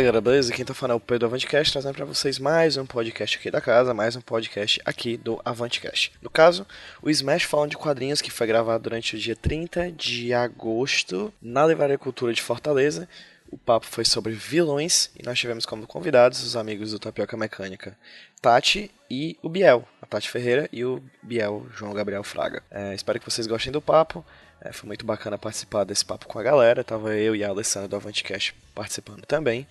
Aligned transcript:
Fala 0.00 0.06
galera, 0.06 0.20
beleza? 0.22 0.54
Quem 0.54 0.64
tá 0.64 0.72
falando 0.72 0.94
é 0.94 0.96
o 0.96 1.00
Pedro 1.00 1.26
Avantcast, 1.26 1.72
trazendo 1.74 1.94
para 1.94 2.06
vocês 2.06 2.38
mais 2.38 2.78
um 2.78 2.86
podcast 2.86 3.36
aqui 3.36 3.50
da 3.50 3.60
casa, 3.60 3.92
mais 3.92 4.16
um 4.16 4.22
podcast 4.22 4.80
aqui 4.82 5.18
do 5.18 5.38
Avantcast. 5.44 6.10
No 6.22 6.30
caso, 6.30 6.66
o 7.02 7.10
Smash 7.10 7.42
falando 7.42 7.72
de 7.72 7.76
quadrinhos 7.76 8.22
que 8.22 8.30
foi 8.30 8.46
gravado 8.46 8.84
durante 8.84 9.14
o 9.14 9.18
dia 9.18 9.36
30 9.36 9.92
de 9.92 10.32
agosto 10.32 11.30
na 11.42 11.66
Livraria 11.66 11.98
Cultura 11.98 12.32
de 12.32 12.40
Fortaleza. 12.40 13.06
O 13.50 13.58
papo 13.58 13.84
foi 13.84 14.06
sobre 14.06 14.32
vilões 14.32 15.10
e 15.18 15.22
nós 15.22 15.38
tivemos 15.38 15.66
como 15.66 15.86
convidados 15.86 16.42
os 16.42 16.56
amigos 16.56 16.92
do 16.92 16.98
Tapioca 16.98 17.36
Mecânica, 17.36 17.94
Tati 18.40 18.90
e 19.10 19.36
o 19.42 19.50
Biel, 19.50 19.86
a 20.00 20.06
Tati 20.06 20.30
Ferreira 20.30 20.66
e 20.72 20.82
o 20.82 21.02
Biel 21.22 21.66
João 21.76 21.92
Gabriel 21.92 22.24
Fraga. 22.24 22.62
É, 22.70 22.94
espero 22.94 23.20
que 23.20 23.30
vocês 23.30 23.46
gostem 23.46 23.70
do 23.70 23.82
papo. 23.82 24.24
É, 24.62 24.72
foi 24.72 24.86
muito 24.86 25.06
bacana 25.06 25.38
participar 25.38 25.84
desse 25.84 26.04
papo 26.04 26.26
com 26.26 26.38
a 26.38 26.42
galera. 26.42 26.84
Tava 26.84 27.14
eu 27.14 27.34
e 27.34 27.42
a 27.42 27.48
Alessandra 27.48 27.88
do 27.88 27.96
Avantcast 27.96 28.54
participando 28.74 29.24
também. 29.24 29.66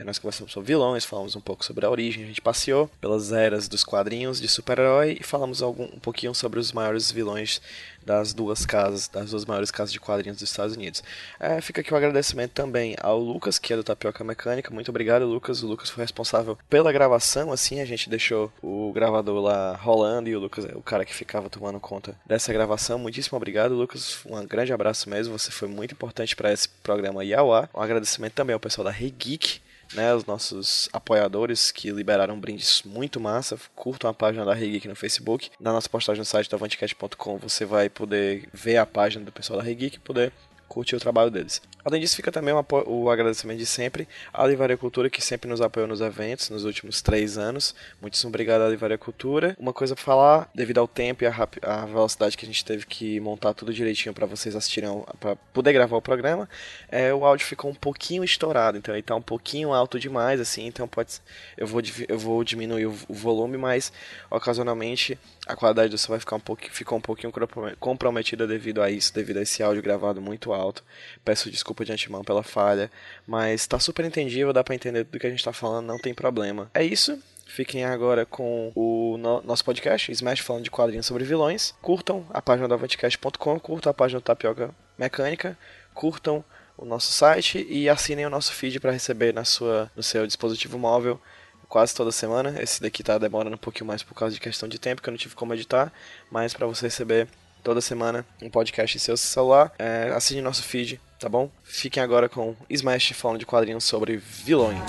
É, 0.00 0.04
nós 0.04 0.18
conversamos 0.18 0.50
sobre 0.50 0.68
vilões, 0.68 1.04
falamos 1.04 1.36
um 1.36 1.42
pouco 1.42 1.62
sobre 1.62 1.84
a 1.84 1.90
origem, 1.90 2.24
a 2.24 2.26
gente 2.26 2.40
passeou 2.40 2.88
pelas 3.02 3.32
eras 3.32 3.68
dos 3.68 3.84
quadrinhos 3.84 4.40
de 4.40 4.48
super-herói 4.48 5.18
e 5.20 5.22
falamos 5.22 5.60
algum, 5.60 5.84
um 5.84 5.98
pouquinho 5.98 6.34
sobre 6.34 6.58
os 6.58 6.72
maiores 6.72 7.12
vilões 7.12 7.60
das 8.02 8.32
duas 8.32 8.64
casas, 8.64 9.08
das 9.08 9.32
duas 9.32 9.44
maiores 9.44 9.70
casas 9.70 9.92
de 9.92 10.00
quadrinhos 10.00 10.38
dos 10.38 10.48
Estados 10.48 10.74
Unidos. 10.74 11.02
É, 11.38 11.60
fica 11.60 11.82
aqui 11.82 11.92
o 11.92 11.94
um 11.94 11.98
agradecimento 11.98 12.52
também 12.52 12.96
ao 12.98 13.20
Lucas, 13.20 13.58
que 13.58 13.74
é 13.74 13.76
do 13.76 13.84
Tapioca 13.84 14.24
Mecânica. 14.24 14.72
Muito 14.72 14.88
obrigado, 14.88 15.26
Lucas. 15.26 15.62
O 15.62 15.66
Lucas 15.66 15.90
foi 15.90 16.02
responsável 16.02 16.56
pela 16.70 16.90
gravação, 16.92 17.52
assim, 17.52 17.78
a 17.78 17.84
gente 17.84 18.08
deixou 18.08 18.50
o 18.62 18.90
gravador 18.94 19.38
lá 19.42 19.76
rolando 19.76 20.30
e 20.30 20.34
o 20.34 20.40
Lucas 20.40 20.64
é 20.64 20.72
o 20.74 20.80
cara 20.80 21.04
que 21.04 21.14
ficava 21.14 21.50
tomando 21.50 21.78
conta 21.78 22.16
dessa 22.24 22.50
gravação. 22.54 22.98
Muitíssimo 22.98 23.36
obrigado, 23.36 23.74
Lucas. 23.74 24.20
Um 24.24 24.46
grande 24.46 24.72
abraço 24.72 25.10
mesmo. 25.10 25.38
Você 25.38 25.50
foi 25.50 25.68
muito 25.68 25.92
importante 25.92 26.34
para 26.34 26.50
esse 26.50 26.70
programa 26.82 27.20
ar. 27.20 27.68
Um 27.74 27.82
agradecimento 27.82 28.32
também 28.32 28.54
ao 28.54 28.60
pessoal 28.60 28.86
da 28.86 28.90
Regeek 28.90 29.60
né, 29.94 30.14
os 30.14 30.24
nossos 30.24 30.88
apoiadores 30.92 31.70
que 31.70 31.90
liberaram 31.90 32.38
brindes 32.38 32.82
muito 32.84 33.20
massa. 33.20 33.58
Curtam 33.74 34.10
a 34.10 34.14
página 34.14 34.44
da 34.44 34.54
Regeek 34.54 34.86
no 34.86 34.94
Facebook. 34.94 35.50
Na 35.58 35.72
nossa 35.72 35.88
postagem 35.88 36.20
no 36.20 36.24
site 36.24 36.50
da 36.50 36.56
você 36.56 37.64
vai 37.64 37.88
poder 37.88 38.48
ver 38.52 38.76
a 38.76 38.86
página 38.86 39.24
do 39.24 39.32
pessoal 39.32 39.58
da 39.58 39.64
Regeek 39.64 39.96
e 39.96 40.00
poder 40.00 40.32
curtir 40.70 40.94
o 40.94 41.00
trabalho 41.00 41.32
deles. 41.32 41.60
Além 41.84 42.00
disso, 42.00 42.14
fica 42.14 42.30
também 42.30 42.54
o 42.86 43.10
agradecimento 43.10 43.58
de 43.58 43.66
sempre 43.66 44.06
à 44.32 44.46
Livraria 44.46 44.76
Cultura, 44.76 45.10
que 45.10 45.20
sempre 45.20 45.50
nos 45.50 45.60
apoiou 45.60 45.88
nos 45.88 46.00
eventos 46.00 46.48
nos 46.48 46.64
últimos 46.64 47.02
três 47.02 47.36
anos. 47.36 47.74
Muitíssimo 48.00 48.28
obrigado 48.28 48.62
à 48.62 48.68
Livraria 48.68 48.96
Cultura. 48.96 49.56
Uma 49.58 49.72
coisa 49.72 49.96
para 49.96 50.04
falar, 50.04 50.48
devido 50.54 50.78
ao 50.78 50.86
tempo 50.86 51.24
e 51.24 51.26
à 51.26 51.86
velocidade 51.86 52.36
que 52.36 52.44
a 52.44 52.48
gente 52.48 52.64
teve 52.64 52.86
que 52.86 53.18
montar 53.18 53.52
tudo 53.52 53.74
direitinho 53.74 54.14
para 54.14 54.26
vocês 54.26 54.54
assistirem, 54.54 55.02
para 55.18 55.34
poder 55.52 55.72
gravar 55.72 55.96
o 55.96 56.02
programa, 56.02 56.48
é, 56.88 57.12
o 57.12 57.24
áudio 57.24 57.46
ficou 57.46 57.68
um 57.68 57.74
pouquinho 57.74 58.22
estourado, 58.22 58.78
então 58.78 58.94
ele 58.94 59.02
tá 59.02 59.16
um 59.16 59.22
pouquinho 59.22 59.72
alto 59.72 59.98
demais, 59.98 60.40
assim, 60.40 60.66
então 60.66 60.86
pode 60.86 61.20
eu 61.56 61.66
vou, 61.66 61.82
eu 62.08 62.18
vou 62.18 62.44
diminuir 62.44 62.86
o, 62.86 62.94
o 63.08 63.14
volume, 63.14 63.56
mas 63.56 63.92
ocasionalmente 64.30 65.18
a 65.50 65.56
qualidade 65.56 65.90
do 65.90 65.98
som 65.98 66.12
vai 66.12 66.20
ficar 66.20 66.36
um 66.36 66.40
pouquinho, 66.40 66.72
ficou 66.72 66.98
um 66.98 67.00
pouquinho 67.00 67.32
comprometida 67.78 68.46
devido 68.46 68.80
a 68.80 68.90
isso, 68.90 69.12
devido 69.12 69.38
a 69.38 69.42
esse 69.42 69.62
áudio 69.62 69.82
gravado 69.82 70.20
muito 70.20 70.52
alto. 70.52 70.84
Peço 71.24 71.50
desculpa 71.50 71.84
de 71.84 71.92
antemão 71.92 72.22
pela 72.22 72.42
falha, 72.42 72.90
mas 73.26 73.66
tá 73.66 73.78
super 73.78 74.04
entendível, 74.04 74.52
dá 74.52 74.62
para 74.62 74.74
entender 74.74 75.04
tudo 75.04 75.18
que 75.18 75.26
a 75.26 75.30
gente 75.30 75.44
tá 75.44 75.52
falando, 75.52 75.86
não 75.86 75.98
tem 75.98 76.14
problema. 76.14 76.70
É 76.72 76.84
isso. 76.84 77.20
Fiquem 77.46 77.84
agora 77.84 78.24
com 78.24 78.70
o 78.76 79.16
no 79.18 79.42
nosso 79.42 79.64
podcast, 79.64 80.12
Smash 80.12 80.38
falando 80.38 80.62
de 80.62 80.70
quadrinhos 80.70 81.06
sobre 81.06 81.24
vilões. 81.24 81.74
Curtam 81.82 82.24
a 82.30 82.40
página 82.40 82.68
do 82.68 82.74
avantcast.com, 82.74 83.58
curtam 83.58 83.90
a 83.90 83.94
página 83.94 84.20
do 84.20 84.22
Tapioca 84.22 84.72
Mecânica, 84.96 85.58
curtam 85.92 86.44
o 86.78 86.84
nosso 86.84 87.10
site 87.12 87.66
e 87.68 87.88
assinem 87.88 88.24
o 88.24 88.30
nosso 88.30 88.52
feed 88.52 88.78
para 88.78 88.92
receber 88.92 89.34
na 89.34 89.44
sua, 89.44 89.90
no 89.96 90.02
seu 90.02 90.24
dispositivo 90.28 90.78
móvel 90.78 91.20
quase 91.70 91.94
toda 91.94 92.12
semana. 92.12 92.60
Esse 92.60 92.82
daqui 92.82 93.02
tá 93.02 93.16
demorando 93.16 93.54
um 93.54 93.58
pouquinho 93.58 93.86
mais 93.86 94.02
por 94.02 94.14
causa 94.14 94.34
de 94.34 94.40
questão 94.40 94.68
de 94.68 94.78
tempo, 94.78 95.00
que 95.00 95.08
eu 95.08 95.12
não 95.12 95.18
tive 95.18 95.34
como 95.34 95.54
editar, 95.54 95.90
mas 96.30 96.52
para 96.52 96.66
você 96.66 96.86
receber 96.86 97.26
toda 97.64 97.80
semana 97.80 98.26
um 98.42 98.50
podcast 98.50 98.96
em 98.96 99.00
seu 99.00 99.16
celular, 99.16 99.72
é, 99.78 100.10
assine 100.14 100.42
nosso 100.42 100.62
feed 100.62 101.00
tá 101.20 101.28
bom? 101.28 101.50
Fiquem 101.62 102.02
agora 102.02 102.30
com 102.30 102.56
Smash 102.70 103.12
falando 103.12 103.38
de 103.38 103.46
quadrinhos 103.46 103.84
sobre 103.84 104.16
vilões. 104.16 104.80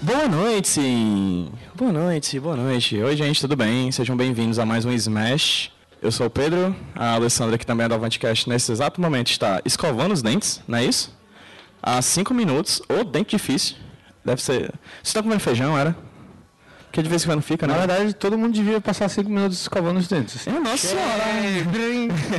Boa 0.00 0.28
noite! 0.28 0.80
Boa 1.74 1.92
noite, 1.92 2.38
boa 2.38 2.56
noite. 2.56 2.96
Oi, 2.96 3.16
gente, 3.16 3.40
tudo 3.40 3.56
bem? 3.56 3.90
Sejam 3.90 4.16
bem-vindos 4.16 4.58
a 4.58 4.64
mais 4.64 4.84
um 4.84 4.92
Smash. 4.92 5.79
Eu 6.02 6.10
sou 6.10 6.28
o 6.28 6.30
Pedro, 6.30 6.74
a 6.94 7.14
Alessandra, 7.14 7.58
que 7.58 7.66
também 7.66 7.84
é 7.84 7.88
do 7.88 7.94
Avantcast, 7.94 8.48
nesse 8.48 8.72
exato 8.72 9.00
momento 9.00 9.30
está 9.30 9.60
escovando 9.66 10.12
os 10.12 10.22
dentes, 10.22 10.62
não 10.66 10.78
é 10.78 10.84
isso? 10.84 11.14
Há 11.82 12.00
cinco 12.00 12.32
minutos, 12.32 12.80
ou 12.88 13.04
dente 13.04 13.36
difícil, 13.36 13.76
Deve 14.24 14.42
ser. 14.42 14.72
Você 15.02 15.14
tá 15.14 15.22
comendo 15.22 15.40
feijão, 15.40 15.76
era? 15.78 15.96
Porque 16.84 17.02
de 17.02 17.08
vez 17.08 17.22
em 17.22 17.26
quando 17.26 17.42
fica, 17.42 17.66
né? 17.66 17.74
Na 17.74 17.86
verdade, 17.86 18.14
todo 18.14 18.36
mundo 18.36 18.52
devia 18.52 18.80
passar 18.80 19.08
cinco 19.08 19.30
minutos 19.30 19.60
escovando 19.60 19.98
os 19.98 20.08
dentes. 20.08 20.46
É, 20.46 20.58
nossa 20.58 20.88
senhora! 20.88 21.24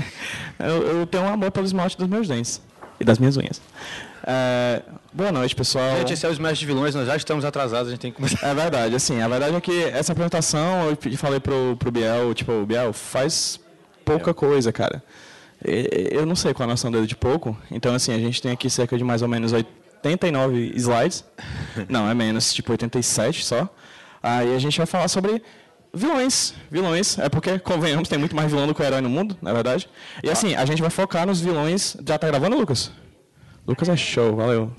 eu, 0.60 1.00
eu 1.00 1.08
tenho 1.08 1.24
um 1.24 1.30
amor 1.30 1.52
pelo 1.52 1.66
esmalte 1.66 1.98
dos 1.98 2.08
meus 2.08 2.28
dentes. 2.28 2.62
E 3.02 3.04
das 3.04 3.18
minhas 3.18 3.36
unhas. 3.36 3.60
É, 4.24 4.84
boa 5.12 5.32
noite, 5.32 5.56
pessoal. 5.56 5.98
Gente, 5.98 6.14
esse 6.14 6.24
é 6.24 6.30
o 6.30 6.32
Smash 6.32 6.60
de 6.60 6.68
vilões, 6.68 6.94
nós 6.94 7.08
já 7.08 7.16
estamos 7.16 7.44
atrasados, 7.44 7.88
a 7.88 7.92
gente 7.92 8.00
tem 8.00 8.12
que 8.12 8.18
começar. 8.18 8.46
É 8.46 8.54
verdade, 8.54 8.94
assim, 8.94 9.20
a 9.20 9.28
verdade 9.28 9.56
é 9.56 9.60
que 9.60 9.86
essa 9.86 10.12
apresentação, 10.12 10.88
eu 10.88 11.18
falei 11.18 11.40
pro, 11.40 11.76
pro 11.80 11.92
Biel, 11.92 12.32
tipo, 12.36 12.64
Biel, 12.64 12.94
faz 12.94 13.60
pouca 14.06 14.36
coisa, 14.36 14.72
cara. 14.72 15.04
Eu 15.66 16.28
não 16.28 16.36
sei 16.36 16.54
qual 16.54 16.70
a 16.70 16.72
noção 16.72 16.92
dele 16.92 17.08
de 17.08 17.16
pouco, 17.16 17.58
então 17.72 17.96
assim, 17.96 18.14
a 18.14 18.20
gente 18.20 18.40
tem 18.40 18.52
aqui 18.52 18.70
cerca 18.70 18.96
de 18.96 19.04
mais 19.04 19.24
ou 19.24 19.28
menos 19.28 19.52
89 19.52 20.74
slides. 20.76 21.26
Não, 21.90 22.08
é 22.08 22.14
menos, 22.14 22.54
tipo 22.54 22.72
87 22.72 23.44
só. 23.44 23.68
Aí 24.22 24.56
a 24.56 24.60
gente 24.60 24.78
vai 24.78 24.86
falar 24.86 25.08
sobre 25.08 25.42
vilões. 25.94 26.54
Vilões. 26.70 27.18
É 27.20 27.30
porque, 27.30 27.60
convenhamos, 27.60 28.10
tem 28.10 28.18
muito 28.18 28.36
mais 28.36 28.52
vilão 28.52 28.68
do 28.68 28.74
que 28.74 28.82
o 28.82 28.86
herói 28.86 29.02
no 29.02 29.10
mundo, 29.10 29.38
na 29.42 29.52
é 29.52 29.54
verdade. 29.54 29.90
E 30.24 30.30
assim, 30.30 30.56
a 30.56 30.66
gente 30.66 30.82
vai 30.82 30.92
focar 30.92 31.26
nos 31.26 31.42
vilões. 31.42 31.96
Já 32.06 32.18
tá 32.18 32.28
gravando, 32.28 32.58
Lucas? 32.58 32.92
Lucas 33.68 33.90
é 33.90 33.96
show, 33.96 34.36
valeu. 34.36 34.72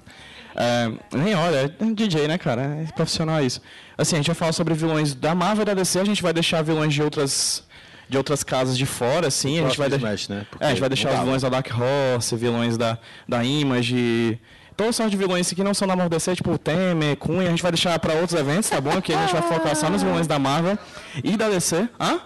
É, 0.55 0.93
nem 1.17 1.35
olha, 1.35 1.75
é 1.79 1.85
DJ, 1.93 2.29
né, 2.29 2.37
cara? 2.37 2.63
É 2.63 2.93
profissional 2.93 3.43
isso. 3.43 3.61
Assim, 3.97 4.17
a 4.17 4.19
gente 4.19 4.27
vai 4.27 4.35
falar 4.35 4.53
sobre 4.53 4.75
vilões 4.75 5.15
da 5.15 5.35
Marvel 5.35 5.63
e 5.63 5.67
da 5.67 5.75
DC, 5.75 6.01
a 6.01 6.05
gente 6.05 6.23
vai 6.23 6.33
deixar 6.33 6.63
vilões 6.63 6.93
de 6.93 7.03
outras 7.03 7.65
de 8.09 8.19
outras 8.19 8.45
casas 8.45 8.77
de 8.77 8.85
fora, 8.85 9.29
assim, 9.29 9.59
a 9.59 9.63
gente 9.63 9.79
vai 9.79 9.89
Smash, 9.89 10.29
né? 10.29 10.47
é, 10.61 10.67
a 10.67 10.69
gente 10.69 10.81
vai 10.81 10.89
deixar 10.91 11.15
os 11.15 11.21
vilões 11.21 11.41
da 11.41 11.49
Dark 11.49 11.67
Horse, 11.71 12.37
vilões 12.37 12.77
da 12.77 12.99
da 13.27 13.43
Image, 13.43 14.39
todos 14.77 14.97
são 14.97 15.09
de 15.09 15.17
vilões 15.17 15.53
que 15.53 15.63
não 15.63 15.75
são 15.75 15.87
da 15.87 15.95
Marvel 15.95 16.11
DC, 16.11 16.37
tipo 16.37 16.57
Temer, 16.59 17.17
Cunha, 17.17 17.49
a 17.49 17.51
gente 17.51 17.63
vai 17.63 17.73
deixar 17.73 17.99
para 17.99 18.15
outros 18.15 18.39
eventos, 18.39 18.69
tá 18.69 18.81
bom? 18.81 18.97
Aqui 18.97 19.15
a 19.15 19.21
gente 19.23 19.33
vai 19.33 19.43
focar 19.43 19.77
só 19.77 19.89
nos 19.89 20.03
vilões 20.03 20.27
da 20.27 20.39
Marvel 20.39 20.79
e 21.23 21.37
da 21.37 21.49
DC. 21.49 21.89
Hã? 22.01 22.21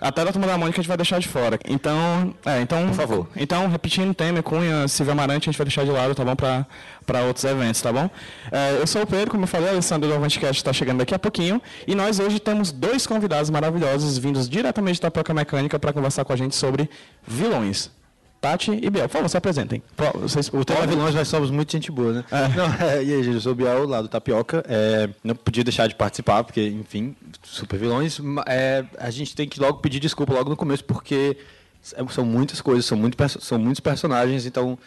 Até 0.00 0.24
da 0.24 0.32
Turma 0.32 0.46
da 0.46 0.56
Mônica 0.56 0.78
a 0.78 0.82
gente 0.82 0.88
vai 0.88 0.96
deixar 0.96 1.18
de 1.18 1.28
fora. 1.28 1.58
Então, 1.68 2.34
é, 2.46 2.62
então... 2.62 2.86
Por 2.86 2.94
favor. 2.94 3.28
Então, 3.36 3.68
repetindo, 3.68 4.14
Temer, 4.14 4.42
Cunha, 4.42 4.88
Silvio 4.88 5.12
Amarante, 5.12 5.48
a 5.48 5.52
gente 5.52 5.58
vai 5.58 5.66
deixar 5.66 5.84
de 5.84 5.90
lado, 5.90 6.14
tá 6.14 6.24
bom? 6.24 6.34
Para 6.34 7.22
outros 7.24 7.44
eventos, 7.44 7.82
tá 7.82 7.92
bom? 7.92 8.08
É, 8.50 8.78
eu 8.80 8.86
sou 8.86 9.02
o 9.02 9.06
Pedro, 9.06 9.30
como 9.30 9.44
eu 9.44 9.46
falei, 9.46 9.68
o 9.68 9.72
Alessandro 9.72 10.08
do 10.08 10.14
Avantcast 10.14 10.56
está 10.56 10.72
chegando 10.72 10.98
daqui 10.98 11.14
a 11.14 11.18
pouquinho. 11.18 11.60
E 11.86 11.94
nós 11.94 12.18
hoje 12.18 12.40
temos 12.40 12.72
dois 12.72 13.06
convidados 13.06 13.50
maravilhosos 13.50 14.16
vindos 14.16 14.48
diretamente 14.48 15.02
da 15.02 15.10
Poca 15.10 15.34
Mecânica 15.34 15.78
para 15.78 15.92
conversar 15.92 16.24
com 16.24 16.32
a 16.32 16.36
gente 16.36 16.56
sobre 16.56 16.88
vilões. 17.26 17.90
Tati 18.40 18.70
e 18.72 18.88
Biel. 18.88 19.06
Por 19.08 19.14
favor, 19.14 19.28
se 19.28 19.36
apresentem. 19.36 19.82
Vocês, 20.14 20.48
O 20.48 20.64
tema 20.64 20.86
vilões, 20.86 21.14
nós 21.14 21.28
somos 21.28 21.50
muito 21.50 21.70
gente 21.72 21.90
boa, 21.92 22.12
né? 22.12 22.24
Não, 22.56 22.86
é, 22.86 23.04
e 23.04 23.12
aí, 23.14 23.22
gente, 23.22 23.34
eu 23.34 23.40
sou 23.40 23.52
o 23.52 23.54
Biel, 23.54 23.86
lá 23.86 24.00
do 24.00 24.08
Tapioca. 24.08 24.64
É, 24.66 25.10
não 25.22 25.34
podia 25.34 25.62
deixar 25.62 25.86
de 25.86 25.94
participar, 25.94 26.42
porque, 26.42 26.66
enfim, 26.68 27.14
super 27.42 27.78
vilões. 27.78 28.18
É, 28.46 28.84
a 28.98 29.10
gente 29.10 29.36
tem 29.36 29.46
que 29.46 29.60
logo 29.60 29.78
pedir 29.78 30.00
desculpa 30.00 30.32
logo 30.32 30.48
no 30.48 30.56
começo, 30.56 30.82
porque 30.84 31.36
é- 31.94 32.08
são 32.08 32.24
muitas 32.24 32.62
coisas, 32.62 32.86
são, 32.86 32.96
muito, 32.96 33.16
são 33.40 33.58
muitos 33.58 33.80
personagens, 33.80 34.46
então 34.46 34.78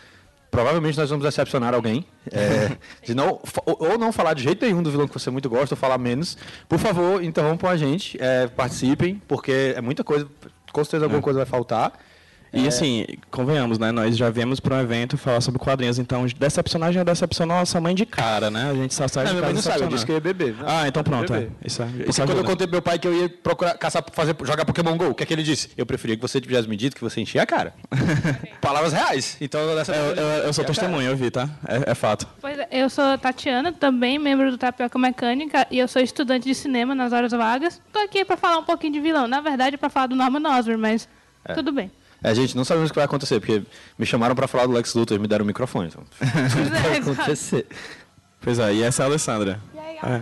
provavelmente 0.50 0.98
nós 0.98 1.10
vamos 1.10 1.24
decepcionar 1.26 1.74
alguém. 1.76 2.06
é, 2.32 2.76
de 3.06 3.14
não, 3.14 3.40
ou, 3.66 3.98
não 4.00 4.12
falar 4.12 4.34
de 4.34 4.44
jeito 4.44 4.66
nenhum 4.66 4.82
do 4.82 4.90
vilão 4.90 5.08
que 5.08 5.14
você 5.14 5.30
muito 5.30 5.50
gosta, 5.50 5.74
ou 5.76 5.78
falar 5.78 6.00
menos. 6.00 6.38
Por 6.68 6.80
favor, 6.80 7.24
interrompam 7.24 7.70
a 7.70 7.78
gente, 7.78 8.18
é, 8.20 8.48
participem, 8.48 9.22
porque 9.28 9.74
é 9.76 9.82
muita 9.82 10.04
coisa, 10.04 10.28
com 10.72 10.84
certeza 10.84 11.06
alguma 11.06 11.22
coisa 11.22 11.38
vai 11.38 11.46
faltar. 11.48 11.94
E 12.56 12.68
assim, 12.68 13.06
convenhamos, 13.32 13.80
né? 13.80 13.92
Nós 13.92 14.16
já 14.16 14.30
viemos 14.30 14.60
para 14.60 14.76
um 14.76 14.80
evento 14.80 15.18
falar 15.18 15.42
sobre 15.42 15.60
quadrinhos, 15.60 15.98
então 15.98 16.24
decepcionar 16.38 16.94
já 16.94 17.04
decepcionou 17.04 17.58
a 17.58 17.60
nossa 17.62 17.82
mãe 17.82 17.96
de 17.96 18.06
cara, 18.06 18.52
né? 18.52 18.70
A 18.70 18.76
gente 18.76 18.94
só 18.94 19.08
sai 19.08 19.26
Não, 19.26 19.34
de 19.36 19.42
casa 19.42 19.54
não 19.54 19.62
sabe, 19.64 19.82
eu 19.82 19.88
disse 19.88 20.06
que 20.06 20.12
eu 20.12 20.16
ia 20.16 20.22
beber. 20.22 20.54
né? 20.54 20.64
Ah, 20.68 20.88
então 20.88 21.04
pronto. 21.04 21.34
É. 21.34 21.48
Isso, 21.66 21.82
é- 21.82 21.86
Porque 21.86 22.10
isso 22.12 22.22
quando 22.22 22.30
eu 22.30 22.36
ajuda. 22.36 22.50
contei 22.50 22.68
pro 22.68 22.74
meu 22.76 22.82
pai 22.84 23.00
que 23.00 23.08
eu 23.08 23.14
ia 23.24 23.28
procurar 23.28 23.76
caçar, 23.78 24.04
fazer, 24.14 24.36
jogar 24.44 24.66
Pokémon 24.66 24.96
GO, 24.96 25.06
o 25.10 25.16
que 25.16 25.24
é 25.24 25.26
que 25.26 25.34
ele 25.34 25.42
disse? 25.42 25.72
Eu 25.76 25.86
preferia 25.86 26.16
que 26.16 26.22
você 26.22 26.40
tivesse 26.40 26.70
me 26.70 26.78
dito 26.78 26.96
que 26.96 27.02
você 27.02 27.20
enchia 27.22 27.42
a 27.42 27.46
cara. 27.48 27.74
Palavras 28.62 28.94
reais. 28.94 29.36
Então, 29.42 29.76
dessa 29.76 29.94
Eu, 29.96 30.06
vez 30.06 30.18
eu, 30.20 30.24
ele 30.40 30.48
eu 30.48 30.54
sou 30.54 30.64
testemunha, 30.64 31.10
eu 31.10 31.16
vi, 31.18 31.32
tá? 31.32 31.50
É, 31.68 31.92
é 31.92 31.96
fato. 31.96 32.28
Pois 32.40 32.58
é, 32.60 32.68
eu 32.72 32.88
sou 32.90 33.18
Tatiana, 33.18 33.72
também 33.72 34.20
membro 34.20 34.52
do 34.52 34.58
Tapioca 34.60 35.00
Mecânica, 35.00 35.66
e 35.72 35.80
eu 35.80 35.88
sou 35.88 36.02
estudante 36.02 36.46
de 36.48 36.54
cinema 36.54 36.94
nas 36.94 37.14
horas 37.14 37.32
vagas. 37.32 37.82
Tô 37.92 38.00
aqui 38.00 38.24
pra 38.24 38.38
falar 38.38 38.60
um 38.60 38.64
pouquinho 38.64 38.94
de 38.94 39.00
vilão. 39.00 39.28
Na 39.28 39.42
verdade, 39.42 39.74
é 39.74 39.78
pra 39.78 39.90
falar 39.90 40.08
do 40.08 40.16
Norman 40.16 40.48
Osborn, 40.58 40.80
mas 40.80 41.10
tudo 41.56 41.72
bem. 41.72 41.92
É, 42.24 42.34
gente, 42.34 42.56
não 42.56 42.64
sabemos 42.64 42.90
o 42.90 42.94
que 42.94 42.98
vai 42.98 43.06
acontecer, 43.06 43.40
porque 43.40 43.62
me 44.00 44.06
chamaram 44.06 44.34
pra 44.34 44.48
falar 44.48 44.66
do 44.66 44.72
Lex 44.72 44.94
Luthor 44.94 45.18
e 45.18 45.20
me 45.20 45.28
deram 45.28 45.44
o 45.44 45.48
microfone. 45.48 45.90
Então, 45.90 46.04
Pois 46.18 46.72
é, 46.72 46.80
vai 46.80 46.98
acontecer. 46.98 47.68
Pois 48.40 48.60
é, 48.60 48.74
e 48.74 48.82
essa 48.84 49.04
é 49.04 49.06
a 49.06 49.10
Alessandra. 49.10 49.60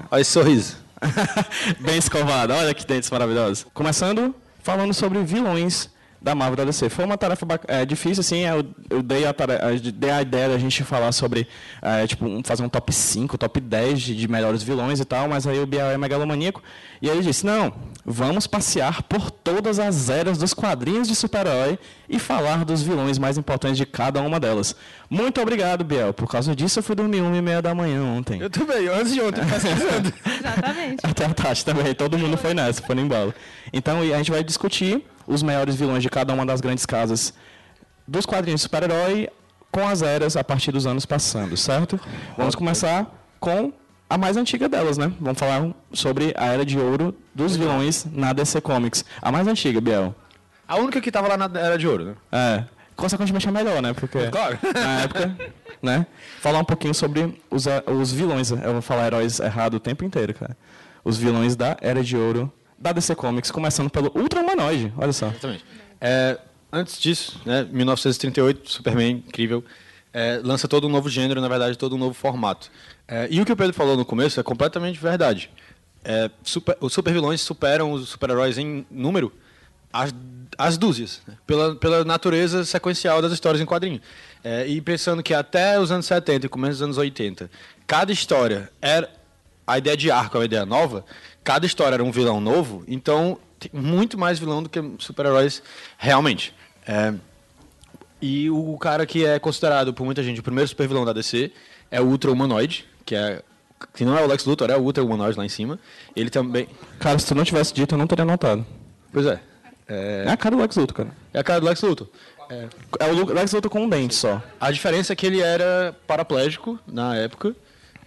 Olha 0.10 0.22
esse 0.22 0.32
sorriso. 0.32 0.78
Bem 1.80 1.98
escovada, 1.98 2.56
olha 2.56 2.74
que 2.74 2.86
dentes 2.86 3.10
maravilhosos. 3.10 3.66
Começando 3.74 4.36
falando 4.64 4.94
sobre 4.94 5.24
vilões 5.24 5.90
da 6.22 6.36
Marvel 6.36 6.58
da 6.58 6.66
DC. 6.66 6.88
Foi 6.90 7.04
uma 7.04 7.18
tarefa 7.18 7.46
é, 7.68 7.84
difícil, 7.86 8.22
assim, 8.22 8.46
eu, 8.46 8.64
eu 8.90 9.02
dei, 9.02 9.26
a 9.26 9.34
tare- 9.34 9.54
a- 9.54 9.72
dei 9.94 10.10
a 10.12 10.22
ideia 10.22 10.50
da 10.50 10.58
gente 10.60 10.84
falar 10.84 11.12
sobre, 11.12 11.48
é, 11.82 12.06
tipo, 12.06 12.26
um- 12.26 12.44
fazer 12.44 12.62
um 12.64 12.70
top 12.70 12.94
5, 12.94 13.38
top 13.38 13.60
10 13.60 14.00
de, 14.02 14.16
de 14.16 14.28
melhores 14.28 14.62
vilões 14.62 15.00
e 15.00 15.06
tal, 15.06 15.28
mas 15.28 15.48
aí 15.48 15.60
o 15.60 15.66
Biel 15.66 15.88
é 15.88 15.98
megalomaníaco, 15.98 16.62
e 17.02 17.10
aí 17.10 17.16
ele 17.18 17.26
disse, 17.26 17.44
não, 17.46 17.74
vamos 18.06 18.46
passear 18.46 19.02
por 19.04 19.32
todas 19.32 19.80
as 19.80 20.10
eras 20.10 20.38
dos 20.38 20.54
quadrinhos 20.54 21.08
de 21.08 21.16
super-herói 21.16 21.80
e 22.08 22.20
falar 22.20 22.64
dos 22.66 22.84
vilões 22.84 23.18
mais 23.18 23.38
importantes 23.38 23.78
de 23.78 23.86
cada 23.88 24.22
uma 24.22 24.40
delas. 24.40 24.76
Muito 25.10 25.42
obrigado, 25.42 25.84
Biel. 25.84 26.14
Por 26.14 26.30
causa 26.30 26.56
disso 26.56 26.80
eu 26.80 26.84
fui 26.84 26.96
dormir 26.96 27.22
uma 27.22 27.36
e 27.36 27.42
meia 27.42 27.62
da 27.62 27.74
manhã 27.74 28.04
ontem. 28.04 28.40
Eu 28.40 28.50
também, 28.50 28.88
antes 28.88 29.14
de 29.14 29.22
ontem, 29.22 29.42
pesquisando. 29.48 30.14
Exatamente. 30.40 31.00
Até 31.04 31.26
a 31.26 31.34
Tati 31.34 31.66
também, 31.66 31.94
todo 31.96 32.18
mundo 32.18 32.38
foi 32.38 32.54
nessa, 32.54 32.82
foi 32.82 32.96
no 32.96 33.02
embalo. 33.02 33.34
Então 33.74 34.04
e 34.06 34.14
a 34.14 34.18
gente 34.18 34.30
vai 34.32 34.44
discutir 34.44 35.04
os 35.32 35.42
maiores 35.42 35.76
vilões 35.76 36.04
de 36.04 36.10
cada 36.10 36.34
uma 36.34 36.46
das 36.46 36.60
grandes 36.62 36.86
casas 36.86 37.34
dos 38.08 38.26
quadrinhos 38.26 38.60
de 38.60 38.64
super-herói 38.64 39.30
com 39.72 39.88
as 39.88 40.02
eras 40.02 40.36
a 40.36 40.44
partir 40.44 40.72
dos 40.72 40.86
anos 40.86 41.06
passando, 41.06 41.56
certo? 41.56 42.00
Vamos 42.38 42.56
começar 42.56 43.08
com 43.40 43.72
a 44.10 44.18
mais 44.18 44.36
antiga 44.36 44.68
delas, 44.68 44.98
né? 44.98 45.12
Vamos 45.20 45.40
falar 45.40 45.70
sobre 45.94 46.34
a 46.38 46.48
era 46.48 46.66
de 46.66 46.78
ouro 46.78 47.16
dos 47.34 47.56
vilões 47.56 48.06
na 48.12 48.34
DC 48.34 48.60
Comics. 48.60 49.06
A 49.22 49.32
mais 49.32 49.48
antiga, 49.48 49.80
Biel. 49.80 50.14
A 50.68 50.76
única 50.76 51.00
que 51.00 51.10
tava 51.12 51.30
lá 51.30 51.38
na 51.38 51.60
Era 51.60 51.78
de 51.78 51.88
Ouro, 51.88 52.06
né? 52.06 52.16
É. 52.32 52.64
Consequentemente 52.96 53.48
é 53.48 53.52
melhor, 53.52 53.82
né? 53.82 53.94
Porque 53.94 54.18
Claro. 54.32 54.58
na 54.74 55.02
época, 55.02 55.38
né? 55.82 56.06
Falar 56.42 56.60
um 56.60 56.64
pouquinho 56.66 56.94
sobre 56.94 57.42
os, 57.50 57.66
os 57.88 58.12
vilões. 58.12 58.52
Eu 58.52 58.74
vou 58.74 58.82
falar 58.82 59.08
heróis 59.08 59.40
errado 59.40 59.76
o 59.76 59.80
tempo 59.80 60.04
inteiro, 60.04 60.34
cara. 60.34 60.56
Os 61.04 61.18
vilões 61.18 61.56
da 61.56 61.78
Era 61.82 62.04
de 62.04 62.16
Ouro 62.18 62.52
da 62.82 62.92
DC 62.92 63.16
Comics, 63.16 63.52
começando 63.52 63.90
pelo 63.90 64.12
Ultra 64.16 64.42
Humanoide. 64.42 64.92
Olha 64.98 65.14
só. 65.14 65.28
Exatamente. 65.28 65.64
É, 66.00 66.38
antes 66.72 67.00
disso, 67.00 67.40
né, 67.46 67.68
1938, 67.72 68.72
Superman, 68.72 69.24
incrível, 69.28 69.64
é, 70.12 70.42
lança 70.44 70.68
todo 70.68 70.88
um 70.88 70.90
novo 70.90 71.08
gênero, 71.08 71.40
na 71.40 71.48
verdade, 71.48 71.78
todo 71.78 71.96
um 71.96 72.00
novo 72.00 72.14
formato. 72.14 72.72
É, 73.08 73.28
e 73.30 73.40
o 73.40 73.46
que 73.46 73.52
o 73.52 73.56
Pedro 73.56 73.74
falou 73.74 73.96
no 73.96 74.04
começo 74.04 74.40
é 74.40 74.44
completamente 74.44 75.00
verdade. 75.00 75.50
É, 76.04 76.32
super- 76.44 76.76
os 76.82 76.92
supervilões 76.92 77.42
superam 77.42 77.92
os 77.92 78.10
super-heróis 78.10 78.58
em 78.58 78.86
número 78.90 79.32
as 80.58 80.78
dúzias, 80.78 81.22
né, 81.28 81.36
pela, 81.46 81.76
pela 81.76 82.04
natureza 82.06 82.64
sequencial 82.64 83.22
das 83.22 83.32
histórias 83.32 83.62
em 83.62 83.66
quadrinho. 83.66 84.02
É, 84.44 84.66
e 84.66 84.80
pensando 84.82 85.22
que 85.22 85.34
até 85.34 85.80
os 85.80 85.92
anos 85.92 86.06
70 86.06 86.46
e 86.46 86.50
começo 86.50 86.74
dos 86.74 86.82
anos 86.82 86.98
80, 86.98 87.50
cada 87.86 88.12
história 88.12 88.72
era 88.82 89.10
a 89.66 89.78
ideia 89.78 89.96
de 89.96 90.10
arco 90.10 90.38
uma 90.38 90.46
ideia 90.46 90.66
nova, 90.66 91.06
cada 91.44 91.66
história 91.66 91.96
era 91.96 92.04
um 92.04 92.12
vilão 92.12 92.40
novo, 92.42 92.84
então 92.88 93.38
tem 93.60 93.70
muito 93.74 94.18
mais 94.18 94.40
vilão 94.40 94.62
do 94.64 94.70
que 94.70 94.80
super-heróis 95.00 95.62
realmente. 95.98 96.54
É, 96.88 97.14
e 98.22 98.50
o 98.50 98.78
cara 98.78 99.06
que 99.06 99.26
é 99.26 99.40
considerado 99.40 99.94
por 99.94 100.04
muita 100.06 100.22
gente 100.24 100.40
o 100.40 100.44
primeiro 100.44 100.68
super 100.68 100.88
vilão 100.88 101.06
da 101.06 101.14
DC 101.14 101.52
é 101.90 102.00
o 102.00 102.06
Ultra 102.06 102.32
Humanoide, 102.32 102.86
que 103.06 103.16
é 103.16 103.42
que 103.96 104.06
não 104.06 104.16
é 104.16 104.22
o 104.24 104.28
Lex 104.28 104.46
Luthor, 104.46 104.70
é 104.70 104.78
o 104.78 104.82
Ultra 104.82 105.04
Humanoide 105.04 105.36
lá 105.38 105.44
em 105.44 105.50
cima. 105.50 105.80
Ele 106.16 106.30
também, 106.30 106.68
Cara, 107.00 107.18
se 107.18 107.26
tu 107.26 107.34
não 107.34 107.44
tivesse 107.44 107.74
dito, 107.74 107.96
eu 107.96 107.98
não 107.98 108.06
teria 108.06 108.24
notado. 108.24 108.64
pois 109.12 109.26
é, 109.26 109.40
é, 109.88 110.26
É 110.28 110.32
a 110.32 110.38
cara 110.38 110.56
do 110.56 110.62
Lex 110.62 110.76
Luthor, 110.76 110.96
cara. 110.98 111.10
é 111.34 111.40
a 111.40 111.44
cara 111.44 111.60
do 111.60 111.66
Lex 111.66 111.82
Luthor. 111.82 112.08
É 113.00 113.06
o 113.08 113.14
Lu- 113.14 113.34
Lex 113.34 113.52
Luthor 113.54 113.72
com 113.72 113.82
um 113.86 113.90
dente 113.90 114.14
só. 114.14 114.42
A 114.60 114.70
diferença 114.72 115.14
é 115.14 115.16
que 115.16 115.26
ele 115.26 115.42
era 115.42 115.96
paraplégico 116.06 116.78
na 116.86 117.16
época, 117.16 117.56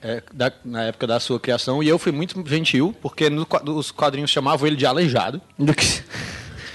é, 0.04 0.22
da- 0.32 0.52
na 0.64 0.82
época 0.84 1.06
da 1.06 1.18
sua 1.18 1.40
criação, 1.40 1.82
e 1.82 1.88
eu 1.88 1.98
fui 1.98 2.12
muito 2.12 2.40
gentil, 2.46 2.94
porque 3.02 3.28
no 3.30 3.46
os 3.76 3.90
quadrinhos 3.90 4.30
chamavam 4.30 4.66
ele 4.66 4.76
de 4.76 4.84
aleijado. 4.86 5.40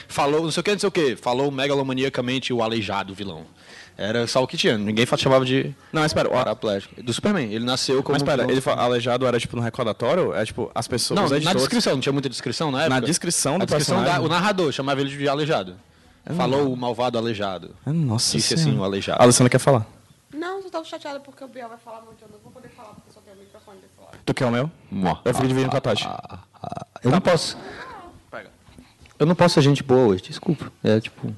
Falou, 0.08 0.42
não 0.44 0.52
sei 0.52 0.62
o 0.62 0.64
que, 0.64 0.72
não 0.72 0.80
sei 0.80 0.90
o 0.90 0.92
que, 0.92 1.16
falou 1.16 1.52
megalomaniacamente 1.52 2.52
o 2.52 2.64
aleijado 2.64 3.14
vilão. 3.14 3.46
Era 3.96 4.26
só 4.28 4.42
o 4.42 4.48
que 4.48 4.58
tinha, 4.58 4.78
ninguém 4.78 5.06
chamava 5.18 5.46
de 5.46 5.76
Não, 5.92 6.04
espera, 6.06 6.28
o- 6.30 6.31
paraplégico. 6.31 7.04
Do 7.04 7.14
Superman, 7.14 7.54
ele 7.54 7.66
nasceu 7.66 8.02
como... 8.02 8.14
mas 8.14 8.22
espera, 8.22 8.50
ele 8.52 8.62
fala, 8.62 8.81
aleijado 8.84 9.28
era 9.28 9.38
tipo 9.40 9.56
no 9.58 9.62
recordatório? 9.62 10.34
É 10.34 10.44
tipo, 10.46 10.72
as 10.74 10.88
pessoas, 10.88 11.18
Não, 11.18 11.25
os 11.25 11.32
na 11.32 11.38
editores... 11.38 11.62
descrição, 11.62 11.94
não 11.94 12.00
tinha 12.00 12.14
muita 12.14 12.30
descrição 12.30 12.72
na 12.72 12.80
época? 12.84 13.02
Na 13.02 13.06
descrição 13.06 13.60
do 13.60 13.64
A 13.64 13.66
descrição 13.66 14.04
da, 14.04 14.20
o 14.22 14.28
narrador 14.30 14.72
chamava 14.72 15.00
ele 15.02 15.10
de 15.16 15.28
aleijado. 15.28 15.75
Falou 16.36 16.72
o 16.74 16.78
malvado 16.78 17.18
aleijado. 17.18 17.75
Ah, 17.86 17.92
Nossa 17.94 18.38
Disse 18.38 18.50
Senhora. 18.56 18.70
assim, 18.70 18.80
o 18.80 18.84
aleijado. 18.84 19.20
A 19.22 19.24
Alessandra 19.25 19.50
quer 19.50 19.60
falar. 19.60 19.86
Não, 20.34 20.62
só 20.62 20.70
tô 20.70 20.84
chateada 20.86 21.20
porque 21.20 21.44
o 21.44 21.48
Biel 21.48 21.68
vai 21.68 21.77
falar 21.77 22.01
muito. 22.01 22.22
Eu 22.24 22.30
não 22.32 22.38
vou 22.39 22.51
poder 22.51 22.70
falar 22.70 22.89
porque 22.89 23.12
só 23.13 23.20
tem 23.20 23.34
o 23.34 23.38
microfone 23.38 23.80
desse 23.80 24.00
lado. 24.00 24.18
Tu 24.29 24.33
quer 24.36 24.45
o 24.45 24.51
meu? 24.51 24.69
Eu 25.25 25.33
fico 25.33 25.48
dividindo 25.48 25.71
com 25.71 25.77
a 25.77 25.81
Tati. 25.81 26.07
Eu 27.03 27.09
não 27.09 27.19
posso... 27.19 27.57
Eu 29.17 29.25
não 29.25 29.33
posso 29.33 29.55
ser 29.55 29.62
gente 29.63 29.81
boa 29.81 30.01
hoje, 30.09 30.21
desculpa. 30.21 30.71
É 30.83 31.00
tipo... 31.00 31.33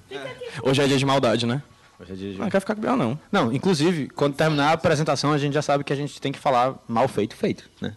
Hoje 0.61 0.81
é 0.81 0.87
dia 0.87 0.97
de 0.97 1.05
maldade, 1.05 1.45
né? 1.45 1.63
Hoje 1.97 2.11
é 2.11 2.15
dia 2.15 2.33
de- 2.33 2.37
Não 2.37 2.49
quer 2.49 2.59
ficar 2.59 2.75
com 2.75 2.81
o 2.81 2.83
Biel, 2.83 2.97
não. 2.97 3.17
Não, 3.31 3.53
inclusive, 3.53 4.09
quando 4.09 4.35
terminar 4.35 4.71
a 4.71 4.73
apresentação, 4.73 5.31
a 5.31 5.37
gente 5.37 5.53
já 5.53 5.61
sabe 5.61 5.85
que 5.85 5.93
a 5.93 5.95
gente 5.95 6.19
tem 6.19 6.33
que 6.33 6.37
falar 6.37 6.75
mal 6.85 7.07
feito, 7.07 7.33
feito, 7.33 7.63
né? 7.79 7.95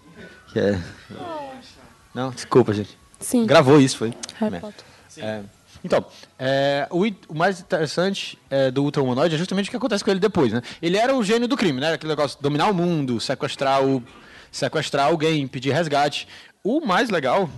Que 0.52 0.60
é... 0.60 0.80
Não, 2.14 2.30
desculpa, 2.30 2.72
gente. 2.72 2.96
Sim. 3.18 3.46
Gravou 3.46 3.80
isso, 3.80 3.98
foi. 3.98 4.14
Harry 4.38 4.52
Merda. 4.52 4.68
Potter. 4.68 4.84
É, 5.18 5.40
então, 5.84 6.04
é, 6.38 6.86
o, 6.88 7.04
o 7.28 7.34
mais 7.36 7.58
interessante 7.58 8.38
é, 8.48 8.70
do 8.70 8.84
Ultra 8.84 9.02
Humanoide 9.02 9.34
é 9.34 9.38
justamente 9.38 9.66
o 9.66 9.70
que 9.70 9.76
acontece 9.76 10.04
com 10.04 10.10
ele 10.12 10.20
depois, 10.20 10.52
né? 10.52 10.62
Ele 10.80 10.96
era 10.96 11.12
o 11.16 11.24
gênio 11.24 11.48
do 11.48 11.56
crime, 11.56 11.80
né? 11.80 11.94
Aquele 11.94 12.10
negócio 12.12 12.36
de 12.36 12.42
dominar 12.44 12.70
o 12.70 12.74
mundo, 12.74 13.18
sequestrar, 13.20 13.84
o, 13.84 14.00
sequestrar 14.54 15.06
alguém, 15.06 15.46
pedir 15.48 15.72
resgate. 15.72 16.28
O 16.62 16.80
mais 16.80 17.10
legal 17.10 17.50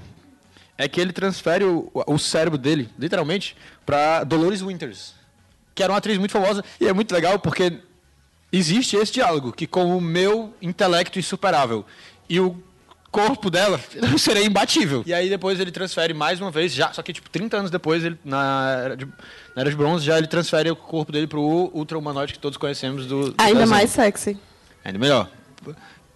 é 0.79 0.89
que 0.89 1.01
ele 1.01 1.13
transfere 1.13 1.65
o, 1.65 1.91
o 2.07 2.19
cérebro 2.19 2.59
dele, 2.59 2.89
literalmente, 2.99 3.55
para 3.85 4.25
Dolores 4.25 4.63
Winters, 4.63 5.15
que 5.75 5.83
era 5.83 5.93
uma 5.93 5.99
atriz 5.99 6.17
muito 6.17 6.33
famosa. 6.33 6.65
E 6.81 6.89
é 6.89 6.93
muito 6.93 7.13
legal 7.13 7.39
porque 7.39 7.79
existe 8.51 8.97
esse 8.97 9.13
diálogo, 9.13 9.53
que 9.53 9.67
com 9.67 9.97
o 9.97 10.01
meu 10.01 10.55
intelecto 10.61 11.19
insuperável 11.19 11.85
e 12.29 12.41
o 12.41 12.57
corpo 13.11 13.51
dela, 13.51 13.79
eu 13.95 14.19
serei 14.19 14.47
imbatível. 14.47 15.03
E 15.07 15.13
aí 15.13 15.29
depois 15.29 15.61
ele 15.61 15.71
transfere 15.71 16.15
mais 16.15 16.41
uma 16.41 16.51
vez, 16.51 16.73
já, 16.73 16.93
só 16.93 17.03
que 17.03 17.13
tipo 17.13 17.29
30 17.29 17.59
anos 17.59 17.71
depois, 17.71 18.05
ele, 18.05 18.19
na, 18.25 18.81
era 18.85 18.97
de, 18.97 19.05
na 19.55 19.63
Era 19.63 19.71
de 19.71 19.77
Bronze, 19.77 20.05
já 20.05 20.17
ele 20.17 20.27
transfere 20.27 20.71
o 20.71 20.77
corpo 20.77 21.13
dele 21.13 21.27
pro 21.27 21.43
ultra 21.43 21.99
humanoide 21.99 22.33
que 22.33 22.39
todos 22.39 22.57
conhecemos 22.57 23.07
do, 23.07 23.33
do 23.33 23.35
Ainda 23.39 23.61
desenho. 23.61 23.69
mais 23.69 23.91
sexy. 23.91 24.39
Ainda 24.85 24.99
melhor. 24.99 25.31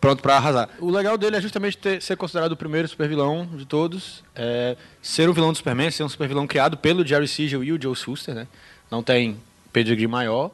Pronto 0.00 0.22
pra 0.22 0.36
arrasar. 0.36 0.70
O 0.78 0.90
legal 0.90 1.18
dele 1.18 1.36
é 1.36 1.40
justamente 1.40 1.76
ter, 1.76 2.00
ser 2.00 2.16
considerado 2.16 2.52
o 2.52 2.56
primeiro 2.56 2.88
supervilão 2.88 3.46
de 3.54 3.66
todos. 3.66 4.24
É, 4.34 4.76
ser 5.02 5.28
um 5.28 5.32
vilão 5.32 5.52
do 5.52 5.56
Superman, 5.58 5.90
ser 5.90 6.02
um 6.04 6.08
supervilão 6.08 6.46
criado 6.46 6.76
pelo 6.78 7.06
Jerry 7.06 7.28
Siegel 7.28 7.62
e 7.62 7.70
o 7.72 7.80
Joe 7.80 7.94
Shuster, 7.94 8.34
né? 8.34 8.46
Não 8.90 9.02
tem 9.02 9.36
pedigree 9.72 10.06
maior. 10.06 10.50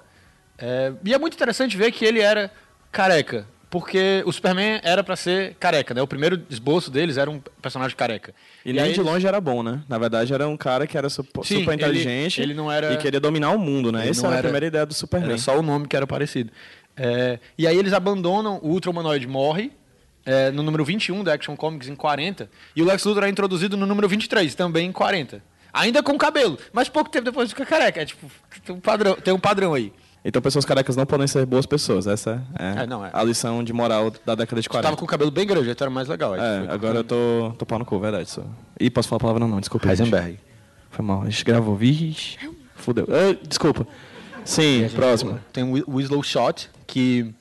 É, 0.58 0.92
e 1.04 1.14
é 1.14 1.18
muito 1.18 1.34
interessante 1.34 1.76
ver 1.76 1.92
que 1.92 2.04
ele 2.04 2.20
era 2.20 2.50
careca 2.90 3.46
porque 3.68 4.22
o 4.24 4.32
Superman 4.32 4.80
era 4.82 5.02
pra 5.04 5.16
ser 5.16 5.54
careca, 5.60 5.92
né? 5.92 6.00
O 6.00 6.06
primeiro 6.06 6.40
esboço 6.48 6.90
deles 6.90 7.16
era 7.18 7.30
um 7.30 7.40
personagem 7.60 7.96
careca. 7.96 8.32
E 8.64 8.72
nem 8.72 8.80
aí 8.82 8.92
de 8.92 9.00
eles- 9.00 9.06
longe 9.12 9.26
era 9.26 9.40
bom, 9.40 9.62
né? 9.62 9.82
Na 9.88 9.98
verdade, 9.98 10.32
era 10.32 10.48
um 10.48 10.56
cara 10.56 10.86
que 10.86 10.96
era 10.96 11.10
supo- 11.10 11.44
Sim, 11.44 11.60
super 11.60 11.72
ele- 11.74 11.82
inteligente 11.82 12.40
ele 12.40 12.54
não 12.54 12.70
era- 12.72 12.92
e 12.92 12.96
queria 12.96 13.20
dominar 13.20 13.50
o 13.50 13.58
mundo, 13.58 13.92
né? 13.92 14.02
Ele 14.02 14.10
Essa 14.10 14.22
não 14.22 14.28
era 14.30 14.36
a 14.36 14.38
era- 14.38 14.48
primeira 14.48 14.66
ideia 14.66 14.86
do 14.86 14.94
Superman. 14.94 15.30
Era 15.30 15.38
só 15.38 15.58
o 15.58 15.62
nome 15.62 15.86
que 15.88 15.94
era 15.96 16.06
parecido. 16.06 16.50
É, 16.96 17.38
e 17.58 17.66
aí 17.66 17.76
eles 17.76 17.92
abandonam, 17.92 18.58
o 18.62 18.68
Ultra 18.68 18.90
Humanoid 18.90 19.26
morre 19.26 19.70
é, 20.24 20.50
no 20.50 20.62
número 20.62 20.84
21 20.84 21.22
da 21.22 21.34
Action 21.34 21.54
Comics, 21.56 21.88
em 21.88 21.94
40, 21.94 22.48
e 22.74 22.82
o 22.82 22.86
Lex 22.86 23.04
Luthor 23.04 23.24
é 23.24 23.28
introduzido 23.28 23.76
no 23.76 23.86
número 23.86 24.08
23, 24.08 24.54
também 24.54 24.88
em 24.88 24.92
40. 24.92 25.42
Ainda 25.72 26.02
com 26.02 26.16
cabelo, 26.16 26.58
mas 26.72 26.88
pouco 26.88 27.10
tempo 27.10 27.26
depois 27.26 27.50
fica 27.50 27.66
careca. 27.66 28.00
É 28.00 28.04
tipo, 28.06 28.26
tem 28.64 28.74
um 28.74 28.80
padrão, 28.80 29.14
tem 29.16 29.34
um 29.34 29.38
padrão 29.38 29.74
aí. 29.74 29.92
Então 30.24 30.40
pessoas 30.42 30.64
carecas 30.64 30.96
não 30.96 31.06
podem 31.06 31.26
ser 31.26 31.44
boas 31.46 31.66
pessoas. 31.66 32.06
Essa 32.06 32.42
é, 32.58 32.82
É, 32.82 32.86
não, 32.86 33.04
é. 33.04 33.10
a 33.12 33.22
lição 33.22 33.62
de 33.62 33.72
moral 33.72 34.10
da 34.24 34.34
década 34.34 34.60
de 34.60 34.66
Tu 34.66 34.70
40. 34.70 34.82
tava 34.88 34.96
com 34.96 35.04
o 35.04 35.08
cabelo 35.08 35.30
bem 35.30 35.46
grande, 35.46 35.70
era 35.70 35.90
mais 35.90 36.08
legal. 36.08 36.34
É, 36.34 36.66
agora 36.68 36.98
eu 37.00 37.04
tô, 37.04 37.52
tô 37.58 37.66
pau 37.66 37.78
no 37.78 37.84
cu, 37.84 38.00
verdade. 38.00 38.28
Só. 38.30 38.42
Ih, 38.80 38.90
posso 38.90 39.06
falar 39.08 39.18
a 39.18 39.20
palavra 39.20 39.40
não, 39.40 39.48
não, 39.48 39.60
desculpa. 39.60 39.86
gente. 39.88 40.00
Heisenberg. 40.00 40.38
Foi 40.90 41.04
mal, 41.04 41.22
a 41.22 41.26
gente 41.30 41.44
gravou. 41.44 41.76
Vixe, 41.76 42.38
fudeu. 42.74 43.06
Ah, 43.10 43.36
desculpa. 43.46 43.86
Sim, 44.46 44.88
próximo. 44.94 45.38
Tem 45.52 45.64
o 45.64 45.96
Winslow 45.96 46.22
Shot, 46.22 46.70
que 46.86 47.32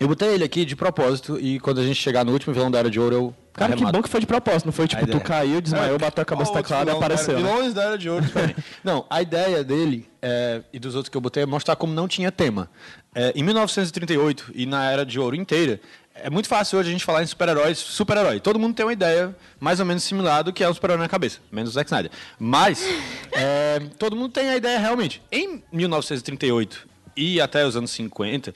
eu 0.00 0.08
botei 0.08 0.28
ele 0.30 0.42
aqui 0.44 0.64
de 0.64 0.74
propósito, 0.74 1.38
e 1.38 1.60
quando 1.60 1.78
a 1.78 1.84
gente 1.84 1.96
chegar 2.00 2.24
no 2.24 2.32
último 2.32 2.54
vilão 2.54 2.70
da 2.70 2.78
Era 2.78 2.90
de 2.90 2.98
Ouro, 2.98 3.14
eu 3.14 3.34
Cara, 3.52 3.72
que 3.72 3.74
arremato. 3.74 3.96
bom 3.98 4.02
que 4.02 4.08
foi 4.08 4.20
de 4.20 4.26
propósito, 4.26 4.64
não 4.66 4.72
foi 4.72 4.88
tipo, 4.88 5.06
tu 5.06 5.20
caiu, 5.20 5.60
desmaiou, 5.60 5.98
bateu 5.98 6.22
a 6.22 6.24
cabeça 6.24 6.52
teclado 6.52 6.88
e 6.88 6.90
apareceu. 6.92 7.38
né? 7.38 7.42
Vilões 7.42 7.74
da 7.74 7.82
Era 7.82 7.98
de 7.98 8.08
Ouro. 8.08 8.24
Não, 8.82 9.04
a 9.10 9.20
ideia 9.20 9.62
dele 9.62 10.08
é, 10.22 10.62
e 10.72 10.78
dos 10.78 10.94
outros 10.94 11.10
que 11.10 11.16
eu 11.16 11.20
botei 11.20 11.42
é 11.42 11.46
mostrar 11.46 11.76
como 11.76 11.92
não 11.92 12.08
tinha 12.08 12.32
tema. 12.32 12.70
É, 13.14 13.32
em 13.34 13.42
1938 13.42 14.52
e 14.54 14.64
na 14.64 14.90
Era 14.90 15.04
de 15.04 15.18
Ouro 15.20 15.36
inteira, 15.36 15.80
é 16.22 16.30
muito 16.30 16.48
fácil 16.48 16.78
hoje 16.78 16.88
a 16.88 16.92
gente 16.92 17.04
falar 17.04 17.22
em 17.22 17.26
super-heróis, 17.26 17.78
super-herói. 17.78 18.40
Todo 18.40 18.58
mundo 18.58 18.74
tem 18.74 18.84
uma 18.84 18.92
ideia 18.92 19.34
mais 19.58 19.80
ou 19.80 19.86
menos 19.86 20.02
similar 20.02 20.42
do 20.42 20.52
que 20.52 20.62
é 20.62 20.68
um 20.68 20.74
super-herói 20.74 21.02
na 21.02 21.08
cabeça, 21.08 21.38
menos 21.50 21.70
o 21.70 21.72
Zack 21.74 21.88
Snyder. 21.88 22.10
Mas 22.38 22.84
é, 23.32 23.80
todo 23.98 24.16
mundo 24.16 24.32
tem 24.32 24.48
a 24.48 24.56
ideia 24.56 24.78
realmente. 24.78 25.22
Em 25.30 25.62
1938 25.72 26.88
e 27.16 27.40
até 27.40 27.66
os 27.66 27.76
anos 27.76 27.90
50, 27.90 28.54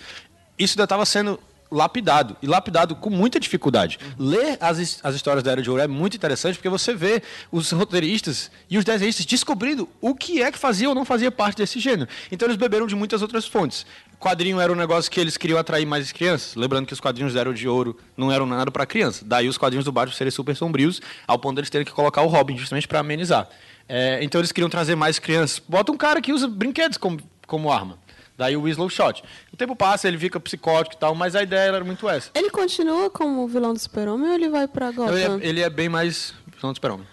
isso 0.59 0.75
ainda 0.75 0.85
estava 0.85 1.04
sendo 1.04 1.38
lapidado, 1.71 2.37
e 2.40 2.47
lapidado 2.47 2.94
com 2.94 3.11
muita 3.11 3.40
dificuldade. 3.40 3.99
Ler 4.16 4.56
as, 4.61 5.00
as 5.02 5.14
histórias 5.14 5.42
da 5.42 5.50
Era 5.50 5.62
de 5.62 5.68
Ouro 5.68 5.83
é 5.83 5.88
muito 5.88 6.16
interessante, 6.16 6.56
porque 6.56 6.68
você 6.68 6.94
vê 6.94 7.23
os 7.50 7.71
roteiristas 7.73 8.50
e 8.71 8.78
os 8.78 8.85
desenhistas 8.85 9.26
descobrindo 9.26 9.88
o 10.00 10.14
que 10.14 10.40
é 10.40 10.52
que 10.52 10.59
fazia 10.59 10.88
ou 10.88 10.94
não 10.94 11.04
fazia 11.04 11.33
parte 11.33 11.56
desse 11.56 11.80
gênero. 11.80 12.09
Então 12.30 12.47
eles 12.47 12.56
beberam 12.56 12.87
de 12.87 12.94
muitas 12.94 13.23
outras 13.23 13.47
fontes. 13.47 13.85
Quadrinho 14.25 14.59
era 14.59 14.73
um 14.73 14.75
negócio 14.75 15.11
que 15.11 15.21
eles 15.21 15.37
queriam 15.37 15.59
atrair 15.59 15.85
mais 15.85 16.11
crianças, 16.11 16.57
lembrando 16.57 16.87
que 16.87 16.95
os 16.95 16.99
quadrinhos 16.99 17.35
da 17.35 17.40
Era 17.40 17.52
de 17.52 17.69
Ouro 17.69 17.95
não 18.16 18.33
eram 18.33 18.47
nada 18.47 18.71
para 18.71 18.87
criança. 18.87 19.23
Daí 19.23 19.47
os 19.47 19.59
quadrinhos 19.59 19.85
do 19.85 19.93
Batman 19.93 20.16
serem 20.16 20.31
super 20.31 20.57
sombrios, 20.57 20.99
ao 21.28 21.38
ponto 21.38 21.57
deles 21.57 21.69
terem 21.69 21.85
que 21.85 21.93
colocar 21.93 22.23
o 22.23 22.26
Robin 22.26 22.57
justamente 22.57 22.88
para 22.88 23.00
amenizar. 23.00 23.47
É, 23.87 24.21
então 24.23 24.40
eles 24.40 24.50
queriam 24.50 24.71
trazer 24.71 24.95
mais 24.95 25.19
crianças. 25.19 25.61
Bota 25.69 25.93
um 25.93 25.97
cara 25.99 26.23
que 26.23 26.33
usa 26.33 26.49
brinquedos 26.49 26.97
como, 26.97 27.21
como 27.47 27.71
arma. 27.71 27.99
Daí 28.35 28.57
o 28.57 28.62
Winslow 28.62 28.88
Shot. 28.88 29.23
O 29.52 29.59
tempo 29.59 29.76
passa, 29.76 30.09
ele 30.09 30.16
fica 30.16 30.40
psicótico 30.40 30.97
e 30.97 30.99
tal, 30.99 31.14
mas 31.14 31.37
a 31.37 31.43
ideia 31.43 31.69
era 31.69 31.85
muito 31.85 32.09
essa. 32.09 32.31
Ele 32.35 32.49
continua 32.49 33.11
como 33.11 33.45
o 33.45 33.47
vilão 33.47 33.75
do 33.75 33.78
Super-Homem 33.78 34.26
ou 34.26 34.35
ele 34.35 34.49
vai 34.49 34.66
pra 34.66 34.90
Gotham? 34.90 35.14
ele, 35.14 35.45
é, 35.45 35.49
ele 35.50 35.61
é 35.61 35.69
bem 35.69 35.90
mais 35.90 36.33
vilão 36.57 36.73
do 36.73 36.76
super-homem. 36.76 37.07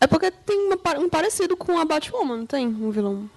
É 0.00 0.08
porque 0.08 0.28
tem 0.32 0.72
um 0.98 1.08
parecido 1.08 1.56
com 1.56 1.78
a 1.78 1.84
Batwoman, 1.84 2.38
não 2.38 2.46
tem? 2.46 2.66
Um 2.66 2.90
vilão. 2.90 3.30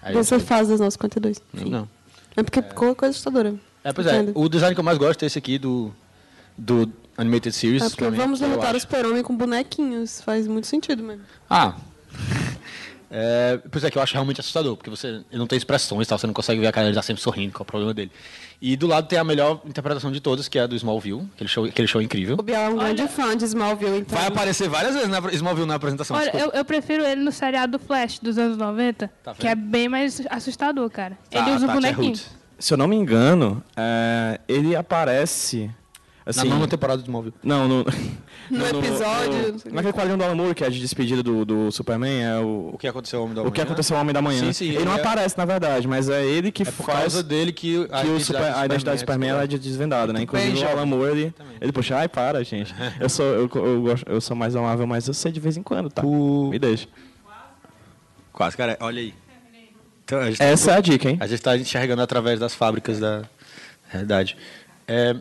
Aí 0.00 0.14
Dessa 0.14 0.38
fase 0.38 0.70
das 0.70 0.78
952. 0.78 1.42
Enfim. 1.52 1.70
Não. 1.70 1.95
É 2.36 2.42
porque 2.42 2.62
ficou 2.62 2.94
coisa 2.94 3.10
assustadora. 3.10 3.54
É, 3.82 3.92
pois 3.92 4.06
é. 4.06 4.16
Entendo. 4.16 4.38
O 4.38 4.48
design 4.48 4.74
que 4.74 4.80
eu 4.80 4.84
mais 4.84 4.98
gosto 4.98 5.22
é 5.22 5.26
esse 5.26 5.38
aqui 5.38 5.58
do, 5.58 5.92
do 6.56 6.92
Animated 7.16 7.54
Series. 7.54 7.82
É 7.82 7.88
porque 7.88 8.04
também, 8.04 8.20
vamos 8.20 8.40
derrotar 8.40 8.74
o. 8.74 8.80
Super-Homem 8.80 9.22
com 9.22 9.36
bonequinhos. 9.36 10.20
Faz 10.20 10.46
muito 10.46 10.66
sentido 10.66 11.02
mesmo. 11.02 11.24
Ah. 11.48 11.74
É, 13.08 13.60
pois 13.70 13.84
é, 13.84 13.90
que 13.90 13.96
eu 13.96 14.02
acho 14.02 14.12
realmente 14.14 14.40
assustador, 14.40 14.76
porque 14.76 14.90
você 14.90 15.22
não 15.32 15.46
tem 15.46 15.56
expressões 15.56 16.06
e 16.06 16.08
tal, 16.08 16.18
você 16.18 16.26
não 16.26 16.34
consegue 16.34 16.60
ver 16.60 16.66
a 16.66 16.72
cara, 16.72 16.88
ele 16.88 16.94
tá 16.94 17.02
sempre 17.02 17.22
sorrindo, 17.22 17.52
qual 17.52 17.60
é 17.60 17.62
o 17.62 17.64
problema 17.64 17.94
dele. 17.94 18.10
E 18.60 18.76
do 18.76 18.86
lado 18.86 19.06
tem 19.06 19.18
a 19.18 19.24
melhor 19.24 19.60
interpretação 19.64 20.10
de 20.10 20.20
todas, 20.20 20.48
que 20.48 20.58
é 20.58 20.62
a 20.62 20.66
do 20.66 20.74
Smallville, 20.74 21.28
aquele 21.34 21.48
show, 21.48 21.64
aquele 21.64 21.86
show 21.88 22.00
incrível. 22.00 22.36
O 22.38 22.42
Biel 22.42 22.60
é 22.60 22.68
um 22.68 22.76
grande 22.76 23.06
fã 23.08 23.36
de 23.36 23.44
Smallville, 23.44 23.98
então. 23.98 24.18
Vai 24.18 24.28
aparecer 24.28 24.68
várias 24.68 24.94
vezes 24.94 25.08
na 25.08 25.18
Smallville 25.32 25.66
na 25.66 25.74
apresentação. 25.74 26.16
Olha, 26.16 26.36
eu, 26.36 26.50
eu 26.52 26.64
prefiro 26.64 27.04
ele 27.04 27.20
no 27.22 27.32
seriado 27.32 27.78
Flash 27.78 28.18
dos 28.18 28.38
anos 28.38 28.56
90, 28.56 29.10
Tá 29.22 29.34
que 29.34 29.46
é 29.46 29.54
bem 29.54 29.88
mais 29.88 30.22
assustador, 30.30 30.88
cara. 30.90 31.18
Tá, 31.30 31.38
ele 31.40 31.50
usa 31.50 31.66
o 31.66 31.68
Tati 31.68 31.86
é 31.86 31.92
bonequinho. 31.92 32.16
Se 32.58 32.72
eu 32.72 32.78
não 32.78 32.88
me 32.88 32.96
engano, 32.96 33.62
é, 33.76 34.40
ele 34.48 34.74
aparece. 34.74 35.70
Na 36.26 36.30
Assim, 36.42 36.48
nona 36.48 36.66
temporada 36.66 36.98
do 37.00 37.04
Smallville. 37.04 37.34
Não, 37.42 37.68
no. 37.68 37.84
No 38.48 38.64
episódio, 38.64 39.52
não 39.52 39.58
sei 39.58 39.72
o 39.72 39.74
Naquele 39.74 39.92
quadrinho 39.92 40.16
do 40.18 40.22
Alan 40.22 40.34
Moore, 40.36 40.54
que 40.54 40.62
é 40.62 40.70
de 40.70 40.78
despedida 40.80 41.20
do, 41.20 41.44
do 41.44 41.72
Superman, 41.72 42.22
é 42.24 42.38
o. 42.38 42.70
O 42.74 42.78
que 42.78 42.86
aconteceu 42.86 43.18
ao 43.18 43.24
Homem 43.24 43.34
da 43.34 43.42
O 43.42 43.50
que 43.50 43.58
Manhã. 43.58 43.64
aconteceu 43.64 43.96
ao 43.96 44.02
Homem 44.02 44.12
da 44.14 44.22
Manhã. 44.22 44.38
Sim, 44.40 44.52
sim, 44.52 44.64
ele 44.66 44.76
ele 44.76 44.84
não 44.84 44.92
é- 44.96 45.00
aparece, 45.00 45.36
na 45.36 45.44
verdade, 45.44 45.88
mas 45.88 46.08
é 46.08 46.24
ele 46.24 46.52
que 46.52 46.62
É 46.62 46.66
por 46.66 46.86
faz 46.86 46.98
causa 47.00 47.22
dele 47.24 47.52
que 47.52 47.86
que 47.88 48.06
o 48.08 48.20
super- 48.20 48.54
a 48.54 48.64
identidade 48.66 48.98
do 48.98 49.00
Superman 49.00 49.30
é 49.40 49.46
de- 49.48 49.58
desvendada, 49.58 50.12
né? 50.12 50.22
Inclusive 50.22 50.52
bem, 50.52 50.64
o 50.64 50.68
Alan 50.68 50.86
Moore, 50.86 51.10
ele, 51.10 51.34
ele 51.60 51.72
puxa, 51.72 51.96
ai, 51.96 52.08
para, 52.08 52.44
gente. 52.44 52.72
Eu 53.00 53.08
sou, 53.08 53.24
eu, 53.26 53.50
eu, 53.52 53.82
gosto, 53.82 54.08
eu 54.08 54.20
sou 54.20 54.36
mais 54.36 54.54
amável, 54.54 54.86
mas 54.86 55.08
eu 55.08 55.14
sei 55.14 55.32
de 55.32 55.40
vez 55.40 55.56
em 55.56 55.62
quando, 55.64 55.90
tá? 55.90 56.02
O- 56.06 56.48
Me 56.50 56.58
deixa. 56.60 56.86
Quase, 58.32 58.56
cara, 58.56 58.76
olha 58.80 59.00
aí. 59.00 59.14
Então, 60.04 60.20
a 60.20 60.26
gente 60.26 60.38
tá- 60.38 60.44
Essa 60.44 60.70
é 60.70 60.74
a 60.76 60.80
dica, 60.80 61.08
hein? 61.10 61.16
A 61.20 61.26
gente 61.26 61.38
está 61.38 61.56
enxergando 61.56 62.00
através 62.02 62.38
das 62.38 62.54
fábricas 62.54 63.00
da 63.00 63.22
realidade. 63.88 64.36
É, 64.86 65.16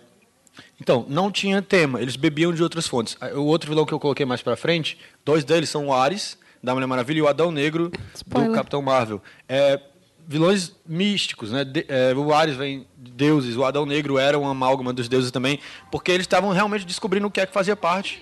então, 0.80 1.06
não 1.08 1.32
tinha 1.32 1.62
tema, 1.62 2.02
eles 2.02 2.16
bebiam 2.16 2.54
de 2.54 2.62
outras 2.62 2.88
fontes. 2.88 3.18
O 3.36 3.42
outro 3.44 3.70
vilão 3.70 3.86
que 3.86 3.94
eu 3.94 4.00
coloquei 4.00 4.26
mais 4.26 4.42
pra 4.42 4.56
frente, 4.56 4.98
dois 5.24 5.44
deles 5.44 5.70
são 5.70 5.88
o 5.88 5.94
Ares, 5.94 6.38
da 6.62 6.74
Mulher 6.74 6.88
Maravilha, 6.88 7.20
e 7.20 7.22
o 7.22 7.28
Adão 7.28 7.52
Negro, 7.52 7.92
Spoiler. 8.14 8.50
do 8.50 8.56
Capitão 8.56 8.82
Marvel. 8.82 9.22
É, 9.48 9.80
vilões 10.28 10.76
místicos, 10.86 11.52
né? 11.52 11.64
De- 11.64 11.86
é, 11.88 12.14
o 12.14 12.34
Ares 12.34 12.56
vem 12.58 12.86
de 12.98 13.12
deuses, 13.12 13.56
o 13.56 13.64
Adão 13.64 13.86
Negro 13.86 14.18
era 14.18 14.38
uma 14.38 14.52
amálgama 14.52 14.92
dos 14.92 15.08
deuses 15.08 15.32
também, 15.32 15.60
porque 15.92 16.12
eles 16.12 16.24
estavam 16.26 16.52
realmente 16.52 16.86
descobrindo 16.86 17.28
o 17.28 17.32
que 17.32 17.40
é 17.40 17.46
que 17.46 17.54
fazia 17.54 17.76
parte. 17.76 18.22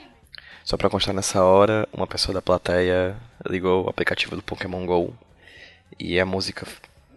Só 0.66 0.78
pra 0.78 0.90
constar 0.90 1.14
nessa 1.14 1.44
hora, 1.44 1.88
uma 1.92 2.06
pessoa 2.08 2.34
da 2.34 2.42
plateia 2.42 3.16
ligou 3.50 3.86
o 3.86 3.90
aplicativo 3.90 4.36
do 4.36 4.42
Pokémon 4.44 4.86
GO 4.86 5.14
e 6.00 6.20
a 6.20 6.26
música 6.26 6.66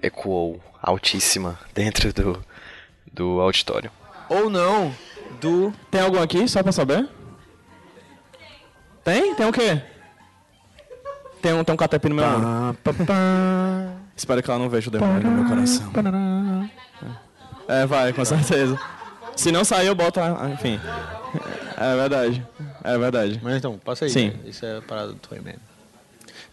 ecoou 0.03 0.61
altíssima 0.83 1.59
dentro 1.75 2.13
do, 2.13 2.45
do 3.13 3.41
auditório. 3.41 3.91
Ou 4.29 4.51
não, 4.51 4.93
do... 5.41 5.73
Tem 5.91 6.01
algum 6.01 6.21
aqui, 6.21 6.47
só 6.49 6.63
pra 6.63 6.73
saber? 6.73 7.09
Tem? 9.05 9.35
Tem 9.35 9.47
o 9.47 9.53
quê? 9.53 9.81
Tem 11.41 11.53
um, 11.53 11.63
tem 11.63 11.73
um 11.75 11.77
catapi 11.77 12.09
no 12.09 12.15
meu 12.17 12.25
ombro. 12.27 12.79
Espero 14.17 14.43
que 14.43 14.51
ela 14.51 14.59
não 14.59 14.69
veja 14.69 14.89
o 14.89 14.93
demônio 14.93 15.23
no 15.23 15.31
meu 15.43 15.45
coração. 15.49 15.93
É, 17.69 17.87
vai, 17.87 18.13
com 18.13 18.25
certeza. 18.25 18.79
Se 19.37 19.53
não 19.53 19.65
sair, 19.65 19.87
eu 19.89 19.95
boto, 19.95 20.19
a- 20.21 20.49
enfim. 20.53 20.81
É 21.77 21.95
verdade. 21.97 22.47
É 22.83 22.97
verdade. 22.99 23.41
Mas 23.43 23.57
então, 23.57 23.79
passa 23.79 24.07
aí. 24.07 24.11
Sim. 24.11 24.29
né? 24.31 24.35
Isso 24.47 24.65
é 24.65 24.79
a 24.79 24.83
parada 24.83 25.09
do 25.09 25.15
Toyman. 25.17 25.55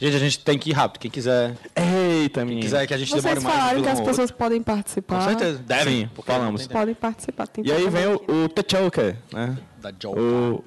Gente, 0.03 0.15
a 0.17 0.19
gente 0.19 0.39
tem 0.39 0.59
que 0.59 0.69
ir 0.71 0.73
rápido. 0.73 0.99
Quem 0.99 1.09
quiser, 1.09 1.55
Eita, 1.73 2.43
minha. 2.43 2.59
quiser 2.59 2.85
que 2.85 2.93
a 2.93 2.97
gente 2.97 3.07
demore 3.15 3.35
Vocês 3.35 3.43
mais... 3.43 3.55
falaram 3.55 3.79
um 3.79 3.83
que 3.83 3.89
as 3.89 4.01
pessoas 4.01 4.31
podem 4.31 4.61
participar. 4.61 5.19
Com 5.19 5.29
certeza, 5.29 5.59
devem. 5.59 6.09
Sim, 6.13 6.23
falamos. 6.25 6.67
Podem 6.67 6.93
participar. 6.93 7.47
Tem 7.47 7.65
E 7.65 7.71
aí 7.71 7.89
vem 7.89 8.03
falar 8.03 8.17
o, 8.27 8.43
o 8.43 8.49
T'Chaka, 8.49 9.17
né? 9.31 9.57
Da 9.81 9.93
Joe. 9.97 10.13
O, 10.19 10.63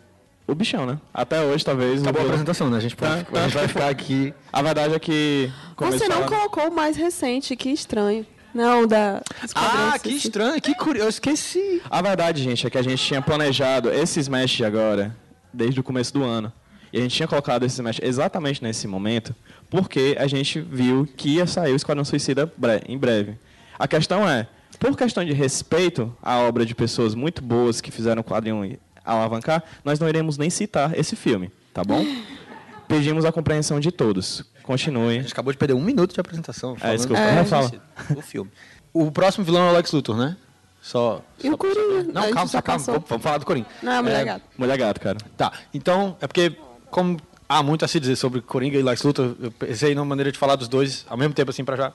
o 0.46 0.54
bichão, 0.54 0.86
né? 0.86 0.98
Até 1.12 1.42
hoje, 1.42 1.62
talvez. 1.62 2.00
Acabou 2.00 2.22
a 2.22 2.24
apresentação, 2.24 2.70
né? 2.70 2.78
A 2.78 2.80
gente, 2.80 2.96
pode, 2.96 3.24
Tá, 3.24 3.38
a 3.38 3.42
gente 3.42 3.52
tá. 3.52 3.58
vai 3.58 3.68
ficar 3.68 3.88
aqui. 3.90 4.32
A 4.50 4.62
verdade 4.62 4.94
é 4.94 4.98
que... 4.98 5.52
Você 5.80 6.08
não 6.08 6.22
falaram- 6.22 6.28
colocou 6.38 6.68
o 6.68 6.74
mais 6.74 6.96
recente, 6.96 7.54
que 7.56 7.68
estranho. 7.68 8.24
Não, 8.54 8.86
da 8.86 9.20
Ah, 9.54 9.98
que 10.02 10.08
estranho, 10.12 10.58
que 10.62 10.74
curioso. 10.74 11.04
Eu 11.04 11.10
esqueci. 11.10 11.82
A 11.90 12.00
verdade, 12.00 12.42
gente, 12.42 12.66
é 12.66 12.70
que 12.70 12.78
a 12.78 12.82
gente 12.82 13.04
tinha 13.04 13.20
planejado 13.20 13.90
esse 13.92 14.18
Smash 14.18 14.52
de 14.52 14.64
agora 14.64 15.14
desde 15.52 15.78
o 15.78 15.82
começo 15.82 16.10
do 16.14 16.24
ano. 16.24 16.50
E 16.92 16.98
a 16.98 17.00
gente 17.02 17.14
tinha 17.16 17.28
colocado 17.28 17.64
esse 17.64 17.74
Smash 17.76 18.00
exatamente 18.02 18.62
nesse 18.62 18.86
momento 18.86 19.34
porque 19.68 20.16
a 20.18 20.26
gente 20.26 20.60
viu 20.60 21.06
que 21.16 21.36
ia 21.36 21.46
sair 21.46 21.72
o 21.72 21.76
Esquadrão 21.76 22.04
Suicida 22.04 22.50
bre- 22.56 22.82
em 22.88 22.96
breve. 22.96 23.36
A 23.78 23.86
questão 23.88 24.28
é, 24.28 24.46
por 24.78 24.96
questão 24.96 25.24
de 25.24 25.32
respeito 25.32 26.14
à 26.22 26.38
obra 26.38 26.64
de 26.64 26.74
pessoas 26.74 27.14
muito 27.14 27.42
boas 27.42 27.80
que 27.80 27.90
fizeram 27.90 28.20
o 28.20 28.24
quadrinho 28.24 28.78
alavancar, 29.04 29.62
nós 29.84 29.98
não 29.98 30.08
iremos 30.08 30.38
nem 30.38 30.48
citar 30.50 30.96
esse 30.98 31.14
filme, 31.16 31.50
tá 31.74 31.82
bom? 31.84 32.04
Pedimos 32.88 33.24
a 33.24 33.32
compreensão 33.32 33.80
de 33.80 33.90
todos. 33.90 34.44
A 34.62 34.66
Continue. 34.66 35.14
gente 35.20 35.32
acabou 35.32 35.52
de 35.52 35.58
perder 35.58 35.74
um 35.74 35.80
minuto 35.82 36.14
de 36.14 36.20
apresentação. 36.20 36.76
falando 36.76 36.96
desculpa, 36.96 37.20
é, 37.22 37.44
fala. 37.44 37.70
O 38.16 38.20
filme. 38.22 38.50
O 38.92 39.10
próximo 39.10 39.44
vilão 39.44 39.68
é 39.68 39.70
o 39.72 39.74
Lex 39.74 39.90
Luthor, 39.92 40.16
né? 40.16 40.36
Só. 40.80 41.20
E 41.42 41.50
o 41.50 41.58
Coringa? 41.58 42.04
Não, 42.12 42.22
A 42.22 42.30
calma, 42.32 42.62
calma. 42.62 42.84
Vamos, 42.84 43.04
vamos 43.08 43.22
falar 43.22 43.38
do 43.38 43.46
Coringa. 43.46 43.66
Não, 43.82 43.92
é 43.92 43.96
a 43.96 44.02
mulher 44.02 44.20
É, 44.20 44.24
gato. 44.24 44.42
Mulher 44.56 44.78
gato, 44.78 45.00
cara. 45.00 45.18
Tá, 45.36 45.52
então, 45.74 46.16
é 46.20 46.26
porque, 46.28 46.56
como 46.90 47.18
há 47.48 47.62
muito 47.62 47.84
a 47.84 47.88
se 47.88 48.00
dizer 48.00 48.16
sobre 48.16 48.40
Coringa 48.40 48.78
e 48.78 48.82
Lex 48.82 49.02
Luthor, 49.02 49.34
eu 49.40 49.50
pensei 49.50 49.94
numa 49.94 50.04
maneira 50.04 50.32
de 50.32 50.38
falar 50.38 50.56
dos 50.56 50.68
dois 50.68 51.06
ao 51.08 51.16
mesmo 51.16 51.34
tempo, 51.34 51.50
assim, 51.50 51.64
pra 51.64 51.76
já 51.76 51.92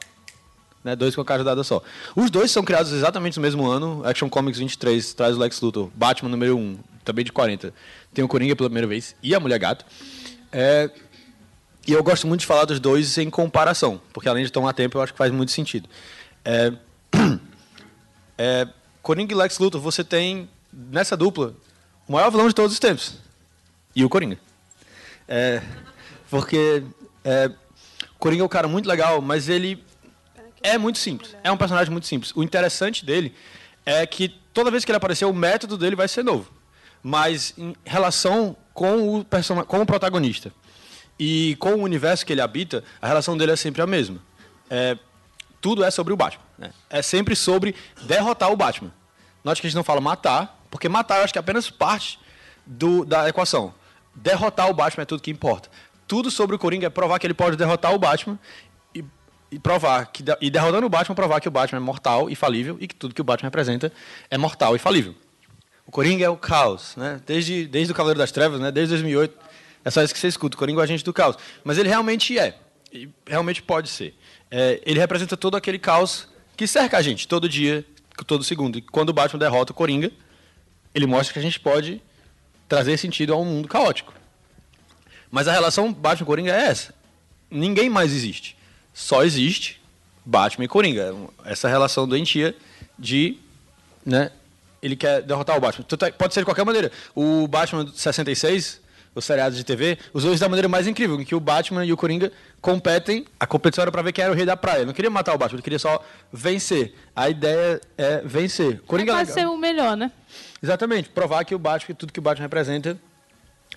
né? 0.83 0.95
Dois 0.95 1.15
com 1.15 1.21
a 1.21 1.25
cajadada 1.25 1.63
só. 1.63 1.81
Os 2.15 2.29
dois 2.29 2.51
são 2.51 2.63
criados 2.63 2.91
exatamente 2.91 3.37
no 3.37 3.41
mesmo 3.41 3.67
ano. 3.67 4.01
Action 4.05 4.29
Comics 4.29 4.59
23 4.59 5.13
traz 5.13 5.35
o 5.35 5.39
Lex 5.39 5.61
Luthor. 5.61 5.89
Batman 5.95 6.29
número 6.29 6.57
1, 6.57 6.79
também 7.03 7.23
de 7.23 7.31
40. 7.31 7.73
Tem 8.13 8.23
o 8.23 8.27
Coringa 8.27 8.55
pela 8.55 8.69
primeira 8.69 8.87
vez 8.87 9.15
e 9.21 9.33
a 9.35 9.39
Mulher 9.39 9.59
Gato. 9.59 9.85
É, 10.51 10.89
e 11.87 11.93
eu 11.93 12.03
gosto 12.03 12.27
muito 12.27 12.41
de 12.41 12.45
falar 12.45 12.65
dos 12.65 12.79
dois 12.79 13.17
em 13.17 13.29
comparação, 13.29 14.01
porque 14.13 14.27
além 14.27 14.43
de 14.43 14.51
tomar 14.51 14.73
tempo, 14.73 14.97
eu 14.97 15.01
acho 15.01 15.13
que 15.13 15.17
faz 15.17 15.31
muito 15.31 15.51
sentido. 15.51 15.87
É, 16.43 16.73
é, 18.37 18.67
Coringa 19.01 19.33
e 19.33 19.37
Lex 19.37 19.59
Luthor, 19.59 19.79
você 19.79 20.03
tem 20.03 20.49
nessa 20.71 21.15
dupla 21.15 21.53
o 22.07 22.13
maior 22.13 22.29
vilão 22.29 22.47
de 22.47 22.55
todos 22.55 22.73
os 22.73 22.79
tempos. 22.79 23.17
E 23.95 24.03
o 24.03 24.09
Coringa. 24.09 24.37
É, 25.33 25.61
porque 26.29 26.83
é, 27.23 27.49
Coringa 28.19 28.41
é 28.43 28.45
um 28.45 28.49
cara 28.49 28.67
muito 28.67 28.85
legal, 28.85 29.21
mas 29.21 29.47
ele 29.47 29.81
é 30.61 30.77
muito 30.77 30.99
simples. 30.99 31.35
É 31.41 31.49
um 31.49 31.55
personagem 31.55 31.89
muito 31.89 32.05
simples. 32.05 32.33
O 32.35 32.43
interessante 32.43 33.05
dele 33.05 33.33
é 33.85 34.05
que 34.05 34.27
toda 34.53 34.69
vez 34.69 34.83
que 34.83 34.91
ele 34.91 34.97
aparecer, 34.97 35.23
o 35.23 35.33
método 35.33 35.77
dele 35.77 35.95
vai 35.95 36.09
ser 36.09 36.21
novo. 36.23 36.51
Mas 37.01 37.53
em 37.57 37.73
relação 37.85 38.55
com 38.73 39.19
o, 39.19 39.25
com 39.65 39.81
o 39.81 39.85
protagonista 39.85 40.51
e 41.17 41.55
com 41.59 41.75
o 41.75 41.81
universo 41.83 42.25
que 42.25 42.33
ele 42.33 42.41
habita, 42.41 42.83
a 43.01 43.07
relação 43.07 43.37
dele 43.37 43.53
é 43.53 43.55
sempre 43.55 43.81
a 43.81 43.87
mesma. 43.87 44.19
É, 44.69 44.97
tudo 45.61 45.81
é 45.83 45.89
sobre 45.91 46.11
o 46.11 46.17
Batman. 46.17 46.43
né? 46.57 46.71
É 46.89 47.01
sempre 47.01 47.35
sobre 47.37 47.73
derrotar 48.03 48.51
o 48.51 48.57
Batman. 48.57 48.91
Note 49.45 49.61
que 49.61 49.67
a 49.67 49.69
gente 49.69 49.77
não 49.77 49.83
fala 49.83 50.01
matar, 50.01 50.59
porque 50.69 50.89
matar 50.89 51.19
eu 51.19 51.23
acho 51.23 51.31
que 51.33 51.39
é 51.39 51.41
apenas 51.41 51.69
parte 51.69 52.19
do- 52.65 53.05
da 53.05 53.27
equação. 53.29 53.73
Derrotar 54.15 54.69
o 54.69 54.73
Batman 54.73 55.03
é 55.03 55.05
tudo 55.05 55.21
que 55.21 55.31
importa. 55.31 55.69
Tudo 56.07 56.29
sobre 56.29 56.55
o 56.55 56.59
Coringa 56.59 56.87
é 56.87 56.89
provar 56.89 57.19
que 57.19 57.25
ele 57.25 57.33
pode 57.33 57.55
derrotar 57.55 57.93
o 57.93 57.99
Batman 57.99 58.37
e, 58.93 59.03
e 59.51 59.59
provar 59.59 60.05
que 60.07 60.23
e 60.41 60.49
derrotando 60.49 60.85
o 60.85 60.89
Batman 60.89 61.15
provar 61.15 61.39
que 61.39 61.47
o 61.47 61.51
Batman 61.51 61.77
é 61.77 61.81
mortal 61.81 62.29
e 62.29 62.35
falível 62.35 62.77
e 62.79 62.87
que 62.87 62.95
tudo 62.95 63.15
que 63.15 63.21
o 63.21 63.23
Batman 63.23 63.47
representa 63.47 63.91
é 64.29 64.37
mortal 64.37 64.75
e 64.75 64.79
falível. 64.79 65.15
O 65.85 65.91
Coringa 65.91 66.25
é 66.25 66.29
o 66.29 66.37
caos, 66.37 66.95
né? 66.95 67.19
Desde, 67.25 67.67
desde 67.67 67.91
o 67.91 67.95
Cavaleiro 67.95 68.19
das 68.19 68.31
Trevas, 68.31 68.59
né? 68.59 68.71
Desde 68.71 68.93
2008, 68.93 69.37
é 69.83 69.89
só 69.89 70.03
isso 70.03 70.13
que 70.13 70.19
você 70.19 70.27
escuta. 70.27 70.55
O 70.55 70.57
Coringa 70.59 70.79
é 70.79 70.81
o 70.81 70.83
agente 70.83 71.03
do 71.03 71.11
caos. 71.11 71.37
Mas 71.63 71.77
ele 71.77 71.89
realmente 71.89 72.37
é. 72.37 72.57
E 72.93 73.09
realmente 73.25 73.61
pode 73.61 73.89
ser. 73.89 74.15
É, 74.49 74.81
ele 74.85 74.99
representa 74.99 75.35
todo 75.35 75.57
aquele 75.57 75.79
caos 75.79 76.27
que 76.55 76.67
cerca 76.67 76.97
a 76.97 77.01
gente, 77.01 77.27
todo 77.27 77.49
dia, 77.49 77.85
todo 78.27 78.43
segundo. 78.43 78.77
E 78.77 78.81
quando 78.81 79.09
o 79.09 79.13
Batman 79.13 79.39
derrota 79.39 79.71
o 79.71 79.75
Coringa, 79.75 80.11
ele 80.93 81.05
mostra 81.05 81.33
que 81.33 81.39
a 81.39 81.41
gente 81.41 81.59
pode 81.59 82.01
trazer 82.71 82.95
sentido 82.97 83.33
a 83.33 83.37
um 83.37 83.43
mundo 83.43 83.67
caótico. 83.67 84.13
Mas 85.29 85.45
a 85.45 85.51
relação 85.51 85.91
Batman-Coringa 85.91 86.53
é 86.55 86.67
essa. 86.67 86.93
Ninguém 87.49 87.89
mais 87.89 88.13
existe. 88.13 88.55
Só 88.93 89.25
existe 89.25 89.81
Batman 90.25 90.63
e 90.63 90.67
Coringa. 90.69 91.13
Essa 91.43 91.67
relação 91.67 92.07
doentia 92.07 92.55
de 92.97 93.37
né, 94.05 94.31
ele 94.81 94.95
quer 94.95 95.21
derrotar 95.21 95.57
o 95.57 95.59
Batman. 95.59 95.85
É- 96.07 96.11
Pode 96.11 96.33
ser 96.33 96.39
de 96.39 96.45
qualquer 96.45 96.63
maneira. 96.63 96.89
O 97.13 97.45
Batman 97.45 97.83
de 97.83 97.99
66, 97.99 98.79
os 99.13 99.25
seriados 99.25 99.57
de 99.57 99.65
TV, 99.65 99.97
os 100.13 100.23
dois 100.23 100.39
da 100.39 100.47
maneira 100.47 100.69
mais 100.69 100.87
incrível, 100.87 101.19
em 101.19 101.25
que 101.25 101.35
o 101.35 101.41
Batman 101.41 101.83
e 101.83 101.91
o 101.91 101.97
Coringa 101.97 102.31
competem. 102.61 103.25
A 103.37 103.45
competição 103.45 103.81
era 103.81 103.91
para 103.91 104.01
ver 104.01 104.13
quem 104.13 104.23
era 104.23 104.31
o 104.33 104.35
rei 104.35 104.45
da 104.45 104.55
praia. 104.55 104.77
Ele 104.79 104.85
não 104.85 104.93
queria 104.93 105.11
matar 105.11 105.35
o 105.35 105.37
Batman, 105.37 105.57
ele 105.57 105.63
queria 105.63 105.79
só 105.79 106.01
vencer. 106.31 106.95
A 107.13 107.29
ideia 107.29 107.81
é 107.97 108.21
vencer. 108.21 108.79
Coringa 108.87 109.11
é 109.11 109.15
Pode 109.17 109.29
legal. 109.29 109.43
ser 109.43 109.53
o 109.53 109.57
melhor, 109.57 109.97
né? 109.97 110.09
Exatamente, 110.61 111.09
provar 111.09 111.43
que 111.43 111.55
o 111.55 111.59
Batman, 111.59 111.95
tudo 111.95 112.13
que 112.13 112.19
o 112.19 112.21
Batman 112.21 112.45
representa 112.45 112.97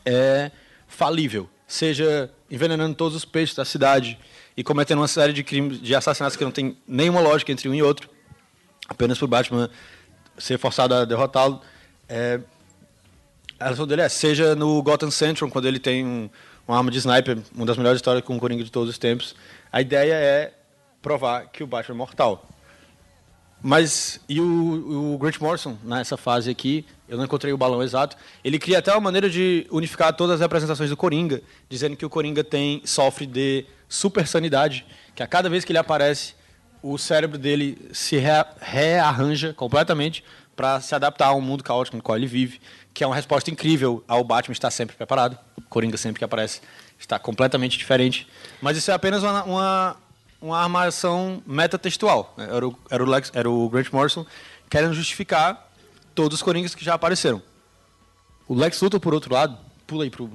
é 0.04 0.50
falível. 0.86 1.48
Seja 1.66 2.30
envenenando 2.50 2.94
todos 2.94 3.16
os 3.16 3.24
peixes 3.24 3.56
da 3.56 3.64
cidade 3.64 4.18
e 4.56 4.62
cometendo 4.62 4.98
uma 4.98 5.08
série 5.08 5.32
de 5.32 5.42
crimes, 5.42 5.80
de 5.80 5.94
assassinatos 5.94 6.36
que 6.36 6.44
não 6.44 6.50
tem 6.50 6.76
nenhuma 6.86 7.20
lógica 7.20 7.50
entre 7.50 7.68
um 7.68 7.74
e 7.74 7.82
outro, 7.82 8.08
apenas 8.86 9.20
o 9.22 9.26
Batman 9.26 9.70
ser 10.36 10.58
forçado 10.58 10.94
a 10.94 11.04
derrotá-lo. 11.06 11.62
É, 12.06 12.40
a 13.58 13.64
relação 13.64 13.86
dele 13.86 14.02
é, 14.02 14.08
seja 14.08 14.54
no 14.54 14.82
Gotham 14.82 15.10
Central, 15.10 15.50
quando 15.50 15.66
ele 15.66 15.78
tem 15.78 16.04
um, 16.04 16.28
uma 16.68 16.76
arma 16.76 16.90
de 16.90 16.98
sniper, 16.98 17.38
uma 17.54 17.64
das 17.64 17.78
melhores 17.78 17.98
histórias 17.98 18.22
com 18.24 18.36
o 18.36 18.40
Coringa 18.40 18.62
de 18.62 18.70
todos 18.70 18.90
os 18.90 18.98
tempos, 18.98 19.34
a 19.72 19.80
ideia 19.80 20.14
é 20.14 20.52
provar 21.00 21.46
que 21.46 21.64
o 21.64 21.66
Batman 21.66 21.94
é 21.94 21.98
mortal. 21.98 22.46
Mas, 23.66 24.20
e 24.28 24.42
o, 24.42 25.14
o 25.14 25.18
Grant 25.18 25.38
Morrison, 25.40 25.78
nessa 25.82 26.18
fase 26.18 26.50
aqui, 26.50 26.84
eu 27.08 27.16
não 27.16 27.24
encontrei 27.24 27.50
o 27.50 27.56
balão 27.56 27.82
exato, 27.82 28.14
ele 28.44 28.58
cria 28.58 28.78
até 28.78 28.92
uma 28.92 29.00
maneira 29.00 29.30
de 29.30 29.66
unificar 29.70 30.12
todas 30.12 30.34
as 30.34 30.40
representações 30.42 30.90
do 30.90 30.96
Coringa, 30.98 31.40
dizendo 31.66 31.96
que 31.96 32.04
o 32.04 32.10
Coringa 32.10 32.44
tem, 32.44 32.82
sofre 32.84 33.24
de 33.24 33.64
super 33.88 34.26
sanidade, 34.26 34.84
que 35.14 35.22
a 35.22 35.26
cada 35.26 35.48
vez 35.48 35.64
que 35.64 35.72
ele 35.72 35.78
aparece, 35.78 36.34
o 36.82 36.98
cérebro 36.98 37.38
dele 37.38 37.88
se 37.90 38.18
rea- 38.18 38.46
rearranja 38.60 39.54
completamente 39.54 40.22
para 40.54 40.78
se 40.82 40.94
adaptar 40.94 41.28
ao 41.28 41.40
mundo 41.40 41.64
caótico 41.64 41.96
no 41.96 42.02
qual 42.02 42.18
ele 42.18 42.26
vive, 42.26 42.60
que 42.92 43.02
é 43.02 43.06
uma 43.06 43.16
resposta 43.16 43.50
incrível 43.50 44.04
ao 44.06 44.22
Batman 44.22 44.52
estar 44.52 44.70
sempre 44.70 44.94
preparado. 44.94 45.38
O 45.56 45.62
Coringa 45.62 45.96
sempre 45.96 46.18
que 46.18 46.24
aparece 46.24 46.60
está 46.98 47.18
completamente 47.18 47.78
diferente. 47.78 48.28
Mas 48.60 48.76
isso 48.76 48.90
é 48.90 48.94
apenas 48.94 49.22
uma, 49.22 49.42
uma, 49.44 49.96
uma 50.40 50.58
armação 50.58 51.42
metatextual. 51.46 52.34
né? 52.36 52.48
Era 52.50 52.68
o, 52.68 52.78
era, 52.90 53.02
o 53.02 53.06
Lex, 53.06 53.30
era 53.34 53.50
o 53.50 53.68
Grant 53.68 53.90
Morrison 53.92 54.26
querendo 54.68 54.94
justificar 54.94 55.70
todos 56.14 56.36
os 56.36 56.42
Coringas 56.42 56.74
que 56.74 56.84
já 56.84 56.94
apareceram. 56.94 57.42
O 58.46 58.54
Lex 58.54 58.80
Luthor, 58.80 59.00
por 59.00 59.14
outro 59.14 59.32
lado, 59.32 59.56
pula 59.86 60.04
aí 60.04 60.10
pro... 60.10 60.30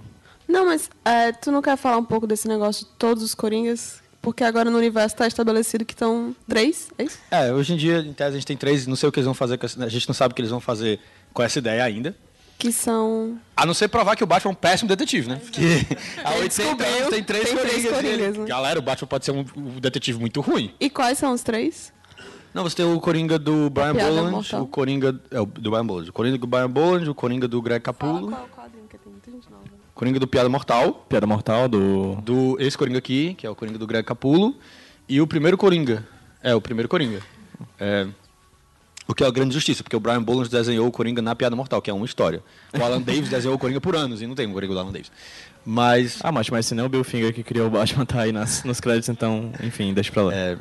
Não, 0.47 0.65
mas 0.65 0.89
é, 1.05 1.31
tu 1.31 1.51
não 1.51 1.62
quer 1.62 1.77
falar 1.77 1.97
um 1.97 2.05
pouco 2.05 2.25
desse 2.25 2.47
negócio 2.47 2.85
de 2.85 2.91
todos 2.93 3.23
os 3.23 3.35
Coringas? 3.35 4.01
Porque 4.21 4.43
agora 4.43 4.69
no 4.69 4.77
universo 4.77 5.15
está 5.15 5.27
estabelecido 5.27 5.85
que 5.85 5.93
estão 5.93 6.35
três, 6.47 6.89
é 6.97 7.03
isso? 7.03 7.19
É, 7.31 7.53
hoje 7.53 7.73
em 7.73 7.77
dia, 7.77 7.99
em 7.99 8.12
tese, 8.12 8.31
a 8.31 8.39
gente 8.39 8.47
tem 8.47 8.57
três, 8.57 8.85
não 8.85 8.95
sei 8.95 9.07
o 9.07 9.12
que 9.12 9.19
eles 9.19 9.25
vão 9.25 9.33
fazer, 9.33 9.59
a 9.79 9.88
gente 9.88 10.07
não 10.07 10.13
sabe 10.13 10.31
o 10.31 10.35
que 10.35 10.41
eles 10.41 10.51
vão 10.51 10.59
fazer 10.59 10.99
com 11.33 11.41
essa 11.41 11.59
ideia 11.59 11.83
ainda. 11.83 12.15
Que 12.60 12.72
são. 12.72 13.39
A 13.56 13.65
não 13.65 13.74
ser 13.74 13.88
provar 13.88 14.15
que 14.15 14.24
o 14.24 14.28
Batman 14.28 14.52
é 14.52 14.54
um 14.54 14.56
péssimo 14.56 14.88
detetive, 14.88 15.30
né? 15.30 15.41
Que 15.52 15.62
há 16.24 16.32
80 16.36 16.48
descobriu, 16.50 16.98
anos 16.98 17.10
tem 17.10 17.24
três 17.24 17.45
tem 17.45 17.56
Coringas. 17.58 17.86
ele- 17.86 17.95
Coringas, 17.95 18.38
né? 18.38 18.45
Galera, 18.45 18.78
o 18.78 18.82
Batman 18.82 19.08
pode 19.08 19.26
ser 19.26 19.32
um, 19.32 19.45
um 19.56 19.80
detetive 19.80 20.19
muito 20.19 20.41
ruim. 20.41 20.74
E 20.80 20.89
quais 20.89 21.17
são 21.17 21.32
os 21.34 21.41
três? 21.41 21.91
Não, 22.54 22.63
você 22.63 22.76
tem 22.76 22.86
o 22.86 23.00
Coringa 23.00 23.39
do 23.39 23.69
Brian 23.69 23.93
Boland, 23.93 24.32
mortal. 24.32 24.62
o 24.63 24.67
Coringa... 24.67 25.19
É, 25.32 25.39
o 25.39 25.45
do 25.45 25.69
Brian 25.72 25.86
Boland. 25.86 26.10
O 26.10 26.13
Coringa 26.13 26.38
do 26.38 26.48
Brian 26.48 26.69
Boland, 26.69 27.10
o 27.10 27.15
Coringa 27.15 27.48
do 27.48 27.62
Greg 27.62 27.82
Capullo, 27.82 28.32
é 28.34 28.36
o 28.43 28.48
quadrinho 28.50 28.86
que 28.89 28.98
tem 28.98 29.12
muita 29.12 29.32
gente 29.32 29.50
nova? 29.50 29.63
Coringa 29.95 30.19
do 30.19 30.28
Piada 30.28 30.50
Mortal, 30.50 31.06
Piada 31.08 31.28
Mortal 31.28 31.67
do. 31.69 32.15
do 32.15 32.58
esse 32.60 32.78
Coringa 32.78 32.98
aqui, 32.98 33.36
que 33.36 33.45
é 33.45 33.50
o 33.50 33.56
Coringa 33.56 33.78
do 33.78 33.86
Greg 33.88 34.04
Capullo, 34.06 34.56
e 35.08 35.22
o 35.22 35.28
primeiro 35.28 35.58
Coringa. 35.58 36.06
É, 36.41 36.54
o 36.56 36.60
primeiro 36.62 36.89
Coringa. 36.89 37.22
É, 37.80 38.08
o 39.10 39.13
que 39.15 39.24
é 39.24 39.28
a 39.28 39.32
grande 39.32 39.54
justiça, 39.54 39.82
porque 39.84 39.95
o 39.95 40.00
Brian 40.00 40.22
Boland 40.22 40.48
desenhou 40.50 40.88
o 40.88 40.91
Coringa 40.91 41.22
na 41.22 41.36
Piada 41.36 41.56
Mortal, 41.56 41.82
que 41.82 41.89
é 41.89 41.93
uma 41.93 42.06
história. 42.06 42.41
O 42.80 42.84
Alan 42.84 43.02
Davis 43.04 43.28
desenhou 43.30 43.56
o 43.56 43.60
Coringa 43.60 43.82
por 43.82 43.95
anos, 43.95 44.22
e 44.22 44.28
não 44.28 44.36
tem 44.36 44.45
um 44.48 44.54
Coringa 44.54 44.74
do 44.74 44.80
Alan 44.80 44.91
Davis. 44.91 45.12
Mas 45.65 46.19
Ah, 46.24 46.32
mas, 46.32 46.50
mas 46.50 46.65
se 46.65 46.76
não 46.76 46.86
o 46.86 46.89
Bill 46.89 47.04
Finger 47.04 47.34
que 47.34 47.43
criou 47.43 47.67
o 47.67 47.69
Batman 47.69 48.06
tá 48.06 48.22
aí 48.22 48.32
nas, 48.32 48.63
nos 48.63 48.80
créditos, 48.80 49.10
então, 49.10 49.52
enfim, 49.63 49.93
deixa 49.93 50.12
pra 50.12 50.24
lá. 50.24 50.34
É, 50.34 50.58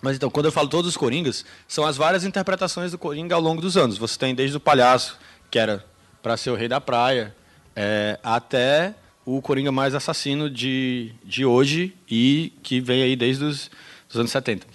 Mas 0.00 0.16
então, 0.16 0.30
quando 0.30 0.46
eu 0.46 0.52
falo 0.52 0.68
todos 0.68 0.88
os 0.88 0.96
Coringas, 0.96 1.44
são 1.68 1.84
as 1.84 1.96
várias 1.96 2.24
interpretações 2.24 2.90
do 2.92 2.98
Coringa 2.98 3.34
ao 3.34 3.40
longo 3.40 3.60
dos 3.60 3.76
anos. 3.76 3.98
Você 3.98 4.18
tem 4.18 4.34
desde 4.34 4.56
o 4.56 4.60
palhaço, 4.60 5.18
que 5.50 5.58
era 5.58 5.84
para 6.22 6.36
ser 6.36 6.50
o 6.50 6.54
rei 6.54 6.68
da 6.68 6.80
praia, 6.80 7.34
é, 7.76 8.18
até 8.22 8.94
o 9.24 9.40
Coringa 9.42 9.70
mais 9.70 9.94
assassino 9.94 10.48
de, 10.50 11.12
de 11.24 11.44
hoje 11.44 11.94
e 12.10 12.52
que 12.62 12.80
vem 12.80 13.02
aí 13.02 13.14
desde 13.16 13.44
os 13.44 13.70
dos 14.08 14.18
anos 14.18 14.30
70. 14.30 14.66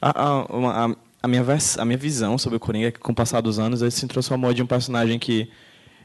A, 0.00 0.22
a, 0.22 0.44
uma- 0.46 0.86
a- 0.92 0.96
a 1.22 1.28
minha 1.28 1.42
vers- 1.42 1.78
a 1.78 1.84
minha 1.84 1.98
visão 1.98 2.38
sobre 2.38 2.56
o 2.56 2.60
Coringa 2.60 2.88
é 2.88 2.90
que, 2.90 2.98
com 2.98 3.12
o 3.12 3.14
passar 3.14 3.40
dos 3.40 3.58
anos, 3.58 3.82
ele 3.82 3.90
se 3.90 4.06
transformou 4.06 4.52
de 4.52 4.62
um 4.62 4.66
personagem 4.66 5.18
que 5.18 5.50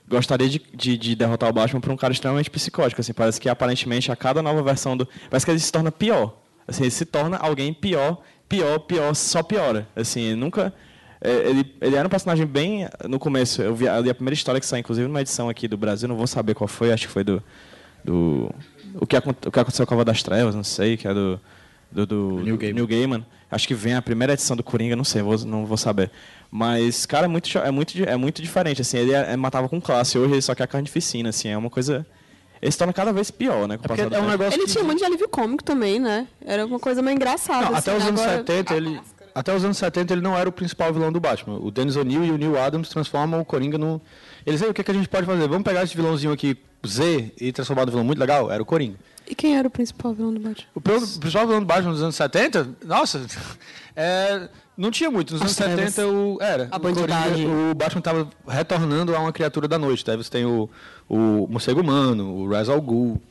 gostaria 0.07 0.49
de, 0.49 0.61
de, 0.73 0.97
de 0.97 1.15
derrotar 1.15 1.49
o 1.49 1.53
Batman 1.53 1.79
para 1.79 1.93
um 1.93 1.97
cara 1.97 2.11
extremamente 2.11 2.49
psicótico. 2.49 2.99
Assim, 2.99 3.13
parece 3.13 3.39
que, 3.39 3.47
aparentemente, 3.47 4.11
a 4.11 4.15
cada 4.15 4.41
nova 4.41 4.61
versão 4.61 4.97
do... 4.97 5.07
Parece 5.29 5.45
que 5.45 5.51
ele 5.51 5.59
se 5.59 5.71
torna 5.71 5.91
pior. 5.91 6.35
Assim, 6.67 6.83
ele 6.83 6.91
se 6.91 7.05
torna 7.05 7.37
alguém 7.37 7.73
pior, 7.73 8.21
pior, 8.49 8.79
pior, 8.79 9.13
só 9.13 9.41
piora. 9.41 9.87
Assim, 9.95 10.35
nunca... 10.35 10.73
é, 11.21 11.49
Ele, 11.49 11.73
ele 11.79 11.95
era 11.95 12.05
um 12.05 12.09
personagem 12.09 12.45
bem... 12.45 12.87
No 13.07 13.17
começo, 13.17 13.61
eu 13.61 13.73
vi, 13.73 13.85
eu 13.85 14.01
li 14.01 14.09
a 14.09 14.15
primeira 14.15 14.33
história 14.33 14.59
que 14.59 14.65
saiu, 14.65 14.81
inclusive, 14.81 15.07
numa 15.07 15.21
edição 15.21 15.47
aqui 15.47 15.67
do 15.67 15.77
Brasil, 15.77 16.07
não 16.09 16.17
vou 16.17 16.27
saber 16.27 16.53
qual 16.53 16.67
foi, 16.67 16.91
acho 16.91 17.07
que 17.07 17.13
foi 17.13 17.23
do... 17.23 17.41
do 18.03 18.51
o, 18.95 19.07
que, 19.07 19.15
o 19.17 19.51
que 19.51 19.59
aconteceu 19.59 19.85
com 19.85 19.93
a 19.93 19.95
Cova 19.95 20.05
das 20.05 20.21
Trevas, 20.21 20.53
não 20.53 20.63
sei, 20.63 20.97
que 20.97 21.07
é 21.07 21.13
do... 21.13 21.39
Do, 21.91 22.07
do 22.07 22.37
do 22.43 22.57
Gaiman. 22.57 22.73
Neil 22.73 22.87
Gaiman. 22.87 23.25
Acho 23.53 23.67
que 23.67 23.73
vem 23.75 23.93
a 23.93 24.01
primeira 24.01 24.33
edição 24.33 24.55
do 24.57 24.63
Coringa, 24.63 24.95
não 24.95 25.03
sei, 25.03 25.21
vou- 25.21 25.37
não 25.45 25.65
vou 25.65 25.77
saber. 25.77 26.09
Mas, 26.49 27.05
cara, 27.05 27.25
é 27.25 27.27
muito, 27.27 27.57
é 27.57 27.71
muito, 27.71 28.03
é 28.03 28.17
muito 28.17 28.41
diferente, 28.41 28.81
assim. 28.81 28.97
Ele 28.97 29.13
é- 29.13 29.33
é- 29.33 29.37
matava 29.37 29.67
com 29.69 29.79
classe, 29.81 30.17
hoje 30.17 30.33
ele 30.33 30.41
só 30.41 30.53
quer 30.55 30.67
carnificina, 30.67 31.29
assim. 31.29 31.49
É 31.49 31.57
uma 31.57 31.69
coisa... 31.69 32.05
Ele 32.61 32.71
se 32.71 32.77
torna 32.77 32.93
cada 32.93 33.11
vez 33.11 33.29
pior, 33.29 33.67
né? 33.67 33.77
Com 33.77 33.87
do 33.87 34.15
é 34.15 34.19
um 34.21 34.27
negócio 34.29 34.53
Ele 34.57 34.65
que- 34.65 34.71
tinha 34.71 34.83
muito 34.83 34.99
de 34.99 35.05
alívio 35.05 35.27
cômico 35.27 35.63
também, 35.63 35.99
né? 35.99 36.27
Era 36.45 36.65
uma 36.65 36.79
coisa 36.79 37.01
meio 37.01 37.15
engraçada. 37.15 37.65
Não, 37.65 37.75
assim, 37.75 37.89
até 37.91 37.97
os 37.97 38.03
anos 38.07 38.21
agora... 38.21 38.37
70 38.37 38.73
ele... 38.75 39.01
até 39.35 39.55
os 39.55 39.65
anos 39.65 39.77
70 39.77 40.13
ele 40.13 40.21
não 40.21 40.37
era 40.37 40.47
o 40.47 40.51
principal 40.51 40.93
vilão 40.93 41.11
do 41.11 41.19
Batman. 41.19 41.57
O 41.59 41.69
Dennis 41.69 41.95
O'Neill 41.97 42.23
e 42.25 42.31
o 42.31 42.37
Neil 42.37 42.57
Adams 42.57 42.87
transformam 42.89 43.41
o 43.41 43.45
Coringa 43.45 43.77
no. 43.77 44.01
Eles 44.45 44.61
aí, 44.61 44.69
o 44.69 44.73
que, 44.73 44.81
é 44.81 44.83
que 44.83 44.91
a 44.91 44.93
gente 44.93 45.07
pode 45.09 45.25
fazer? 45.25 45.47
Vamos 45.47 45.63
pegar 45.63 45.83
esse 45.83 45.95
vilãozinho 45.95 46.31
aqui, 46.33 46.57
Z, 46.85 47.31
e 47.39 47.51
transformar 47.51 47.85
no 47.85 47.91
vilão 47.91 48.05
muito 48.05 48.19
legal? 48.19 48.51
Era 48.51 48.61
o 48.61 48.65
Coringa. 48.65 48.97
E 49.27 49.33
quem 49.33 49.55
era 49.57 49.67
o 49.67 49.71
principal 49.71 50.13
vilão 50.13 50.33
do 50.33 50.39
Batman? 50.39 50.65
O 50.75 50.81
pr- 50.81 50.91
o 50.95 51.19
principal 51.19 51.47
vilão 51.47 51.59
do 51.61 51.65
Batman 51.65 51.91
nos 51.91 52.01
anos 52.03 52.15
70, 52.15 52.69
nossa, 52.85 53.25
é, 53.95 54.49
não 54.77 54.91
tinha 54.91 55.09
muito. 55.09 55.31
Nos 55.33 55.41
As 55.41 55.59
anos 55.61 55.75
trevas. 55.75 55.93
70 55.93 56.07
o, 56.11 56.37
era. 56.41 56.67
A 56.71 56.75
o, 56.77 56.79
Coringa- 56.81 57.69
o 57.71 57.73
Batman 57.73 57.99
estava 57.99 58.29
retornando 58.47 59.15
a 59.15 59.19
uma 59.19 59.31
criatura 59.31 59.65
da 59.67 59.77
noite. 59.79 60.03
Daí 60.05 60.17
você 60.17 60.29
tem 60.29 60.45
o, 60.45 60.69
o 61.07 61.47
morcego 61.49 61.79
humano, 61.81 62.35
o 62.35 62.49
Ra's 62.49 62.67
al 62.67 62.81
Ghul. 62.81 63.21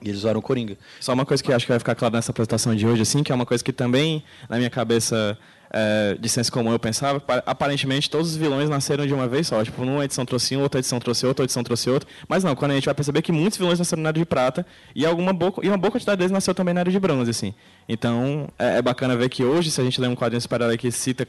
E 0.00 0.08
eles 0.08 0.20
usaram 0.20 0.40
o 0.40 0.42
Coringa. 0.42 0.76
Só 0.98 1.12
uma 1.12 1.24
coisa 1.26 1.40
que 1.42 1.52
eu 1.52 1.54
acho 1.54 1.64
que 1.66 1.70
vai 1.70 1.78
ficar 1.78 1.94
claro 1.94 2.14
nessa 2.14 2.32
apresentação 2.32 2.74
de 2.74 2.84
hoje, 2.86 3.02
assim, 3.02 3.22
que 3.22 3.30
é 3.30 3.34
uma 3.34 3.46
coisa 3.46 3.62
que 3.62 3.72
também, 3.72 4.24
na 4.48 4.56
minha 4.56 4.70
cabeça 4.70 5.38
é, 5.74 6.16
de 6.20 6.28
senso 6.28 6.52
comum, 6.52 6.70
eu 6.70 6.78
pensava, 6.78 7.18
pa- 7.18 7.42
aparentemente 7.46 8.10
todos 8.10 8.32
os 8.32 8.36
vilões 8.36 8.68
nasceram 8.68 9.06
de 9.06 9.14
uma 9.14 9.26
vez 9.26 9.46
só. 9.46 9.64
Tipo, 9.64 9.84
numa 9.86 10.04
edição 10.04 10.26
trouxe 10.26 10.54
um, 10.54 10.60
outra 10.60 10.78
edição 10.78 11.00
trouxe 11.00 11.24
outro, 11.24 11.42
outra 11.42 11.44
edição 11.44 11.64
trouxe 11.64 11.88
outro. 11.88 12.06
Mas 12.28 12.44
não, 12.44 12.54
quando 12.54 12.72
a 12.72 12.74
gente 12.74 12.84
vai 12.84 12.94
perceber 12.94 13.22
que 13.22 13.32
muitos 13.32 13.56
vilões 13.58 13.78
nasceram 13.78 14.02
na 14.02 14.10
Era 14.10 14.18
de 14.18 14.24
Prata 14.26 14.66
e, 14.94 15.06
alguma 15.06 15.32
boa, 15.32 15.54
e 15.62 15.68
uma 15.68 15.78
boa 15.78 15.90
quantidade 15.90 16.18
deles 16.18 16.30
nasceu 16.30 16.54
também 16.54 16.74
na 16.74 16.80
Era 16.80 16.90
de 16.90 17.00
Bronze, 17.00 17.30
assim. 17.30 17.54
Então, 17.88 18.48
é, 18.58 18.76
é 18.78 18.82
bacana 18.82 19.16
ver 19.16 19.30
que 19.30 19.42
hoje, 19.42 19.70
se 19.70 19.80
a 19.80 19.84
gente 19.84 19.98
ler 20.00 20.08
um 20.08 20.14
quadrinho 20.14 20.40
super 20.42 20.76
que 20.76 20.90
cita 20.90 21.26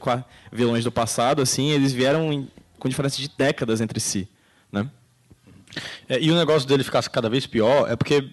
vilões 0.52 0.84
do 0.84 0.92
passado, 0.92 1.40
assim, 1.40 1.70
eles 1.70 1.92
vieram 1.92 2.30
em- 2.32 2.46
com 2.78 2.86
diferença 2.88 3.16
de 3.16 3.30
décadas 3.38 3.80
entre 3.80 3.98
si, 3.98 4.28
né? 4.70 4.86
É, 6.08 6.20
e 6.20 6.30
o 6.30 6.34
negócio 6.36 6.68
dele 6.68 6.84
ficar 6.84 7.02
cada 7.08 7.28
vez 7.30 7.46
pior 7.46 7.90
é 7.90 7.96
porque 7.96 8.28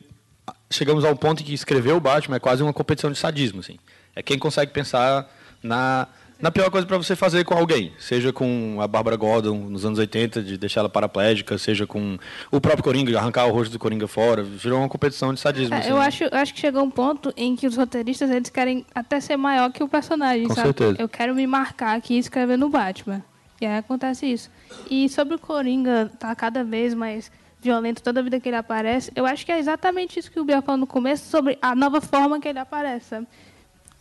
chegamos 0.70 1.04
ao 1.04 1.16
ponto 1.16 1.42
em 1.42 1.46
que 1.46 1.54
escrever 1.54 1.94
o 1.94 2.00
Batman 2.00 2.36
é 2.36 2.40
quase 2.40 2.62
uma 2.62 2.74
competição 2.74 3.12
de 3.12 3.18
sadismo. 3.18 3.62
Assim. 3.62 3.80
É 4.16 4.22
quem 4.22 4.38
consegue 4.38 4.72
pensar 4.72 5.28
na, 5.64 6.08
na 6.40 6.52
pior 6.52 6.70
coisa 6.72 6.88
para 6.88 6.98
você 6.98 7.16
fazer 7.16 7.44
com 7.44 7.54
alguém. 7.54 7.94
Seja 8.00 8.34
com 8.34 8.80
a 8.82 8.88
Bárbara 8.88 9.16
Gordon 9.16 9.58
nos 9.70 9.86
anos 9.86 10.00
80, 10.00 10.42
de 10.42 10.58
deixar 10.58 10.82
ela 10.82 10.90
paraplégica, 10.90 11.58
seja 11.58 11.86
com 11.86 12.18
o 12.52 12.60
próprio 12.60 12.84
Coringa, 12.84 13.18
arrancar 13.18 13.46
o 13.46 13.52
rosto 13.52 13.72
do 13.72 13.80
Coringa 13.80 14.08
fora. 14.08 14.44
Virou 14.44 14.80
uma 14.80 14.90
competição 14.90 15.34
de 15.34 15.40
sadismo. 15.40 15.76
É, 15.76 15.80
assim. 15.80 15.90
eu, 15.90 15.98
acho, 15.98 16.24
eu 16.24 16.38
acho 16.38 16.54
que 16.54 16.60
chegou 16.60 16.84
um 16.84 16.92
ponto 16.92 17.34
em 17.38 17.56
que 17.56 17.68
os 17.68 17.78
roteiristas 17.78 18.30
eles 18.30 18.50
querem 18.50 18.86
até 18.94 19.20
ser 19.20 19.38
maior 19.38 19.72
que 19.72 19.84
o 19.84 19.88
personagem, 19.88 20.48
Com 20.48 20.56
sabe? 20.56 20.68
certeza. 20.68 20.96
Eu 21.00 21.08
quero 21.08 21.36
me 21.36 21.46
marcar 21.46 21.96
aqui 21.96 22.18
escrevendo 22.18 22.68
Batman. 22.70 23.24
E 23.60 23.66
aí 23.66 23.78
acontece 23.78 24.26
isso. 24.26 24.50
E 24.90 25.08
sobre 25.08 25.36
o 25.36 25.40
Coringa 25.40 26.12
tá 26.18 26.34
cada 26.36 26.64
vez 26.64 26.96
mais 26.96 27.32
violento 27.62 28.02
toda 28.02 28.24
vida 28.24 28.40
que 28.40 28.50
ele 28.50 28.56
aparece, 28.56 29.12
eu 29.16 29.24
acho 29.24 29.46
que 29.46 29.52
é 29.52 29.60
exatamente 29.60 30.18
isso 30.18 30.32
que 30.32 30.40
o 30.40 30.44
Biel 30.44 30.64
falou 30.64 30.80
no 30.80 30.88
começo 30.88 31.30
sobre 31.30 31.60
a 31.62 31.76
nova 31.76 32.02
forma 32.02 32.40
que 32.40 32.48
ele 32.48 32.58
aparece. 32.58 33.10
sabe? 33.10 33.28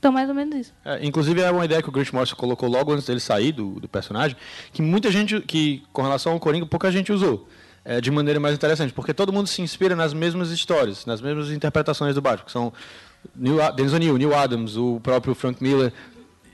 Então, 0.00 0.10
mais 0.10 0.28
ou 0.28 0.34
menos 0.34 0.56
isso. 0.56 0.72
É, 0.84 1.06
inclusive 1.06 1.40
é 1.40 1.50
uma 1.50 1.64
ideia 1.64 1.80
que 1.80 1.88
o 1.88 1.92
Grant 1.92 2.10
Morrison 2.12 2.34
colocou 2.34 2.68
logo 2.68 2.92
antes 2.92 3.06
dele 3.06 3.20
sair 3.20 3.52
do, 3.52 3.78
do 3.78 3.86
personagem, 3.86 4.36
que 4.72 4.82
muita 4.82 5.12
gente, 5.12 5.40
que 5.42 5.84
com 5.92 6.02
relação 6.02 6.32
ao 6.32 6.40
Coringa, 6.40 6.66
pouca 6.66 6.90
gente 6.90 7.12
usou. 7.12 7.46
é, 7.84 8.00
de 8.00 8.10
maneira 8.10 8.38
mais 8.38 8.54
interessante, 8.54 8.92
porque 8.92 9.14
todo 9.14 9.32
mundo 9.32 9.46
se 9.46 9.62
inspira 9.62 9.96
nas 9.96 10.12
mesmas 10.12 10.50
histórias, 10.50 11.06
nas 11.06 11.20
mesmas 11.20 11.50
interpretações 11.50 12.14
do 12.14 12.20
Batman, 12.20 12.44
que 12.44 12.52
são 12.52 12.72
Neil, 13.34 13.56
Dennis 13.72 13.92
O'Neill, 13.92 14.18
Neil 14.18 14.34
Adams, 14.34 14.76
o 14.76 15.00
próprio 15.00 15.34
Frank 15.34 15.62
Miller. 15.62 15.92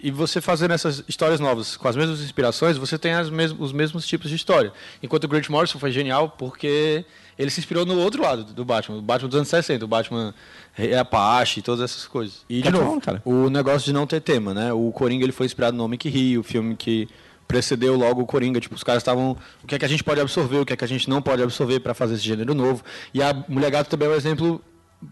E 0.02 0.10
você 0.10 0.40
fazendo 0.40 0.72
essas 0.72 1.02
histórias 1.08 1.40
novas 1.40 1.76
com 1.76 1.88
as 1.88 1.96
mesmas 1.96 2.20
inspirações, 2.20 2.76
você 2.76 2.98
tem 2.98 3.12
os 3.58 3.72
mesmos 3.72 4.06
tipos 4.06 4.28
de 4.28 4.36
história. 4.36 4.72
Enquanto 5.02 5.24
o 5.24 5.28
Grant 5.28 5.48
Morrison 5.48 5.78
foi 5.78 5.90
genial 5.90 6.30
porque 6.30 7.04
ele 7.38 7.50
se 7.50 7.60
inspirou 7.60 7.84
no 7.84 7.98
outro 7.98 8.22
lado 8.22 8.44
do 8.44 8.64
Batman, 8.64 8.98
o 8.98 9.02
Batman 9.02 9.28
dos 9.28 9.36
anos 9.36 9.48
60, 9.48 9.84
o 9.84 9.88
Batman 9.88 10.34
Rei 10.72 10.94
Apache, 10.94 11.62
todas 11.62 11.80
essas 11.82 12.06
coisas. 12.06 12.44
E, 12.48 12.56
de 12.62 12.62
Tá 12.64 12.70
novo, 12.70 13.00
cara. 13.00 13.20
o 13.24 13.48
negócio 13.50 13.84
de 13.86 13.92
não 13.92 14.06
ter 14.06 14.20
tema, 14.20 14.52
né? 14.54 14.72
O 14.72 14.90
Coringa 14.92 15.24
ele 15.24 15.32
foi 15.32 15.46
inspirado 15.46 15.76
no 15.76 15.84
Homem 15.84 15.98
que 15.98 16.08
Ri, 16.08 16.38
o 16.38 16.42
filme 16.42 16.74
que 16.76 17.08
precedeu 17.48 17.96
logo 17.96 18.22
o 18.22 18.26
Coringa. 18.26 18.58
Tipo, 18.60 18.74
os 18.74 18.82
caras 18.82 19.02
estavam. 19.02 19.36
O 19.62 19.66
que 19.66 19.74
é 19.74 19.78
que 19.78 19.84
a 19.84 19.88
gente 19.88 20.02
pode 20.02 20.20
absorver, 20.20 20.58
o 20.58 20.66
que 20.66 20.72
é 20.72 20.76
que 20.76 20.84
a 20.84 20.88
gente 20.88 21.08
não 21.08 21.22
pode 21.22 21.42
absorver 21.42 21.80
para 21.80 21.94
fazer 21.94 22.14
esse 22.14 22.24
gênero 22.24 22.54
novo. 22.54 22.82
E 23.14 23.22
a 23.22 23.32
Mulher 23.48 23.70
Gato 23.70 23.88
também 23.88 24.08
é 24.08 24.10
um 24.10 24.14
exemplo 24.14 24.60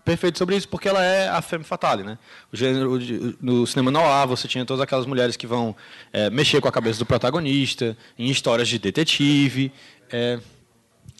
perfeito 0.04 0.38
sobre 0.38 0.56
isso, 0.56 0.66
porque 0.68 0.88
ela 0.88 1.04
é 1.04 1.28
a 1.28 1.40
femme 1.42 1.62
fatale, 1.62 2.02
né? 2.02 2.18
O 2.52 2.56
gênero 2.56 2.98
no 3.40 3.66
cinema 3.66 3.90
noir 3.90 4.26
você 4.26 4.48
tinha 4.48 4.64
todas 4.64 4.80
aquelas 4.80 5.04
mulheres 5.06 5.36
que 5.36 5.46
vão 5.46 5.76
é, 6.12 6.30
mexer 6.30 6.60
com 6.60 6.66
a 6.66 6.72
cabeça 6.72 6.98
do 6.98 7.06
protagonista, 7.06 7.96
em 8.18 8.30
histórias 8.30 8.66
de 8.66 8.78
detetive. 8.78 9.70
é, 10.10 10.40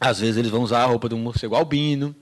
às 0.00 0.20
vezes 0.20 0.36
eles 0.36 0.50
vão 0.50 0.62
usar 0.62 0.82
a 0.82 0.86
roupa 0.86 1.08
de 1.08 1.14
um 1.14 1.18
morcego 1.18 1.54
albino. 1.54 2.14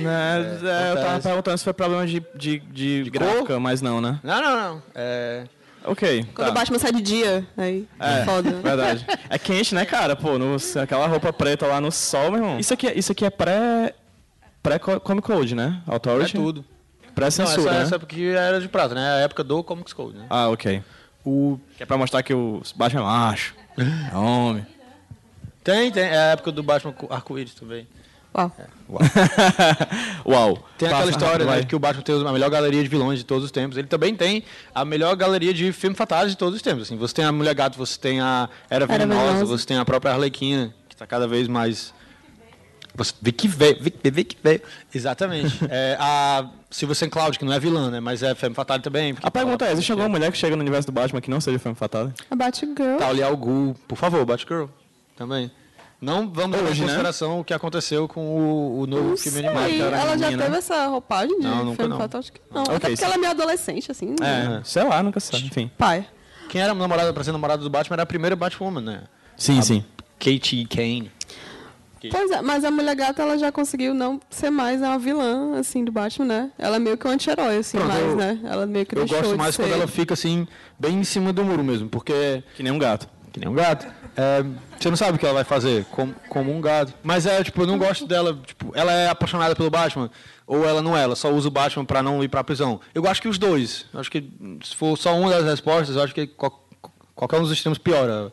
Né, 0.00 0.58
é, 0.62 0.92
eu 0.92 0.96
tava 0.96 1.20
perguntando 1.20 1.58
se 1.58 1.64
foi 1.64 1.72
problema 1.72 2.06
de, 2.06 2.22
de, 2.36 2.60
de, 2.60 3.10
gráfica, 3.10 3.58
mas 3.58 3.82
não, 3.82 4.00
né? 4.00 4.20
Não, 4.22 4.40
não, 4.40 4.56
não. 4.56 4.82
É, 4.94 5.44
Ok. 5.84 6.24
Quando 6.34 6.46
tá. 6.46 6.50
o 6.52 6.54
Batman 6.54 6.78
sai 6.78 6.92
de 6.92 7.02
dia, 7.02 7.46
aí 7.56 7.88
é 7.98 8.24
foda. 8.24 8.50
Verdade. 8.62 9.06
É 9.28 9.38
quente, 9.38 9.74
né, 9.74 9.84
cara? 9.84 10.14
Pô, 10.14 10.38
no- 10.38 10.56
aquela 10.80 11.06
roupa 11.06 11.32
preta 11.32 11.66
lá 11.66 11.80
no 11.80 11.90
sol, 11.90 12.30
meu 12.30 12.40
irmão. 12.40 12.58
Isso 12.58 12.72
aqui, 12.72 12.86
é- 12.86 12.98
isso 12.98 13.12
aqui 13.12 13.24
é 13.24 13.30
pré. 13.30 13.94
Pré-Comic 14.62 15.26
Code, 15.26 15.56
né? 15.56 15.82
é 15.88 15.92
Authority? 15.92 16.34
tudo. 16.34 16.64
Não, 17.04 17.12
Pré-censura. 17.14 17.70
essa, 17.70 17.72
né? 17.72 17.82
essa 17.82 17.98
porque 17.98 18.22
era 18.36 18.60
de 18.60 18.68
prata, 18.68 18.94
né? 18.94 19.14
A 19.14 19.16
época 19.16 19.42
do 19.42 19.62
Comics 19.64 19.92
Code, 19.92 20.16
né? 20.16 20.26
Ah, 20.30 20.48
ok. 20.48 20.80
O... 21.24 21.58
Que 21.76 21.82
é 21.82 21.86
pra 21.86 21.98
mostrar 21.98 22.22
que 22.22 22.32
o 22.32 22.62
Batman 22.76 23.00
é 23.00 23.04
macho. 23.04 23.54
É 24.12 24.16
homem. 24.16 24.64
Tem, 25.62 25.90
tem. 25.90 26.04
É 26.04 26.18
a 26.18 26.32
época 26.32 26.52
do 26.52 26.62
Batman 26.62 26.92
com 26.92 27.12
arco-íris 27.12 27.54
também. 27.54 27.86
Uau. 28.34 28.50
Uau. 30.26 30.68
Tem 30.78 30.88
Passa 30.88 31.02
aquela 31.02 31.10
história, 31.10 31.46
né, 31.46 31.64
que 31.64 31.76
o 31.76 31.78
Batman 31.78 32.02
tem 32.02 32.26
a 32.26 32.32
melhor 32.32 32.50
galeria 32.50 32.82
de 32.82 32.88
vilões 32.88 33.18
de 33.18 33.24
todos 33.24 33.44
os 33.44 33.50
tempos. 33.50 33.76
Ele 33.76 33.86
também 33.86 34.14
tem 34.14 34.42
a 34.74 34.84
melhor 34.84 35.14
galeria 35.16 35.52
de 35.52 35.70
filme 35.72 35.94
fatais 35.94 36.30
de 36.30 36.36
todos 36.36 36.56
os 36.56 36.62
tempos. 36.62 36.84
Assim, 36.84 36.96
você 36.96 37.14
tem 37.14 37.24
a 37.24 37.32
Mulher 37.32 37.54
Gato, 37.54 37.76
você 37.76 37.98
tem 37.98 38.20
a 38.20 38.48
Era 38.70 38.86
Venenosa, 38.86 39.44
você 39.44 39.66
tem 39.66 39.76
a 39.76 39.84
própria 39.84 40.12
Arlequina, 40.12 40.74
que 40.88 40.94
está 40.94 41.06
cada 41.06 41.28
vez 41.28 41.46
mais... 41.46 41.92
Você 42.94 43.14
vê 43.22 43.32
que 43.32 43.48
veio, 43.48 43.78
vê, 43.80 44.10
vê 44.10 44.24
que 44.24 44.36
veio. 44.42 44.60
Exatamente. 44.94 45.58
é, 45.70 45.96
a 45.98 46.46
Silvia 46.70 46.94
St. 46.94 47.08
Cloud, 47.08 47.38
que 47.38 47.44
não 47.44 47.52
é 47.52 47.58
vilã, 47.58 47.90
né? 47.90 48.00
Mas 48.00 48.22
é 48.22 48.34
Femme 48.34 48.54
Fatale 48.54 48.82
também. 48.82 49.14
A 49.22 49.30
pergunta 49.30 49.66
é, 49.66 49.72
existe 49.72 49.90
alguma 49.92 50.10
mulher 50.10 50.30
que 50.30 50.36
chega 50.36 50.54
no 50.56 50.60
universo 50.60 50.88
do 50.88 50.92
Batman 50.92 51.22
que 51.22 51.30
não 51.30 51.40
seja 51.40 51.58
Femme 51.58 51.74
Fatale? 51.74 52.12
A 52.30 52.36
Batgirl. 52.36 52.98
Talia 52.98 53.24
al 53.24 53.36
Ghul, 53.36 53.74
por 53.88 53.96
favor, 53.96 54.26
Batgirl, 54.26 54.66
também. 55.22 55.50
Não 56.00 56.28
vamos 56.28 56.56
levar 56.56 56.68
em 56.68 56.72
Hoje, 56.72 56.80
né? 56.80 56.86
consideração 56.88 57.38
o 57.40 57.44
que 57.44 57.54
aconteceu 57.54 58.08
com 58.08 58.20
o, 58.20 58.80
o 58.80 58.86
novo 58.88 59.10
Não 59.10 59.16
filme 59.16 59.38
sei, 59.38 59.46
animado. 59.48 59.68
que 59.70 59.80
era 59.80 59.96
ela 60.00 60.18
já 60.18 60.26
menina. 60.26 60.42
teve 60.44 60.56
essa 60.56 60.86
roupagem 60.88 61.38
de 61.38 61.46
Não, 61.46 61.64
nunca 61.64 61.76
filme 61.76 61.90
não. 61.90 61.98
fatal? 61.98 62.18
Acho 62.18 62.32
que 62.32 62.40
não. 62.52 62.62
Ok, 62.62 62.74
Até 62.74 62.80
porque 62.88 62.96
sim. 62.96 63.04
ela 63.04 63.14
é 63.14 63.18
meio 63.18 63.30
adolescente, 63.30 63.90
assim. 63.92 64.16
É, 64.20 64.60
sei 64.64 64.82
lá, 64.82 65.00
nunca 65.00 65.20
sabe. 65.20 65.46
Enfim. 65.46 65.70
Pai. 65.78 66.04
Quem 66.48 66.60
era 66.60 66.74
namorada 66.74 67.12
pra 67.12 67.22
ser 67.22 67.30
namorada 67.30 67.62
do 67.62 67.70
Batman 67.70 67.94
era 67.94 68.02
a 68.02 68.06
primeira 68.06 68.34
Batwoman, 68.34 68.80
né? 68.80 69.02
Sim, 69.36 69.62
sim. 69.62 69.84
Katie 70.18 70.66
Kane. 70.66 71.10
Pois 72.10 72.32
é, 72.32 72.42
mas 72.42 72.64
a 72.64 72.70
Mulher 72.72 72.96
Gata, 72.96 73.22
ela 73.22 73.38
já 73.38 73.52
conseguiu 73.52 73.94
não 73.94 74.20
ser 74.28 74.50
mais 74.50 74.80
uma 74.82 74.98
vilã, 74.98 75.56
assim, 75.60 75.84
do 75.84 75.92
Batman, 75.92 76.24
né? 76.26 76.50
Ela 76.58 76.74
é 76.76 76.78
meio 76.80 76.98
que 76.98 77.06
um 77.06 77.10
anti-herói, 77.12 77.58
assim, 77.58 77.78
Pronto, 77.78 77.92
mais, 77.92 78.02
eu- 78.04 78.16
né? 78.16 78.40
Ela 78.42 78.66
meio 78.66 78.84
que 78.84 78.98
Eu 78.98 79.06
gosto 79.06 79.38
mais 79.38 79.54
ser... 79.54 79.62
quando 79.62 79.72
ela 79.72 79.86
fica 79.86 80.14
assim, 80.14 80.48
bem 80.76 80.98
em 80.98 81.04
cima 81.04 81.32
do 81.32 81.44
muro 81.44 81.62
mesmo, 81.62 81.88
porque. 81.88 82.42
Que 82.56 82.62
nem 82.64 82.72
um 82.72 82.78
gato. 82.78 83.08
Que 83.32 83.38
nem 83.38 83.48
um 83.48 83.54
gato. 83.54 83.86
É, 84.16 84.44
você 84.78 84.90
não 84.90 84.96
sabe 84.96 85.16
o 85.16 85.18
que 85.18 85.24
ela 85.24 85.34
vai 85.34 85.44
fazer, 85.44 85.84
como, 85.90 86.14
como 86.28 86.52
um 86.54 86.60
gato. 86.60 86.92
Mas 87.02 87.24
é, 87.26 87.42
tipo, 87.42 87.62
eu 87.62 87.66
não 87.66 87.78
gosto 87.78 88.06
dela. 88.06 88.38
Tipo, 88.46 88.70
ela 88.74 88.92
é 88.92 89.08
apaixonada 89.08 89.56
pelo 89.56 89.70
Batman, 89.70 90.10
ou 90.46 90.66
ela 90.68 90.82
não 90.82 90.96
é, 90.96 91.02
ela 91.02 91.16
só 91.16 91.30
usa 91.32 91.48
o 91.48 91.50
Batman 91.50 91.84
pra 91.84 92.02
não 92.02 92.22
ir 92.22 92.28
pra 92.28 92.44
prisão. 92.44 92.80
Eu 92.94 93.06
acho 93.06 93.22
que 93.22 93.28
os 93.28 93.38
dois. 93.38 93.86
Eu 93.92 94.00
acho 94.00 94.10
que 94.10 94.30
se 94.64 94.76
for 94.76 94.96
só 94.98 95.16
uma 95.16 95.30
das 95.30 95.44
respostas, 95.44 95.96
eu 95.96 96.02
acho 96.02 96.12
que 96.14 96.26
qual- 96.26 96.62
qualquer 97.14 97.38
um 97.38 97.42
dos 97.42 97.52
extremos 97.52 97.78
piora 97.78 98.26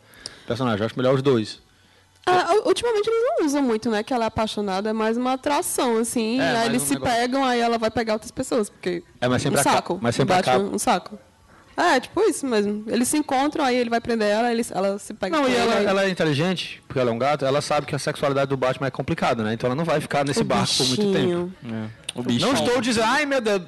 o 0.44 0.48
personagem. 0.48 0.80
Eu 0.82 0.86
acho 0.86 0.98
melhor 0.98 1.15
os 1.15 1.22
dois. 1.22 1.62
U- 2.28 2.68
ultimamente 2.68 3.08
eles 3.10 3.24
não 3.39 3.46
usam 3.46 3.62
muito, 3.63 3.89
né? 3.89 4.04
Que 4.04 4.13
ela 4.13 4.26
é 4.26 4.28
apaixonada, 4.28 4.89
é 4.89 4.94
mais 4.94 5.18
uma 5.18 5.34
atração, 5.34 5.98
assim. 5.98 6.39
É, 6.39 6.58
aí 6.58 6.68
eles 6.68 6.84
um 6.84 6.86
se 6.86 6.94
negócio. 6.94 7.15
pegam, 7.15 7.44
aí 7.46 7.60
ela 7.60 7.78
vai 7.80 7.89
pegar 7.89 8.13
outras 8.13 8.30
pessoas, 8.32 8.70
porque... 8.70 9.02
É, 9.20 9.28
mas 9.28 9.42
sempre 9.42 9.60
um 9.60 9.63
saco. 9.63 9.98
mas 10.02 10.15
sempre 10.15 10.36
Batman, 10.36 10.54
acaba- 10.56 10.76
Um 10.76 10.78
saco. 10.78 11.18
É, 11.82 12.00
tipo 12.00 12.20
isso 12.22 12.46
mesmo. 12.46 12.84
Eles 12.88 13.08
se 13.08 13.18
encontram, 13.18 13.63
aí 13.63 13.78
ele 13.78 13.89
vai 13.89 14.02
prender 14.02 14.28
ela, 14.28 14.52
eles, 14.52 14.70
ela 14.72 15.00
se 15.00 15.13
pega 15.13 15.38
Não, 15.38 15.48
e 15.48 15.56
ela, 15.56 15.76
aí- 15.76 15.86
ela 15.86 16.04
é 16.04 16.10
inteligente, 16.10 16.82
porque 16.86 17.00
ela 17.00 17.10
é 17.10 17.13
um 17.13 17.18
gato, 17.18 17.46
ela 17.46 17.62
sabe 17.62 17.86
que 17.88 17.96
a 17.96 18.00
sexualidade 18.00 18.50
do 18.50 18.58
Batman 18.58 18.88
é 18.88 18.92
complicada, 18.92 19.44
né? 19.44 19.54
Então 19.54 19.68
ela 19.68 19.76
não 19.76 19.86
vai 19.86 20.02
ficar 20.02 20.26
nesse 20.26 20.42
O 20.42 20.44
barco 20.44 20.76
por 20.76 20.86
muito 20.88 21.02
bichinho. 21.04 21.54
tempo. 21.63 21.92
O 22.15 22.22
bicho. 22.24 22.46
Não 22.46 22.54
estou 22.54 22.82
dizendo, 22.82 23.06
ai 23.06 23.26
meu 23.26 23.39
Deus, 23.39 23.62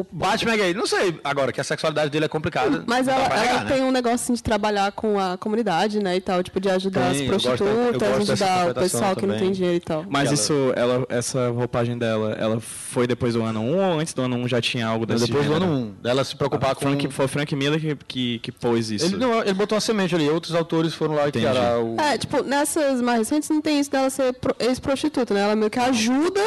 o 0.00 0.06
Batman 0.10 0.52
é 0.52 0.56
gay. 0.56 0.74
Não 0.74 0.86
sei, 0.86 1.18
agora 1.24 1.52
que 1.52 1.60
a 1.60 1.64
sexualidade 1.64 2.10
dele 2.10 2.24
é 2.24 2.28
complicada. 2.28 2.84
Mas 2.86 3.06
ela, 3.08 3.24
ela 3.24 3.36
negar, 3.40 3.64
né? 3.64 3.72
tem 3.74 3.82
um 3.84 3.90
negócio 3.90 4.14
assim, 4.16 4.32
de 4.34 4.42
trabalhar 4.42 4.92
com 4.92 5.18
a 5.18 5.36
comunidade, 5.36 5.98
né, 6.02 6.16
e 6.16 6.20
tal, 6.20 6.42
tipo, 6.42 6.60
de 6.60 6.68
ajudar 6.70 7.10
Tem, 7.12 7.22
as 7.22 7.26
prostitutas, 7.28 8.30
ajudar 8.30 8.70
o 8.70 8.74
pessoal 8.74 9.16
que 9.16 9.22
não 9.26 9.34
também. 9.34 9.48
tem 9.48 9.52
dinheiro 9.52 9.76
e 9.76 9.80
tal. 9.80 10.04
Mas 10.08 10.26
Ela- 10.26 10.34
isso, 10.34 10.72
ela, 10.76 11.06
essa 11.08 11.48
roupagem 11.50 11.98
dela, 11.98 12.32
ela 12.38 12.60
foi 12.60 13.06
depois 13.06 13.34
do 13.34 13.42
ano 13.42 13.60
1 13.60 13.76
ou 13.76 13.98
antes 14.00 14.14
do 14.14 14.22
ano 14.22 14.36
1 14.36 14.48
já 14.48 14.60
tinha 14.60 14.86
algo 14.86 15.06
desse 15.06 15.26
depois 15.26 15.46
do 15.46 15.52
gênero? 15.52 15.70
ano 15.72 15.94
1, 15.98 16.02
dela 16.02 16.24
se 16.24 16.36
preocupar 16.36 16.74
com... 16.74 16.80
Frank, 16.82 17.08
foi 17.10 17.24
o 17.24 17.28
Frank 17.28 17.54
Miller 17.56 17.80
que, 17.80 17.96
que, 18.06 18.38
que 18.40 18.52
pôs 18.52 18.90
isso. 18.90 19.06
Ele, 19.06 19.16
não, 19.16 19.40
ele 19.42 19.54
botou 19.54 19.74
uma 19.76 19.80
semente 19.80 20.14
ali, 20.14 20.28
outros 20.28 20.54
autores 20.54 20.94
foram 20.94 21.14
lá 21.14 21.28
e 21.28 21.32
criaram 21.32 21.94
o... 21.96 22.00
É, 22.00 22.16
tipo, 22.18 22.42
nessas 22.42 23.00
mais 23.00 23.18
recentes 23.18 23.48
não 23.48 23.60
tem 23.60 23.80
isso 23.80 23.90
dela 23.90 24.10
ser 24.10 24.32
pro- 24.34 24.54
ex-prostituta, 24.58 25.34
né? 25.34 25.40
Ela 25.42 25.56
meio 25.56 25.70
que 25.70 25.78
ajuda 25.78 26.40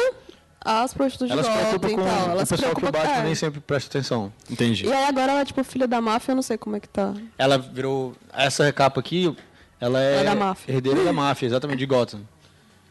as 0.64 0.94
prostitutas 0.94 1.30
Ela 1.30 1.42
de 1.42 1.78
com 1.78 1.86
e 1.88 1.96
tal. 1.96 2.30
Ela 2.30 2.42
o 2.42 2.46
pessoal 2.46 2.74
que 2.74 2.82
Batman 2.82 3.16
é. 3.16 3.22
nem 3.24 3.34
sempre 3.34 3.60
presta 3.60 3.88
atenção. 3.98 4.32
Entendi. 4.50 4.86
E 4.86 4.92
aí 4.92 5.04
agora 5.04 5.32
ela 5.32 5.40
é 5.40 5.44
tipo 5.44 5.62
filha 5.64 5.86
da 5.88 6.00
máfia, 6.00 6.32
eu 6.32 6.36
não 6.36 6.42
sei 6.42 6.56
como 6.56 6.76
é 6.76 6.80
que 6.80 6.88
tá. 6.88 7.14
Ela 7.36 7.58
virou. 7.58 8.14
Essa 8.32 8.72
capa 8.72 9.00
aqui, 9.00 9.34
ela 9.80 10.00
é. 10.02 10.20
É 10.20 10.24
da 10.24 10.34
máfia. 10.34 10.72
Herdeira 10.74 11.04
da 11.04 11.12
máfia, 11.12 11.46
exatamente, 11.46 11.78
de 11.78 11.86
Gotham. 11.86 12.20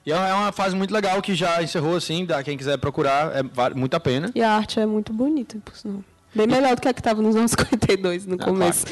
E 0.05 0.11
é 0.11 0.15
é 0.15 0.33
uma 0.33 0.51
fase 0.51 0.75
muito 0.75 0.93
legal 0.93 1.21
que 1.21 1.35
já 1.35 1.61
encerrou, 1.61 1.95
assim, 1.95 2.25
dá, 2.25 2.41
quem 2.43 2.57
quiser 2.57 2.77
procurar, 2.77 3.35
é 3.35 3.43
vale 3.43 3.75
muito 3.75 3.93
a 3.93 3.99
pena. 3.99 4.31
E 4.33 4.41
a 4.41 4.51
arte 4.51 4.79
é 4.79 4.85
muito 4.85 5.13
bonita, 5.13 5.57
por 5.63 5.75
sinal. 5.75 6.03
Bem 6.33 6.47
melhor 6.47 6.75
do 6.75 6.81
que 6.81 6.87
a 6.87 6.93
que 6.93 7.03
tava 7.03 7.21
nos 7.21 7.35
anos 7.35 7.51
52, 7.57 8.25
no 8.25 8.35
Ah, 8.35 8.45
começo. 8.45 8.85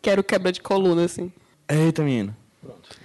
que 0.00 0.10
era 0.10 0.20
o 0.20 0.24
quebra 0.24 0.50
de 0.50 0.60
coluna, 0.60 1.04
assim. 1.04 1.32
Eita, 1.68 2.02
menino. 2.02 2.34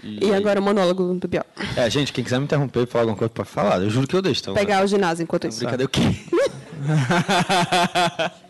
E 0.03 0.33
agora 0.33 0.59
o 0.59 0.63
monólogo 0.63 1.13
do 1.13 1.27
Biel. 1.27 1.45
É, 1.75 1.89
gente, 1.89 2.13
quem 2.13 2.23
quiser 2.23 2.39
me 2.39 2.45
interromper 2.45 2.83
e 2.83 2.85
falar 2.85 3.03
alguma 3.03 3.17
coisa, 3.17 3.29
pode 3.29 3.49
falar. 3.49 3.81
Eu 3.81 3.89
juro 3.89 4.07
que 4.07 4.15
eu 4.15 4.21
deixo. 4.21 4.41
Então, 4.41 4.53
Pegar 4.53 4.83
o 4.83 4.87
ginásio 4.87 5.23
enquanto 5.23 5.47
isso. 5.47 5.59
Brincadeira 5.59 5.85
o 5.85 5.89
quê? 5.89 6.01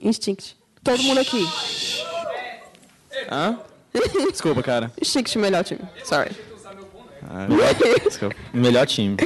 Instinct. 0.00 0.56
Todo 0.82 1.02
mundo 1.02 1.20
aqui. 1.20 1.46
Hã? 3.30 3.58
Desculpa, 4.30 4.62
cara. 4.62 4.90
Instinct, 5.00 5.38
melhor 5.38 5.64
time. 5.64 5.80
Sorry. 6.04 6.30
Ah, 7.28 7.46
desculpa. 8.04 8.34
Melhor 8.52 8.86
time. 8.86 9.16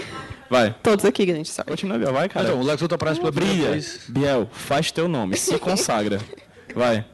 Vai. 0.51 0.75
Todos 0.83 1.05
aqui, 1.05 1.25
gente. 1.25 1.49
Sorry. 1.49 1.71
Continua, 1.71 1.99
Biel. 1.99 2.13
Vai, 2.13 2.29
cara. 2.29 2.49
Então, 2.49 2.61
o 2.61 2.63
Lex 2.63 2.83
Luthor 2.83 2.97
aparece 2.97 3.21
pela 3.21 3.33
vez. 3.33 4.01
Biel, 4.09 4.49
faz 4.53 4.91
teu 4.91 5.09
nome. 5.09 5.37
Se 5.37 5.59
consagra. 5.59 6.21
Vai. 6.75 7.05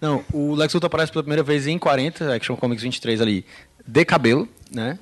Não, 0.00 0.24
o 0.32 0.54
Lex 0.54 0.72
Luthor 0.74 0.86
aparece 0.86 1.10
pela 1.10 1.22
primeira 1.22 1.42
vez 1.42 1.66
em 1.66 1.78
40, 1.78 2.34
Action 2.34 2.56
Comics 2.56 2.82
23 2.82 3.20
ali, 3.20 3.44
de 3.86 4.04
cabelo, 4.04 4.48
né? 4.70 4.98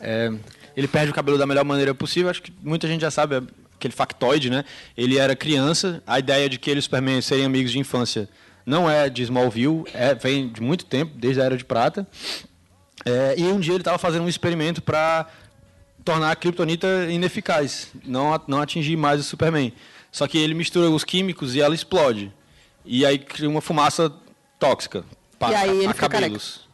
É, 0.00 0.32
ele 0.76 0.88
perde 0.88 1.10
o 1.10 1.14
cabelo 1.14 1.36
da 1.36 1.46
melhor 1.46 1.64
maneira 1.64 1.94
possível, 1.94 2.30
acho 2.30 2.42
que 2.42 2.52
muita 2.62 2.86
gente 2.86 3.00
já 3.00 3.10
sabe, 3.10 3.36
é 3.36 3.42
aquele 3.74 3.92
factoide, 3.92 4.48
né? 4.48 4.64
Ele 4.96 5.18
era 5.18 5.36
criança, 5.36 6.02
a 6.06 6.18
ideia 6.18 6.48
de 6.48 6.58
que 6.58 6.70
ele 6.70 6.78
e 6.78 6.80
o 6.80 6.82
Superman 6.82 7.20
seriam 7.20 7.46
amigos 7.46 7.72
de 7.72 7.78
infância 7.78 8.28
não 8.68 8.88
é 8.88 9.08
de 9.08 9.22
Smallville, 9.22 9.84
é, 9.94 10.14
vem 10.14 10.46
de 10.48 10.60
muito 10.60 10.84
tempo, 10.84 11.12
desde 11.16 11.40
a 11.40 11.44
Era 11.44 11.56
de 11.56 11.64
Prata. 11.64 12.06
É, 13.02 13.34
e 13.38 13.44
um 13.44 13.58
dia 13.58 13.72
ele 13.72 13.80
estava 13.80 13.96
fazendo 13.96 14.24
um 14.24 14.28
experimento 14.28 14.82
para 14.82 15.26
tornar 16.04 16.30
a 16.30 16.36
Kryptonita 16.36 17.06
ineficaz, 17.08 17.88
não, 18.04 18.38
não 18.46 18.60
atingir 18.60 18.94
mais 18.94 19.20
o 19.20 19.24
Superman. 19.24 19.72
Só 20.12 20.28
que 20.28 20.36
ele 20.36 20.52
mistura 20.52 20.90
os 20.90 21.02
químicos 21.02 21.54
e 21.54 21.62
ela 21.62 21.74
explode. 21.74 22.30
E 22.84 23.06
aí 23.06 23.18
cria 23.18 23.48
uma 23.48 23.62
fumaça 23.62 24.12
tóxica. 24.58 25.04
E 25.40 25.54
aí 25.54 25.78
ele 25.78 25.86
a 25.86 25.94
cabelos. 25.94 26.68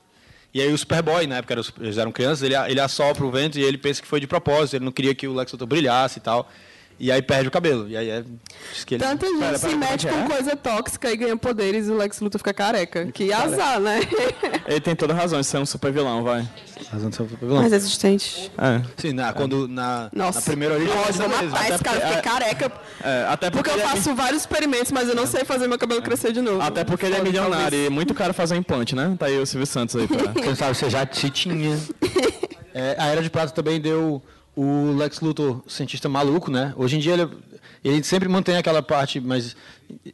E 0.52 0.60
aí 0.60 0.72
o 0.72 0.78
Superboy, 0.78 1.26
na 1.26 1.38
época 1.38 1.54
eles 1.80 1.98
eram 1.98 2.12
crianças, 2.12 2.42
ele, 2.42 2.54
ele 2.54 2.80
assopra 2.80 3.24
o 3.24 3.30
vento 3.30 3.58
e 3.58 3.62
ele 3.62 3.76
pensa 3.76 4.00
que 4.00 4.06
foi 4.06 4.20
de 4.20 4.26
propósito, 4.26 4.76
ele 4.76 4.84
não 4.84 4.92
queria 4.92 5.14
que 5.14 5.26
o 5.26 5.34
Lex 5.34 5.50
Luthor 5.52 5.66
brilhasse 5.66 6.20
e 6.20 6.22
tal. 6.22 6.48
E 6.98 7.10
aí 7.10 7.20
perde 7.20 7.48
o 7.48 7.50
cabelo. 7.50 7.88
E 7.88 7.96
aí 7.96 8.08
é. 8.08 8.24
Diz 8.72 8.84
que 8.84 8.94
ele... 8.94 9.04
Tanta 9.04 9.26
gente 9.26 9.38
Pera, 9.38 9.58
se 9.58 9.66
pera, 9.66 9.76
mete 9.78 10.08
é 10.08 10.12
com 10.12 10.18
é? 10.20 10.28
coisa 10.28 10.56
tóxica 10.56 11.10
e 11.10 11.16
ganha 11.16 11.36
poderes 11.36 11.86
e 11.88 11.90
o 11.90 11.96
Lex 11.96 12.20
Luthor 12.20 12.38
fica 12.38 12.54
careca. 12.54 13.06
Que 13.12 13.32
azar, 13.32 13.80
né? 13.80 14.00
Ele 14.66 14.80
tem 14.80 14.94
toda 14.94 15.12
razão 15.12 15.40
de 15.40 15.46
ser 15.46 15.58
um 15.58 15.66
super 15.66 15.92
vilão, 15.92 16.22
vai. 16.22 16.48
Razão 16.90 17.10
de 17.10 17.16
ser 17.16 17.22
um 17.22 17.26
vilão. 17.26 17.56
Mais 17.56 17.72
resistente. 17.72 18.50
É. 18.56 18.80
Sim, 18.96 19.12
na, 19.12 19.32
quando 19.32 19.66
na, 19.66 20.08
Nossa. 20.12 20.38
na 20.38 20.44
primeira 20.44 20.74
origem. 20.74 20.92
É 20.94 21.12
vou 21.12 21.28
matar 21.28 21.70
esse 21.74 21.84
cara, 21.84 22.00
porque- 22.00 22.14
fiquei 22.14 22.22
careca. 22.22 22.72
É, 23.02 23.26
até 23.28 23.50
Porque 23.50 23.70
porque, 23.70 23.84
eu 23.84 23.86
é 23.86 23.90
faço 23.90 24.14
vários 24.14 24.42
experimentos, 24.42 24.92
mas 24.92 25.08
eu 25.08 25.14
não 25.14 25.26
sei 25.26 25.44
fazer 25.44 25.66
meu 25.68 25.78
cabelo 25.78 26.00
crescer 26.00 26.32
de 26.32 26.40
novo. 26.40 26.60
até 26.62 26.84
porque 26.84 27.04
ele 27.06 27.16
é 27.16 27.22
milionário 27.22 27.62
talvez. 27.62 27.86
e 27.86 27.90
muito 27.90 28.14
caro 28.14 28.32
fazer 28.32 28.56
implante, 28.56 28.94
né? 28.94 29.14
Tá 29.18 29.26
aí 29.26 29.38
o 29.38 29.44
Silvio 29.46 29.66
Santos 29.66 29.96
aí 29.96 30.06
pra... 30.06 30.32
Quem 30.42 30.54
sabe 30.54 30.74
você 30.76 30.88
já 30.88 31.06
se 31.10 31.28
tinha. 31.30 31.78
É, 32.76 32.96
a 32.98 33.06
Era 33.06 33.22
de 33.22 33.30
Prata 33.30 33.52
também 33.52 33.80
deu 33.80 34.20
o 34.56 34.92
Lex 34.96 35.20
Luthor 35.20 35.62
cientista 35.66 36.08
maluco, 36.08 36.50
né? 36.50 36.72
Hoje 36.76 36.96
em 36.96 36.98
dia 37.00 37.14
ele, 37.14 37.28
ele 37.84 38.02
sempre 38.04 38.28
mantém 38.28 38.56
aquela 38.56 38.82
parte 38.82 39.18
mais 39.20 39.56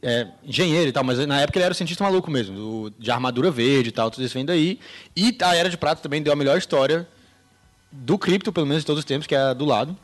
é, 0.03 0.26
engenheiro 0.44 0.88
e 0.88 0.92
tal, 0.92 1.05
mas 1.05 1.18
na 1.26 1.40
época 1.40 1.59
ele 1.59 1.64
era 1.64 1.72
o 1.72 1.74
cientista 1.76 2.03
maluco 2.05 2.31
mesmo, 2.31 2.57
do- 2.57 2.90
de 2.98 3.11
armadura 3.11 3.50
verde 3.50 3.90
e 3.90 3.92
tal, 3.92 4.11
tudo 4.11 4.24
isso 4.24 4.35
vem 4.35 4.44
daí. 4.44 4.79
E 5.16 5.37
a 5.42 5.55
Era 5.55 5.68
de 5.68 5.76
Prata 5.76 6.00
também 6.03 6.22
deu 6.22 6.33
a 6.33 6.37
melhor 6.37 6.57
história 6.59 7.07
do 7.92 8.16
cripto, 8.18 8.53
pelo 8.53 8.66
menos 8.66 8.83
de 8.83 8.87
todos 8.87 9.00
os 9.00 9.05
tempos, 9.05 9.26
que 9.26 9.35
é 9.35 9.38
a 9.38 9.53
do 9.53 9.64
lado. 9.64 9.96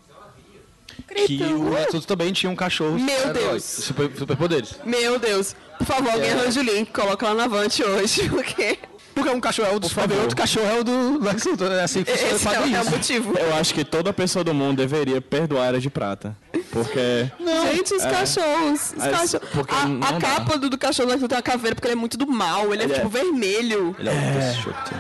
Que 1.27 1.43
o 1.43 1.71
Lex 1.75 1.93
Luthor 1.93 2.05
também 2.07 2.33
tinha 2.33 2.51
um 2.51 2.57
cachorro 2.57 2.99
Meu 2.99 3.33
Deus. 3.33 3.63
super, 3.65 4.11
superpoderes. 4.17 4.77
Meu 4.85 5.19
Deus. 5.19 5.55
Por 5.79 5.87
favor, 5.87 6.11
alguém 6.11 6.31
É. 6.31 6.33
arranja 6.33 6.61
o 6.61 6.63
link, 6.63 6.91
coloca 6.91 7.27
lá 7.29 7.35
na 7.35 7.45
Avante 7.45 7.83
hoje, 7.85 8.29
porque 8.31 8.79
Porque 9.17 9.31
um 9.31 9.41
cachorro 9.41 9.69
é 9.73 9.75
o 9.75 9.81
do 9.81 9.89
Superman, 9.89 10.19
outro 10.21 10.37
cachorro 10.37 10.67
é 10.67 10.79
o 10.79 10.85
do 10.85 11.19
Lex 11.25 11.43
Luthor. 11.47 11.73
É 11.73 11.83
assim 11.83 12.05
que 12.05 12.11
funciona 12.13 12.35
esse 12.37 12.47
é, 12.47 12.51
é 12.51 12.53
o 12.53 12.61
quadrinhos. 12.61 12.89
motivo. 12.91 13.39
Eu 13.39 13.55
acho 13.57 13.73
que 13.73 13.83
toda 13.83 14.13
pessoa 14.13 14.45
do 14.45 14.53
mundo 14.53 14.77
deveria 14.77 15.23
perdoar 15.23 15.63
a 15.63 15.67
Era 15.69 15.81
de 15.81 15.89
Prata. 15.89 16.37
Porque... 16.71 17.31
Gente, 17.73 17.95
os 17.95 18.03
cachorros. 18.05 18.93
Os 18.95 19.03
É, 19.03 19.11
cachorros. 19.11 19.49
A, 19.71 19.87
não 19.89 20.07
a 20.07 20.21
capa 20.21 20.59
do, 20.59 20.69
do 20.69 20.77
cachorro 20.77 21.07
do 21.09 21.11
Lex 21.13 21.23
Luthor 21.23 21.29
tem 21.31 21.37
uma 21.39 21.43
caveira 21.43 21.75
porque 21.75 21.89
ele 21.89 21.95
é 21.95 21.97
muito 21.97 22.19
do 22.19 22.27
mal. 22.27 22.75
Ele, 22.75 22.83
é, 22.83 22.85
Ele 22.85 22.93
é- 22.93 22.97
tipo 22.97 23.09
vermelho. 23.09 23.97
Ele 23.99 24.09
é 24.11 24.13
o 24.13 24.39
Peixoto. 24.39 24.95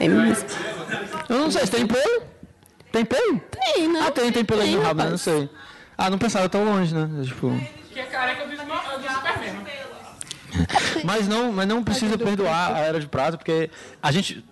É 0.00 0.08
mesmo. 0.08 0.46
Eu 1.28 1.38
não 1.38 1.50
sei, 1.50 1.66
se 1.66 1.70
tem 1.70 1.86
pelo? 1.86 2.22
Tem 2.90 3.04
pelo? 3.04 3.38
Tem, 3.40 3.88
né? 3.88 4.04
Ah, 4.06 4.10
tem, 4.10 4.32
tem 4.32 4.44
pelo 4.44 4.62
aí 4.62 4.74
no 4.74 4.80
rabo, 4.82 4.94
né? 4.94 5.04
rapaz. 5.04 5.10
Não 5.10 5.18
sei. 5.18 5.50
Ah, 5.96 6.10
não 6.10 6.18
pensava 6.18 6.48
tão 6.48 6.64
longe, 6.64 6.94
né? 6.94 7.08
Tipo... 7.24 7.52
Que 7.92 8.00
é 8.00 8.04
careca 8.04 8.46
do, 8.46 8.56
né? 8.56 8.64
Mas 11.04 11.26
não, 11.26 11.52
mas 11.52 11.66
não 11.66 11.82
precisa 11.82 12.16
perdoar 12.16 12.74
a 12.74 12.78
Era 12.80 13.00
de 13.00 13.06
Prata, 13.06 13.36
porque 13.36 13.70
a 14.02 14.12
gente... 14.12 14.44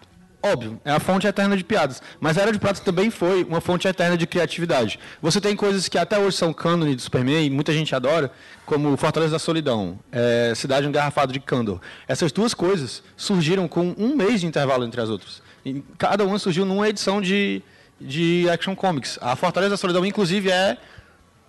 Óbvio, 0.43 0.81
é 0.87 0.91
a 0.91 0.99
fonte 0.99 1.27
eterna 1.27 1.55
de 1.55 1.63
piadas. 1.63 2.03
Mas 2.19 2.39
a 2.39 2.43
Era 2.43 2.51
de 2.53 2.59
Prata 2.59 2.81
também 2.81 3.11
foi 3.11 3.45
uma 3.45 3.61
fonte 3.61 3.87
eterna 3.87 4.17
de 4.17 4.27
criatividade. 4.27 4.99
Você 5.21 5.39
tem 5.39 5.55
coisas 5.55 5.87
que 5.87 5.99
até 5.99 6.19
hoje 6.19 6.39
são 6.39 6.51
cânone 6.51 6.97
do 6.97 7.03
Superman 7.03 7.45
e 7.45 7.51
muita 7.51 7.75
gente 7.75 7.95
adora, 7.95 8.33
como 8.65 8.97
Fortaleza 8.97 9.33
da 9.33 9.39
Solidão, 9.39 9.99
é, 10.11 10.55
Cidade 10.57 10.87
Engarrafada 10.87 11.31
de 11.31 11.41
Kandor. 11.41 11.79
Essas 12.09 12.33
duas 12.33 12.55
coisas 12.55 13.03
surgiram 13.19 13.69
com 13.69 13.95
um 13.99 14.17
mês 14.17 14.41
de 14.41 14.47
intervalo 14.47 14.83
entre 14.85 14.99
as 15.03 15.11
outras. 15.11 15.43
E 15.63 15.85
cada 15.99 16.25
uma 16.25 16.39
surgiu 16.39 16.65
numa 16.65 16.89
edição 16.89 17.21
de, 17.21 17.63
de 18.01 18.49
Action 18.49 18.75
Comics. 18.75 19.19
A 19.21 19.37
Fortaleza 19.37 19.73
da 19.73 19.77
Solidão, 19.77 20.07
inclusive, 20.07 20.51
é 20.51 20.79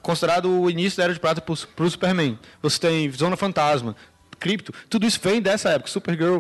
considerado 0.02 0.50
o 0.50 0.70
início 0.70 0.98
da 0.98 1.04
Era 1.06 1.14
de 1.14 1.20
Prata 1.20 1.42
para 1.42 1.86
o 1.86 1.90
Superman. 1.90 2.38
Você 2.62 2.80
tem 2.80 3.12
Zona 3.12 3.38
Fantasma, 3.38 3.96
Crypto, 4.42 4.74
tudo 4.90 5.06
isso 5.06 5.20
vem 5.24 5.42
dessa 5.42 5.70
época, 5.70 5.90
Supergirl. 5.90 6.40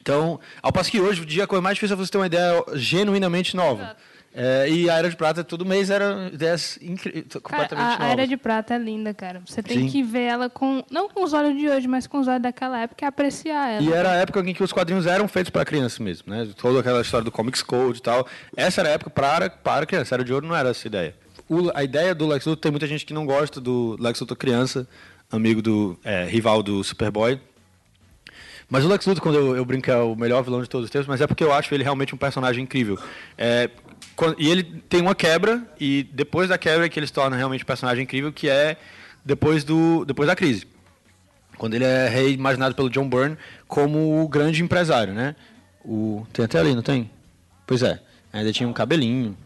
Então, 0.00 0.40
ao 0.62 0.72
passo 0.72 0.90
que 0.90 0.98
hoje, 1.00 1.20
o 1.20 1.26
dia, 1.26 1.44
a 1.44 1.46
coisa 1.46 1.60
mais 1.60 1.74
difícil 1.74 1.94
é 1.94 1.98
você 1.98 2.10
ter 2.10 2.16
uma 2.18 2.26
ideia 2.26 2.64
genuinamente 2.74 3.54
nova. 3.54 3.94
É, 4.32 4.68
e 4.70 4.88
a 4.88 4.94
Era 4.96 5.10
de 5.10 5.16
Prata, 5.16 5.42
todo 5.42 5.66
mês 5.66 5.90
era 5.90 6.30
ideias 6.32 6.78
incri- 6.80 7.22
Cara, 7.22 7.40
completamente 7.42 7.84
a, 7.84 7.94
a 7.94 7.98
novas. 7.98 8.12
Era 8.12 8.26
de 8.28 8.36
Prata 8.36 8.74
é 8.74 8.78
linda, 8.78 9.12
cara. 9.12 9.42
Você 9.44 9.60
tem 9.60 9.80
Sim. 9.80 9.88
que 9.88 10.02
ver 10.04 10.22
ela 10.22 10.48
com. 10.48 10.84
Não 10.88 11.08
com 11.08 11.24
os 11.24 11.32
olhos 11.32 11.58
de 11.58 11.68
hoje, 11.68 11.88
mas 11.88 12.06
com 12.06 12.20
os 12.20 12.28
olhos 12.28 12.40
daquela 12.40 12.78
época 12.80 13.04
e 13.04 13.08
apreciar 13.08 13.70
ela. 13.72 13.82
E 13.82 13.92
era 13.92 14.12
a 14.12 14.14
época 14.14 14.38
em 14.40 14.54
que 14.54 14.62
os 14.62 14.72
quadrinhos 14.72 15.04
eram 15.04 15.26
feitos 15.26 15.50
para 15.50 15.64
criança 15.64 16.00
mesmo, 16.00 16.32
né? 16.32 16.48
Toda 16.56 16.78
aquela 16.78 17.00
história 17.00 17.24
do 17.24 17.32
Comics 17.32 17.60
Code 17.60 17.98
e 17.98 18.02
tal. 18.02 18.24
Essa 18.56 18.82
era 18.82 18.90
a 18.90 18.92
época 18.92 19.10
para, 19.10 19.50
para 19.50 19.84
criança. 19.84 20.14
Era 20.14 20.22
de 20.22 20.32
ouro 20.32 20.46
não 20.46 20.54
era 20.54 20.68
essa 20.70 20.86
ideia. 20.86 21.12
O- 21.48 21.72
a 21.74 21.82
ideia 21.82 22.14
do 22.14 22.24
Lex 22.28 22.46
Luthor, 22.46 22.62
tem 22.62 22.70
muita 22.70 22.86
gente 22.86 23.04
que 23.04 23.12
não 23.12 23.26
gosta 23.26 23.60
do 23.60 23.96
Lex 23.98 24.20
Luthor 24.20 24.36
criança, 24.36 24.86
amigo 25.30 25.60
do 25.62 25.98
é, 26.04 26.24
rival 26.24 26.62
do 26.62 26.82
Superboy. 26.84 27.40
Mas 28.68 28.84
o 28.84 28.88
Lex 28.88 29.04
Luthor, 29.06 29.22
quando 29.22 29.34
eu, 29.36 29.56
eu 29.56 29.64
brinco, 29.64 29.90
é 29.90 29.96
o 29.96 30.14
melhor 30.14 30.42
vilão 30.42 30.62
de 30.62 30.68
todos 30.68 30.84
os 30.84 30.90
tempos, 30.90 31.08
mas 31.08 31.20
é 31.20 31.26
porque 31.26 31.42
eu 31.42 31.52
acho 31.52 31.74
ele 31.74 31.82
realmente 31.82 32.14
um 32.14 32.18
personagem 32.18 32.62
incrível. 32.62 32.96
É, 33.36 33.68
quan- 34.14 34.34
e 34.38 34.48
ele 34.48 34.62
tem 34.88 35.00
uma 35.00 35.14
quebra, 35.14 35.66
e 35.78 36.04
depois 36.12 36.48
da 36.48 36.56
quebra 36.56 36.86
é 36.86 36.88
que 36.88 36.98
ele 36.98 37.06
se 37.06 37.12
torna 37.12 37.36
realmente 37.36 37.64
um 37.64 37.66
personagem 37.66 38.04
incrível, 38.04 38.32
que 38.32 38.48
é 38.48 38.76
depois, 39.24 39.64
do, 39.64 40.04
depois 40.04 40.26
da 40.26 40.36
crise 40.36 40.66
quando 41.58 41.74
ele 41.74 41.84
é 41.84 42.08
reimaginado 42.08 42.74
pelo 42.74 42.88
John 42.88 43.06
Byrne 43.06 43.36
como 43.68 44.22
o 44.24 44.26
grande 44.28 44.62
empresário, 44.62 45.12
né? 45.12 45.36
O 45.84 46.26
tem 46.32 46.42
até 46.42 46.58
ali, 46.58 46.74
não 46.74 46.80
tem? 46.80 47.10
Pois 47.66 47.82
é, 47.82 48.00
ainda 48.32 48.50
tinha 48.50 48.66
um 48.66 48.72
cabelinho, 48.72 49.36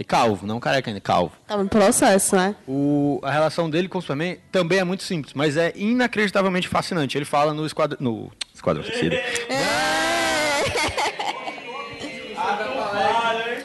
é 0.00 0.04
calvo, 0.04 0.46
não 0.46 0.60
careca 0.60 0.88
ainda, 0.90 1.00
calvo. 1.00 1.32
Tá 1.46 1.56
no 1.56 1.68
processo, 1.68 2.36
né? 2.36 2.54
O, 2.68 3.20
a 3.24 3.30
relação 3.32 3.68
dele 3.68 3.88
com 3.88 3.98
o 3.98 4.00
Superman 4.00 4.38
também 4.52 4.78
é 4.78 4.84
muito 4.84 5.02
simples, 5.02 5.34
mas 5.34 5.56
é 5.56 5.72
inacreditavelmente 5.74 6.68
fascinante. 6.68 7.18
Ele 7.18 7.24
fala 7.24 7.52
no 7.52 7.66
Esquadrão, 7.66 7.98
no 8.00 8.32
Esquadrão 8.54 8.84
Suicida. 8.84 9.16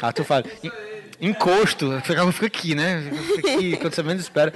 Ah, 0.01 0.11
tu 0.11 0.23
fala. 0.23 0.43
En- 0.63 0.71
Encosto, 1.21 2.01
fica 2.03 2.29
fica 2.33 2.45
aqui, 2.47 2.75
né? 2.75 3.01
Fica 3.37 3.49
aqui, 3.53 3.77
quando 3.79 3.93
você 3.93 4.03
menos 4.03 4.23
espera. 4.23 4.53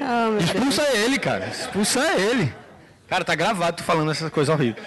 Ah, 0.00 0.28
meu 0.30 0.38
Deus. 0.38 0.44
Expulsa 0.44 0.96
ele, 0.96 1.18
cara. 1.18 1.46
Expulsa 1.48 2.00
ele. 2.18 2.54
Cara, 3.08 3.24
tá 3.24 3.34
gravado 3.34 3.76
tu 3.78 3.82
falando 3.82 4.10
essa 4.10 4.30
coisa 4.30 4.52
horrível. 4.54 4.82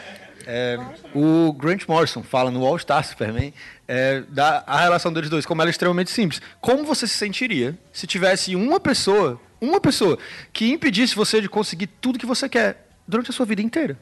É, 0.46 0.80
o 1.14 1.54
Grant 1.54 1.88
Morrison 1.88 2.24
fala 2.24 2.50
no 2.50 2.66
All 2.66 2.78
Star 2.80 3.04
Superman 3.06 3.54
é, 3.88 4.22
da 4.30 4.64
a 4.66 4.80
relação 4.80 5.12
deles 5.12 5.30
dois, 5.30 5.46
como 5.46 5.62
ela 5.62 5.70
é 5.70 5.72
extremamente 5.72 6.12
simples. 6.12 6.42
Como 6.60 6.84
você 6.84 7.08
se 7.08 7.16
sentiria 7.16 7.78
se 7.92 8.08
tivesse 8.08 8.56
uma 8.56 8.80
pessoa, 8.80 9.40
uma 9.60 9.80
pessoa, 9.82 10.18
que 10.54 10.72
impedisse 10.72 11.16
você 11.16 11.42
de 11.42 11.50
conseguir 11.50 11.88
tudo 11.88 12.18
que 12.18 12.26
você 12.26 12.48
quer 12.48 12.88
durante 13.08 13.30
a 13.30 13.34
sua 13.34 13.46
vida 13.46 13.62
inteira? 13.62 13.98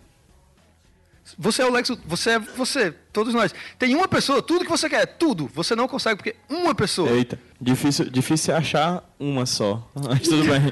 Você 1.38 1.62
é 1.62 1.66
o 1.66 1.72
Lex 1.72 1.92
você 2.06 2.32
é 2.32 2.40
você, 2.40 2.92
todos 3.14 3.34
nós. 3.34 3.54
Tem 3.78 3.94
uma 3.96 4.08
pessoa, 4.08 4.42
tudo 4.42 4.66
que 4.66 4.72
você 4.72 4.90
quer, 4.90 5.06
tudo. 5.06 5.50
Você 5.54 5.76
não 5.76 5.88
consegue 5.88 6.18
porque 6.18 6.36
uma 6.50 6.74
pessoa. 6.74 7.10
Eita, 7.12 7.40
difícil, 7.60 8.10
difícil 8.10 8.54
é 8.54 8.58
achar 8.58 9.04
uma 9.20 9.46
só. 9.46 9.88
Mas 9.94 10.22
tudo 10.22 10.44
bem. 10.46 10.72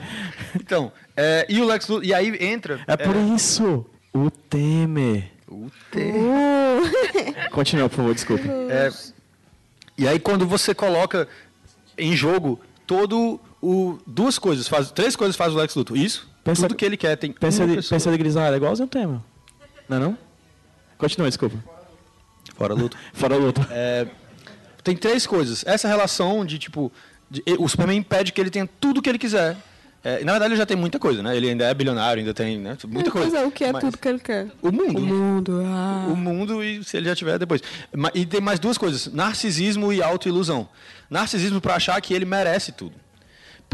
Então, 0.55 0.91
é, 1.15 1.45
e 1.49 1.61
o 1.61 1.65
Lex 1.65 1.87
e 2.01 2.13
aí 2.13 2.35
entra. 2.39 2.81
É 2.87 2.97
por 2.97 3.15
isso 3.15 3.85
o 4.13 4.31
Temer. 4.31 5.36
O 5.49 5.69
T. 5.91 6.13
Continua, 7.51 7.89
por 7.89 7.95
favor, 7.97 8.13
desculpa. 8.13 8.43
É, 8.69 8.91
e 9.97 10.07
aí 10.07 10.19
quando 10.19 10.45
você 10.45 10.73
coloca 10.75 11.27
em 11.97 12.15
jogo 12.15 12.59
todo 12.85 13.39
o 13.61 13.97
duas 14.05 14.37
coisas, 14.37 14.67
faz 14.67 14.91
três 14.91 15.15
coisas 15.15 15.35
faz 15.35 15.53
o 15.53 15.57
Lex 15.57 15.73
Luthor. 15.75 15.97
Isso, 15.97 16.27
Pensa- 16.43 16.63
tudo 16.63 16.75
que 16.75 16.85
ele 16.85 16.97
quer 16.97 17.15
tem 17.15 17.31
Pensa 17.31 17.65
de, 17.65 17.75
pessoa. 17.75 17.97
pensa 17.97 18.11
de 18.11 18.17
grisalha, 18.17 18.53
é 18.55 18.57
igualzinho 18.57 18.85
o 18.87 18.89
Temer. 18.89 19.19
Não 19.87 19.97
é 19.97 19.99
não? 19.99 20.17
Continua, 20.97 21.27
desculpa. 21.29 21.57
Fora 22.55 22.73
Luthor. 22.73 22.99
Fora 23.13 23.37
o 23.37 23.45
outro. 23.45 23.65
Tem 24.83 24.95
três 24.95 25.25
coisas. 25.27 25.63
Essa 25.65 25.87
relação 25.87 26.45
de 26.45 26.57
tipo, 26.59 26.91
de- 27.29 27.43
o 27.59 27.67
Superman 27.67 27.97
impede 27.97 28.31
que 28.31 28.39
ele 28.41 28.49
tenha 28.49 28.67
tudo 28.79 29.01
que 29.01 29.09
ele 29.09 29.17
quiser. 29.19 29.55
É, 30.03 30.23
na 30.23 30.31
verdade 30.33 30.51
ele 30.53 30.59
já 30.59 30.65
tem 30.65 30.77
muita 30.77 30.99
coisa, 30.99 31.21
né? 31.21 31.35
Ele 31.35 31.49
ainda 31.49 31.65
é 31.65 31.73
bilionário, 31.73 32.21
ainda 32.21 32.33
tem 32.33 32.57
né? 32.57 32.77
muita 32.87 33.11
coisa. 33.11 33.29
Pois 33.29 33.41
é, 33.41 33.45
o 33.45 33.51
que 33.51 33.63
é 33.63 33.71
Mas- 33.73 33.83
tudo 33.83 33.97
que 33.97 34.07
ele 34.07 34.19
quer? 34.19 34.47
O 34.61 34.71
mundo. 34.71 34.99
O 34.99 35.01
mundo, 35.01 35.61
ah. 35.65 36.05
o 36.07 36.15
mundo 36.15 36.63
e 36.63 36.83
se 36.83 36.97
ele 36.97 37.07
já 37.07 37.15
tiver 37.15 37.37
depois. 37.37 37.61
E 38.13 38.25
tem 38.25 38.39
mais 38.39 38.59
duas 38.59 38.77
coisas: 38.77 39.11
narcisismo 39.11 39.91
e 39.91 40.01
autoilusão. 40.01 40.69
Narcisismo 41.09 41.59
para 41.59 41.75
achar 41.75 41.99
que 42.01 42.13
ele 42.13 42.25
merece 42.25 42.71
tudo. 42.71 42.93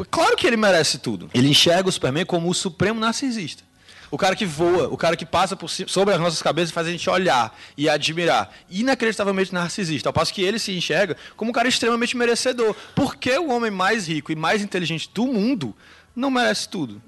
Claro 0.10 0.36
que 0.36 0.48
ele 0.48 0.58
merece 0.58 0.98
tudo. 0.98 1.30
Ele 1.34 1.50
enxerga 1.50 1.88
o 1.88 1.92
Superman 1.92 2.26
como 2.26 2.50
o 2.50 2.54
supremo 2.54 3.00
narcisista. 3.00 3.64
O 4.10 4.18
cara 4.18 4.36
que 4.36 4.46
voa, 4.46 4.90
o 4.90 4.98
cara 4.98 5.16
que 5.16 5.26
passa 5.26 5.56
por 5.56 5.68
sobre 5.68 6.14
as 6.14 6.20
nossas 6.20 6.40
cabeças 6.40 6.70
e 6.70 6.74
faz 6.74 6.88
a 6.88 6.92
gente 6.92 7.10
olhar 7.10 7.58
e 7.76 7.90
admirar. 7.90 8.52
Inacreditavelmente 8.70 9.52
narcisista. 9.52 10.10
Ao 10.10 10.14
passo 10.14 10.32
que 10.32 10.44
ele 10.44 10.60
se 10.60 10.72
enxerga 10.72 11.18
como 11.36 11.50
um 11.50 11.54
cara 11.54 11.68
extremamente 11.68 12.16
merecedor. 12.16 12.76
Porque 12.96 13.36
o 13.38 13.50
homem 13.50 13.72
mais 13.72 14.08
rico 14.08 14.32
e 14.32 14.36
mais 14.36 14.62
inteligente 14.62 15.10
do 15.14 15.26
mundo 15.26 15.76
não 16.16 16.30
merece 16.32 16.68
tudo. 16.70 17.02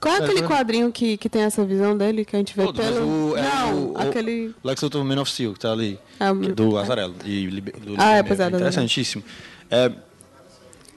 Qual 0.00 0.14
é 0.16 0.18
aquele 0.18 0.42
quadrinho 0.42 0.92
que, 0.92 1.16
que 1.16 1.30
tem 1.30 1.42
essa 1.42 1.64
visão 1.64 1.96
dele 1.96 2.26
que 2.26 2.36
a 2.36 2.38
gente 2.38 2.54
vê 2.54 2.62
Todos, 2.64 2.84
mas 2.84 2.94
pelo. 2.94 3.30
o- 3.32 3.36
é 3.38 3.42
Não, 3.42 3.74
o- 3.74 3.92
o- 3.94 3.98
aquele. 3.98 4.54
Lex 4.62 4.82
Luthor 4.82 5.02
Man 5.02 5.18
of 5.20 5.30
Steel, 5.30 5.54
que 5.54 5.60
tá 5.60 5.72
ali. 5.72 5.98
Ah, 6.20 6.30
o- 6.30 6.44
é 6.44 6.48
do 6.48 6.76
Azarello. 6.76 7.14
E 7.24 7.48
do 7.48 7.94
Ah, 7.96 8.16
é, 8.16 8.22
pois 8.22 8.38
é, 8.38 8.50
do 8.50 8.56
Interessantíssimo. 8.56 9.24
É, 9.70 9.90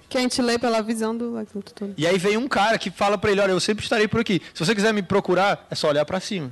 Que 0.09 0.17
a 0.17 0.21
gente 0.21 0.41
lê 0.41 0.57
pela 0.59 0.81
visão 0.81 1.15
do 1.15 1.33
Lex 1.35 1.53
Luthor 1.53 1.73
todo. 1.73 1.93
e 1.97 2.05
aí 2.07 2.17
vem 2.17 2.35
um 2.37 2.47
cara 2.49 2.77
que 2.77 2.89
fala 2.91 3.17
pra 3.17 3.31
ele, 3.31 3.39
olha, 3.41 3.51
eu 3.51 3.59
sempre 3.61 3.83
estarei 3.83 4.07
por 4.09 4.19
aqui. 4.21 4.41
Se 4.53 4.65
você 4.65 4.73
quiser 4.75 4.93
me 4.93 5.01
procurar, 5.01 5.65
é 5.71 5.75
só 5.75 5.87
olhar 5.89 6.03
pra 6.05 6.19
cima. 6.19 6.51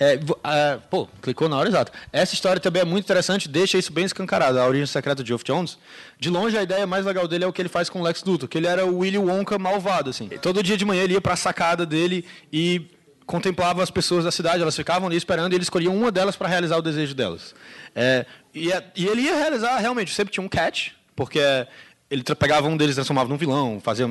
É, 0.00 0.18
ah, 0.42 0.78
pô, 0.90 1.06
clicou 1.20 1.48
na 1.48 1.56
hora 1.56 1.68
exata. 1.68 1.92
Essa 2.12 2.34
história 2.34 2.60
também 2.60 2.82
é 2.82 2.84
muito 2.84 3.04
interessante, 3.04 3.48
deixa 3.48 3.78
isso 3.78 3.92
bem 3.92 4.04
escancarado. 4.04 4.58
A 4.58 4.66
origem 4.66 4.86
secreta 4.86 5.22
de 5.22 5.28
Geoff 5.28 5.44
Jones. 5.44 5.78
De 6.18 6.28
longe, 6.30 6.56
a 6.58 6.62
ideia 6.62 6.86
mais 6.86 7.04
legal 7.06 7.28
dele 7.28 7.44
é 7.44 7.46
o 7.46 7.52
que 7.52 7.62
ele 7.62 7.68
faz 7.68 7.88
com 7.88 8.00
o 8.00 8.02
Lex 8.02 8.24
Luthor, 8.24 8.48
que 8.48 8.58
ele 8.58 8.66
era 8.66 8.84
o 8.84 8.98
Willy 8.98 9.18
Wonka 9.18 9.58
malvado, 9.58 10.10
assim. 10.10 10.28
Todo 10.28 10.62
dia 10.62 10.76
de 10.76 10.84
manhã 10.84 11.02
ele 11.04 11.14
ia 11.14 11.20
pra 11.20 11.36
sacada 11.36 11.86
dele 11.86 12.24
e 12.52 12.90
contemplava 13.26 13.82
as 13.82 13.90
pessoas 13.90 14.24
da 14.24 14.32
cidade, 14.32 14.60
elas 14.60 14.74
ficavam 14.76 15.06
ali 15.08 15.16
esperando 15.16 15.52
e 15.52 15.56
ele 15.56 15.62
escolhia 15.62 15.90
uma 15.90 16.10
delas 16.10 16.34
para 16.36 16.48
realizar 16.48 16.76
o 16.76 16.82
desejo 16.82 17.14
delas. 17.14 17.54
É, 17.94 18.26
e, 18.52 18.72
a- 18.72 18.82
e 18.96 19.06
ele 19.06 19.22
ia 19.22 19.36
realizar, 19.36 19.78
realmente, 19.78 20.12
sempre 20.12 20.32
tinha 20.34 20.44
um 20.44 20.48
catch, 20.48 20.88
porque 21.14 21.38
ele 22.10 22.22
tra- 22.24 22.34
pegava 22.34 22.66
um 22.66 22.76
deles, 22.76 22.94
transformava 22.96 23.28
num 23.28 23.36
vilão, 23.36 23.80
fazia, 23.80 24.06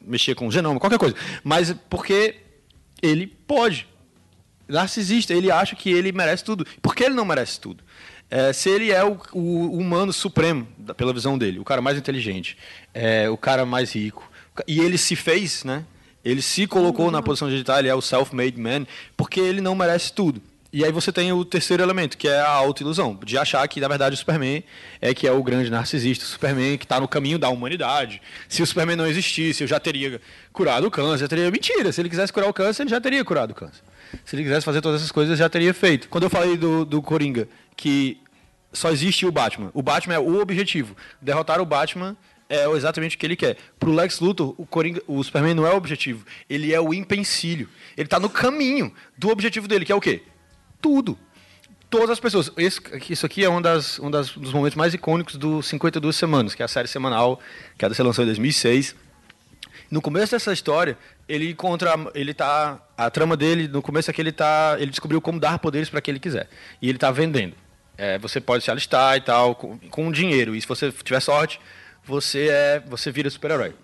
mexia 0.00 0.34
com 0.34 0.48
o 0.48 0.50
genoma, 0.50 0.80
qualquer 0.80 0.98
coisa. 0.98 1.14
Mas 1.44 1.74
porque 1.88 2.36
ele 3.00 3.26
pode 3.26 3.86
narcisista, 4.68 5.32
ele 5.32 5.50
acha 5.50 5.76
que 5.76 5.90
ele 5.90 6.12
merece 6.12 6.44
tudo. 6.44 6.66
Por 6.82 6.94
que 6.94 7.04
ele 7.04 7.14
não 7.14 7.24
merece 7.24 7.60
tudo? 7.60 7.82
É, 8.28 8.52
se 8.52 8.68
ele 8.68 8.90
é 8.90 9.04
o, 9.04 9.18
o 9.32 9.78
humano 9.78 10.12
supremo, 10.12 10.66
pela 10.96 11.12
visão 11.12 11.38
dele, 11.38 11.60
o 11.60 11.64
cara 11.64 11.80
mais 11.80 11.96
inteligente, 11.96 12.58
é, 12.92 13.30
o 13.30 13.36
cara 13.36 13.64
mais 13.64 13.94
rico, 13.94 14.28
e 14.66 14.80
ele 14.80 14.98
se 14.98 15.14
fez, 15.14 15.62
né? 15.64 15.84
Ele 16.24 16.42
se 16.42 16.66
colocou 16.66 17.10
na 17.10 17.22
posição 17.22 17.48
de 17.48 17.54
editar, 17.54 17.78
ele 17.78 17.88
é 17.88 17.94
o 17.94 18.00
self-made 18.00 18.58
man, 18.60 18.84
porque 19.16 19.38
ele 19.38 19.60
não 19.60 19.76
merece 19.76 20.12
tudo. 20.12 20.42
E 20.72 20.84
aí 20.84 20.90
você 20.90 21.12
tem 21.12 21.32
o 21.32 21.44
terceiro 21.44 21.82
elemento, 21.82 22.18
que 22.18 22.26
é 22.26 22.40
a 22.40 22.50
autoilusão, 22.50 23.18
de 23.24 23.38
achar 23.38 23.66
que, 23.68 23.80
na 23.80 23.86
verdade, 23.86 24.14
o 24.14 24.18
Superman 24.18 24.62
é 25.00 25.14
que 25.14 25.26
é 25.26 25.30
o 25.30 25.42
grande 25.42 25.70
narcisista, 25.70 26.24
o 26.24 26.28
Superman 26.28 26.76
que 26.76 26.84
está 26.84 27.00
no 27.00 27.06
caminho 27.06 27.38
da 27.38 27.48
humanidade. 27.48 28.20
Se 28.48 28.60
o 28.60 28.66
Superman 28.66 28.96
não 28.96 29.06
existisse, 29.06 29.62
eu 29.62 29.68
já 29.68 29.78
teria 29.78 30.20
curado 30.52 30.88
o 30.88 30.90
câncer, 30.90 31.28
teria... 31.28 31.50
Mentira, 31.50 31.92
se 31.92 32.00
ele 32.00 32.10
quisesse 32.10 32.32
curar 32.32 32.50
o 32.50 32.52
câncer, 32.52 32.82
ele 32.82 32.90
já 32.90 33.00
teria 33.00 33.24
curado 33.24 33.52
o 33.52 33.54
câncer. 33.54 33.80
Se 34.24 34.34
ele 34.36 34.42
quisesse 34.44 34.64
fazer 34.64 34.80
todas 34.80 35.00
essas 35.00 35.12
coisas, 35.12 35.38
já 35.38 35.48
teria 35.48 35.72
feito. 35.74 36.08
Quando 36.08 36.24
eu 36.24 36.30
falei 36.30 36.56
do, 36.56 36.84
do 36.84 37.00
Coringa, 37.02 37.48
que 37.76 38.18
só 38.72 38.90
existe 38.90 39.24
o 39.26 39.32
Batman. 39.32 39.70
O 39.74 39.82
Batman 39.82 40.14
é 40.14 40.18
o 40.18 40.40
objetivo. 40.40 40.96
Derrotar 41.20 41.60
o 41.60 41.64
Batman 41.66 42.16
é 42.48 42.66
exatamente 42.70 43.16
o 43.16 43.18
que 43.18 43.26
ele 43.26 43.36
quer. 43.36 43.56
Pro 43.78 43.92
Lex 43.92 44.20
Luthor, 44.20 44.54
o, 44.58 44.66
Coringa, 44.66 45.02
o 45.06 45.22
Superman 45.22 45.54
não 45.54 45.66
é 45.66 45.70
o 45.72 45.76
objetivo. 45.76 46.24
Ele 46.48 46.72
é 46.72 46.80
o 46.80 46.92
empecilho. 46.94 47.68
Ele 47.96 48.06
está 48.06 48.20
no 48.20 48.28
caminho 48.30 48.92
do 49.18 49.28
objetivo 49.30 49.66
dele, 49.66 49.84
que 49.84 49.92
é 49.92 49.94
o 49.94 50.00
quê? 50.00 50.22
Tudo. 50.80 51.18
Todas 51.88 52.10
as 52.10 52.20
pessoas. 52.20 52.50
Esse- 52.56 52.80
isso 53.10 53.24
aqui 53.24 53.44
é 53.44 53.48
um, 53.48 53.62
das, 53.62 53.98
um 53.98 54.10
das- 54.10 54.30
dos 54.30 54.52
momentos 54.52 54.76
mais 54.76 54.92
icônicos 54.92 55.36
do 55.36 55.62
52 55.62 56.14
Semanas, 56.16 56.54
que 56.54 56.62
é 56.62 56.64
a 56.64 56.68
série 56.68 56.88
semanal 56.88 57.40
que 57.78 57.84
a 57.84 57.88
DC 57.88 58.02
lançou 58.02 58.22
em 58.24 58.26
2006. 58.26 58.94
No 59.90 60.02
começo 60.02 60.32
dessa 60.32 60.52
história, 60.52 60.98
ele 61.28 61.50
encontra, 61.50 61.94
ele 62.14 62.34
tá, 62.34 62.80
a 62.96 63.08
trama 63.10 63.36
dele 63.36 63.68
no 63.68 63.80
começo 63.80 64.10
é 64.10 64.12
que 64.12 64.20
ele 64.20 64.32
tá, 64.32 64.76
ele 64.78 64.90
descobriu 64.90 65.20
como 65.20 65.38
dar 65.38 65.58
poderes 65.58 65.88
para 65.88 66.00
quem 66.00 66.12
ele 66.12 66.20
quiser 66.20 66.48
e 66.82 66.88
ele 66.88 66.96
está 66.96 67.10
vendendo. 67.10 67.54
É, 67.96 68.18
você 68.18 68.40
pode 68.40 68.64
se 68.64 68.70
alistar 68.70 69.16
e 69.16 69.20
tal 69.20 69.54
com, 69.54 69.78
com 69.78 70.12
dinheiro 70.12 70.54
e 70.54 70.60
se 70.60 70.66
você 70.66 70.90
tiver 70.92 71.20
sorte, 71.20 71.60
você 72.04 72.48
é, 72.48 72.82
você 72.86 73.10
vira 73.10 73.30
super-herói. 73.30 73.74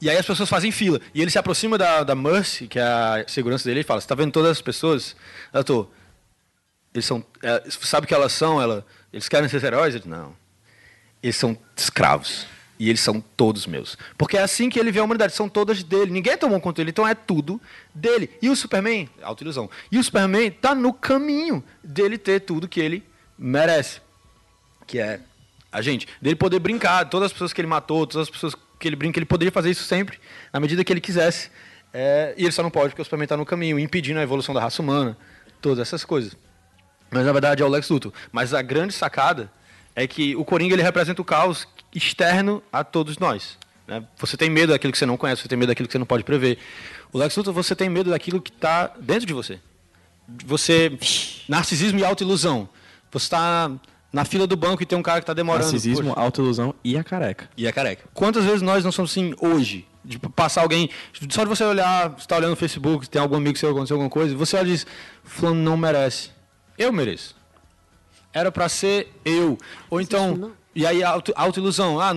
E 0.00 0.08
aí 0.08 0.16
as 0.16 0.26
pessoas 0.26 0.48
fazem 0.48 0.72
fila 0.72 0.98
e 1.14 1.20
ele 1.20 1.30
se 1.30 1.38
aproxima 1.38 1.76
da, 1.76 2.02
da 2.02 2.14
Mercy, 2.14 2.66
que 2.66 2.78
é 2.78 2.82
a 2.82 3.24
segurança 3.28 3.68
dele, 3.68 3.80
e 3.80 3.84
fala: 3.84 4.00
"Você 4.00 4.06
está 4.06 4.14
vendo 4.14 4.32
todas 4.32 4.52
as 4.52 4.62
pessoas?" 4.62 5.14
Ela 5.52 5.62
tô. 5.62 5.86
Eles 6.92 7.04
são, 7.04 7.24
é, 7.42 7.62
sabe 7.68 8.06
o 8.06 8.08
que 8.08 8.14
elas 8.14 8.32
são? 8.32 8.60
Ela, 8.60 8.84
eles 9.12 9.28
querem 9.28 9.48
ser 9.48 9.62
heróis? 9.62 9.94
Ele, 9.94 10.08
não. 10.08 10.34
Eles 11.22 11.36
são 11.36 11.56
escravos. 11.76 12.46
E 12.80 12.88
eles 12.88 13.02
são 13.02 13.20
todos 13.20 13.66
meus. 13.66 13.98
Porque 14.16 14.38
é 14.38 14.42
assim 14.42 14.70
que 14.70 14.80
ele 14.80 14.90
vê 14.90 15.00
a 15.00 15.04
humanidade. 15.04 15.34
São 15.34 15.50
todas 15.50 15.82
dele. 15.82 16.10
Ninguém 16.10 16.34
tomou 16.38 16.58
conta 16.62 16.78
dele. 16.78 16.88
Então 16.88 17.06
é 17.06 17.14
tudo 17.14 17.60
dele. 17.94 18.30
E 18.40 18.48
o 18.48 18.56
Superman, 18.56 19.06
autoilusão. 19.22 19.68
E 19.92 19.98
o 19.98 20.02
Superman 20.02 20.46
está 20.46 20.74
no 20.74 20.90
caminho 20.94 21.62
dele 21.84 22.16
ter 22.16 22.40
tudo 22.40 22.66
que 22.66 22.80
ele 22.80 23.04
merece. 23.38 24.00
Que 24.86 24.98
é 24.98 25.20
a 25.70 25.82
gente. 25.82 26.08
Dele 26.22 26.36
poder 26.36 26.58
brincar. 26.58 27.04
Todas 27.10 27.26
as 27.26 27.32
pessoas 27.34 27.52
que 27.52 27.60
ele 27.60 27.68
matou, 27.68 28.06
todas 28.06 28.26
as 28.26 28.30
pessoas 28.30 28.56
que 28.78 28.88
ele 28.88 28.96
brinca, 28.96 29.18
ele 29.18 29.26
poderia 29.26 29.52
fazer 29.52 29.68
isso 29.68 29.84
sempre, 29.84 30.18
na 30.50 30.58
medida 30.58 30.82
que 30.82 30.90
ele 30.90 31.02
quisesse. 31.02 31.50
É, 31.92 32.34
e 32.38 32.44
ele 32.44 32.52
só 32.52 32.62
não 32.62 32.70
pode 32.70 32.88
porque 32.88 33.02
o 33.02 33.04
Superman 33.04 33.24
está 33.24 33.36
no 33.36 33.44
caminho, 33.44 33.78
impedindo 33.78 34.18
a 34.18 34.22
evolução 34.22 34.54
da 34.54 34.60
raça 34.62 34.80
humana. 34.80 35.18
Todas 35.60 35.80
essas 35.80 36.02
coisas. 36.02 36.34
Mas 37.10 37.26
na 37.26 37.32
verdade 37.32 37.62
é 37.62 37.66
o 37.66 37.68
Lex 37.68 37.90
Luthor. 37.90 38.10
Mas 38.32 38.54
a 38.54 38.62
grande 38.62 38.94
sacada 38.94 39.52
é 39.94 40.06
que 40.06 40.34
o 40.34 40.46
Coringa 40.46 40.74
ele 40.74 40.82
representa 40.82 41.20
o 41.20 41.24
caos 41.26 41.68
externo 41.94 42.62
a 42.72 42.84
todos 42.84 43.18
nós. 43.18 43.58
né? 43.86 44.04
Você 44.18 44.36
tem 44.36 44.48
medo 44.50 44.72
daquilo 44.72 44.92
que 44.92 44.98
você 44.98 45.06
não 45.06 45.16
conhece, 45.16 45.42
você 45.42 45.48
tem 45.48 45.58
medo 45.58 45.68
daquilo 45.68 45.88
que 45.88 45.92
você 45.92 45.98
não 45.98 46.06
pode 46.06 46.24
prever. 46.24 46.58
O 47.12 47.18
Lex 47.18 47.36
Luthor 47.36 47.52
você 47.52 47.74
tem 47.74 47.88
medo 47.88 48.10
daquilo 48.10 48.40
que 48.40 48.50
está 48.50 48.88
dentro 49.00 49.26
de 49.26 49.32
você. 49.32 49.58
Você 50.46 50.96
narcisismo 51.48 51.98
e 51.98 52.04
autoilusão. 52.04 52.68
Você 53.10 53.24
está 53.24 53.70
na 54.12 54.24
fila 54.24 54.46
do 54.46 54.56
banco 54.56 54.82
e 54.82 54.86
tem 54.86 54.96
um 54.96 55.02
cara 55.02 55.18
que 55.20 55.24
está 55.24 55.34
demorando. 55.34 55.64
Narcisismo, 55.64 56.08
Poxa, 56.10 56.20
autoilusão 56.20 56.74
e 56.84 56.96
a 56.96 57.02
careca. 57.02 57.48
e 57.56 57.66
é 57.66 57.72
careca. 57.72 58.04
Quantas 58.14 58.44
vezes 58.44 58.62
nós 58.62 58.84
não 58.84 58.92
somos 58.92 59.10
assim 59.10 59.34
hoje? 59.40 59.86
De 60.04 60.18
passar 60.18 60.62
alguém. 60.62 60.88
Só 61.30 61.42
de 61.42 61.48
você 61.48 61.62
olhar, 61.64 62.10
você 62.10 62.20
está 62.20 62.36
olhando 62.36 62.50
no 62.50 62.56
Facebook, 62.56 63.08
tem 63.08 63.20
algum 63.20 63.36
amigo 63.36 63.58
seu 63.58 63.70
aconteceu 63.70 63.96
alguma 63.96 64.08
coisa, 64.08 64.34
você 64.34 64.56
olha 64.56 64.68
e 64.68 64.72
diz: 64.72 64.86
Fulano 65.24 65.60
não 65.60 65.76
merece. 65.76 66.30
Eu 66.78 66.92
mereço. 66.92 67.36
Era 68.32 68.50
para 68.50 68.68
ser 68.68 69.12
eu. 69.24 69.58
Ou 69.90 70.00
então. 70.00 70.52
E 70.74 70.86
aí, 70.86 71.02
auto- 71.02 71.32
autoilusão. 71.36 72.00
Ah, 72.00 72.12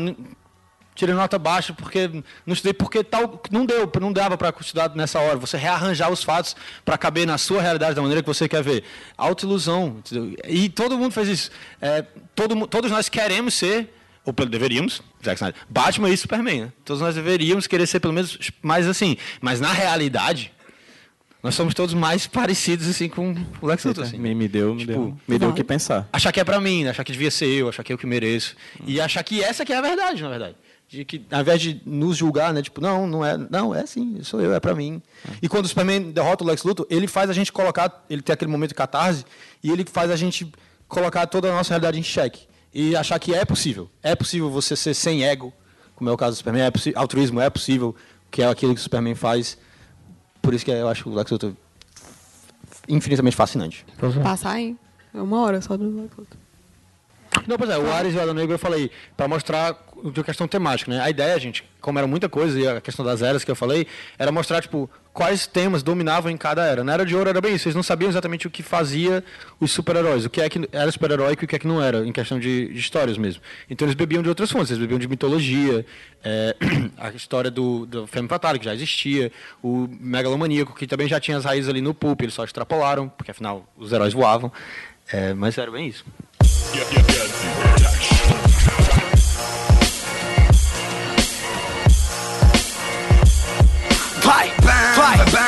tirei 0.95 1.15
nota 1.15 1.39
baixa 1.39 1.73
porque 1.73 2.07
não 2.45 2.53
estudei 2.53 2.73
porque 2.73 3.03
tal. 3.03 3.41
Não 3.51 3.65
deu, 3.65 3.91
não 3.99 4.13
dava 4.13 4.37
para 4.37 4.53
estudar 4.59 4.93
nessa 4.95 5.19
hora. 5.19 5.37
Você 5.37 5.57
rearranjar 5.57 6.11
os 6.11 6.23
fatos 6.23 6.55
para 6.85 6.97
caber 6.97 7.25
na 7.25 7.37
sua 7.37 7.61
realidade 7.61 7.95
da 7.95 8.01
maneira 8.01 8.21
que 8.21 8.27
você 8.27 8.47
quer 8.47 8.61
ver. 8.63 8.83
Autoilusão. 9.17 9.97
E 10.47 10.69
todo 10.69 10.97
mundo 10.97 11.11
faz 11.11 11.27
isso. 11.27 11.49
É, 11.81 12.03
todo, 12.35 12.67
todos 12.67 12.91
nós 12.91 13.09
queremos 13.09 13.53
ser 13.55 13.93
ou 14.25 14.31
deveríamos, 14.31 15.01
Zack 15.21 15.35
Snyder, 15.35 15.61
Batman 15.69 16.09
e 16.09 16.15
Superman, 16.15 16.61
né? 16.61 16.73
Todos 16.85 17.01
nós 17.01 17.13
deveríamos 17.13 17.67
querer 17.67 17.85
ser 17.85 17.99
pelo 17.99 18.13
menos 18.13 18.37
mais 18.61 18.87
assim, 18.87 19.17
mas 19.41 19.59
na 19.59 19.73
realidade 19.73 20.52
nós 21.43 21.55
somos 21.55 21.73
todos 21.73 21.93
mais 21.93 22.25
parecidos 22.25 22.87
assim 22.87 23.09
com 23.09 23.35
o 23.61 23.67
Lex 23.67 23.83
Luthor, 23.83 24.05
assim. 24.05 24.17
Me, 24.17 24.33
me 24.33 24.47
deu, 24.47 24.73
me 24.73 24.79
Tipo, 24.79 24.93
deu, 24.93 25.17
me 25.27 25.37
deu 25.37 25.49
o 25.49 25.53
que 25.53 25.63
pensar. 25.63 26.07
Achar 26.13 26.31
que 26.31 26.39
é 26.39 26.43
pra 26.43 26.59
mim, 26.61 26.85
né? 26.85 26.91
achar 26.91 27.03
que 27.03 27.11
devia 27.11 27.29
ser 27.29 27.47
eu, 27.47 27.67
achar 27.67 27.83
que 27.83 27.91
é 27.91 27.93
eu 27.93 27.97
que 27.97 28.07
mereço 28.07 28.55
e 28.87 29.01
achar 29.01 29.21
que 29.23 29.43
essa 29.43 29.65
que 29.65 29.73
é 29.73 29.77
a 29.77 29.81
verdade, 29.81 30.23
na 30.23 30.29
verdade. 30.29 30.55
de 30.87 31.03
que, 31.03 31.25
ao 31.29 31.41
invés 31.41 31.59
de 31.59 31.81
nos 31.85 32.15
julgar, 32.15 32.53
né? 32.53 32.61
Tipo, 32.61 32.79
não, 32.79 33.05
não 33.05 33.25
é, 33.25 33.37
não, 33.49 33.75
é 33.75 33.81
assim, 33.81 34.23
sou 34.23 34.39
eu, 34.39 34.53
é 34.53 34.59
pra 34.59 34.73
mim. 34.73 35.01
E 35.41 35.49
quando 35.49 35.65
o 35.65 35.67
Superman 35.67 36.11
derrota 36.11 36.45
o 36.45 36.47
Lex 36.47 36.63
Luthor, 36.63 36.87
ele 36.89 37.07
faz 37.07 37.29
a 37.29 37.33
gente 37.33 37.51
colocar, 37.51 38.05
ele 38.09 38.21
tem 38.21 38.33
aquele 38.33 38.49
momento 38.49 38.69
de 38.69 38.75
catarse, 38.75 39.25
e 39.61 39.69
ele 39.69 39.85
faz 39.91 40.09
a 40.11 40.15
gente 40.15 40.49
colocar 40.87 41.27
toda 41.27 41.49
a 41.49 41.51
nossa 41.51 41.71
realidade 41.71 41.99
em 41.99 42.03
xeque. 42.03 42.47
E 42.73 42.95
achar 42.95 43.19
que 43.19 43.33
é 43.33 43.43
possível. 43.43 43.89
É 44.01 44.15
possível 44.15 44.49
você 44.49 44.75
ser 44.75 44.93
sem 44.93 45.25
ego, 45.25 45.51
como 45.95 46.09
é 46.09 46.13
o 46.13 46.17
caso 46.17 46.35
do 46.35 46.37
Superman, 46.37 46.63
é 46.63 46.71
altruísmo 46.95 47.41
é 47.41 47.49
possível, 47.49 47.93
que 48.31 48.41
é 48.41 48.47
aquilo 48.47 48.73
que 48.73 48.79
o 48.79 48.83
Superman 48.83 49.15
faz. 49.15 49.57
Por 50.43 50.53
isso 50.53 50.65
que 50.65 50.71
eu 50.71 50.89
acho 50.89 51.09
o 51.09 51.15
Lex 51.15 51.31
Luthor 51.31 51.53
infinitamente 52.87 53.35
fascinante. 53.35 53.85
Passar, 54.21 54.59
hein? 54.59 54.77
É 55.13 55.21
uma 55.21 55.41
hora 55.41 55.61
só 55.61 55.77
do 55.77 55.85
Lex 55.85 56.11
Luthor. 56.17 56.37
Não, 57.47 57.57
pois 57.57 57.69
é, 57.69 57.77
o 57.77 57.91
Ares 57.91 58.13
e 58.13 58.17
o 58.17 58.21
Adão 58.21 58.33
Negro 58.33 58.53
eu 58.53 58.59
falei, 58.59 58.91
para 59.15 59.27
mostrar 59.27 59.73
de 60.11 60.23
questão 60.23 60.47
temática, 60.47 60.91
né? 60.91 61.01
A 61.01 61.09
ideia, 61.09 61.39
gente, 61.39 61.63
como 61.79 61.97
era 61.97 62.07
muita 62.07 62.27
coisa, 62.27 62.59
e 62.59 62.67
a 62.67 62.81
questão 62.81 63.05
das 63.05 63.21
eras 63.21 63.43
que 63.43 63.51
eu 63.51 63.55
falei, 63.55 63.87
era 64.17 64.31
mostrar, 64.31 64.61
tipo, 64.61 64.89
quais 65.13 65.45
temas 65.45 65.83
dominavam 65.83 66.31
em 66.31 66.35
cada 66.35 66.65
era. 66.65 66.83
Na 66.83 66.93
Era 66.93 67.05
de 67.05 67.15
Ouro 67.15 67.29
era 67.29 67.39
bem 67.39 67.55
isso, 67.55 67.67
eles 67.67 67.75
não 67.75 67.83
sabiam 67.83 68.09
exatamente 68.09 68.47
o 68.47 68.49
que 68.49 68.63
fazia 68.63 69.23
os 69.59 69.71
super-heróis, 69.71 70.25
o 70.25 70.29
que 70.29 70.41
é 70.41 70.49
que 70.49 70.67
era 70.71 70.91
super-heróico 70.91 71.43
e 71.43 71.45
o 71.45 71.47
que 71.47 71.55
é 71.55 71.59
que 71.59 71.67
não 71.67 71.81
era, 71.81 72.05
em 72.05 72.11
questão 72.11 72.39
de, 72.39 72.67
de 72.73 72.79
histórias 72.79 73.17
mesmo. 73.17 73.41
Então 73.69 73.85
eles 73.85 73.95
bebiam 73.95 74.23
de 74.23 74.29
outras 74.29 74.51
fontes, 74.51 74.71
eles 74.71 74.81
bebiam 74.81 74.99
de 74.99 75.07
mitologia, 75.07 75.85
é, 76.23 76.55
a 76.97 77.09
história 77.11 77.51
do, 77.51 77.85
do 77.85 78.07
Femme 78.07 78.27
Fatale, 78.27 78.59
que 78.59 78.65
já 78.65 78.73
existia, 78.73 79.31
o 79.61 79.87
Megalomaníaco, 79.99 80.73
que 80.73 80.87
também 80.87 81.07
já 81.07 81.19
tinha 81.19 81.37
as 81.37 81.45
raízes 81.45 81.69
ali 81.69 81.81
no 81.81 81.93
Pulp, 81.93 82.21
eles 82.21 82.33
só 82.33 82.43
extrapolaram, 82.43 83.07
porque 83.07 83.31
afinal 83.31 83.65
os 83.77 83.93
heróis 83.93 84.13
voavam. 84.13 84.51
É, 85.11 85.33
mas 85.33 85.57
era 85.57 85.69
bem 85.69 85.87
isso. 85.87 86.05
Vai, 87.81 87.92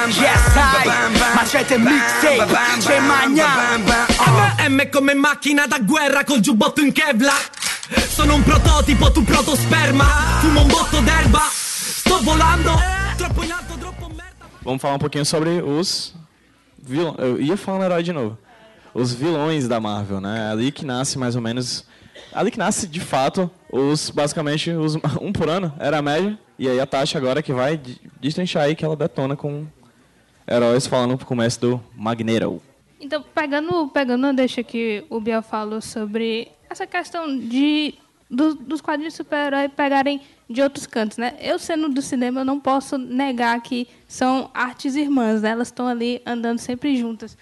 yes 0.09 0.55
I 0.55 1.35
Macete 1.35 1.77
mixtape, 1.77 2.45
c'è 2.79 2.99
magna 2.99 3.45
MM 4.67 4.89
come 4.89 5.13
macchina 5.13 5.65
da 5.67 5.79
guerra 5.79 6.23
col 6.23 6.39
giubbotto 6.39 6.81
in 6.81 6.91
Kevlar 6.91 7.33
Sono 8.07 8.35
un 8.35 8.43
prototipo, 8.43 9.11
tu 9.11 9.23
protosperma 9.23 10.05
Fumo 10.41 10.61
un 10.61 10.67
botto 10.67 10.99
d'erba 11.01 11.41
Sto 11.51 12.19
volando 12.21 12.71
Troppo 13.17 13.43
in 13.43 13.51
alto, 13.51 13.73
troppo 13.77 14.07
merda 14.07 14.45
Vamos 14.63 14.81
falar 14.81 14.95
um 14.95 14.99
pouquinho 14.99 15.25
sobre 15.25 15.61
os. 15.61 16.13
Eu 16.87 17.39
ia 17.39 17.55
falar 17.57 17.77
no 17.79 17.83
herói 17.85 18.03
de 18.03 18.11
novo. 18.13 18.37
Os 18.93 19.13
vilões 19.13 19.67
da 19.67 19.79
Marvel, 19.79 20.19
né? 20.21 20.49
Ali 20.51 20.71
que 20.71 20.85
nasce 20.85 21.17
mais 21.17 21.35
ou 21.35 21.41
menos. 21.41 21.83
Ali 22.33 22.49
que 22.51 22.57
nasce 22.57 22.87
de 22.87 22.99
fato 22.99 23.49
os 23.71 24.09
basicamente 24.09 24.71
os 24.71 24.95
um 25.21 25.31
por 25.31 25.49
ano 25.49 25.71
era 25.79 25.97
a 25.99 26.01
média 26.01 26.37
e 26.57 26.67
aí 26.69 26.79
a 26.79 26.85
taxa 26.85 27.17
agora 27.17 27.41
que 27.43 27.51
vai 27.53 27.77
de- 27.77 27.99
destrinchar 28.19 28.63
aí 28.63 28.75
que 28.75 28.83
ela 28.85 28.95
detona 28.95 29.35
com 29.35 29.65
heróis 30.47 30.87
falando 30.87 31.17
pro 31.17 31.25
começo 31.25 31.59
do 31.59 31.81
Magneto. 31.95 32.61
Então, 32.99 33.23
pegando, 33.33 33.87
pegando 33.89 34.25
a 34.27 34.31
deixa 34.31 34.63
que 34.63 35.03
o 35.09 35.19
Biel 35.19 35.41
falou 35.41 35.81
sobre 35.81 36.47
essa 36.69 36.87
questão 36.87 37.37
de 37.37 37.95
do- 38.29 38.55
dos 38.55 38.81
quadrinhos 38.81 39.13
de 39.13 39.17
super-herói 39.17 39.69
pegarem 39.69 40.19
de 40.49 40.59
outros 40.61 40.87
cantos, 40.87 41.17
né? 41.17 41.35
Eu 41.39 41.59
sendo 41.59 41.87
do 41.89 42.01
cinema, 42.01 42.41
eu 42.41 42.45
não 42.45 42.59
posso 42.59 42.97
negar 42.97 43.61
que 43.61 43.87
são 44.07 44.49
artes 44.53 44.95
irmãs, 44.95 45.43
né? 45.43 45.49
Elas 45.51 45.67
estão 45.67 45.87
ali 45.87 46.21
andando 46.25 46.57
sempre 46.57 46.95
juntas. 46.97 47.37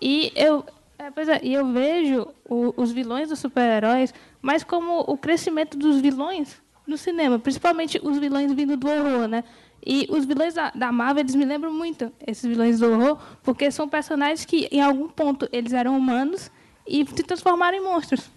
E 0.00 0.30
eu, 0.36 0.62
é, 0.98 1.10
pois 1.10 1.26
é, 1.28 1.40
eu 1.42 1.66
vejo 1.72 2.28
o- 2.48 2.74
os 2.76 2.92
vilões 2.92 3.30
dos 3.30 3.38
super-heróis, 3.38 4.12
mas 4.42 4.62
como 4.62 5.00
o 5.06 5.16
crescimento 5.16 5.76
dos 5.78 6.00
vilões 6.02 6.60
no 6.86 6.98
cinema, 6.98 7.38
principalmente 7.38 7.98
os 8.02 8.18
vilões 8.18 8.52
vindo 8.52 8.76
do 8.76 8.88
horror, 8.88 9.26
né? 9.26 9.42
E 9.88 10.08
os 10.10 10.24
vilões 10.24 10.52
da, 10.54 10.70
da 10.74 10.90
Marvel, 10.90 11.22
eles 11.22 11.36
me 11.36 11.44
lembram 11.44 11.72
muito 11.72 12.12
esses 12.26 12.44
vilões 12.44 12.80
do 12.80 12.90
horror, 12.90 13.18
porque 13.44 13.70
são 13.70 13.88
personagens 13.88 14.44
que, 14.44 14.68
em 14.72 14.80
algum 14.80 15.08
ponto, 15.08 15.48
eles 15.52 15.72
eram 15.72 15.96
humanos 15.96 16.50
e 16.84 17.06
se 17.06 17.22
transformaram 17.22 17.78
em 17.78 17.82
monstros. 17.84 18.28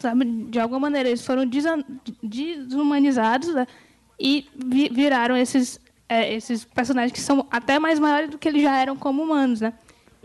Sabe? 0.00 0.24
De 0.24 0.58
alguma 0.58 0.80
maneira, 0.80 1.08
eles 1.08 1.24
foram 1.24 1.44
desumanizados 2.22 3.54
né? 3.54 3.66
e 4.18 4.46
vi- 4.56 4.88
viraram 4.88 5.36
esses, 5.36 5.78
é, 6.08 6.34
esses 6.34 6.64
personagens 6.64 7.12
que 7.12 7.20
são 7.20 7.46
até 7.52 7.78
mais 7.78 8.00
maiores 8.00 8.30
do 8.30 8.36
que 8.38 8.48
eles 8.48 8.62
já 8.62 8.76
eram 8.76 8.96
como 8.96 9.22
humanos, 9.22 9.60
né? 9.60 9.72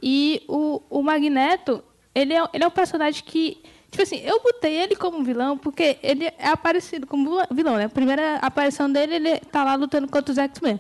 E 0.02 0.42
o, 0.48 0.82
o 0.90 1.04
Magneto, 1.04 1.84
ele 2.16 2.34
é, 2.34 2.44
ele 2.54 2.64
é 2.64 2.68
um 2.68 2.72
personagem 2.72 3.24
que... 3.24 3.62
Tipo 3.90 4.04
assim, 4.04 4.18
eu 4.18 4.40
botei 4.42 4.74
ele 4.74 4.96
como 4.96 5.24
vilão 5.24 5.58
porque 5.58 5.98
ele 6.04 6.26
é 6.26 6.50
aparecido 6.50 7.08
como 7.08 7.42
vilão, 7.52 7.76
né? 7.78 7.86
A 7.86 7.90
primeira 7.90 8.36
aparição 8.38 8.92
dele, 8.92 9.16
ele 9.16 9.40
tá 9.40 9.64
lá 9.64 9.76
lutando 9.76 10.08
contra 10.08 10.32
os 10.32 10.38
X-Men. 10.38 10.80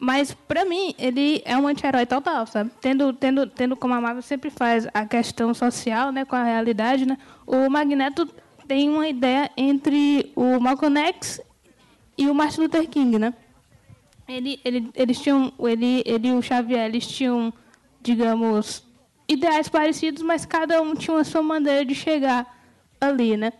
Mas, 0.00 0.32
pra 0.32 0.64
mim, 0.64 0.94
ele 0.98 1.42
é 1.44 1.56
um 1.56 1.66
anti-herói 1.66 2.06
total, 2.06 2.46
sabe? 2.46 2.70
Tendo, 2.80 3.12
tendo, 3.12 3.46
tendo 3.46 3.76
como 3.76 3.94
a 3.94 4.00
Marvel 4.00 4.22
sempre 4.22 4.48
faz 4.48 4.86
a 4.94 5.04
questão 5.04 5.52
social, 5.52 6.12
né? 6.12 6.24
Com 6.24 6.36
a 6.36 6.44
realidade, 6.44 7.04
né? 7.04 7.18
O 7.46 7.68
Magneto 7.68 8.28
tem 8.66 8.88
uma 8.88 9.08
ideia 9.08 9.50
entre 9.56 10.32
o 10.36 10.60
Malcolm 10.60 11.00
X 11.00 11.40
e 12.16 12.28
o 12.28 12.34
Martin 12.34 12.62
Luther 12.62 12.88
King, 12.88 13.18
né? 13.18 13.34
Ele, 14.28 14.60
ele, 14.64 14.90
eles 14.94 15.20
tinham, 15.20 15.52
ele, 15.58 16.02
ele 16.04 16.28
e 16.28 16.32
o 16.32 16.42
Xavier, 16.42 16.84
eles 16.84 17.06
tinham, 17.06 17.52
digamos, 18.02 18.84
ideais 19.28 19.68
parecidos, 19.68 20.22
mas 20.22 20.46
cada 20.46 20.80
um 20.80 20.94
tinha 20.94 21.18
a 21.18 21.24
sua 21.24 21.42
maneira 21.42 21.84
de 21.84 21.94
chegar 21.94 22.46
ali, 23.00 23.36
né? 23.36 23.52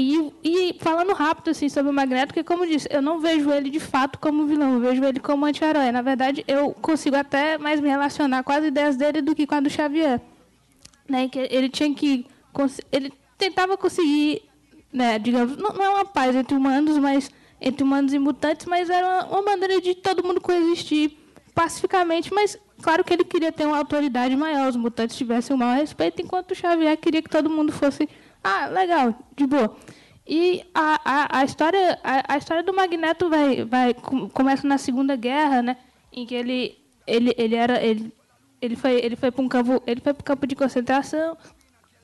E, 0.00 0.32
e 0.44 0.76
falando 0.78 1.12
rápido 1.12 1.50
assim 1.50 1.68
sobre 1.68 1.90
o 1.90 1.94
Magneto, 1.94 2.32
que 2.32 2.44
como 2.44 2.64
eu 2.64 2.68
disse, 2.68 2.88
eu 2.88 3.02
não 3.02 3.18
vejo 3.18 3.50
ele 3.50 3.68
de 3.68 3.80
fato 3.80 4.16
como 4.20 4.46
vilão, 4.46 4.74
eu 4.74 4.80
vejo 4.80 5.04
ele 5.04 5.18
como 5.18 5.44
anti-herói. 5.44 5.90
Na 5.90 6.02
verdade, 6.02 6.44
eu 6.46 6.70
consigo 6.70 7.16
até 7.16 7.58
mais 7.58 7.80
me 7.80 7.88
relacionar 7.88 8.44
com 8.44 8.52
as 8.52 8.64
ideias 8.64 8.96
dele 8.96 9.20
do 9.20 9.34
que 9.34 9.44
com 9.44 9.56
a 9.56 9.60
do 9.60 9.68
Xavier. 9.68 10.20
Né? 11.08 11.28
Que 11.28 11.48
ele 11.50 11.68
tinha 11.68 11.92
que 11.92 12.24
ele 12.92 13.12
tentava 13.36 13.76
conseguir, 13.76 14.42
né, 14.92 15.18
digamos, 15.18 15.56
não, 15.56 15.70
não 15.70 15.84
é 15.84 15.88
uma 15.88 16.04
paz 16.04 16.34
entre 16.34 16.56
humanos, 16.56 16.96
mas 16.98 17.30
entre 17.60 17.82
humanos 17.82 18.12
e 18.12 18.18
mutantes, 18.18 18.66
mas 18.66 18.88
era 18.88 19.06
uma, 19.06 19.26
uma 19.26 19.42
maneira 19.42 19.80
de 19.80 19.96
todo 19.96 20.24
mundo 20.24 20.40
coexistir 20.40 21.16
pacificamente, 21.54 22.32
mas 22.32 22.56
claro 22.82 23.04
que 23.04 23.12
ele 23.12 23.24
queria 23.24 23.52
ter 23.52 23.66
uma 23.66 23.76
autoridade 23.78 24.34
maior, 24.36 24.68
os 24.68 24.76
mutantes 24.76 25.16
tivessem 25.16 25.54
um 25.54 25.58
maior 25.58 25.76
respeito, 25.76 26.22
enquanto 26.22 26.52
o 26.52 26.54
Xavier 26.54 26.96
queria 26.96 27.22
que 27.22 27.30
todo 27.30 27.50
mundo 27.50 27.72
fosse, 27.72 28.08
ah, 28.42 28.66
legal, 28.66 29.14
de 29.36 29.46
boa. 29.46 29.76
E 30.26 30.62
a, 30.74 31.00
a, 31.04 31.38
a 31.40 31.44
história 31.44 31.98
a, 32.04 32.34
a 32.34 32.36
história 32.38 32.62
do 32.62 32.74
Magneto 32.74 33.30
vai 33.30 33.64
vai 33.64 33.94
com- 33.94 34.28
começa 34.28 34.66
na 34.68 34.76
Segunda 34.78 35.16
Guerra, 35.16 35.62
né, 35.62 35.76
em 36.12 36.26
que 36.26 36.34
ele 36.34 36.78
ele 37.06 37.34
ele 37.38 37.54
era 37.54 37.82
ele 37.82 38.12
ele 38.60 38.76
foi 38.76 38.92
ele 39.02 39.16
foi 39.16 39.30
para 39.30 39.42
um 39.42 39.48
campo 39.48 39.82
ele 39.86 40.00
foi 40.02 40.12
para 40.12 40.22
campo 40.24 40.46
de 40.46 40.54
concentração 40.54 41.36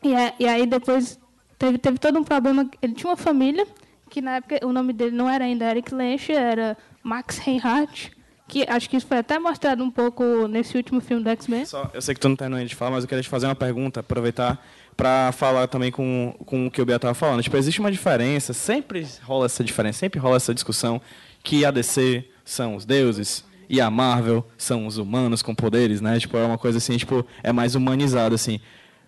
e, 0.02 0.14
a- 0.14 0.32
e 0.40 0.46
aí 0.48 0.66
depois 0.66 1.18
teve 1.58 1.76
teve 1.76 1.98
todo 1.98 2.18
um 2.18 2.24
problema 2.24 2.68
ele 2.80 2.94
tinha 2.94 3.10
uma 3.10 3.16
família 3.16 3.66
que 4.08 4.22
na 4.22 4.36
época 4.36 4.58
o 4.66 4.72
nome 4.72 4.92
dele 4.94 5.14
não 5.14 5.28
era 5.28 5.44
ainda 5.44 5.68
Eric 5.70 5.92
Lange 5.94 6.32
era 6.32 6.78
Max 7.02 7.36
Reinhardt 7.38 8.10
que 8.46 8.64
acho 8.68 8.88
que 8.88 8.96
isso 8.96 9.06
foi 9.06 9.18
até 9.18 9.38
mostrado 9.38 9.82
um 9.82 9.90
pouco 9.90 10.46
nesse 10.46 10.76
último 10.76 11.00
filme 11.00 11.22
do 11.22 11.30
X-Men 11.30 11.64
eu 11.92 12.02
sei 12.02 12.14
que 12.14 12.20
tu 12.20 12.28
não 12.28 12.36
terminou 12.36 12.64
de 12.64 12.74
falar, 12.74 12.90
mas 12.90 13.04
eu 13.04 13.08
queria 13.08 13.22
te 13.22 13.28
fazer 13.28 13.46
uma 13.46 13.54
pergunta, 13.54 14.00
aproveitar 14.00 14.64
para 14.96 15.32
falar 15.32 15.66
também 15.66 15.90
com, 15.90 16.34
com 16.44 16.66
o 16.66 16.70
que 16.70 16.80
o 16.80 16.86
Bia 16.86 16.96
estava 16.96 17.14
falando. 17.14 17.42
Tipo, 17.42 17.56
existe 17.56 17.80
uma 17.80 17.90
diferença, 17.90 18.52
sempre 18.52 19.06
rola 19.22 19.46
essa 19.46 19.64
diferença, 19.64 19.98
sempre 20.00 20.20
rola 20.20 20.36
essa 20.36 20.54
discussão 20.54 21.00
que 21.42 21.64
a 21.64 21.70
DC 21.70 22.24
são 22.44 22.76
os 22.76 22.84
deuses 22.84 23.44
e 23.68 23.80
a 23.80 23.90
Marvel 23.90 24.46
são 24.56 24.86
os 24.86 24.98
humanos 24.98 25.42
com 25.42 25.54
poderes, 25.54 26.00
né? 26.00 26.18
Tipo, 26.18 26.36
é 26.36 26.44
uma 26.44 26.58
coisa 26.58 26.78
assim, 26.78 26.96
tipo, 26.96 27.26
é 27.42 27.52
mais 27.52 27.74
humanizado 27.74 28.34
assim. 28.34 28.60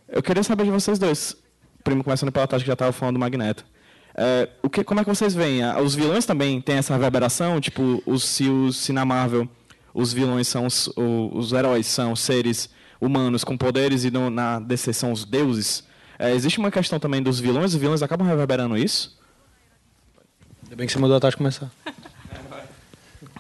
Eu 0.08 0.22
queria 0.22 0.42
saber 0.42 0.64
de 0.64 0.70
vocês 0.70 0.98
dois, 0.98 1.36
primo 1.84 2.02
começando 2.02 2.32
pela 2.32 2.46
Tati 2.46 2.64
que 2.64 2.68
já 2.68 2.72
estava 2.72 2.92
falando 2.92 3.14
do 3.14 3.20
Magneto. 3.20 3.64
É, 4.18 4.48
o 4.62 4.70
que, 4.70 4.82
como 4.82 5.00
é 5.00 5.04
que 5.04 5.10
vocês 5.10 5.34
veem? 5.34 5.62
Ah, 5.62 5.78
Os 5.80 5.94
vilões 5.94 6.24
também 6.24 6.60
têm 6.60 6.76
essa 6.76 6.94
reverberação? 6.94 7.60
Tipo, 7.60 8.02
os, 8.06 8.24
se, 8.24 8.48
os, 8.48 8.76
se 8.78 8.92
na 8.92 9.04
Marvel 9.04 9.46
os 9.92 10.12
vilões 10.12 10.48
são 10.48 10.66
os, 10.66 10.90
os 10.96 11.52
heróis 11.52 11.86
são 11.86 12.14
seres 12.16 12.68
humanos 13.00 13.44
com 13.44 13.56
poderes 13.56 14.04
e 14.04 14.10
no- 14.10 14.30
na 14.30 14.58
DC 14.58 14.92
são 14.92 15.12
os 15.12 15.24
deuses. 15.24 15.84
É, 16.18 16.32
existe 16.34 16.58
uma 16.58 16.70
questão 16.70 16.98
também 16.98 17.22
dos 17.22 17.38
vilões, 17.38 17.74
os 17.74 17.80
vilões 17.80 18.02
acabam 18.02 18.26
reverberando 18.26 18.76
isso? 18.76 19.18
Ainda 20.64 20.76
bem 20.76 20.86
que 20.86 20.92
você 20.94 20.98
mandou 20.98 21.16
a 21.16 21.20
Tati 21.20 21.36
começar. 21.36 21.70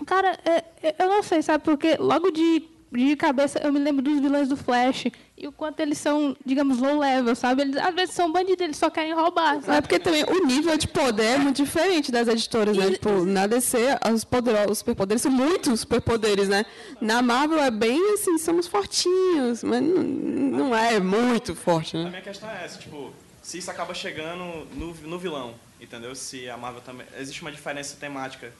Cara, 0.06 0.38
é- 0.44 0.64
é- 0.82 0.94
eu 0.98 1.08
não 1.08 1.22
sei, 1.22 1.42
sabe? 1.42 1.64
Porque 1.64 1.96
logo 1.98 2.30
de, 2.30 2.62
de 2.92 3.16
cabeça 3.16 3.58
eu 3.62 3.72
me 3.72 3.78
lembro 3.78 4.02
dos 4.02 4.20
vilões 4.20 4.48
do 4.48 4.56
Flash 4.56 5.06
e 5.36 5.46
o 5.46 5.52
quanto 5.52 5.80
eles 5.80 5.98
são, 5.98 6.36
digamos, 6.44 6.78
low 6.78 6.98
level, 6.98 7.34
sabe? 7.34 7.62
Eles 7.62 7.76
às 7.76 7.94
vezes 7.94 8.14
são 8.14 8.32
bandidos, 8.32 8.60
eles 8.62 8.76
só 8.76 8.88
querem 8.88 9.12
roubar, 9.12 9.56
É 9.56 9.60
sabe? 9.60 9.82
porque 9.82 9.98
também 9.98 10.24
o 10.24 10.46
nível 10.46 10.76
de 10.78 10.88
poder 10.88 11.24
é 11.24 11.38
muito 11.38 11.56
diferente 11.62 12.10
das 12.10 12.26
editoras, 12.28 12.76
né? 12.76 12.90
Tipo, 12.92 13.24
na 13.24 13.46
DC, 13.46 13.76
os, 14.12 14.24
poderosos, 14.24 14.70
os 14.72 14.78
superpoderes 14.78 15.22
são 15.22 15.30
muitos 15.30 15.80
superpoderes, 15.80 16.48
né? 16.48 16.64
Na 17.00 17.20
Marvel 17.20 17.60
é 17.60 17.70
bem 17.70 18.14
assim, 18.14 18.38
somos 18.38 18.66
fortinhos, 18.66 19.62
mas 19.62 19.82
não, 19.82 20.02
não 20.02 20.74
é 20.76 20.98
muito 20.98 21.54
forte, 21.54 21.96
A 21.96 22.04
né? 22.04 22.10
minha 22.10 22.22
questão 22.22 22.48
é 22.50 22.64
essa, 22.64 22.78
tipo, 22.78 23.12
se 23.42 23.58
isso 23.58 23.70
acaba 23.70 23.92
chegando 23.92 24.66
no, 24.74 24.94
no 24.94 25.18
vilão, 25.18 25.54
Entendeu? 25.78 26.14
Se 26.14 26.48
a 26.48 26.56
Marvel 26.56 26.80
também. 26.80 27.06
Existe 27.18 27.42
uma 27.42 27.52
diferença 27.52 27.96
temática 28.00 28.50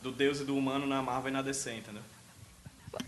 do 0.00 0.12
Deus 0.12 0.40
e 0.40 0.44
do 0.44 0.56
humano 0.56 0.86
na 0.86 1.02
Marvel 1.02 1.30
e 1.30 1.32
na 1.32 1.42
DC, 1.42 1.72
entendeu? 1.72 2.02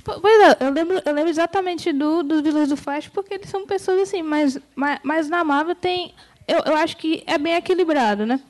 Pois 0.05 0.41
é, 0.43 0.57
eu 0.67 0.71
lembro, 0.71 1.03
eu 1.05 1.13
lembro 1.13 1.31
exatamente 1.31 1.93
do, 1.93 2.23
dos 2.23 2.41
vilões 2.41 2.69
do 2.69 2.77
Flash, 2.77 3.09
porque 3.09 3.35
eles 3.35 3.51
são 3.51 3.67
pessoas 3.67 4.01
assim, 4.03 4.23
mas, 4.23 4.59
mas, 4.75 5.01
mas 5.03 5.29
na 5.29 5.43
Marvel 5.45 5.75
tem. 5.75 6.15
Eu, 6.47 6.61
eu 6.67 6.77
acho 6.77 6.97
que 6.97 7.23
é 7.27 7.37
bem 7.39 7.55
equilibrado, 7.55 8.25
né? 8.27 8.41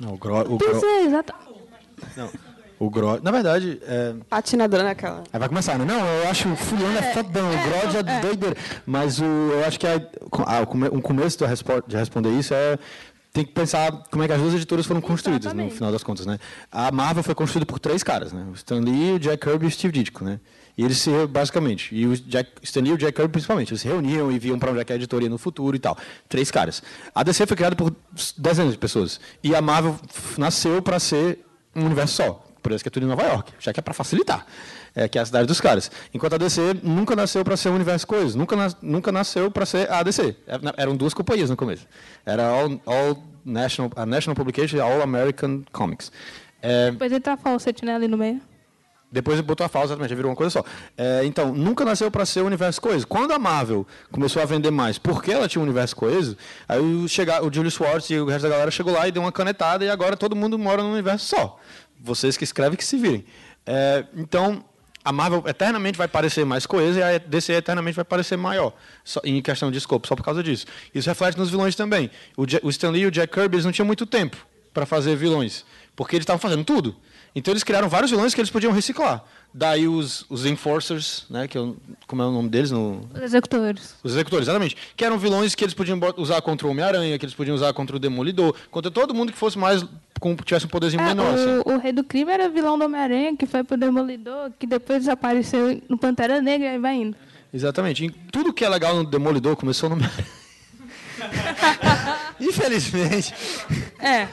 Não, 0.00 0.14
o 0.14 0.16
Gro... 0.16 0.54
O 0.54 0.58
Pois 0.58 0.78
Gro... 0.78 0.86
é, 0.88 1.04
exata. 1.04 1.34
Não, 2.16 2.30
o 2.78 2.88
Gro... 2.88 3.20
Na 3.20 3.32
verdade, 3.32 3.80
é... 3.82 4.14
Patinadora 4.28 4.84
naquela. 4.84 5.24
Aí 5.32 5.40
vai 5.40 5.48
começar, 5.48 5.76
né? 5.76 5.84
Não, 5.84 6.06
eu 6.06 6.28
acho 6.28 6.48
o 6.52 6.56
fulano 6.56 6.98
é 6.98 7.02
fodão, 7.12 7.48
o 7.50 7.68
Grod 7.68 7.96
é 7.96 8.20
doideira. 8.20 8.56
Mas 8.86 9.18
o, 9.20 9.24
eu 9.24 9.64
acho 9.66 9.80
que 9.80 9.86
a, 9.86 9.96
a, 10.46 10.60
o 10.62 10.66
come- 10.66 10.88
um 10.90 11.00
começo 11.00 11.38
da 11.40 11.46
respo- 11.48 11.82
de 11.86 11.96
responder 11.96 12.30
isso 12.30 12.54
é 12.54 12.78
tem 13.38 13.46
que 13.46 13.52
pensar 13.52 13.92
como 14.10 14.24
é 14.24 14.26
que 14.26 14.32
as 14.32 14.40
duas 14.40 14.54
editoras 14.54 14.84
foram 14.84 15.00
construídas, 15.00 15.44
no 15.44 15.50
Exatamente. 15.50 15.74
final 15.74 15.92
das 15.92 16.02
contas, 16.02 16.26
né? 16.26 16.40
A 16.72 16.90
Marvel 16.90 17.22
foi 17.22 17.36
construída 17.36 17.64
por 17.64 17.78
três 17.78 18.02
caras, 18.02 18.32
né? 18.32 18.44
O 18.50 18.54
Stan 18.54 18.80
Lee, 18.80 19.12
o 19.12 19.18
Jack 19.20 19.46
Kirby 19.46 19.66
e 19.66 19.68
o 19.68 19.70
Steve 19.70 19.92
Ditko, 19.92 20.24
né? 20.24 20.40
E 20.76 20.84
eles 20.84 20.98
se, 20.98 21.10
basicamente, 21.28 21.94
e 21.94 22.04
o 22.04 22.16
Jack, 22.16 22.50
Stan 22.62 22.80
Lee 22.80 22.90
e 22.90 22.94
o 22.94 22.98
Jack 22.98 23.12
Kirby 23.12 23.30
principalmente, 23.30 23.70
eles 23.70 23.80
se 23.80 23.86
reuniam 23.86 24.32
e 24.32 24.38
viam 24.40 24.58
para 24.58 24.72
onde 24.72 24.80
é 24.80 24.84
que 24.84 24.92
a 24.92 24.96
editora 24.96 25.22
ia 25.22 25.30
no 25.30 25.38
futuro 25.38 25.76
e 25.76 25.78
tal. 25.78 25.96
Três 26.28 26.50
caras. 26.50 26.82
A 27.14 27.22
DC 27.22 27.46
foi 27.46 27.56
criada 27.56 27.76
por 27.76 27.94
dezenas 28.36 28.72
de 28.72 28.78
pessoas. 28.78 29.20
E 29.42 29.54
a 29.54 29.62
Marvel 29.62 29.96
nasceu 30.36 30.82
para 30.82 30.98
ser 30.98 31.38
um 31.76 31.84
universo 31.86 32.16
só. 32.16 32.44
Por 32.60 32.72
isso 32.72 32.82
que 32.82 32.88
é 32.88 32.90
tudo 32.90 33.06
em 33.06 33.08
Nova 33.08 33.22
York, 33.22 33.52
já 33.60 33.72
que 33.72 33.78
é 33.78 33.82
para 33.82 33.94
facilitar. 33.94 34.44
É, 35.00 35.06
que 35.08 35.16
é 35.16 35.22
a 35.22 35.24
cidade 35.24 35.46
dos 35.46 35.60
caras. 35.60 35.90
Enquanto 36.12 36.32
a 36.34 36.38
DC 36.38 36.60
nunca 36.82 37.14
nasceu 37.14 37.44
para 37.44 37.56
ser 37.56 37.68
um 37.68 37.74
universo 37.76 38.04
coisa, 38.04 38.36
nunca, 38.36 38.56
nas- 38.56 38.76
nunca 38.82 39.12
nasceu 39.12 39.48
para 39.48 39.64
ser 39.64 39.88
a 39.92 40.02
DC. 40.02 40.34
Eram 40.76 40.96
duas 40.96 41.14
companhias 41.14 41.48
no 41.48 41.56
começo. 41.56 41.86
Era 42.26 42.48
All, 42.48 42.80
All 42.84 43.22
National, 43.44 43.92
a 43.94 44.04
National 44.04 44.34
Publication 44.34 44.76
e 44.76 44.80
a 44.80 44.84
All 44.84 45.00
American 45.00 45.62
Comics. 45.72 46.10
É, 46.60 46.90
Depois 46.90 47.12
entra 47.12 47.34
a 47.34 47.36
Fawcett, 47.36 47.84
né, 47.84 47.94
ali 47.94 48.08
no 48.08 48.18
meio. 48.18 48.40
depois 49.12 49.40
botou 49.40 49.64
a 49.64 49.68
falsa, 49.68 49.86
exatamente, 49.92 50.10
já 50.10 50.16
virou 50.16 50.30
uma 50.32 50.36
coisa 50.36 50.50
só. 50.50 50.64
É, 50.96 51.24
então, 51.24 51.52
nunca 51.54 51.84
nasceu 51.84 52.10
para 52.10 52.26
ser 52.26 52.40
o 52.40 52.46
universo 52.46 52.80
coeso. 52.80 53.06
Quando 53.06 53.32
a 53.32 53.38
Marvel 53.38 53.86
começou 54.10 54.42
a 54.42 54.44
vender 54.46 54.72
mais, 54.72 54.98
porque 54.98 55.30
ela 55.30 55.46
tinha 55.48 55.60
um 55.60 55.64
universo 55.64 55.94
coeso, 55.94 56.36
aí 56.68 56.80
o, 56.80 57.06
chega, 57.08 57.40
o 57.44 57.52
Julius 57.54 57.74
Schwartz 57.74 58.10
e 58.10 58.18
o 58.18 58.26
resto 58.26 58.42
da 58.42 58.48
galera 58.50 58.70
chegou 58.72 58.92
lá 58.92 59.06
e 59.06 59.12
deu 59.12 59.22
uma 59.22 59.30
canetada 59.32 59.84
e 59.84 59.88
agora 59.88 60.16
todo 60.16 60.34
mundo 60.34 60.58
mora 60.58 60.82
num 60.82 60.92
universo 60.92 61.26
só. 61.36 61.58
Vocês 62.00 62.36
que 62.36 62.42
escrevem 62.44 62.76
que 62.76 62.84
se 62.84 62.96
virem. 62.98 63.24
É, 63.64 64.04
então, 64.16 64.64
a 65.04 65.12
Marvel 65.12 65.42
eternamente 65.46 65.96
vai 65.96 66.08
parecer 66.08 66.44
mais 66.44 66.66
coesa 66.66 66.98
e 66.98 67.02
a 67.02 67.18
DC 67.18 67.52
eternamente 67.52 67.96
vai 67.96 68.04
parecer 68.04 68.36
maior, 68.36 68.72
só, 69.04 69.20
em 69.24 69.40
questão 69.40 69.70
de 69.70 69.78
escopo, 69.78 70.06
só 70.06 70.14
por 70.16 70.22
causa 70.24 70.42
disso. 70.42 70.66
Isso 70.94 71.08
reflete 71.08 71.38
nos 71.38 71.50
vilões 71.50 71.74
também. 71.74 72.10
O, 72.36 72.44
Ja- 72.46 72.60
o 72.62 72.68
Stan 72.70 72.90
Lee 72.90 73.02
e 73.02 73.06
o 73.06 73.10
Jack 73.10 73.32
Kirby 73.32 73.56
eles 73.56 73.64
não 73.64 73.72
tinham 73.72 73.86
muito 73.86 74.04
tempo 74.06 74.36
para 74.74 74.84
fazer 74.84 75.16
vilões, 75.16 75.64
porque 75.96 76.14
eles 76.16 76.22
estavam 76.24 76.38
fazendo 76.40 76.64
tudo. 76.64 76.94
Então 77.34 77.52
eles 77.52 77.62
criaram 77.62 77.88
vários 77.88 78.10
vilões 78.10 78.34
que 78.34 78.40
eles 78.40 78.50
podiam 78.50 78.72
reciclar. 78.72 79.22
Daí 79.54 79.86
os, 79.86 80.24
os 80.28 80.44
Enforcers, 80.44 81.24
né, 81.30 81.46
que 81.46 81.56
eu, 81.56 81.76
como 82.06 82.22
é 82.22 82.26
o 82.26 82.30
nome 82.32 82.48
deles 82.48 82.70
no, 82.70 83.08
Os 83.14 83.20
executores. 83.22 83.94
os 84.02 84.12
executores, 84.12 84.44
exatamente. 84.46 84.76
Que 84.96 85.04
eram 85.04 85.18
vilões 85.18 85.54
que 85.54 85.62
eles 85.64 85.74
podiam 85.74 85.98
usar 86.16 86.40
contra 86.42 86.66
o 86.66 86.70
Homem-Aranha, 86.70 87.18
que 87.18 87.24
eles 87.24 87.34
podiam 87.34 87.54
usar 87.54 87.72
contra 87.72 87.96
o 87.96 87.98
Demolidor, 87.98 88.54
contra 88.70 88.90
todo 88.90 89.14
mundo 89.14 89.30
que 89.32 89.38
fosse 89.38 89.56
mais. 89.58 89.84
Com, 90.20 90.34
tivesse 90.36 90.66
um 90.66 90.68
poderzinho 90.68 91.02
É, 91.02 91.06
menor. 91.06 91.34
assim. 91.34 91.62
o, 91.64 91.74
o 91.74 91.78
Rei 91.78 91.92
do 91.92 92.02
Crime 92.04 92.30
era 92.32 92.48
vilão 92.48 92.78
do 92.78 92.84
Homem-Aranha, 92.84 93.36
que 93.36 93.46
foi 93.46 93.62
pro 93.64 93.76
Demolidor, 93.76 94.50
que 94.58 94.66
depois 94.66 95.00
desapareceu 95.00 95.80
no 95.88 95.96
Pantera 95.98 96.40
Negra 96.40 96.74
e 96.74 96.78
vai 96.78 96.94
indo. 96.96 97.16
Exatamente. 97.52 98.04
E 98.04 98.10
tudo 98.10 98.52
que 98.52 98.64
é 98.64 98.68
legal 98.68 98.94
no 98.96 99.04
Demolidor 99.04 99.56
começou 99.56 99.88
no 99.88 99.94
Homem-Aranha. 99.96 100.26
Infelizmente. 102.40 103.34
É. 103.98 104.28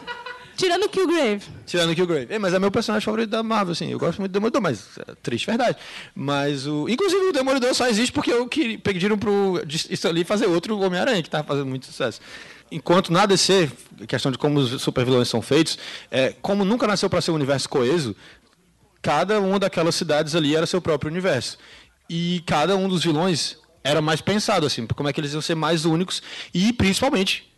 Tirando 0.56 0.84
o 0.84 0.90
Killgrave. 0.90 1.42
Tirando 1.66 1.92
o 1.92 1.96
Killgrave. 1.96 2.28
É, 2.34 2.40
mas 2.40 2.54
é 2.54 2.60
meu 2.60 2.72
personagem 2.72 3.04
favorito 3.04 3.30
da 3.30 3.44
Marvel, 3.44 3.74
assim. 3.74 3.92
Eu 3.92 4.00
gosto 4.00 4.20
muito 4.20 4.32
do 4.32 4.34
Demolidor, 4.36 4.62
mas 4.62 4.88
é 5.00 5.14
triste 5.22 5.46
verdade. 5.46 5.78
Mas 6.16 6.66
o. 6.66 6.88
Inclusive 6.88 7.22
o 7.26 7.34
Demolidor 7.34 7.74
só 7.74 7.88
existe 7.88 8.12
porque 8.14 8.32
eu 8.32 8.48
que 8.48 8.78
pediram 8.78 9.18
pro 9.18 9.62
Stan 9.68 10.12
Lee 10.12 10.24
fazer 10.24 10.46
outro 10.46 10.80
Homem-Aranha, 10.80 11.22
que 11.22 11.30
tava 11.30 11.44
fazendo 11.46 11.66
muito 11.68 11.86
sucesso. 11.88 12.22
Enquanto 12.72 13.12
na 13.14 13.26
DC, 13.26 13.72
questão 14.08 14.32
de 14.32 14.38
como 14.38 14.60
os 14.60 14.82
supervilões 14.82 15.28
são 15.30 15.42
feitos, 15.42 15.78
é, 16.10 16.34
como 16.42 16.66
nunca 16.66 16.88
nasceu 16.88 17.10
para 17.10 17.22
ser 17.22 17.32
um 17.32 17.36
universo 17.36 17.70
coeso, 17.70 18.16
cada 19.02 19.40
uma 19.40 19.60
daquelas 19.60 19.96
cidades 19.96 20.36
ali 20.36 20.56
era 20.56 20.66
seu 20.66 20.82
próprio 20.82 21.12
universo. 21.12 21.58
E 22.10 22.42
cada 22.46 22.76
um 22.76 22.90
dos 22.90 23.04
vilões 23.04 23.58
era 23.84 24.02
mais 24.02 24.20
pensado, 24.20 24.66
assim, 24.66 24.86
como 24.88 25.08
é 25.08 25.14
que 25.14 25.22
eles 25.22 25.34
iam 25.34 25.42
ser 25.42 25.56
mais 25.56 25.86
únicos 25.86 26.22
e, 26.54 26.74
principalmente, 26.74 27.52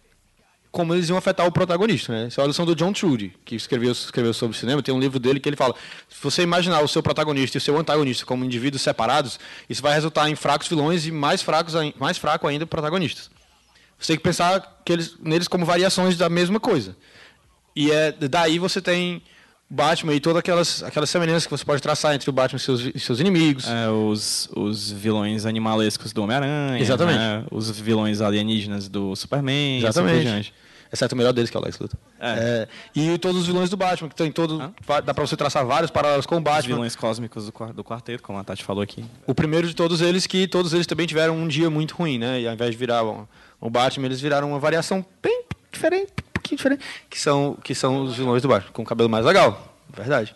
como 0.71 0.93
eles 0.93 1.07
iam 1.07 1.17
afetar 1.17 1.47
o 1.47 1.51
protagonista. 1.51 2.11
Né? 2.11 2.27
Essa 2.27 2.41
é 2.41 2.43
a 2.43 2.47
lição 2.47 2.65
do 2.65 2.75
John 2.75 2.91
Trudy, 2.91 3.33
que 3.45 3.55
escreveu, 3.55 3.91
escreveu 3.91 4.33
sobre 4.33 4.57
cinema. 4.57 4.83
Tem 4.83 4.93
um 4.93 4.99
livro 4.99 5.19
dele 5.19 5.39
que 5.39 5.47
ele 5.47 5.55
fala: 5.55 5.73
se 6.09 6.21
você 6.21 6.43
imaginar 6.43 6.81
o 6.81 6.87
seu 6.87 7.01
protagonista 7.01 7.57
e 7.57 7.59
o 7.59 7.61
seu 7.61 7.77
antagonista 7.77 8.25
como 8.25 8.43
indivíduos 8.43 8.81
separados, 8.81 9.39
isso 9.69 9.81
vai 9.81 9.93
resultar 9.93 10.29
em 10.29 10.35
fracos 10.35 10.67
vilões 10.67 11.05
e 11.07 11.11
mais, 11.11 11.41
fracos, 11.41 11.75
ai- 11.75 11.93
mais 11.97 12.17
fraco 12.17 12.45
ainda 12.45 12.65
protagonistas. 12.67 13.29
Você 13.99 14.13
tem 14.13 14.17
que 14.17 14.23
pensar 14.23 14.81
que 14.85 14.93
eles, 14.93 15.15
neles 15.21 15.47
como 15.47 15.65
variações 15.65 16.17
da 16.17 16.29
mesma 16.29 16.59
coisa. 16.59 16.95
E 17.75 17.91
é 17.91 18.11
daí 18.11 18.59
você 18.59 18.81
tem 18.81 19.21
Batman 19.69 20.13
e 20.13 20.19
todas 20.19 20.39
aquelas, 20.39 20.81
aquelas 20.83 21.09
semelhanças 21.09 21.45
que 21.45 21.51
você 21.51 21.65
pode 21.65 21.81
traçar 21.81 22.15
entre 22.15 22.29
o 22.29 22.33
Batman 22.33 22.57
e 22.57 22.59
seus, 22.59 22.81
e 22.95 22.99
seus 22.99 23.19
inimigos. 23.19 23.67
É, 23.67 23.89
os, 23.89 24.49
os 24.55 24.91
vilões 24.91 25.45
animalescos 25.45 26.13
do 26.13 26.23
Homem-Aranha. 26.23 26.79
Exatamente. 26.79 27.19
né? 27.19 27.43
Os 27.51 27.69
vilões 27.79 28.21
alienígenas 28.21 28.87
do 28.87 29.15
Superman. 29.15 29.77
assim 29.79 29.87
Exatamente. 29.87 30.21
diante. 30.23 30.53
Exceto 30.91 31.15
o 31.15 31.17
melhor 31.17 31.33
deles, 31.33 31.49
que 31.49 31.57
é 31.57 31.59
o 31.59 31.63
Lex 31.63 31.77
Luthor. 31.79 31.99
É. 32.17 32.29
É, 32.29 32.67
e 32.95 33.17
todos 33.17 33.41
os 33.41 33.47
vilões 33.47 33.69
do 33.69 33.75
Batman, 33.75 34.07
que 34.07 34.15
tem 34.15 34.31
todo. 34.31 34.73
Dá 35.03 35.13
pra 35.13 35.27
você 35.27 35.35
traçar 35.35 35.65
vários 35.65 35.91
paralelos 35.91 36.25
com 36.25 36.35
o 36.35 36.37
Os 36.37 36.43
Batman. 36.45 36.75
vilões 36.75 36.95
cósmicos 36.95 37.45
do, 37.45 37.73
do 37.73 37.83
quarteto, 37.83 38.23
como 38.23 38.39
a 38.39 38.43
Tati 38.43 38.63
falou 38.63 38.81
aqui. 38.81 39.03
O 39.25 39.35
primeiro 39.35 39.67
de 39.67 39.75
todos 39.75 39.99
eles, 39.99 40.25
que 40.25 40.47
todos 40.47 40.73
eles 40.73 40.87
também 40.87 41.05
tiveram 41.05 41.35
um 41.35 41.45
dia 41.45 41.69
muito 41.69 41.93
ruim, 41.93 42.17
né? 42.17 42.39
E 42.39 42.47
ao 42.47 42.53
invés 42.53 42.71
de 42.71 42.77
virar 42.77 43.03
o, 43.03 43.27
o 43.59 43.69
Batman, 43.69 44.05
eles 44.05 44.21
viraram 44.21 44.49
uma 44.49 44.59
variação 44.59 45.05
bem 45.21 45.43
diferente, 45.71 46.11
um 46.11 46.31
pouquinho 46.33 46.57
diferente, 46.57 46.83
que 47.09 47.19
são, 47.19 47.57
que 47.63 47.73
são 47.75 48.03
os 48.03 48.15
vilões 48.15 48.41
do 48.41 48.47
Batman, 48.47 48.71
com 48.71 48.81
o 48.81 48.85
cabelo 48.85 49.09
mais 49.09 49.25
legal, 49.25 49.75
verdade. 49.93 50.35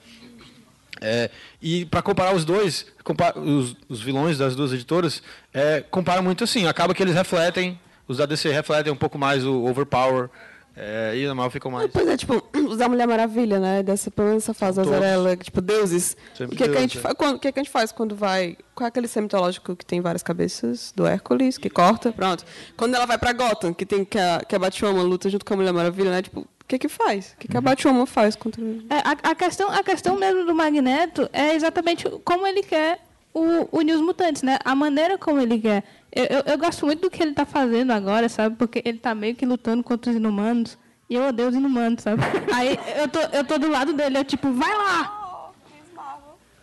É, 1.03 1.32
e 1.61 1.86
para 1.86 2.01
comparar 2.01 2.36
os 2.36 2.45
dois, 2.45 2.86
compa- 3.03 3.34
os, 3.38 3.76
os 3.89 4.01
vilões 4.01 4.38
das 4.38 4.55
duas 4.55 4.72
editoras, 4.72 5.24
é, 5.51 5.82
compara 5.89 6.22
muito 6.22 6.43
assim. 6.43 6.67
Acaba 6.67 6.93
que 6.93 7.01
eles 7.01 7.15
refletem, 7.15 7.80
os 8.07 8.17
da 8.17 8.26
DC 8.28 8.49
refletem 8.51 8.93
um 8.93 8.95
pouco 8.95 9.17
mais 9.17 9.43
o 9.43 9.63
overpower, 9.65 10.30
é, 10.76 11.13
e 11.17 11.28
Marvel 11.28 11.49
ficam 11.51 11.69
mais. 11.72 11.91
Pois 11.91 12.07
é, 12.07 12.15
tipo, 12.17 12.41
da 12.78 12.88
Mulher 12.88 13.07
Maravilha, 13.07 13.59
né? 13.59 13.84
Dessa, 13.84 14.09
pelo 14.09 14.30
menos 14.30 14.43
essa 14.43 14.53
fase 14.53 14.80
azarela, 14.80 15.36
tipo, 15.36 15.59
deuses. 15.61 16.15
Sempre 16.36 16.55
o 16.55 16.57
que, 16.57 16.63
é 16.63 16.67
que, 16.69 16.78
a 16.78 16.82
gente 16.82 16.97
é. 16.97 17.01
fa- 17.01 17.13
quando- 17.13 17.36
o 17.36 17.39
que, 17.39 17.47
é 17.47 17.51
que 17.51 17.59
a 17.59 17.63
gente 17.63 17.72
faz 17.72 17.91
quando 17.91 18.15
vai. 18.15 18.55
Qual 18.74 18.86
é 18.86 18.88
aquele 18.88 19.07
ser 19.07 19.22
mitológico 19.22 19.76
que 19.76 19.86
tem 19.86 19.99
várias 20.01 20.24
cabeças? 20.24 20.93
Do 20.95 21.05
Hércules, 21.05 21.57
que 21.57 21.69
corta? 21.69 22.11
Pronto. 22.11 22.45
Quando 22.78 22.95
ela 22.95 23.05
vai 23.05 23.17
pra 23.17 23.34
Gotham, 23.34 23.74
que 23.74 23.86
tem 23.86 24.05
que 24.05 24.17
a, 24.17 24.41
que 24.47 24.55
a 24.55 24.59
Batwoman 24.59 25.03
luta 25.03 25.30
junto 25.30 25.45
com 25.45 25.53
a 25.53 25.57
Mulher 25.57 25.74
Maravilha, 25.74 26.09
né? 26.11 26.22
Tipo, 26.22 26.41
o 26.41 26.47
que 26.67 26.80
que 26.80 26.88
faz? 26.88 27.34
O 27.36 27.38
que, 27.38 27.47
que 27.49 27.57
a 27.57 27.61
Batwoman 27.61 28.05
faz 28.05 28.36
contra. 28.36 28.63
É, 28.63 28.97
a, 29.03 29.32
a 29.32 29.36
questão, 29.36 29.69
a 29.69 29.84
questão 29.84 30.17
mesmo 30.17 30.45
do 30.45 30.55
Magneto 30.55 31.30
é 31.34 31.53
exatamente 31.53 32.09
como 32.24 32.47
ele 32.47 32.63
quer 32.63 32.99
o, 33.34 33.67
unir 33.78 33.93
os 33.93 34.01
mutantes, 34.01 34.41
né? 34.41 34.57
A 34.63 34.74
maneira 34.74 35.17
como 35.17 35.39
ele 35.41 35.59
quer. 35.59 35.84
Eu, 36.14 36.26
eu, 36.26 36.43
eu 36.45 36.57
gosto 36.57 36.86
muito 36.86 37.01
do 37.01 37.09
que 37.09 37.22
ele 37.24 37.34
tá 37.34 37.45
fazendo 37.45 37.91
agora, 37.91 38.28
sabe? 38.28 38.55
Porque 38.57 38.82
ele 38.86 38.97
tá 38.97 39.16
meio 39.16 39.36
que 39.36 39.45
lutando 39.45 39.84
contra 39.84 40.12
os 40.12 40.18
inumanos. 40.18 40.78
E 41.09 41.16
eu 41.16 41.24
odeio 41.28 41.49
os 41.49 41.55
inumanos, 41.55 42.03
sabe? 42.03 42.22
Aí 42.53 42.78
eu 42.97 43.07
tô, 43.07 43.20
eu 43.20 43.43
tô 43.45 43.57
do 43.57 43.70
lado 43.70 43.93
dele, 43.93 44.18
eu 44.18 44.24
tipo, 44.26 44.51
vai 44.51 44.74
lá! 44.76 45.51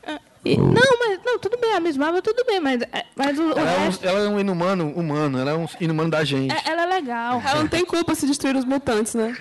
É, 0.02 0.18
e- 0.44 0.56
não, 0.56 0.98
mas 0.98 1.20
não, 1.24 1.38
tudo 1.38 1.58
bem, 1.58 1.74
a 1.74 1.80
Miss 1.80 1.96
Marvel 1.96 2.22
tudo 2.22 2.44
bem, 2.46 2.58
mas, 2.60 2.80
é, 2.82 3.04
mas 3.14 3.38
o, 3.38 3.42
o 3.48 3.58
Ela 3.58 3.70
é, 3.72 3.78
resto, 3.78 4.04
um, 4.04 4.08
ela 4.08 4.18
é 4.20 4.28
um 4.28 4.40
inumano 4.40 4.90
humano, 4.92 5.38
ela 5.38 5.50
é 5.50 5.54
um 5.54 5.66
inumano 5.80 6.10
da 6.10 6.24
gente. 6.24 6.52
é- 6.54 6.70
ela 6.70 6.82
é 6.82 6.86
legal. 6.86 7.42
Ela 7.44 7.60
não 7.60 7.68
tem 7.68 7.84
culpa 7.84 8.14
se 8.14 8.26
destruir 8.26 8.56
os 8.56 8.64
mutantes, 8.64 9.14
né? 9.14 9.36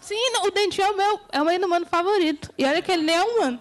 Sim, 0.00 0.30
não, 0.32 0.46
o 0.46 0.50
Dentinho 0.50 0.86
é 0.86 0.90
o 0.90 0.96
meu, 0.96 1.20
é 1.32 1.40
o 1.42 1.44
meu 1.44 1.54
inumano 1.54 1.86
favorito. 1.86 2.50
E 2.58 2.64
olha 2.64 2.82
que 2.82 2.90
ele 2.90 3.02
nem 3.04 3.14
é 3.16 3.22
humano. 3.22 3.58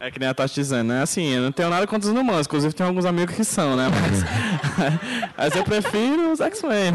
É 0.00 0.10
que 0.10 0.18
nem 0.18 0.28
a 0.28 0.34
Tati 0.34 0.54
dizendo, 0.54 0.88
né? 0.88 1.02
Assim, 1.02 1.28
eu 1.34 1.42
não 1.42 1.52
tenho 1.52 1.70
nada 1.70 1.86
contra 1.86 2.08
os 2.08 2.16
humanos. 2.16 2.46
Inclusive, 2.46 2.74
tem 2.74 2.86
alguns 2.86 3.04
amigos 3.04 3.34
que 3.34 3.44
são, 3.44 3.76
né? 3.76 3.86
Mas, 3.88 4.24
mas 5.36 5.56
eu 5.56 5.64
prefiro 5.64 6.32
os 6.32 6.40
X-Men. 6.40 6.92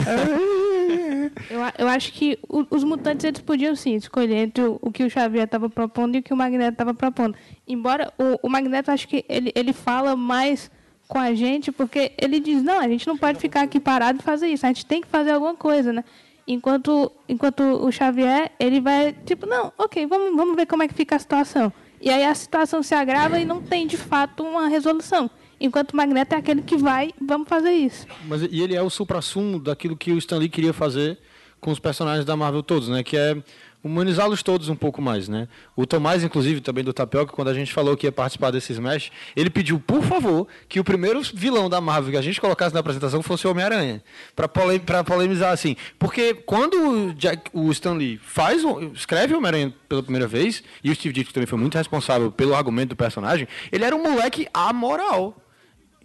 Eu, 1.49 1.61
eu 1.77 1.87
acho 1.87 2.13
que 2.13 2.39
os 2.47 2.83
mutantes 2.83 3.25
eles 3.25 3.41
podiam 3.41 3.75
sim 3.75 3.95
escolher 3.95 4.35
entre 4.35 4.63
o, 4.63 4.79
o 4.81 4.91
que 4.91 5.03
o 5.03 5.09
Xavier 5.09 5.45
estava 5.45 5.69
propondo 5.69 6.15
e 6.15 6.19
o 6.19 6.23
que 6.23 6.33
o 6.33 6.37
Magneto 6.37 6.73
estava 6.73 6.93
propondo. 6.93 7.35
Embora 7.67 8.11
o, 8.17 8.47
o 8.47 8.49
Magneto 8.49 8.91
acho 8.91 9.07
que 9.07 9.25
ele, 9.27 9.51
ele 9.55 9.73
fala 9.73 10.15
mais 10.15 10.71
com 11.07 11.19
a 11.19 11.33
gente 11.33 11.71
porque 11.71 12.13
ele 12.17 12.39
diz 12.39 12.63
não, 12.63 12.79
a 12.79 12.87
gente 12.87 13.05
não 13.05 13.17
pode 13.17 13.39
ficar 13.39 13.61
aqui 13.61 13.79
parado 13.79 14.19
e 14.19 14.23
fazer 14.23 14.47
isso, 14.47 14.65
a 14.65 14.69
gente 14.69 14.85
tem 14.85 15.01
que 15.01 15.07
fazer 15.07 15.31
alguma 15.31 15.55
coisa, 15.55 15.91
né? 15.91 16.03
Enquanto 16.47 17.11
enquanto 17.27 17.61
o 17.61 17.91
Xavier 17.91 18.51
ele 18.59 18.81
vai 18.81 19.13
tipo 19.25 19.45
não, 19.45 19.71
ok, 19.77 20.05
vamos 20.07 20.35
vamos 20.35 20.55
ver 20.55 20.65
como 20.65 20.83
é 20.83 20.87
que 20.87 20.93
fica 20.93 21.15
a 21.15 21.19
situação. 21.19 21.71
E 22.03 22.09
aí 22.09 22.25
a 22.25 22.35
situação 22.35 22.83
se 22.83 22.93
agrava 22.93 23.39
e 23.39 23.45
não 23.45 23.61
tem 23.61 23.87
de 23.87 23.95
fato 23.95 24.43
uma 24.43 24.67
resolução. 24.67 25.31
Enquanto 25.57 25.91
o 25.91 25.95
Magneto 25.95 26.35
é 26.35 26.37
aquele 26.37 26.61
que 26.61 26.75
vai, 26.75 27.13
vamos 27.25 27.47
fazer 27.47 27.71
isso. 27.71 28.05
Mas, 28.27 28.41
e 28.41 28.61
ele 28.61 28.75
é 28.75 28.81
o 28.81 28.89
supra-sumo 28.89 29.57
daquilo 29.57 29.95
que 29.95 30.11
o 30.11 30.17
Stan 30.17 30.37
Lee 30.37 30.49
queria 30.49 30.73
fazer 30.73 31.17
com 31.61 31.71
os 31.71 31.79
personagens 31.79 32.25
da 32.25 32.35
Marvel 32.35 32.61
todos, 32.61 32.89
né? 32.89 33.03
Que 33.03 33.15
é 33.15 33.41
humanizá-los 33.83 34.41
todos 34.41 34.69
um 34.69 34.75
pouco 34.75 35.01
mais, 35.01 35.27
né? 35.27 35.47
O 35.75 35.85
Tomás, 35.85 36.23
inclusive, 36.23 36.61
também 36.61 36.83
do 36.83 36.93
Tapioca, 36.93 37.33
quando 37.33 37.49
a 37.49 37.53
gente 37.53 37.73
falou 37.73 37.97
que 37.97 38.07
ia 38.07 38.11
participar 38.11 38.51
desse 38.51 38.71
Smash, 38.71 39.11
ele 39.35 39.49
pediu, 39.49 39.79
por 39.79 40.01
favor, 40.03 40.47
que 40.69 40.79
o 40.79 40.83
primeiro 40.83 41.21
vilão 41.33 41.69
da 41.69 41.81
Marvel 41.81 42.11
que 42.11 42.17
a 42.17 42.21
gente 42.21 42.39
colocasse 42.39 42.73
na 42.73 42.79
apresentação 42.79 43.21
fosse 43.21 43.45
o 43.45 43.51
Homem-Aranha, 43.51 44.01
para 44.35 44.47
pole 44.47 44.81
polemizar 45.05 45.51
assim, 45.51 45.75
porque 45.99 46.33
quando 46.33 46.75
o, 46.75 47.13
Jack, 47.13 47.49
o 47.53 47.69
Stan 47.71 47.93
Lee 47.93 48.19
faz, 48.23 48.63
escreve 48.93 49.33
o 49.33 49.37
Homem-Aranha 49.37 49.73
pela 49.89 50.01
primeira 50.01 50.27
vez, 50.27 50.63
e 50.83 50.89
o 50.89 50.95
Steve 50.95 51.13
Ditko 51.13 51.33
também 51.33 51.47
foi 51.47 51.59
muito 51.59 51.77
responsável 51.77 52.31
pelo 52.31 52.55
argumento 52.55 52.89
do 52.89 52.95
personagem, 52.95 53.47
ele 53.71 53.83
era 53.83 53.95
um 53.95 54.01
moleque 54.01 54.47
amoral 54.53 55.42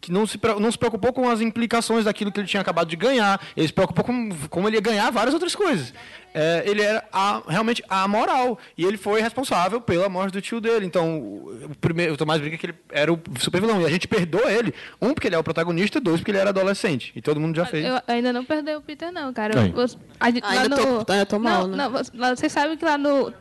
que 0.00 0.12
não 0.12 0.26
se, 0.26 0.38
não 0.60 0.70
se 0.70 0.78
preocupou 0.78 1.12
com 1.12 1.28
as 1.28 1.40
implicações 1.40 2.04
daquilo 2.04 2.30
que 2.30 2.40
ele 2.40 2.46
tinha 2.46 2.60
acabado 2.60 2.88
de 2.88 2.96
ganhar. 2.96 3.40
Ele 3.56 3.66
se 3.66 3.72
preocupou 3.72 4.04
com 4.04 4.30
como 4.48 4.68
ele 4.68 4.76
ia 4.76 4.80
ganhar 4.80 5.10
várias 5.10 5.34
outras 5.34 5.54
coisas. 5.54 5.92
É, 6.34 6.62
ele 6.66 6.82
era 6.82 7.04
a, 7.12 7.42
realmente 7.48 7.82
amoral. 7.88 8.58
E 8.76 8.84
ele 8.84 8.96
foi 8.96 9.20
responsável 9.20 9.80
pela 9.80 10.08
morte 10.08 10.32
do 10.32 10.40
tio 10.40 10.60
dele. 10.60 10.86
Então, 10.86 11.18
o, 11.18 11.70
primeiro, 11.80 12.14
o 12.14 12.16
Tomás 12.16 12.40
brinca 12.40 12.56
que 12.56 12.66
ele 12.66 12.74
era 12.90 13.12
o 13.12 13.20
super 13.40 13.60
vilão. 13.60 13.80
E 13.80 13.86
a 13.86 13.90
gente 13.90 14.06
perdoa 14.06 14.52
ele. 14.52 14.72
Um, 15.00 15.14
porque 15.14 15.26
ele 15.26 15.34
é 15.34 15.38
o 15.38 15.44
protagonista. 15.44 16.00
Dois, 16.00 16.20
porque 16.20 16.30
ele 16.30 16.38
era 16.38 16.50
adolescente. 16.50 17.12
E 17.16 17.20
todo 17.20 17.40
mundo 17.40 17.56
já 17.56 17.66
fez. 17.66 17.84
Eu 17.84 18.00
ainda 18.06 18.32
não 18.32 18.44
perdei 18.44 18.76
o 18.76 18.80
Peter, 18.80 19.10
não, 19.10 19.32
cara. 19.32 19.58
Eu, 19.58 19.82
eu, 19.82 19.86
ainda, 20.20 20.68
no, 20.68 21.04
tô, 21.04 21.12
ainda 21.12 21.26
tô 21.26 21.38
mal, 21.38 21.66
não, 21.66 21.90
né? 21.90 22.02
Não, 22.14 22.36
vocês 22.36 22.52
sabem 22.52 22.76
que 22.76 22.84
lá 22.84 22.96
no... 22.96 23.32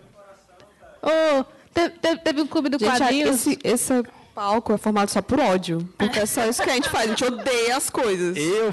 Oh, 1.03 1.45
teve, 1.73 2.17
teve 2.17 2.41
um 2.41 2.47
clube 2.47 2.69
do 2.69 2.79
gente, 2.79 2.89
quadrinhos... 2.89 3.47
Esse, 3.47 3.59
esse 3.63 4.03
palco 4.37 4.71
é 4.71 4.77
formado 4.77 5.09
só 5.09 5.19
por 5.19 5.39
ódio. 5.39 5.89
Porque 5.97 6.19
é 6.19 6.25
só 6.27 6.45
isso 6.45 6.61
que 6.61 6.69
a 6.69 6.73
gente 6.73 6.89
faz. 6.89 7.05
A 7.05 7.07
gente 7.07 7.25
odeia 7.25 7.75
as 7.75 7.89
coisas. 7.89 8.37
Eu 8.37 8.71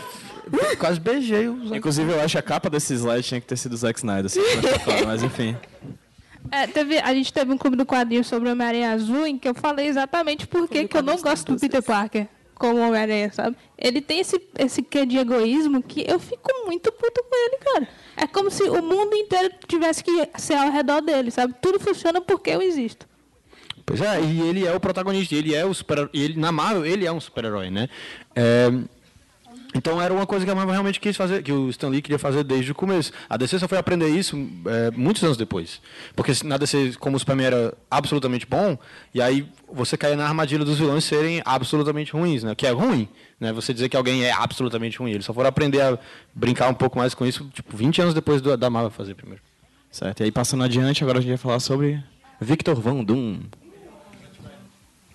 quase 0.79 1.01
beijei 1.01 1.49
o 1.49 1.75
Inclusive, 1.75 2.13
eu 2.13 2.21
acho 2.21 2.33
que 2.33 2.39
a 2.39 2.43
capa 2.43 2.69
desse 2.69 2.93
slide 2.93 3.27
tinha 3.27 3.41
que 3.41 3.47
ter 3.47 3.57
sido 3.57 3.73
o 3.73 3.77
Zack 3.79 3.99
Snyder. 3.99 4.27
Assim, 4.27 4.41
mas 5.07 5.23
enfim. 5.23 5.57
É, 6.51 6.67
teve, 6.67 6.99
a 6.99 7.15
gente 7.15 7.33
teve 7.33 7.51
um 7.51 7.57
clube 7.57 7.79
do 7.79 7.87
quadrinho 7.87 8.23
sobre 8.23 8.51
o 8.51 8.53
Homem-Aranha 8.53 8.93
Azul 8.93 9.27
em 9.27 9.39
que 9.39 9.49
eu 9.49 9.55
falei 9.55 9.87
exatamente 9.87 10.47
por 10.47 10.69
que 10.69 10.87
eu 10.93 11.03
não 11.03 11.17
gosto 11.17 11.55
do 11.55 11.59
Peter 11.59 11.83
Parker 11.83 12.29
como 12.55 12.87
Homem-Aranha, 12.87 13.33
sabe? 13.33 13.57
Ele 13.79 14.03
tem 14.03 14.21
esse, 14.21 14.39
esse 14.59 14.83
quê 14.83 15.07
de 15.07 15.17
egoísmo 15.17 15.83
que 15.83 16.05
eu 16.07 16.21
fico 16.21 16.51
muito 16.67 16.93
puto 16.93 17.25
com 17.25 17.47
ele, 17.47 17.57
cara. 17.65 17.89
É 18.19 18.27
como 18.27 18.51
se 18.51 18.65
o 18.65 18.83
mundo 18.83 19.17
inteiro 19.17 19.51
tivesse 19.67 20.05
que 20.05 20.29
ser 20.37 20.57
ao 20.57 20.71
redor 20.71 21.01
dele, 21.01 21.31
sabe? 21.31 21.55
Tudo 21.63 21.81
funciona 21.81 22.21
porque 22.21 22.51
eu 22.51 22.61
existo. 22.61 23.07
Pois 23.87 24.01
é, 24.01 24.21
e 24.23 24.41
ele 24.41 24.67
é 24.67 24.75
o 24.75 24.81
protagonista, 24.81 25.35
ele 25.35 25.55
é 25.55 25.65
o 25.65 25.75
super, 25.75 26.09
ele 26.13 26.39
na 26.39 26.51
Marvel 26.51 26.87
ele 26.87 27.07
é 27.07 27.13
um 27.13 27.21
super-herói, 27.21 27.71
né? 27.71 27.89
É, 28.35 28.71
então 29.75 30.01
era 30.01 30.15
uma 30.15 30.25
coisa 30.25 30.45
que 30.45 30.51
a 30.51 30.55
Marvel 30.55 30.73
realmente 30.73 31.01
quis 31.01 31.17
fazer, 31.17 31.43
que 31.43 31.51
o 31.51 31.69
Stan 31.69 31.89
Lee 31.89 32.01
queria 32.01 32.19
fazer 32.19 32.45
desde 32.45 32.71
o 32.71 32.75
começo. 32.75 33.11
A 33.29 33.37
DC 33.37 33.59
só 33.59 33.67
foi 33.67 33.77
aprender 33.77 34.09
isso 34.09 34.49
é, 34.67 34.93
muitos 34.93 35.23
anos 35.25 35.37
depois. 35.37 35.83
Porque 36.15 36.33
na 36.45 36.57
DC, 36.57 36.95
como 37.01 37.17
o 37.17 37.19
Superman 37.19 37.47
era 37.47 37.75
absolutamente 37.91 38.47
bom, 38.47 38.79
e 39.13 39.21
aí 39.21 39.47
você 39.71 39.97
caía 39.97 40.17
na 40.17 40.27
armadilha 40.27 40.65
dos 40.65 40.79
vilões 40.79 41.03
serem 41.03 41.43
absolutamente 41.45 42.13
ruins, 42.13 42.45
né? 42.45 42.55
Que 42.55 42.69
é 42.69 42.71
ruim, 42.71 43.09
né? 43.41 43.53
Você 43.53 43.75
dizer 43.75 43.89
que 43.89 43.97
alguém 43.97 44.25
é 44.25 44.31
absolutamente 44.31 44.99
ruim. 44.99 45.11
Eles 45.11 45.27
só 45.27 45.35
foram 45.35 45.49
aprender 45.49 45.81
a 45.81 45.99
brincar 46.33 46.69
um 46.69 46.75
pouco 46.75 46.97
mais 46.97 47.13
com 47.13 47.27
isso, 47.27 47.45
tipo, 47.53 47.77
20 47.77 48.01
anos 48.01 48.15
depois 48.15 48.41
do, 48.41 48.57
da 48.57 48.71
Marvel 48.71 48.93
fazer 48.93 49.17
primeiro. 49.17 49.43
Certo. 49.91 50.21
E 50.21 50.25
aí 50.25 50.31
passando 50.31 50.63
adiante, 50.63 51.03
agora 51.03 51.19
a 51.19 51.21
gente 51.21 51.31
vai 51.31 51.39
falar 51.39 51.59
sobre 51.59 52.01
Victor 52.41 52.77
Van 52.77 53.03
Doom. 53.03 53.41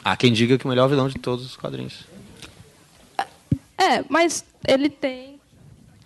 Há 0.04 0.16
quem 0.16 0.32
diga 0.32 0.58
que 0.58 0.66
o 0.66 0.70
melhor 0.70 0.88
vilão 0.88 1.08
de 1.08 1.20
todos 1.20 1.46
os 1.46 1.58
quadrinhos. 1.58 2.06
É, 3.78 4.04
mas 4.10 4.46
ele 4.68 4.90
tem. 4.90 5.40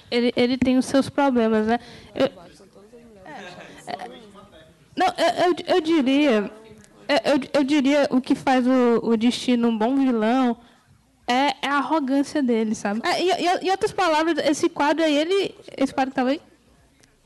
Ele, 0.10 0.32
ele 0.36 0.58
tem 0.58 0.78
os 0.78 0.86
seus 0.86 1.10
problemas, 1.10 1.68
né? 1.68 1.80
Eu, 2.14 2.26
é, 3.86 4.24
não, 4.96 5.08
eu, 5.08 5.46
eu, 5.46 5.76
eu 5.76 5.82
diria. 5.82 6.52
Eu, 7.08 7.60
eu 7.60 7.64
diria 7.64 8.08
o 8.12 8.22
que 8.22 8.36
faz 8.36 8.66
o, 8.66 9.00
o 9.04 9.18
destino 9.18 9.68
um 9.68 9.78
bom 9.78 9.96
vilão 9.96 10.58
é, 11.28 11.56
é 11.62 11.68
a 11.68 11.78
arrogância 11.78 12.42
dele, 12.42 12.76
sabe? 12.76 13.02
É, 13.04 13.22
e, 13.22 13.30
e, 13.30 13.68
em 13.68 13.72
outras 13.72 13.92
palavras, 13.92 14.38
esse 14.46 14.70
quadro 14.70 15.04
aí, 15.04 15.16
ele. 15.18 15.56
Esse 15.78 15.94
quadro 15.94 16.14
aí. 16.28 16.42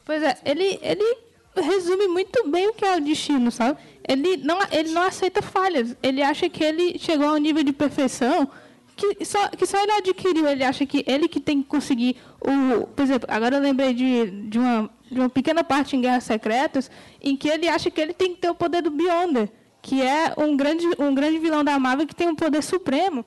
Pois 0.06 0.24
é, 0.24 0.38
ele, 0.46 0.80
ele 0.82 1.18
resume 1.56 2.08
muito 2.08 2.48
bem 2.50 2.68
o 2.68 2.74
que 2.74 2.86
é 2.86 2.96
o 2.96 3.02
destino, 3.02 3.52
sabe? 3.52 3.78
Ele 4.08 4.38
não, 4.38 4.60
ele 4.72 4.92
não 4.92 5.04
aceita 5.04 5.42
falhas. 5.42 5.96
Ele 6.02 6.24
acha 6.24 6.50
que 6.50 6.64
ele 6.64 6.98
chegou 6.98 7.28
a 7.28 7.34
um 7.34 7.38
nível 7.38 7.64
de 7.64 7.74
perfeição 7.74 8.50
que 8.96 9.24
só, 9.26 9.50
que 9.50 9.66
só 9.66 9.82
ele 9.82 9.92
adquiriu. 9.92 10.48
Ele 10.48 10.64
acha 10.64 10.86
que 10.86 11.04
ele 11.08 11.28
que 11.28 11.40
tem 11.40 11.62
que 11.62 11.68
conseguir 11.68 12.18
o. 12.40 12.88
Por 12.88 13.04
exemplo, 13.04 13.28
agora 13.32 13.58
eu 13.58 13.62
lembrei 13.62 13.94
de, 13.94 14.32
de, 14.48 14.58
uma, 14.58 14.90
de 15.12 15.20
uma 15.20 15.30
pequena 15.30 15.64
parte 15.64 15.96
em 15.96 16.02
Guerras 16.02 16.24
Secretas, 16.24 16.90
em 17.22 17.36
que 17.36 17.50
ele 17.50 17.68
acha 17.68 17.92
que 17.92 18.00
ele 18.00 18.14
tem 18.14 18.34
que 18.34 18.42
ter 18.42 18.50
o 18.50 18.56
poder 18.56 18.82
do 18.82 18.90
Beyonder, 18.90 19.50
que 19.82 20.02
é 20.02 20.34
um 20.38 20.56
grande, 20.56 20.86
um 20.98 21.14
grande 21.14 21.38
vilão 21.38 21.64
da 21.64 21.78
Marvel 21.78 22.08
que 22.08 22.16
tem 22.16 22.28
um 22.28 22.36
poder 22.36 22.64
supremo. 22.64 23.26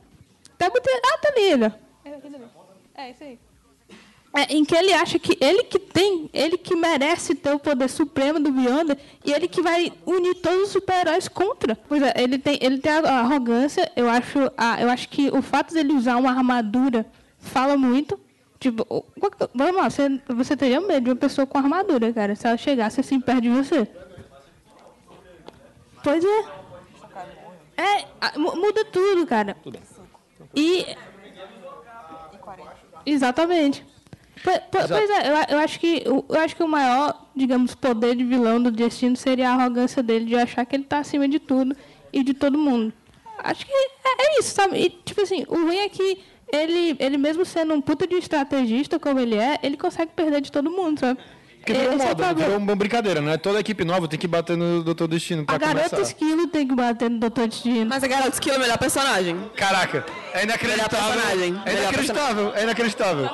Até 0.55 0.70
botei. 0.70 0.95
Ah, 0.95 1.18
tá 1.18 1.28
ali, 1.28 1.57
É, 2.95 3.11
isso 3.11 3.22
aí 3.24 3.39
é, 4.33 4.55
em 4.55 4.64
que 4.64 4.76
ele 4.76 4.93
acha 4.93 5.18
que 5.18 5.37
ele 5.41 5.64
que 5.64 5.78
tem, 5.78 6.31
ele 6.33 6.57
que 6.57 6.76
merece 6.76 7.35
ter 7.35 7.53
o 7.53 7.59
poder 7.59 7.89
supremo 7.89 8.39
do 8.39 8.53
Beyonder 8.53 8.97
e 9.24 9.33
ele 9.33 9.49
que 9.49 9.61
vai 9.61 9.93
unir 10.07 10.37
todos 10.37 10.62
os 10.62 10.68
super-heróis 10.70 11.26
contra. 11.26 11.74
Pois 11.74 12.01
é, 12.01 12.14
ele 12.16 12.39
tem, 12.39 12.57
ele 12.62 12.78
tem 12.78 12.93
a 12.93 13.18
arrogância. 13.18 13.91
Eu 13.97 14.09
acho, 14.09 14.39
a, 14.57 14.81
eu 14.81 14.89
acho 14.89 15.09
que 15.09 15.28
o 15.31 15.43
fato 15.43 15.74
dele 15.74 15.93
usar 15.93 16.16
uma 16.16 16.31
armadura 16.31 17.05
fala 17.39 17.76
muito. 17.76 18.20
Tipo, 18.61 19.05
vamos 19.55 19.76
lá, 19.76 19.91
você, 19.91 20.20
você 20.28 20.57
teria 20.57 20.81
medo 20.81 21.05
de 21.05 21.11
uma 21.11 21.16
pessoa 21.16 21.47
com 21.47 21.59
armadura, 21.59 22.12
cara. 22.12 22.37
Se 22.37 22.47
ela 22.47 22.57
chegasse 22.57 23.01
assim 23.01 23.18
perto 23.20 23.41
de 23.41 23.49
você. 23.49 23.89
Pois 26.05 26.24
é. 26.24 26.61
É, 27.76 28.39
muda 28.39 28.85
tudo, 28.85 29.26
cara. 29.26 29.57
E. 30.55 30.87
Exatamente. 33.05 33.89
Pois, 34.43 35.11
é, 35.11 35.28
eu, 35.28 35.57
eu, 35.57 35.59
acho 35.59 35.78
que, 35.78 36.03
eu 36.07 36.41
acho 36.41 36.57
que 36.57 36.62
o 36.62 36.68
maior, 36.68 37.26
digamos, 37.36 37.74
poder 37.74 38.16
de 38.16 38.24
vilão 38.24 38.62
do 38.62 38.70
Destino 38.70 39.16
seria 39.16 39.51
a 39.51 39.55
arrogância 39.55 40.03
dele 40.03 40.24
de 40.24 40.36
achar 40.36 40.64
que 40.64 40.74
ele 40.74 40.84
está 40.84 40.99
acima 40.99 41.28
de 41.28 41.38
tudo 41.38 41.76
e 42.12 42.22
de 42.22 42.32
todo 42.32 42.57
mundo. 42.57 42.93
Acho 43.43 43.66
que 43.66 43.72
é, 43.72 44.36
é 44.36 44.41
isso, 44.41 44.55
sabe? 44.55 44.78
E, 44.78 44.91
tipo 44.91 45.20
assim, 45.22 45.45
o 45.49 45.64
ruim 45.64 45.78
é 45.78 45.88
que 45.88 46.22
ele, 46.53 46.97
ele 46.99 47.16
mesmo 47.16 47.45
sendo 47.45 47.74
um 47.74 47.80
puta 47.80 48.07
de 48.07 48.16
estrategista 48.16 48.99
como 48.99 49.20
ele 49.20 49.36
é, 49.36 49.59
ele 49.62 49.76
consegue 49.76 50.12
perder 50.14 50.41
de 50.41 50.51
todo 50.51 50.70
mundo, 50.70 51.01
sabe? 51.01 51.20
Porque 51.59 51.74
virou 51.74 51.95
Esse 51.95 52.07
moda, 52.07 52.26
é 52.26 52.34
virou 52.34 52.57
uma 52.57 52.74
brincadeira, 52.74 53.20
né? 53.20 53.36
Toda 53.36 53.61
equipe 53.61 53.84
nova 53.84 54.09
tem 54.09 54.18
que 54.18 54.26
bater 54.26 54.57
no 54.57 54.82
Doutor 54.82 55.07
Destino 55.07 55.45
pra 55.45 55.57
A 55.57 55.59
Garota 55.59 55.91
começar. 55.91 56.09
Esquilo 56.09 56.47
tem 56.47 56.66
que 56.66 56.74
bater 56.74 57.11
no 57.11 57.18
Doutor 57.18 57.49
Destino. 57.49 57.86
Mas 57.86 58.03
a 58.03 58.09
Garota 58.09 58.30
Esquilo 58.30 58.55
é 58.55 58.59
o 58.59 58.61
melhor 58.62 58.78
personagem. 58.78 59.36
Caraca, 59.57 60.07
é 60.32 60.45
inacreditável. 60.45 61.20
É 61.66 61.72
inacreditável, 61.74 62.53
é 62.55 62.62
inacreditável. 62.62 63.30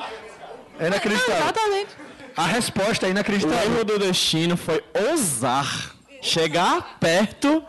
É 0.79 0.87
inacreditável. 0.87 1.35
exatamente. 1.35 1.89
A 2.35 2.45
resposta 2.45 3.07
é 3.07 3.09
inacreditável. 3.09 3.71
O 3.71 3.75
erro 3.75 3.83
do 3.83 3.99
destino 3.99 4.55
foi 4.55 4.83
ousar 4.93 5.95
chegar 6.21 6.97
perto 6.99 7.63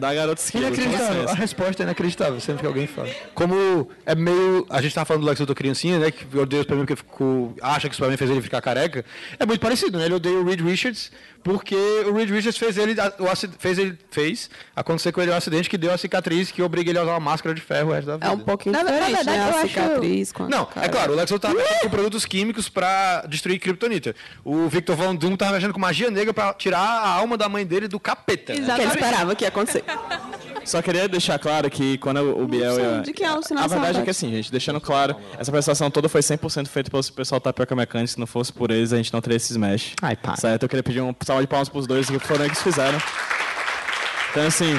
da 0.00 0.12
garota 0.12 0.40
esquilo. 0.40 0.66
Inacreditável. 0.66 1.28
A 1.28 1.34
resposta 1.34 1.82
é 1.82 1.84
inacreditável, 1.84 2.40
sempre 2.40 2.60
que 2.60 2.66
alguém 2.66 2.86
fala. 2.86 3.08
Como 3.34 3.88
é 4.04 4.14
meio. 4.14 4.66
A 4.68 4.82
gente 4.82 4.94
tava 4.94 5.04
falando 5.06 5.22
do 5.22 5.28
Lex 5.28 5.40
Luthor 5.40 5.54
criancinha, 5.56 5.98
né? 5.98 6.10
Que 6.10 6.24
odeia 6.36 6.60
o 6.60 6.62
Superman 6.64 6.84
porque 6.84 6.96
ficou, 6.96 7.54
acha 7.62 7.88
que 7.88 7.92
o 7.92 7.96
Superman 7.96 8.16
fez 8.16 8.30
ele 8.30 8.42
ficar 8.42 8.60
careca. 8.60 9.04
É 9.38 9.46
muito 9.46 9.60
parecido, 9.60 9.98
né? 9.98 10.04
Ele 10.06 10.14
odeia 10.14 10.36
o 10.36 10.44
Reed 10.44 10.60
Richards 10.60 11.10
porque 11.48 11.74
o 12.06 12.12
Reed 12.12 12.28
Richards 12.28 12.58
fez 12.58 12.76
ele, 12.76 12.94
o, 13.18 13.36
fez 13.58 13.78
ele 13.78 13.98
fez 14.10 14.50
acontecer 14.76 15.12
com 15.12 15.22
ele 15.22 15.30
um 15.30 15.34
acidente 15.34 15.70
que 15.70 15.78
deu 15.78 15.90
a 15.90 15.96
cicatriz 15.96 16.52
que 16.52 16.60
obriga 16.60 16.90
ele 16.90 16.98
a 16.98 17.02
usar 17.02 17.12
uma 17.12 17.20
máscara 17.20 17.54
de 17.54 17.62
ferro 17.62 17.88
o 17.88 17.92
resto 17.94 18.08
da 18.08 18.16
vida. 18.18 18.26
É 18.26 18.30
um 18.30 18.38
pouquinho 18.38 18.74
na, 18.74 18.82
diferente, 18.82 19.00
na 19.00 19.16
verdade, 19.16 19.38
né? 19.38 19.58
A 19.58 19.66
cicatriz 19.66 20.30
com 20.30 20.42
a 20.42 20.48
Não, 20.50 20.66
cara. 20.66 20.84
é 20.84 20.90
claro, 20.90 21.14
o 21.14 21.16
Lex 21.16 21.30
Luthor 21.30 21.50
tava 21.50 21.54
mexendo 21.54 21.80
com 21.88 21.88
produtos 21.88 22.26
químicos 22.26 22.68
para 22.68 23.22
destruir 23.22 23.58
Kryptonita. 23.58 24.14
O 24.44 24.68
Victor 24.68 24.94
Von 24.94 25.14
Doom 25.14 25.36
tava 25.36 25.52
mexendo 25.52 25.72
com 25.72 25.80
magia 25.80 26.10
negra 26.10 26.34
para 26.34 26.52
tirar 26.52 26.80
a 26.80 27.08
alma 27.08 27.38
da 27.38 27.48
mãe 27.48 27.64
dele 27.64 27.88
do 27.88 27.98
capeta. 27.98 28.52
Né? 28.52 28.74
Que 28.74 28.82
ele 28.82 28.90
esperava 28.90 29.34
que 29.34 29.44
ia 29.44 29.48
acontecer. 29.48 29.84
Só 30.68 30.82
queria 30.82 31.08
deixar 31.08 31.38
claro 31.38 31.70
que 31.70 31.96
quando 31.96 32.20
o 32.38 32.46
Biel... 32.46 32.78
Ia... 32.78 33.00
De 33.00 33.10
que 33.14 33.24
é 33.24 33.28
a 33.28 33.66
verdade 33.66 34.00
é 34.00 34.02
que 34.02 34.10
assim, 34.10 34.30
gente, 34.30 34.52
deixando 34.52 34.78
claro, 34.78 35.16
essa 35.38 35.50
prestação 35.50 35.90
toda 35.90 36.10
foi 36.10 36.20
100% 36.20 36.68
feita 36.68 36.90
pelo 36.90 37.02
pessoal 37.04 37.40
Tapioca 37.40 37.74
Mecânica. 37.74 38.12
Se 38.12 38.20
não 38.20 38.26
fosse 38.26 38.52
por 38.52 38.70
eles, 38.70 38.92
a 38.92 38.98
gente 38.98 39.10
não 39.10 39.22
teria 39.22 39.36
esse 39.36 39.50
Smash. 39.50 39.94
Ai, 40.02 40.14
pá. 40.14 40.36
Certo? 40.36 40.64
Eu 40.64 40.68
queria 40.68 40.82
pedir 40.82 41.00
um 41.00 41.14
salve 41.24 41.44
de 41.44 41.46
palmas 41.48 41.70
pros 41.70 41.86
dois 41.86 42.10
que 42.10 42.18
foram 42.18 42.44
eles 42.44 42.58
que 42.58 42.64
fizeram. 42.64 42.98
Então, 44.30 44.46
assim, 44.46 44.78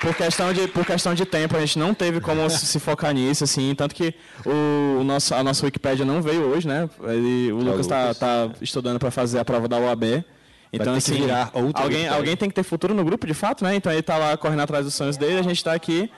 por 0.00 0.16
questão 0.16 0.52
de 0.52 0.66
por 0.66 0.84
questão 0.84 1.14
de 1.14 1.24
tempo 1.24 1.56
a 1.56 1.60
gente 1.60 1.78
não 1.78 1.94
teve 1.94 2.20
como 2.20 2.50
se 2.50 2.80
focar 2.80 3.12
nisso 3.12 3.44
assim 3.44 3.74
tanto 3.74 3.94
que 3.94 4.14
o, 4.46 5.00
o 5.00 5.04
nosso 5.04 5.34
a 5.34 5.44
nossa 5.44 5.64
Wikipédia 5.64 6.06
não 6.06 6.22
veio 6.22 6.42
hoje 6.42 6.66
né 6.66 6.88
Ele, 7.04 7.52
o 7.52 7.58
Lucas 7.58 7.80
está 7.80 8.14
tá 8.14 8.50
estudando 8.62 8.98
para 8.98 9.10
fazer 9.10 9.38
a 9.38 9.44
prova 9.44 9.68
da 9.68 9.78
UAB 9.78 10.24
então 10.72 10.94
assim 10.94 11.18
alguém 11.74 12.06
alguém 12.08 12.36
tem 12.36 12.48
que 12.48 12.54
ter 12.54 12.62
futuro 12.62 12.94
no 12.94 13.04
grupo 13.04 13.26
de 13.26 13.34
fato 13.34 13.64
né 13.64 13.74
então 13.74 13.90
ele 13.90 14.00
está 14.00 14.16
lá 14.16 14.36
correndo 14.36 14.60
atrás 14.60 14.84
dos 14.84 14.94
sonhos 14.94 15.16
dele 15.16 15.38
a 15.38 15.42
gente 15.42 15.56
está 15.56 15.72
aqui 15.72 16.10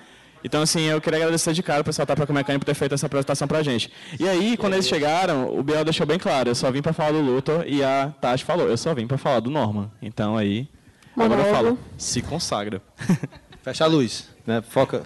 Então, 0.44 0.60
assim, 0.60 0.80
eu 0.86 1.00
queria 1.00 1.20
agradecer 1.20 1.52
de 1.52 1.62
cara 1.62 1.82
o 1.82 1.84
pessoal 1.84 2.04
da 2.04 2.16
Troca 2.16 2.32
Mecânica 2.32 2.58
por 2.58 2.66
ter 2.66 2.74
feito 2.74 2.92
essa 2.96 3.06
apresentação 3.06 3.46
pra 3.46 3.62
gente. 3.62 3.92
E 4.18 4.28
aí, 4.28 4.56
quando 4.56 4.72
eles 4.72 4.88
chegaram, 4.88 5.56
o 5.56 5.62
Biel 5.62 5.84
deixou 5.84 6.04
bem 6.04 6.18
claro, 6.18 6.50
eu 6.50 6.54
só 6.56 6.68
vim 6.68 6.82
pra 6.82 6.92
falar 6.92 7.12
do 7.12 7.20
Luthor 7.20 7.62
e 7.64 7.80
a 7.80 8.12
Tati 8.20 8.44
falou, 8.44 8.66
eu 8.68 8.76
só 8.76 8.92
vim 8.92 9.06
pra 9.06 9.16
falar 9.16 9.38
do 9.38 9.50
Norman. 9.50 9.88
Então 10.02 10.36
aí, 10.36 10.68
agora 11.16 11.42
eu 11.42 11.54
falo, 11.54 11.78
se 11.96 12.20
consagra. 12.22 12.82
Fecha 13.62 13.84
a 13.84 13.86
luz, 13.86 14.30
né? 14.44 14.60
Foca, 14.68 15.04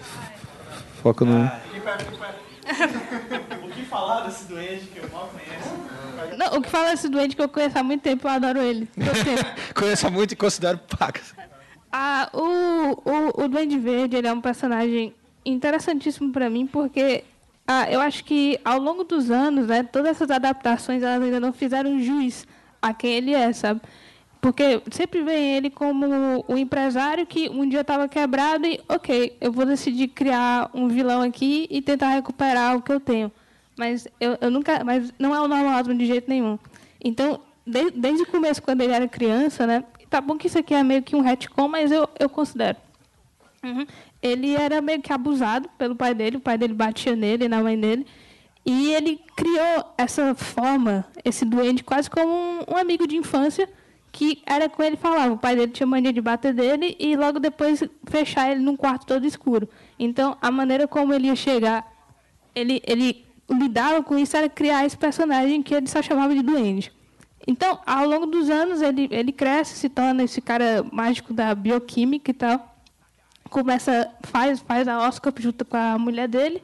foca 1.03 1.26
no... 1.26 1.44
O 3.62 3.68
que 3.68 3.84
falar 3.84 4.26
desse 4.26 4.47
doente 4.49 4.86
que 4.86 4.99
eu 4.99 5.09
mal 5.12 5.28
conheço? 5.28 5.68
Não, 6.36 6.58
o 6.58 6.62
que 6.62 6.68
fala 6.68 6.90
desse 6.90 7.08
doente 7.08 7.36
que 7.36 7.42
eu 7.42 7.48
conheço 7.48 7.78
há 7.78 7.82
muito 7.82 8.02
tempo, 8.02 8.26
eu 8.26 8.30
adoro 8.30 8.60
ele. 8.60 8.88
Conheço 9.74 10.10
muito 10.10 10.32
e 10.32 10.36
considero 10.36 10.78
pacas. 10.78 11.34
Ah, 11.92 12.28
o, 12.32 12.42
o, 13.08 13.44
o 13.44 13.48
Duende 13.48 13.78
Verde 13.78 14.16
ele 14.16 14.26
é 14.26 14.32
um 14.32 14.40
personagem 14.40 15.14
interessantíssimo 15.44 16.32
para 16.32 16.50
mim, 16.50 16.66
porque 16.66 17.24
ah, 17.66 17.90
eu 17.90 18.00
acho 18.00 18.24
que 18.24 18.60
ao 18.64 18.78
longo 18.78 19.04
dos 19.04 19.30
anos, 19.30 19.66
né, 19.66 19.82
todas 19.82 20.10
essas 20.10 20.30
adaptações 20.30 21.02
elas 21.02 21.22
ainda 21.22 21.40
não 21.40 21.52
fizeram 21.52 21.98
juiz 22.00 22.46
a 22.80 22.92
quem 22.92 23.14
ele 23.14 23.34
é, 23.34 23.52
sabe? 23.52 23.80
Porque 24.40 24.80
sempre 24.92 25.22
vem 25.22 25.56
ele 25.56 25.70
como 25.70 26.44
o 26.46 26.56
empresário 26.56 27.26
que 27.26 27.48
um 27.48 27.68
dia 27.68 27.80
estava 27.80 28.06
quebrado 28.06 28.66
e, 28.66 28.80
ok, 28.88 29.36
eu 29.40 29.50
vou 29.50 29.66
decidir 29.66 30.08
criar 30.08 30.70
um 30.72 30.86
vilão 30.86 31.22
aqui 31.22 31.66
e 31.68 31.82
tentar 31.82 32.10
recuperar 32.10 32.76
o 32.76 32.82
que 32.82 32.92
eu 32.92 33.00
tenho. 33.00 33.32
Mas 33.78 34.08
eu, 34.20 34.38
eu 34.40 34.50
nunca, 34.50 34.82
mas 34.84 35.12
não 35.18 35.34
é 35.34 35.40
o 35.40 35.48
normal 35.48 35.82
de 35.82 36.06
jeito 36.06 36.28
nenhum. 36.28 36.58
Então, 37.02 37.40
de- 37.66 37.90
desde 37.90 38.22
o 38.22 38.26
começo, 38.26 38.62
quando 38.62 38.80
ele 38.80 38.92
era 38.92 39.06
criança, 39.08 39.66
né? 39.66 39.84
Tá 40.08 40.20
bom 40.20 40.36
que 40.36 40.46
isso 40.46 40.58
aqui 40.58 40.72
é 40.74 40.82
meio 40.82 41.02
que 41.02 41.16
um 41.16 41.20
retcon, 41.20 41.68
mas 41.68 41.90
eu, 41.92 42.08
eu 42.18 42.28
considero. 42.28 42.78
Uhum. 43.62 43.86
Ele 44.22 44.54
era 44.54 44.80
meio 44.80 45.02
que 45.02 45.12
abusado 45.12 45.68
pelo 45.76 45.94
pai 45.96 46.14
dele, 46.14 46.36
o 46.36 46.40
pai 46.40 46.56
dele 46.56 46.72
batia 46.74 47.14
nele, 47.14 47.48
na 47.48 47.62
mãe 47.62 47.78
dele. 47.78 48.06
E 48.64 48.92
ele 48.92 49.20
criou 49.36 49.84
essa 49.98 50.34
forma, 50.34 51.04
esse 51.24 51.44
duende, 51.44 51.84
quase 51.84 52.08
como 52.10 52.32
um, 52.32 52.74
um 52.74 52.76
amigo 52.76 53.06
de 53.06 53.16
infância, 53.16 53.68
que 54.10 54.42
era 54.46 54.68
com 54.68 54.82
ele 54.82 54.96
falava. 54.96 55.34
O 55.34 55.38
pai 55.38 55.54
dele 55.54 55.70
tinha 55.72 55.86
mania 55.86 56.12
de 56.12 56.20
bater 56.20 56.54
dele 56.54 56.96
e 56.98 57.14
logo 57.16 57.38
depois 57.38 57.82
fechar 58.08 58.50
ele 58.50 58.60
num 58.60 58.76
quarto 58.76 59.06
todo 59.06 59.26
escuro. 59.26 59.68
Então, 59.98 60.36
a 60.40 60.50
maneira 60.50 60.88
como 60.88 61.12
ele 61.12 61.26
ia 61.26 61.36
chegar, 61.36 61.86
ele, 62.54 62.80
ele 62.86 63.25
lidava 63.51 64.03
com 64.03 64.18
isso, 64.18 64.36
era 64.36 64.49
criar 64.49 64.84
esse 64.84 64.97
personagem 64.97 65.62
que 65.62 65.74
ele 65.74 65.86
só 65.86 66.03
chamava 66.03 66.34
de 66.34 66.42
duende. 66.42 66.92
Então, 67.47 67.78
ao 67.86 68.07
longo 68.07 68.26
dos 68.26 68.51
anos, 68.51 68.82
ele, 68.82 69.09
ele 69.11 69.32
cresce, 69.32 69.76
se 69.76 69.88
torna 69.88 70.24
esse 70.24 70.40
cara 70.40 70.84
mágico 70.90 71.32
da 71.32 71.55
bioquímica 71.55 72.30
e 72.30 72.34
tal. 72.34 72.76
Começa 73.49 74.11
faz 74.22 74.59
faz 74.61 74.88
a 74.88 75.07
Oscar 75.07 75.32
junto 75.38 75.64
com 75.64 75.76
a 75.76 75.97
mulher 75.97 76.26
dele. 76.26 76.61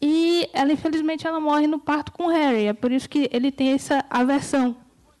E 0.00 0.48
ela 0.52 0.72
infelizmente 0.72 1.26
ela 1.26 1.40
morre 1.40 1.66
no 1.66 1.78
parto 1.78 2.12
com 2.12 2.24
o 2.24 2.28
Harry. 2.28 2.66
É 2.66 2.72
por 2.72 2.92
isso 2.92 3.08
que 3.08 3.30
ele 3.32 3.50
tem 3.50 3.72
essa 3.72 4.04
aversão 4.10 4.76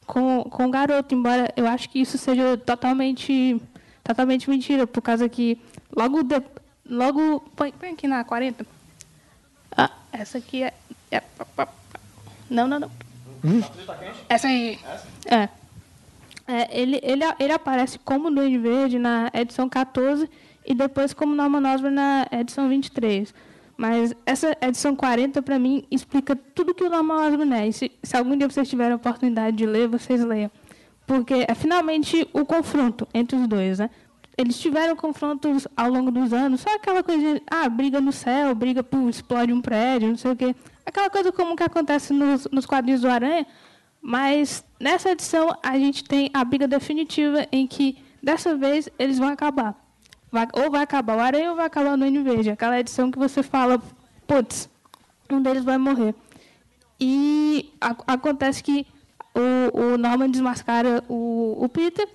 com, 0.06 0.44
com 0.44 0.66
o 0.66 0.70
garoto 0.70 1.14
embora 1.14 1.52
eu 1.56 1.66
acho 1.66 1.88
que 1.88 2.00
isso 2.00 2.18
seja 2.18 2.56
totalmente 2.56 3.60
totalmente 4.02 4.48
mentira 4.48 4.86
por 4.86 5.00
causa 5.00 5.28
que 5.28 5.58
logo 5.94 6.22
de, 6.22 6.42
logo 6.88 7.40
põe, 7.56 7.72
põe 7.72 7.90
aqui 7.90 8.08
na 8.08 8.24
40 8.24 8.66
ah 9.76 9.90
essa 10.12 10.38
aqui 10.38 10.64
é, 10.64 10.74
é 11.12 11.22
não 12.50 12.66
não 12.66 12.80
não 12.80 12.90
essa 14.28 14.48
aí 14.48 14.78
é 15.26 15.48
é, 16.46 16.68
ele, 16.80 17.00
ele, 17.02 17.24
ele 17.38 17.52
aparece 17.52 17.98
como 17.98 18.30
Duende 18.30 18.58
Verde 18.58 18.98
na 18.98 19.30
edição 19.32 19.68
14 19.68 20.28
e 20.66 20.74
depois 20.74 21.12
como 21.14 21.34
Norman 21.34 21.72
Osborn 21.72 21.94
na 21.94 22.26
edição 22.32 22.68
23. 22.68 23.32
Mas 23.76 24.14
essa 24.26 24.56
edição 24.60 24.94
40, 24.94 25.40
para 25.42 25.58
mim, 25.58 25.84
explica 25.90 26.36
tudo 26.36 26.74
que 26.74 26.84
o 26.84 26.90
Norman 26.90 27.26
Osborn 27.26 27.54
é. 27.54 27.68
E 27.68 27.72
se, 27.72 27.92
se 28.02 28.16
algum 28.16 28.36
dia 28.36 28.48
vocês 28.48 28.68
tiverem 28.68 28.92
a 28.92 28.96
oportunidade 28.96 29.56
de 29.56 29.66
ler, 29.66 29.88
vocês 29.88 30.22
leiam. 30.22 30.50
Porque 31.06 31.46
é 31.48 31.54
finalmente 31.54 32.28
o 32.32 32.44
confronto 32.44 33.08
entre 33.14 33.36
os 33.36 33.46
dois, 33.46 33.78
né? 33.78 33.90
Eles 34.36 34.58
tiveram 34.58 34.96
confrontos 34.96 35.68
ao 35.76 35.90
longo 35.90 36.10
dos 36.10 36.32
anos, 36.32 36.62
só 36.62 36.74
aquela 36.74 37.02
coisa 37.02 37.20
de, 37.34 37.42
ah, 37.50 37.68
briga 37.68 38.00
no 38.00 38.12
céu, 38.12 38.54
briga 38.54 38.82
por 38.82 39.08
explode 39.08 39.52
um 39.52 39.60
prédio, 39.60 40.08
não 40.08 40.16
sei 40.16 40.32
o 40.32 40.36
quê. 40.36 40.56
Aquela 40.86 41.10
coisa 41.10 41.30
comum 41.30 41.54
que 41.54 41.62
acontece 41.62 42.12
nos, 42.14 42.48
nos 42.50 42.64
quadrinhos 42.64 43.02
do 43.02 43.08
Aranha, 43.10 43.46
mas 44.00 44.64
nessa 44.80 45.10
edição 45.10 45.54
a 45.62 45.78
gente 45.78 46.02
tem 46.02 46.30
a 46.32 46.42
briga 46.44 46.66
definitiva 46.66 47.46
em 47.52 47.66
que 47.66 47.98
dessa 48.22 48.56
vez 48.56 48.88
eles 48.98 49.18
vão 49.18 49.28
acabar. 49.28 49.76
Vai- 50.30 50.48
ou 50.54 50.70
vai 50.70 50.82
acabar 50.82 51.16
o 51.16 51.20
Aranha 51.20 51.50
ou 51.50 51.56
vai 51.56 51.66
acabar 51.66 51.92
o 51.92 51.96
Duende 51.98 52.20
Verde. 52.22 52.50
Aquela 52.50 52.80
edição 52.80 53.10
que 53.10 53.18
você 53.18 53.42
fala, 53.42 53.80
putz, 54.26 54.68
um 55.30 55.42
deles 55.42 55.62
vai 55.62 55.76
morrer. 55.76 56.14
E 56.98 57.70
a- 57.80 57.94
acontece 58.06 58.62
que 58.62 58.86
o, 59.34 59.78
o 59.94 59.98
Norman 59.98 60.30
desmascara 60.30 61.04
o, 61.08 61.56
o 61.62 61.68
Peter 61.68 62.08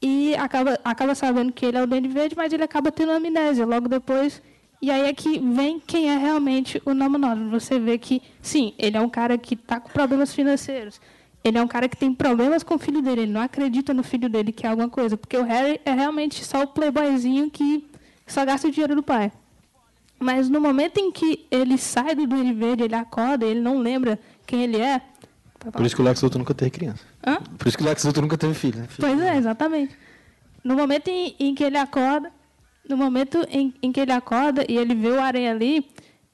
e 0.00 0.34
acaba, 0.36 0.78
acaba 0.84 1.14
sabendo 1.14 1.52
que 1.52 1.66
ele 1.66 1.76
é 1.76 1.82
o 1.82 1.86
Duende 1.86 2.08
Verde, 2.08 2.36
mas 2.36 2.52
ele 2.52 2.62
acaba 2.62 2.92
tendo 2.92 3.12
amnésia 3.12 3.66
logo 3.66 3.88
depois. 3.88 4.40
E 4.80 4.90
aí 4.90 5.08
é 5.08 5.12
que 5.12 5.40
vem 5.40 5.80
quem 5.80 6.08
é 6.08 6.16
realmente 6.16 6.80
o 6.84 6.90
Osborn. 6.90 7.50
Você 7.50 7.80
vê 7.80 7.98
que, 7.98 8.22
sim, 8.40 8.74
ele 8.78 8.96
é 8.96 9.00
um 9.00 9.08
cara 9.08 9.36
que 9.36 9.54
está 9.54 9.80
com 9.80 9.90
problemas 9.90 10.32
financeiros. 10.32 11.00
Ele 11.42 11.58
é 11.58 11.62
um 11.62 11.66
cara 11.66 11.88
que 11.88 11.96
tem 11.96 12.14
problemas 12.14 12.62
com 12.62 12.74
o 12.74 12.78
filho 12.78 13.02
dele. 13.02 13.22
Ele 13.22 13.32
não 13.32 13.40
acredita 13.40 13.92
no 13.92 14.04
filho 14.04 14.28
dele 14.28 14.52
que 14.52 14.66
é 14.66 14.70
alguma 14.70 14.88
coisa. 14.88 15.16
Porque 15.16 15.36
o 15.36 15.42
Harry 15.42 15.80
é 15.84 15.92
realmente 15.92 16.44
só 16.44 16.62
o 16.62 16.66
playboyzinho 16.68 17.50
que 17.50 17.84
só 18.26 18.44
gasta 18.44 18.68
o 18.68 18.70
dinheiro 18.70 18.94
do 18.94 19.02
pai. 19.02 19.32
Mas 20.18 20.48
no 20.48 20.60
momento 20.60 20.98
em 20.98 21.10
que 21.10 21.46
ele 21.50 21.78
sai 21.78 22.14
do 22.14 22.26
Duende 22.26 22.52
Verde, 22.52 22.84
ele 22.84 22.94
acorda, 22.94 23.46
ele 23.46 23.60
não 23.60 23.78
lembra 23.78 24.18
quem 24.46 24.62
ele 24.62 24.80
é. 24.80 25.00
Por 25.58 25.84
isso 25.84 25.94
que 25.96 26.02
o 26.02 26.04
Lex 26.04 26.22
Luthor 26.22 26.38
nunca 26.38 26.54
teve 26.54 26.70
criança. 26.70 27.04
Hã? 27.26 27.38
Por 27.58 27.68
isso 27.68 27.76
que 27.76 27.82
o 27.82 27.86
Lex 27.86 28.04
Luthor 28.04 28.22
nunca 28.22 28.38
teve 28.38 28.54
filho, 28.54 28.80
né? 28.80 28.86
Filho. 28.88 29.08
Pois 29.08 29.20
é, 29.20 29.36
exatamente. 29.36 29.96
No 30.62 30.76
momento 30.76 31.08
em, 31.08 31.34
em 31.38 31.54
que 31.54 31.64
ele 31.64 31.76
acorda, 31.76 32.30
no 32.88 32.96
momento 32.96 33.46
em, 33.50 33.74
em 33.82 33.92
que 33.92 34.00
ele 34.00 34.12
acorda 34.12 34.64
e 34.68 34.76
ele 34.76 34.94
vê 34.94 35.08
o 35.08 35.20
aranha 35.20 35.50
ali, 35.50 35.86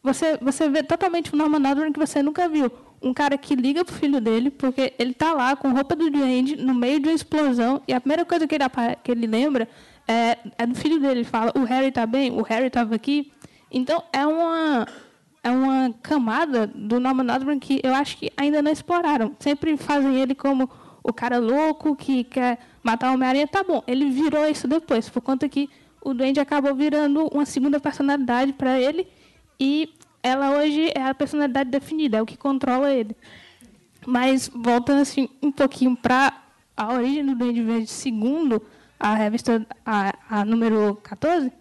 você, 0.02 0.36
você 0.38 0.68
vê 0.68 0.82
totalmente 0.82 1.34
um 1.34 1.38
Norman 1.38 1.70
Osborn 1.70 1.92
que 1.92 1.98
você 1.98 2.22
nunca 2.22 2.48
viu. 2.48 2.70
Um 3.02 3.12
cara 3.12 3.36
que 3.36 3.54
liga 3.54 3.84
pro 3.84 3.94
filho 3.94 4.20
dele, 4.20 4.50
porque 4.50 4.92
ele 4.98 5.14
tá 5.14 5.32
lá 5.32 5.56
com 5.56 5.72
roupa 5.72 5.96
do 5.96 6.10
duende, 6.10 6.56
no 6.56 6.74
meio 6.74 7.00
de 7.00 7.08
uma 7.08 7.14
explosão, 7.14 7.82
e 7.88 7.92
a 7.92 8.00
primeira 8.00 8.24
coisa 8.24 8.46
que 8.46 8.54
ele, 8.54 8.64
que 9.02 9.10
ele 9.10 9.26
lembra 9.26 9.68
é, 10.06 10.38
é 10.58 10.66
do 10.66 10.74
filho 10.74 11.00
dele. 11.00 11.20
Ele 11.20 11.24
fala, 11.24 11.52
o 11.54 11.64
Harry 11.64 11.90
tá 11.90 12.06
bem? 12.06 12.30
O 12.32 12.42
Harry 12.42 12.70
tava 12.70 12.94
aqui? 12.94 13.32
Então, 13.70 14.02
é 14.12 14.26
uma, 14.26 14.86
é 15.44 15.50
uma 15.50 15.94
camada 16.02 16.66
do 16.66 16.98
Norman 16.98 17.30
Osborn 17.32 17.60
que 17.60 17.78
eu 17.84 17.94
acho 17.94 18.16
que 18.16 18.32
ainda 18.34 18.62
não 18.62 18.72
exploraram. 18.72 19.36
Sempre 19.38 19.76
fazem 19.76 20.16
ele 20.16 20.34
como 20.34 20.70
o 21.02 21.12
cara 21.12 21.38
louco 21.38 21.94
que 21.94 22.24
quer 22.24 22.58
matar 22.82 23.10
o 23.10 23.14
Homem-Aranha. 23.14 23.46
Tá 23.46 23.62
bom, 23.62 23.82
ele 23.86 24.10
virou 24.10 24.48
isso 24.48 24.66
depois, 24.66 25.10
por 25.10 25.20
conta 25.20 25.46
que 25.46 25.68
o 26.00 26.14
Duende 26.14 26.40
acabou 26.40 26.74
virando 26.74 27.26
uma 27.26 27.44
segunda 27.44 27.78
personalidade 27.78 28.54
para 28.54 28.80
ele 28.80 29.06
e 29.60 29.92
ela 30.22 30.58
hoje 30.58 30.90
é 30.94 31.02
a 31.02 31.14
personalidade 31.14 31.70
definida, 31.70 32.16
é 32.16 32.22
o 32.22 32.26
que 32.26 32.38
controla 32.38 32.90
ele. 32.90 33.14
Mas 34.06 34.48
voltando 34.48 35.02
assim 35.02 35.28
um 35.42 35.52
pouquinho 35.52 35.94
para 35.94 36.42
a 36.74 36.94
origem 36.94 37.24
do 37.24 37.34
Duende 37.34 37.62
Verde, 37.62 37.86
segundo 37.86 38.62
a 38.98 39.14
revista 39.14 39.66
a, 39.84 40.14
a 40.30 40.44
número 40.44 40.98
14, 41.02 41.52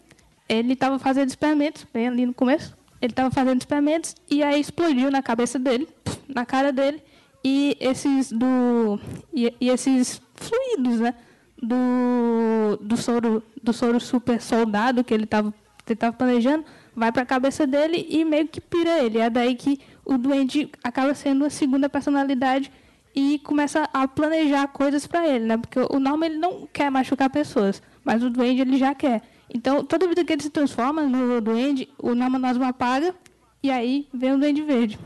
ele 0.48 0.72
estava 0.72 0.98
fazendo 0.98 1.28
experimentos, 1.28 1.86
bem 1.94 2.08
ali 2.08 2.26
no 2.26 2.34
começo. 2.34 2.82
Ele 3.04 3.12
estava 3.12 3.30
fazendo 3.30 3.60
experimentos 3.60 4.16
e 4.32 4.41
aí 4.41 4.62
explodiu 4.62 5.12
na 5.12 5.22
cabeça 5.22 5.60
dele, 5.60 5.89
na 6.26 6.45
cara 6.45 6.72
dele, 6.72 7.04
e 7.43 7.76
esses 7.78 8.32
do 8.32 8.97
e, 9.34 9.54
e 9.60 9.70
esses 9.70 10.22
fluidos, 10.36 11.01
né, 11.01 11.14
do 11.62 12.78
do 12.80 12.95
soro 12.95 13.43
do 13.62 13.74
soro 13.74 13.99
super 13.99 14.41
soldado 14.41 15.04
que 15.04 15.14
ele 15.14 15.26
estava 15.26 15.54
tava 15.99 16.14
planejando, 16.14 16.64
vai 16.95 17.12
para 17.12 17.24
a 17.24 17.26
cabeça 17.26 17.68
dele 17.68 18.08
e 18.10 18.24
meio 18.24 18.47
que 18.47 18.62
pira 18.62 19.04
ele. 19.04 19.18
É 19.18 19.30
daí 19.30 19.56
que 19.56 19.82
o 20.06 20.18
duende 20.18 20.72
acaba 20.82 21.14
sendo 21.14 21.43
a 21.43 21.49
segunda 21.49 21.89
personalidade 21.89 22.72
e 23.14 23.38
começa 23.39 23.84
a 23.91 24.08
planejar 24.08 24.66
coisas 24.70 25.06
para 25.06 25.28
ele, 25.28 25.43
né? 25.43 25.58
Porque 25.58 25.78
o 25.78 25.99
Norman 25.99 26.28
ele 26.28 26.38
não 26.38 26.66
quer 26.72 26.89
machucar 26.89 27.30
pessoas, 27.30 27.84
mas 28.01 28.24
o 28.24 28.30
duende 28.30 28.62
ele 28.62 28.78
já 28.78 28.95
quer. 28.95 29.33
Então, 29.50 29.84
toda 29.84 30.08
vida 30.08 30.24
que 30.24 30.34
ele 30.34 30.44
se 30.44 30.50
transforma 30.50 31.04
no 31.04 31.39
duende, 31.41 31.89
o 31.98 32.10
Osborn 32.10 32.66
apaga 32.66 33.16
e 33.62 33.72
aí 33.72 34.08
vem 34.14 34.34
o 34.34 34.39
duende 34.39 34.62
verde. 34.62 35.00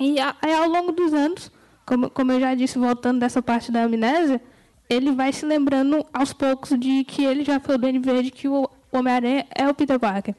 E 0.00 0.16
aí, 0.18 0.54
ao 0.54 0.68
longo 0.68 0.92
dos 0.92 1.12
anos, 1.12 1.50
como, 1.84 2.10
como 2.10 2.32
eu 2.32 2.40
já 2.40 2.54
disse, 2.54 2.78
voltando 2.78 3.20
dessa 3.20 3.42
parte 3.42 3.70
da 3.72 3.82
amnésia, 3.84 4.40
ele 4.88 5.12
vai 5.12 5.32
se 5.32 5.44
lembrando 5.46 6.04
aos 6.12 6.32
poucos 6.32 6.78
de 6.78 7.04
que 7.04 7.24
ele 7.24 7.44
já 7.44 7.58
foi 7.58 7.76
o 7.76 7.78
Duende 7.78 7.98
Verde, 7.98 8.30
que 8.30 8.48
o 8.48 8.68
Homem-Aranha 8.90 9.46
é 9.54 9.68
o 9.68 9.74
Peter 9.74 9.98
Parker. 9.98 10.34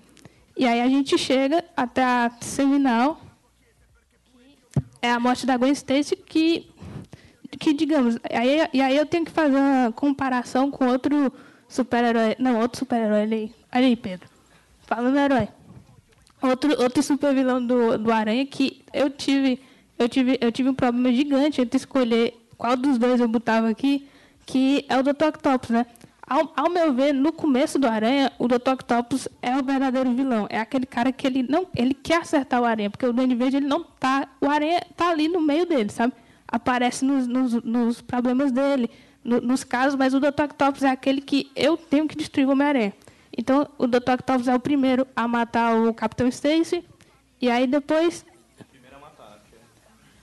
E 0.56 0.68
aí 0.68 0.82
a 0.82 0.88
gente 0.88 1.18
chega 1.18 1.64
até 1.76 2.04
a 2.04 2.32
seminal, 2.40 3.20
é 5.02 5.12
a 5.12 5.20
morte 5.20 5.46
da 5.46 5.58
Gwen 5.58 5.72
Stacy, 5.72 6.16
que, 6.16 6.70
que 7.60 7.74
digamos, 7.74 8.18
aí, 8.32 8.70
e 8.72 8.82
aí 8.82 8.96
eu 8.96 9.06
tenho 9.06 9.26
que 9.26 9.32
fazer 9.32 9.56
uma 9.58 9.92
comparação 9.92 10.70
com 10.70 10.88
outro 10.88 11.34
super-herói, 11.76 12.36
não, 12.40 12.60
outro 12.60 12.80
super-herói, 12.80 13.22
aí, 13.22 13.52
olha 13.74 13.86
aí, 13.86 13.96
Pedro. 13.96 14.30
Fala, 14.82 15.10
meu 15.10 15.22
herói. 15.22 15.48
Outro, 16.42 16.82
outro 16.82 17.02
super 17.02 17.34
vilão 17.34 17.66
do, 17.66 17.98
do 17.98 18.12
Aranha 18.12 18.46
que 18.46 18.84
eu 18.94 19.10
tive, 19.10 19.62
eu 19.98 20.10
tive, 20.10 20.38
eu 20.42 20.52
tive 20.52 20.70
um 20.70 20.74
problema 20.74 21.12
gigante 21.14 21.62
entre 21.62 21.78
escolher 21.78 22.34
qual 22.58 22.76
dos 22.76 22.98
dois 22.98 23.20
eu 23.22 23.28
botava 23.28 23.70
aqui, 23.70 24.08
que 24.46 24.86
é 24.90 24.98
o 24.98 25.04
Dr. 25.04 25.28
Octopus, 25.30 25.70
né? 25.70 25.86
Ao, 26.28 26.52
ao 26.56 26.70
meu 26.70 26.94
ver, 26.94 27.14
no 27.14 27.32
começo 27.34 27.78
do 27.78 27.88
Aranha, 27.88 28.32
o 28.40 28.48
Dr. 28.48 28.72
Octopus 28.72 29.28
é 29.42 29.56
o 29.58 29.64
verdadeiro 29.64 30.14
vilão. 30.14 30.48
É 30.50 30.60
aquele 30.60 30.86
cara 30.86 31.12
que 31.12 31.28
ele 31.28 31.44
não, 31.44 31.68
ele 31.76 31.94
quer 31.94 32.22
acertar 32.22 32.62
o 32.62 32.66
Aranha, 32.66 32.90
porque 32.90 33.06
o 33.06 33.14
Duende 33.14 33.36
Verde 33.36 33.58
ele 33.58 33.68
não 33.68 33.84
tá, 33.84 34.28
o 34.40 34.50
Aranha 34.50 34.82
tá 34.96 35.10
ali 35.10 35.28
no 35.28 35.42
meio 35.42 35.66
dele, 35.66 35.90
sabe? 35.92 36.14
Aparece 36.48 37.04
nos, 37.04 37.28
nos, 37.28 37.54
nos 37.64 38.02
problemas 38.02 38.52
dele, 38.52 38.90
no- 39.24 39.42
nos 39.42 39.64
casos, 39.64 39.96
mas 39.96 40.14
o 40.14 40.20
Dr. 40.20 40.44
Octopus 40.46 40.84
é 40.84 40.90
aquele 40.90 41.22
que 41.22 41.52
eu 41.56 41.78
tenho 41.78 42.08
que 42.08 42.16
destruir 42.16 42.48
o 42.48 42.52
Homem-Aranha. 42.52 42.94
Então, 43.36 43.68
o 43.78 43.88
Dr. 43.88 44.12
Octopus 44.14 44.48
é 44.48 44.54
o 44.56 44.60
primeiro 44.60 45.08
a 45.16 45.28
matar 45.28 45.76
o 45.76 45.94
Capitão 45.94 46.28
Stacy, 46.28 46.84
e 47.42 47.50
aí 47.50 47.66
depois 47.68 48.26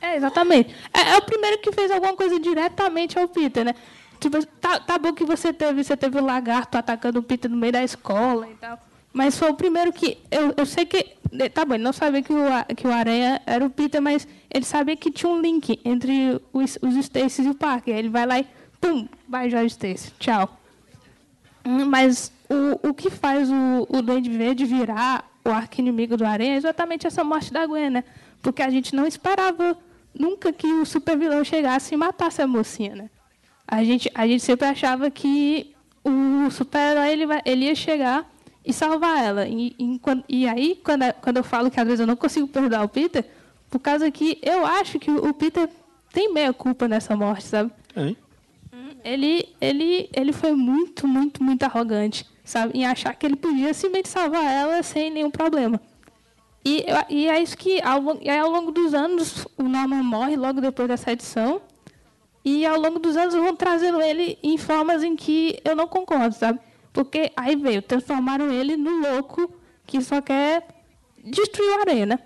é, 0.00 0.16
exatamente. 0.16 0.74
É, 0.94 1.10
é 1.12 1.16
o 1.18 1.22
primeiro 1.22 1.58
que 1.58 1.72
fez 1.72 1.90
alguma 1.90 2.14
coisa 2.16 2.38
diretamente 2.40 3.18
ao 3.18 3.28
Peter, 3.28 3.64
né? 3.64 3.74
Tipo, 4.18 4.44
tá, 4.46 4.78
tá 4.80 4.98
bom 4.98 5.12
que 5.12 5.24
você 5.24 5.52
teve, 5.52 5.82
você 5.82 5.96
teve 5.96 6.18
o 6.18 6.24
lagarto 6.24 6.76
atacando 6.78 7.18
o 7.18 7.22
Peter 7.22 7.50
no 7.50 7.56
meio 7.56 7.72
da 7.72 7.82
escola 7.82 8.48
e 8.48 8.54
tal. 8.54 8.78
Mas 9.12 9.36
foi 9.36 9.50
o 9.50 9.54
primeiro 9.54 9.92
que. 9.92 10.18
Eu, 10.30 10.54
eu 10.56 10.64
sei 10.66 10.86
que. 10.86 11.16
Tá 11.52 11.64
bom, 11.64 11.74
ele 11.74 11.82
não 11.82 11.92
sabia 11.92 12.22
que 12.22 12.32
o, 12.32 12.46
A- 12.52 12.64
que 12.64 12.86
o 12.86 12.92
Aranha 12.92 13.40
era 13.46 13.64
o 13.64 13.70
Peter, 13.70 14.00
mas 14.00 14.26
ele 14.52 14.64
sabia 14.64 14.96
que 14.96 15.10
tinha 15.10 15.30
um 15.32 15.40
link 15.40 15.80
entre 15.84 16.40
os, 16.52 16.78
os 16.80 16.94
Stacy 16.96 17.42
e 17.42 17.50
o 17.50 17.54
Parker. 17.54 17.96
Ele 17.96 18.08
vai 18.08 18.24
lá 18.26 18.38
e. 18.38 18.46
Pum! 18.80 19.08
Vai, 19.28 19.50
Jorge 19.50 19.68
Stacy. 19.68 20.12
Tchau. 20.18 20.56
Hum, 21.64 21.84
Mas 21.86 22.32
o, 22.48 22.88
o 22.88 22.94
que 22.94 23.10
faz 23.10 23.50
o, 23.50 23.86
o 23.88 24.02
Duende 24.02 24.30
Verde 24.30 24.64
virar 24.64 25.28
o 25.44 25.50
arqui-inimigo 25.50 26.16
do 26.16 26.24
Aranha 26.24 26.54
é 26.54 26.56
exatamente 26.56 27.06
essa 27.06 27.22
morte 27.24 27.52
da 27.52 27.66
Gwen, 27.66 27.90
né? 27.90 28.04
Porque 28.42 28.62
a 28.62 28.70
gente 28.70 28.94
não 28.94 29.06
esperava 29.06 29.76
nunca 30.18 30.52
que 30.52 30.66
o 30.66 30.84
super 30.84 31.16
vilão 31.16 31.44
chegasse 31.44 31.94
e 31.94 31.96
matasse 31.96 32.42
a 32.42 32.46
mocinha, 32.46 32.94
né? 32.94 33.10
A 33.66 33.84
gente, 33.84 34.10
a 34.14 34.26
gente 34.26 34.42
sempre 34.42 34.66
achava 34.66 35.10
que 35.10 35.74
o 36.04 36.50
super-herói 36.50 37.10
ele, 37.12 37.24
ele 37.44 37.64
ia 37.66 37.74
chegar 37.74 38.28
e 38.64 38.72
salvar 38.72 39.22
ela. 39.22 39.46
E, 39.46 39.74
e, 39.78 40.00
e 40.28 40.48
aí, 40.48 40.80
quando, 40.82 41.02
quando 41.22 41.36
eu 41.36 41.44
falo 41.44 41.70
que 41.70 41.78
às 41.78 41.86
vezes 41.86 42.00
eu 42.00 42.06
não 42.06 42.16
consigo 42.16 42.48
perdoar 42.48 42.84
o 42.84 42.88
Peter, 42.88 43.24
por 43.70 43.78
causa 43.78 44.10
que 44.10 44.38
eu 44.42 44.66
acho 44.66 44.98
que 44.98 45.10
o 45.10 45.32
Peter 45.32 45.68
tem 46.12 46.32
meia 46.32 46.52
culpa 46.52 46.88
nessa 46.88 47.14
morte, 47.16 47.44
sabe? 47.44 47.70
Ele, 49.04 49.48
ele, 49.60 50.08
ele 50.14 50.32
foi 50.32 50.52
muito, 50.52 51.06
muito, 51.06 51.42
muito 51.42 51.62
arrogante, 51.62 52.26
sabe? 52.44 52.78
Em 52.78 52.86
achar 52.86 53.14
que 53.14 53.26
ele 53.26 53.36
podia 53.36 53.72
simplesmente 53.74 54.08
salvar 54.08 54.44
ela 54.44 54.82
sem 54.82 55.10
nenhum 55.10 55.30
problema. 55.30 55.80
E, 56.64 56.84
e 57.08 57.28
é 57.28 57.42
isso 57.42 57.56
que, 57.56 57.80
ao, 57.82 58.10
aí, 58.10 58.38
ao 58.38 58.50
longo 58.50 58.70
dos 58.70 58.92
anos, 58.92 59.46
o 59.56 59.62
Norman 59.62 60.02
morre 60.02 60.36
logo 60.36 60.60
depois 60.60 60.88
dessa 60.88 61.12
edição. 61.12 61.62
E 62.44 62.64
ao 62.64 62.80
longo 62.80 62.98
dos 62.98 63.16
anos 63.16 63.34
vão 63.34 63.54
trazendo 63.54 64.00
ele 64.00 64.38
em 64.42 64.56
formas 64.56 65.02
em 65.02 65.14
que 65.14 65.60
eu 65.64 65.76
não 65.76 65.86
concordo, 65.86 66.34
sabe? 66.34 66.58
Porque 66.92 67.30
aí 67.36 67.54
veio, 67.54 67.82
transformaram 67.82 68.50
ele 68.50 68.76
no 68.76 69.00
louco 69.00 69.52
que 69.86 70.00
só 70.00 70.20
quer 70.20 70.66
destruir 71.22 71.70
o 71.70 71.80
areia, 71.80 72.06
né? 72.06 72.18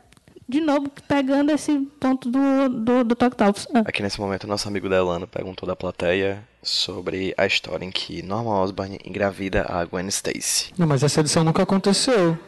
De 0.46 0.60
novo, 0.60 0.90
pegando 1.08 1.50
esse 1.52 1.78
ponto 1.98 2.30
do, 2.30 2.68
do, 2.68 3.04
do 3.04 3.14
Tok 3.14 3.34
Talks. 3.34 3.66
Ah. 3.74 3.80
Aqui 3.86 4.02
nesse 4.02 4.20
momento, 4.20 4.46
nosso 4.46 4.68
amigo 4.68 4.88
Delano 4.88 5.26
perguntou 5.26 5.66
da 5.66 5.74
plateia 5.74 6.46
sobre 6.62 7.34
a 7.38 7.46
história 7.46 7.84
em 7.84 7.90
que 7.90 8.22
Norman 8.22 8.60
Osborn 8.62 8.98
engravida 9.04 9.64
a 9.68 9.84
Gwen 9.86 10.06
Stacy. 10.08 10.72
Não, 10.76 10.86
mas 10.86 11.02
essa 11.02 11.20
edição 11.20 11.44
nunca 11.44 11.62
aconteceu. 11.62 12.38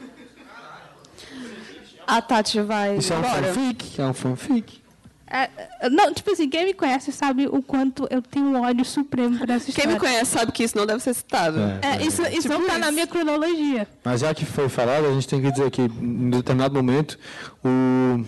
A 2.06 2.22
Tati 2.22 2.60
vai 2.60 2.98
Isso 2.98 3.12
é 3.12 3.16
um 3.16 3.18
embora. 3.20 3.52
fanfic? 3.54 4.00
É 4.00 4.04
um 4.06 4.14
fanfic. 4.14 4.82
É, 5.28 5.50
é, 5.80 5.90
não, 5.90 6.12
tipo 6.14 6.30
assim, 6.30 6.48
quem 6.48 6.64
me 6.66 6.72
conhece 6.74 7.10
sabe 7.10 7.46
o 7.48 7.60
quanto 7.62 8.06
eu 8.10 8.22
tenho 8.22 8.46
um 8.46 8.62
ódio 8.62 8.84
supremo 8.84 9.36
por 9.38 9.50
essa 9.50 9.64
Quem 9.66 9.70
história. 9.72 9.92
me 9.94 9.98
conhece 9.98 10.30
sabe 10.30 10.52
que 10.52 10.62
isso 10.62 10.76
não 10.76 10.86
deve 10.86 11.00
ser 11.02 11.14
citado. 11.14 11.58
É, 11.82 12.02
isso 12.04 12.22
isso 12.28 12.48
não 12.48 12.64
tá 12.66 12.78
na 12.78 12.92
minha 12.92 13.06
cronologia. 13.08 13.88
Mas 14.04 14.20
já 14.20 14.32
que 14.32 14.44
foi 14.46 14.68
falado, 14.68 15.06
a 15.06 15.12
gente 15.12 15.26
tem 15.26 15.42
que 15.42 15.50
dizer 15.50 15.68
que 15.70 15.82
em 15.82 16.30
determinado 16.30 16.74
momento 16.74 17.18
o. 17.64 18.24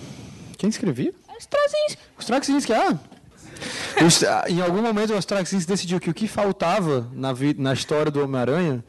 Quem 0.57 0.68
escrevia? 0.68 1.12
Os 1.38 1.46
trozinhos. 1.46 1.96
Os 2.18 2.24
Straczynski, 2.24 2.72
ah! 2.72 2.99
Os- 4.05 4.22
ah, 4.24 4.44
em 4.49 4.61
algum 4.61 4.82
momento 4.82 5.12
o 5.14 5.18
Straczynski 5.18 5.68
decidiu 5.70 6.01
que 6.01 6.11
o 6.11 6.14
que 6.14 6.26
faltava 6.28 7.09
na, 7.12 7.32
vi- 7.32 7.55
na 7.59 7.72
história 7.72 8.11
do 8.11 8.22
Homem-Aranha 8.24 8.84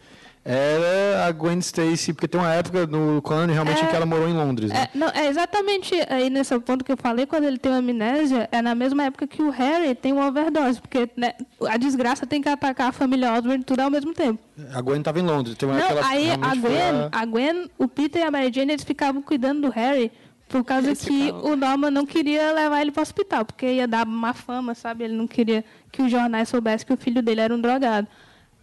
era 0.46 1.26
a 1.28 1.32
Gwen 1.32 1.60
Stacy, 1.60 2.14
porque 2.14 2.28
tem 2.28 2.40
uma 2.40 2.54
época 2.54 2.88
no 2.88 3.22
Conan 3.22 3.52
realmente 3.52 3.84
É. 3.84 3.88
que 3.88 3.96
ela 3.96 4.06
morou 4.06 4.28
em 4.28 4.34
Londres, 4.34 4.72
né? 4.72 4.88
É, 4.94 4.98
não, 4.98 5.08
é 5.10 5.28
exatamente 5.28 5.94
aí 6.10 6.30
nesse 6.30 6.58
ponto 6.60 6.84
que 6.84 6.92
eu 6.92 6.98
falei, 6.98 7.26
quando 7.26 7.44
ele 7.44 7.58
tem 7.58 7.72
uma 7.72 7.80
amnésia, 7.80 8.48
é 8.52 8.62
na 8.62 8.74
mesma 8.74 9.04
época 9.04 9.28
que 9.28 9.42
o 9.42 9.50
Harry 9.50 9.94
tem 9.94 10.14
uma 10.14 10.28
overdose, 10.28 10.80
porque 10.82 11.10
né, 11.16 11.34
a 11.68 11.78
desgraça 11.78 12.26
tem 12.26 12.42
que 12.42 12.50
atacar 12.50 12.90
a 12.90 12.92
família 12.92 13.34
Osborn 13.34 13.64
tudo 13.64 13.82
ao 13.82 13.90
mesmo 13.92 14.14
tempo. 14.14 14.40
A 14.74 14.82
Gwen 14.82 15.00
estava 15.00 15.20
em 15.20 15.24
Londres, 15.24 15.56
tem 15.58 15.68
uma 15.70 15.78
época 15.80 15.94
Não, 15.94 16.00
ela 16.02 16.08
aí 16.10 16.32
a 16.32 16.56
Gwen, 16.56 17.10
a- 17.12 17.20
a 17.22 17.26
Gwen, 17.26 17.70
o 17.78 17.88
Peter 17.88 18.22
e 18.22 18.26
a 18.26 18.32
Mary 18.32 18.52
Jane, 18.54 18.72
eles 18.74 18.84
ficavam 18.84 19.22
cuidando 19.22 19.62
do 19.62 19.70
Harry 19.70 20.12
por 20.48 20.64
causa 20.64 20.88
Eles 20.88 21.02
que 21.06 21.26
ficavam. 21.26 21.52
o 21.52 21.56
Norman 21.56 21.92
não 21.92 22.06
queria 22.06 22.52
levar 22.54 22.82
ele 22.82 22.92
para 22.92 23.02
o 23.02 23.04
hospital, 23.04 23.46
porque 23.46 23.68
ia 23.68 23.88
dar 23.88 24.06
má 24.06 24.34
fama, 24.34 24.74
sabe? 24.74 25.04
Ele 25.04 25.14
não 25.16 25.28
queria 25.28 25.64
que 25.92 26.02
os 26.02 26.10
jornais 26.10 26.50
soubessem 26.50 26.88
que 26.88 26.94
o 26.94 26.98
filho 26.98 27.22
dele 27.22 27.42
era 27.42 27.54
um 27.54 27.62
drogado. 27.62 28.08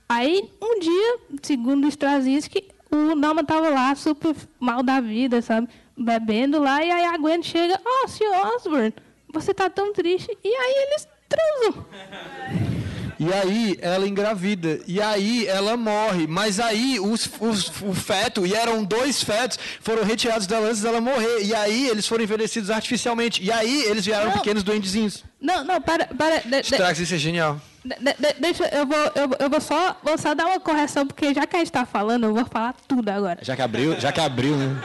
Aí, 0.08 0.50
um 0.62 0.78
dia, 0.78 1.18
segundo 1.42 1.84
o 1.84 1.88
Straczynski, 1.88 2.64
o 2.90 3.14
Norman 3.14 3.44
tava 3.44 3.68
lá 3.70 3.94
super 3.94 4.34
mal 4.60 4.82
da 4.82 5.00
vida, 5.00 5.42
sabe? 5.42 5.68
Bebendo 5.96 6.60
lá, 6.60 6.84
e 6.84 6.90
aí 6.90 7.04
a 7.06 7.16
Gwen 7.16 7.42
chega, 7.42 7.80
oh, 7.84 8.06
senhor 8.08 8.34
Osborn, 8.54 8.92
você 9.32 9.52
tá 9.52 9.68
tão 9.68 9.92
triste. 9.92 10.30
E 10.44 10.48
aí 10.48 10.74
eles 10.88 11.08
transam. 11.28 11.86
E 13.18 13.32
aí 13.32 13.78
ela 13.80 14.06
engravida. 14.06 14.78
E 14.86 15.00
aí 15.00 15.46
ela 15.46 15.74
morre. 15.74 16.26
Mas 16.26 16.60
aí 16.60 17.00
os, 17.00 17.26
os- 17.40 17.72
o 17.80 17.94
feto, 17.94 18.44
e 18.46 18.52
eram 18.54 18.84
dois 18.84 19.22
fetos, 19.22 19.58
foram 19.80 20.04
retirados 20.04 20.46
dela 20.46 20.66
antes 20.68 20.82
dela 20.82 21.00
morrer. 21.00 21.42
E 21.42 21.54
aí 21.54 21.88
eles 21.88 22.06
foram 22.06 22.24
envelhecidos 22.24 22.68
artificialmente. 22.68 23.42
E 23.42 23.50
aí 23.50 23.84
eles 23.84 24.04
vieram 24.04 24.26
Não. 24.26 24.32
pequenos 24.34 24.62
duendezinhos. 24.62 25.24
Não, 25.40 25.64
não, 25.64 25.80
para, 25.80 26.04
para. 26.08 26.42
Strax, 26.60 26.98
isso 26.98 27.14
é 27.14 27.16
genial. 27.16 27.58
De- 27.86 28.14
de- 28.14 28.40
deixa, 28.40 28.64
eu 28.68 28.86
vou, 28.86 28.98
eu, 29.14 29.30
eu 29.38 29.50
vou 29.50 29.60
só, 29.60 29.96
vou 30.02 30.18
só 30.18 30.34
dar 30.34 30.46
uma 30.46 30.58
correção, 30.60 31.06
porque 31.06 31.32
já 31.32 31.46
que 31.46 31.56
a 31.56 31.58
gente 31.60 31.72
tá 31.72 31.86
falando, 31.86 32.24
eu 32.24 32.34
vou 32.34 32.44
falar 32.46 32.74
tudo 32.88 33.08
agora. 33.08 33.38
Já 33.42 33.54
que 33.56 33.62
abriu, 33.62 33.98
já 34.00 34.10
que 34.12 34.20
abriu, 34.20 34.56
né? 34.56 34.82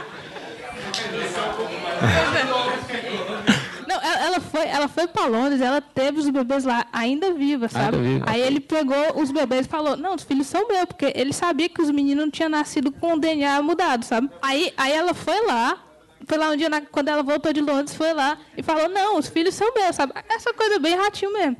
Não, 3.86 4.00
ela, 4.00 4.40
foi, 4.40 4.66
ela 4.66 4.88
foi 4.88 5.06
pra 5.06 5.26
Londres, 5.26 5.60
ela 5.60 5.80
teve 5.80 6.18
os 6.18 6.28
bebês 6.30 6.64
lá 6.64 6.86
ainda 6.92 7.32
viva, 7.34 7.68
sabe? 7.68 7.96
Ainda 7.96 8.08
viva. 8.08 8.24
Aí 8.28 8.40
ele 8.40 8.60
pegou 8.60 9.20
os 9.20 9.30
bebês 9.30 9.66
e 9.66 9.68
falou, 9.68 9.96
não, 9.96 10.14
os 10.14 10.22
filhos 10.22 10.46
são 10.46 10.66
meus, 10.68 10.84
porque 10.86 11.12
ele 11.14 11.32
sabia 11.32 11.68
que 11.68 11.82
os 11.82 11.90
meninos 11.90 12.24
não 12.24 12.30
tinham 12.30 12.48
nascido 12.48 12.90
com 12.92 13.14
o 13.14 13.18
DNA 13.20 13.60
mudado, 13.62 14.04
sabe? 14.04 14.30
Aí, 14.40 14.72
aí 14.76 14.92
ela 14.92 15.12
foi 15.12 15.44
lá, 15.46 15.76
foi 16.26 16.38
lá 16.38 16.50
um 16.50 16.56
dia, 16.56 16.68
na- 16.68 16.80
quando 16.80 17.08
ela 17.08 17.22
voltou 17.22 17.52
de 17.52 17.60
Londres, 17.60 17.94
foi 17.94 18.12
lá 18.14 18.38
e 18.56 18.62
falou, 18.62 18.88
não, 18.88 19.18
os 19.18 19.28
filhos 19.28 19.54
são 19.54 19.72
meus, 19.74 19.94
sabe? 19.96 20.12
Essa 20.30 20.54
coisa 20.54 20.78
bem 20.78 20.96
ratinho 20.96 21.32
mesmo. 21.32 21.56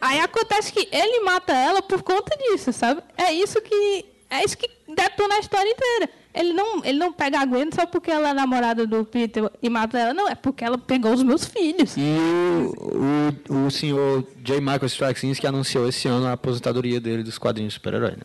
Aí 0.00 0.20
acontece 0.20 0.72
que 0.72 0.88
ele 0.90 1.20
mata 1.20 1.52
ela 1.52 1.82
por 1.82 2.02
conta 2.02 2.36
disso, 2.36 2.72
sabe? 2.72 3.02
É 3.16 3.32
isso 3.32 3.60
que 3.60 4.06
é 4.30 4.44
isso 4.44 4.56
que 4.56 4.70
detona 4.88 5.34
a 5.34 5.40
história 5.40 5.68
inteira. 5.68 6.08
Ele 6.32 6.52
não, 6.52 6.84
ele 6.84 6.98
não 6.98 7.12
pega 7.12 7.40
a 7.40 7.44
Gwen 7.44 7.70
só 7.72 7.84
porque 7.84 8.10
ela 8.10 8.30
é 8.30 8.32
namorada 8.32 8.86
do 8.86 9.04
Peter 9.04 9.50
e 9.60 9.68
mata 9.68 9.98
ela, 9.98 10.14
não, 10.14 10.28
é 10.28 10.36
porque 10.36 10.64
ela 10.64 10.78
pegou 10.78 11.12
os 11.12 11.24
meus 11.24 11.44
filhos. 11.44 11.96
E 11.96 12.00
o, 12.00 13.52
o, 13.52 13.66
o 13.66 13.70
senhor 13.70 14.24
J. 14.38 14.60
Michael 14.60 14.86
Straczynski 14.86 15.46
anunciou 15.46 15.88
esse 15.88 16.06
ano 16.06 16.26
a 16.26 16.32
aposentadoria 16.32 17.00
dele 17.00 17.24
dos 17.24 17.36
quadrinhos 17.36 17.72
de 17.72 17.80
super-herói, 17.80 18.12
né? 18.12 18.22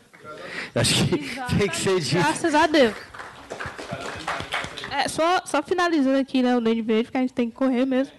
Acho 0.76 1.06
que 1.08 1.18
tem 1.58 1.68
que 1.68 1.78
ser 1.78 2.00
dito. 2.00 2.22
Graças 2.22 2.54
a 2.54 2.68
Deus. 2.68 2.94
É, 4.92 5.08
só, 5.08 5.42
só 5.46 5.64
finalizando 5.64 6.18
aqui, 6.20 6.44
né, 6.44 6.56
o 6.56 6.62
Duende 6.62 6.82
Verde, 6.84 7.06
porque 7.06 7.18
a 7.18 7.22
gente 7.22 7.34
tem 7.34 7.50
que 7.50 7.56
correr 7.56 7.86
mesmo. 7.86 8.14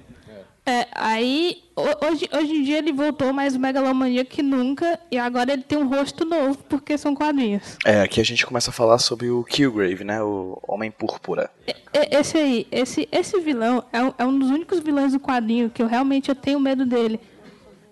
É, 0.68 0.88
aí, 0.92 1.62
ho- 1.76 2.06
hoje, 2.06 2.28
hoje 2.32 2.52
em 2.52 2.62
dia 2.64 2.78
ele 2.78 2.92
voltou 2.92 3.32
mais 3.32 3.56
megalomaníaco 3.56 4.28
que 4.30 4.42
nunca, 4.42 4.98
e 5.12 5.16
agora 5.16 5.52
ele 5.52 5.62
tem 5.62 5.78
um 5.78 5.86
rosto 5.88 6.24
novo, 6.24 6.58
porque 6.68 6.98
são 6.98 7.14
quadrinhos. 7.14 7.76
É, 7.84 8.00
aqui 8.00 8.20
a 8.20 8.24
gente 8.24 8.44
começa 8.44 8.70
a 8.70 8.72
falar 8.72 8.98
sobre 8.98 9.30
o 9.30 9.44
Killgrave, 9.44 10.02
né? 10.02 10.20
O 10.22 10.58
Homem 10.66 10.90
Púrpura. 10.90 11.48
E- 11.68 11.76
Esse 12.16 12.36
aí, 12.36 12.66
esse, 12.72 13.08
esse 13.12 13.38
vilão 13.40 13.84
é 13.92 14.02
um, 14.02 14.12
é 14.18 14.26
um 14.26 14.36
dos 14.36 14.50
únicos 14.50 14.80
vilões 14.80 15.12
do 15.12 15.20
quadrinho 15.20 15.70
que 15.70 15.80
eu 15.80 15.86
realmente 15.86 16.28
eu 16.28 16.34
tenho 16.34 16.58
medo 16.58 16.84
dele. 16.84 17.20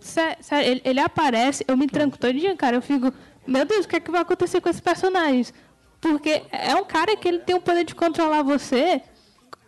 Sé- 0.00 0.36
Sério, 0.40 0.68
ele, 0.72 0.82
ele 0.84 1.00
aparece, 1.00 1.64
eu 1.68 1.76
me 1.76 1.86
tranco 1.86 2.18
todinha, 2.18 2.56
cara. 2.56 2.76
Eu 2.76 2.82
fico, 2.82 3.12
meu 3.46 3.64
Deus, 3.64 3.86
o 3.86 3.88
que 3.88 3.96
é 3.96 4.00
que 4.00 4.10
vai 4.10 4.20
acontecer 4.22 4.60
com 4.60 4.68
esses 4.68 4.80
personagens? 4.80 5.54
Porque 6.00 6.42
é 6.50 6.74
um 6.74 6.84
cara 6.84 7.16
que 7.16 7.28
ele 7.28 7.38
tem 7.38 7.54
o 7.54 7.60
poder 7.60 7.84
de 7.84 7.94
controlar 7.94 8.42
você 8.42 9.00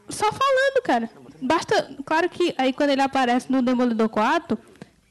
só 0.09 0.27
falando, 0.33 0.83
cara. 0.83 1.09
Basta, 1.41 1.97
claro 2.05 2.29
que 2.29 2.55
aí 2.57 2.73
quando 2.73 2.91
ele 2.91 3.03
aparece 3.03 3.51
no 3.51 3.63
Demolidor 3.63 4.09
4, 4.09 4.59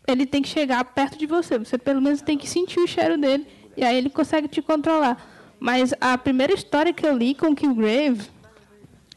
ele 0.07 0.25
tem 0.25 0.41
que 0.41 0.49
chegar 0.49 0.83
perto 0.83 1.17
de 1.17 1.25
você. 1.25 1.57
Você 1.57 1.77
pelo 1.77 2.01
menos 2.01 2.21
tem 2.21 2.37
que 2.37 2.49
sentir 2.49 2.79
o 2.79 2.87
cheiro 2.87 3.17
dele 3.17 3.47
e 3.75 3.83
aí 3.83 3.97
ele 3.97 4.09
consegue 4.09 4.47
te 4.47 4.61
controlar. 4.61 5.17
Mas 5.59 5.93
a 5.99 6.17
primeira 6.17 6.53
história 6.53 6.93
que 6.93 7.05
eu 7.05 7.17
li 7.17 7.33
com 7.33 7.55
Killgrave 7.55 8.29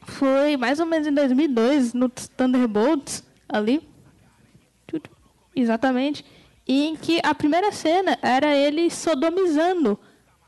foi 0.04 0.56
mais 0.56 0.80
ou 0.80 0.86
menos 0.86 1.06
em 1.06 1.12
2002, 1.12 1.92
no 1.92 2.08
Thunderbolts, 2.08 3.22
ali. 3.48 3.86
Exatamente. 5.54 6.24
Em 6.66 6.94
que 6.96 7.20
a 7.22 7.34
primeira 7.34 7.72
cena 7.72 8.18
era 8.22 8.54
ele 8.54 8.90
sodomizando 8.90 9.98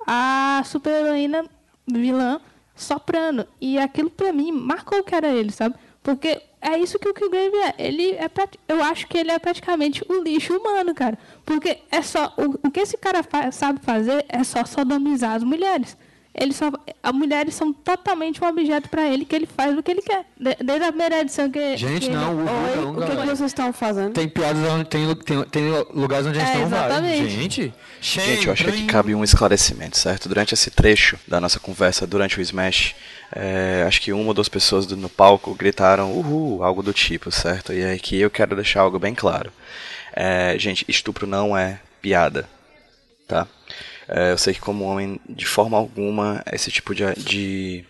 a 0.07 0.63
super-heroína 0.65 1.45
vilã 1.87 2.41
soprano. 2.75 3.47
E 3.61 3.79
aquilo 3.79 4.11
pra 4.11 4.33
mim 4.33 4.53
marcou 4.53 5.03
que 5.03 5.15
era 5.15 5.29
ele, 5.29 5.51
sabe? 5.51 5.75
Porque 6.03 6.43
é 6.61 6.79
isso 6.79 6.99
que 6.99 7.09
o 7.09 7.15
Killgrave 7.15 7.57
é. 7.57 7.75
Ele 7.79 8.13
é 8.13 8.29
eu 8.69 8.83
acho 8.83 9.07
que 9.09 9.17
ele 9.19 9.31
é 9.31 9.39
praticamente 9.39 10.05
o 10.09 10.23
lixo 10.23 10.57
humano, 10.57 10.95
cara. 10.95 11.19
Porque 11.45 11.79
é 11.91 12.03
só 12.03 12.33
o, 12.37 12.69
o 12.69 12.71
que 12.71 12.81
esse 12.81 12.97
cara 12.97 13.23
fa- 13.23 13.51
sabe 13.51 13.81
fazer 13.81 14.25
é 14.29 14.45
só 14.45 14.65
sodomizar 14.65 15.33
as 15.35 15.43
mulheres. 15.43 15.97
Ele 16.33 16.53
só, 16.53 16.71
as 17.03 17.13
mulheres 17.13 17.55
são 17.55 17.73
totalmente 17.73 18.43
um 18.43 18.47
objeto 18.47 18.89
pra 18.89 19.05
ele 19.09 19.25
que 19.25 19.35
ele 19.35 19.47
faz 19.47 19.77
o 19.77 19.83
que 19.83 19.91
ele 19.91 20.01
quer. 20.01 20.25
De- 20.39 20.57
desde 20.63 20.85
a 20.85 20.89
primeira 20.89 21.21
edição 21.21 21.51
que 21.51 21.77
Gente, 21.77 22.07
que 22.09 22.15
não, 22.15 22.31
ele, 22.33 22.41
o 22.41 22.43
Oi, 22.43 22.77
não, 22.77 22.91
o 22.93 22.95
que, 22.95 23.01
que 23.03 23.09
galera. 23.09 23.37
vocês 23.37 23.51
estão 23.51 23.73
fazendo? 23.73 24.13
Tem 24.13 24.29
piadas 24.29 24.63
onde 24.71 24.85
tem, 24.85 25.13
tem, 25.17 25.43
tem 25.45 25.65
lugares 25.93 26.27
onde 26.29 26.39
a 26.39 26.45
gente 26.45 26.57
É, 26.57 26.61
não 26.61 26.69
vai. 26.69 26.87
exatamente. 26.87 27.29
Gente, 27.31 27.75
Gente, 28.01 28.47
eu 28.47 28.53
acho 28.53 28.63
que 28.65 28.71
aqui 28.71 28.87
cabe 28.87 29.13
um 29.15 29.25
esclarecimento, 29.25 29.99
certo? 29.99 30.29
Durante 30.29 30.55
esse 30.55 30.71
trecho 30.71 31.19
da 31.27 31.41
nossa 31.41 31.59
conversa, 31.59 32.07
durante 32.07 32.39
o 32.39 32.41
Smash, 32.43 32.95
é, 33.35 33.85
acho 33.87 34.01
que 34.01 34.13
uma 34.13 34.29
ou 34.29 34.35
duas 34.35 34.49
pessoas 34.49 34.87
do- 34.87 34.97
no 34.97 35.09
palco 35.09 35.53
gritaram 35.55 36.13
uhul, 36.13 36.63
algo 36.63 36.81
do 36.83 36.93
tipo, 36.93 37.31
certo? 37.33 37.73
E 37.73 37.85
aqui 37.85 38.21
eu 38.21 38.31
quero 38.31 38.55
deixar 38.55 38.83
algo 38.83 39.01
bem 39.01 39.15
claro. 39.17 39.53
É, 40.15 40.55
gente, 40.59 40.85
estupro 40.89 41.27
não 41.27 41.57
é 41.59 41.81
piada, 42.01 42.49
tá? 43.27 43.47
É, 44.13 44.33
eu 44.33 44.39
sei 44.39 44.53
que 44.53 44.61
como 44.61 44.85
homem, 44.85 45.21
de 45.29 45.47
forma 45.47 45.77
alguma, 45.79 46.43
esse 46.53 46.69
tipo 46.71 46.93
de, 46.95 47.05
de, 47.15 47.85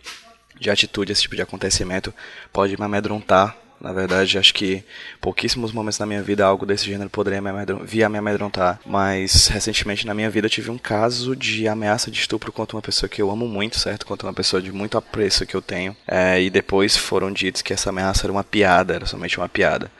de 0.60 0.68
atitude, 0.70 1.12
esse 1.12 1.22
tipo 1.22 1.34
de 1.34 1.40
acontecimento 1.42 2.12
pode 2.52 2.78
me 2.78 2.84
amedrontar. 2.84 3.56
Na 3.80 3.94
verdade, 3.94 4.36
acho 4.36 4.52
que 4.52 4.84
pouquíssimos 5.22 5.72
momentos 5.72 5.98
na 5.98 6.04
minha 6.04 6.22
vida 6.22 6.44
algo 6.44 6.66
desse 6.66 6.84
gênero 6.84 7.08
poderia 7.08 7.40
me 7.40 7.48
amedron- 7.48 7.82
vir 7.82 8.04
a 8.04 8.10
me 8.10 8.18
amedrontar. 8.18 8.78
Mas 8.84 9.46
recentemente 9.46 10.06
na 10.06 10.12
minha 10.12 10.28
vida 10.28 10.46
eu 10.46 10.50
tive 10.50 10.70
um 10.70 10.76
caso 10.76 11.34
de 11.34 11.66
ameaça 11.66 12.10
de 12.10 12.20
estupro 12.20 12.52
contra 12.52 12.76
uma 12.76 12.82
pessoa 12.82 13.08
que 13.08 13.22
eu 13.22 13.30
amo 13.30 13.48
muito, 13.48 13.78
certo? 13.78 14.04
Contra 14.04 14.28
uma 14.28 14.34
pessoa 14.34 14.60
de 14.60 14.70
muito 14.70 14.98
apreço 14.98 15.46
que 15.46 15.54
eu 15.56 15.62
tenho. 15.62 15.96
É, 16.06 16.38
e 16.42 16.50
depois 16.50 16.94
foram 16.94 17.32
ditos 17.32 17.62
que 17.62 17.72
essa 17.72 17.88
ameaça 17.88 18.26
era 18.26 18.32
uma 18.32 18.44
piada, 18.44 18.94
era 18.94 19.06
somente 19.06 19.38
uma 19.38 19.48
piada, 19.48 19.90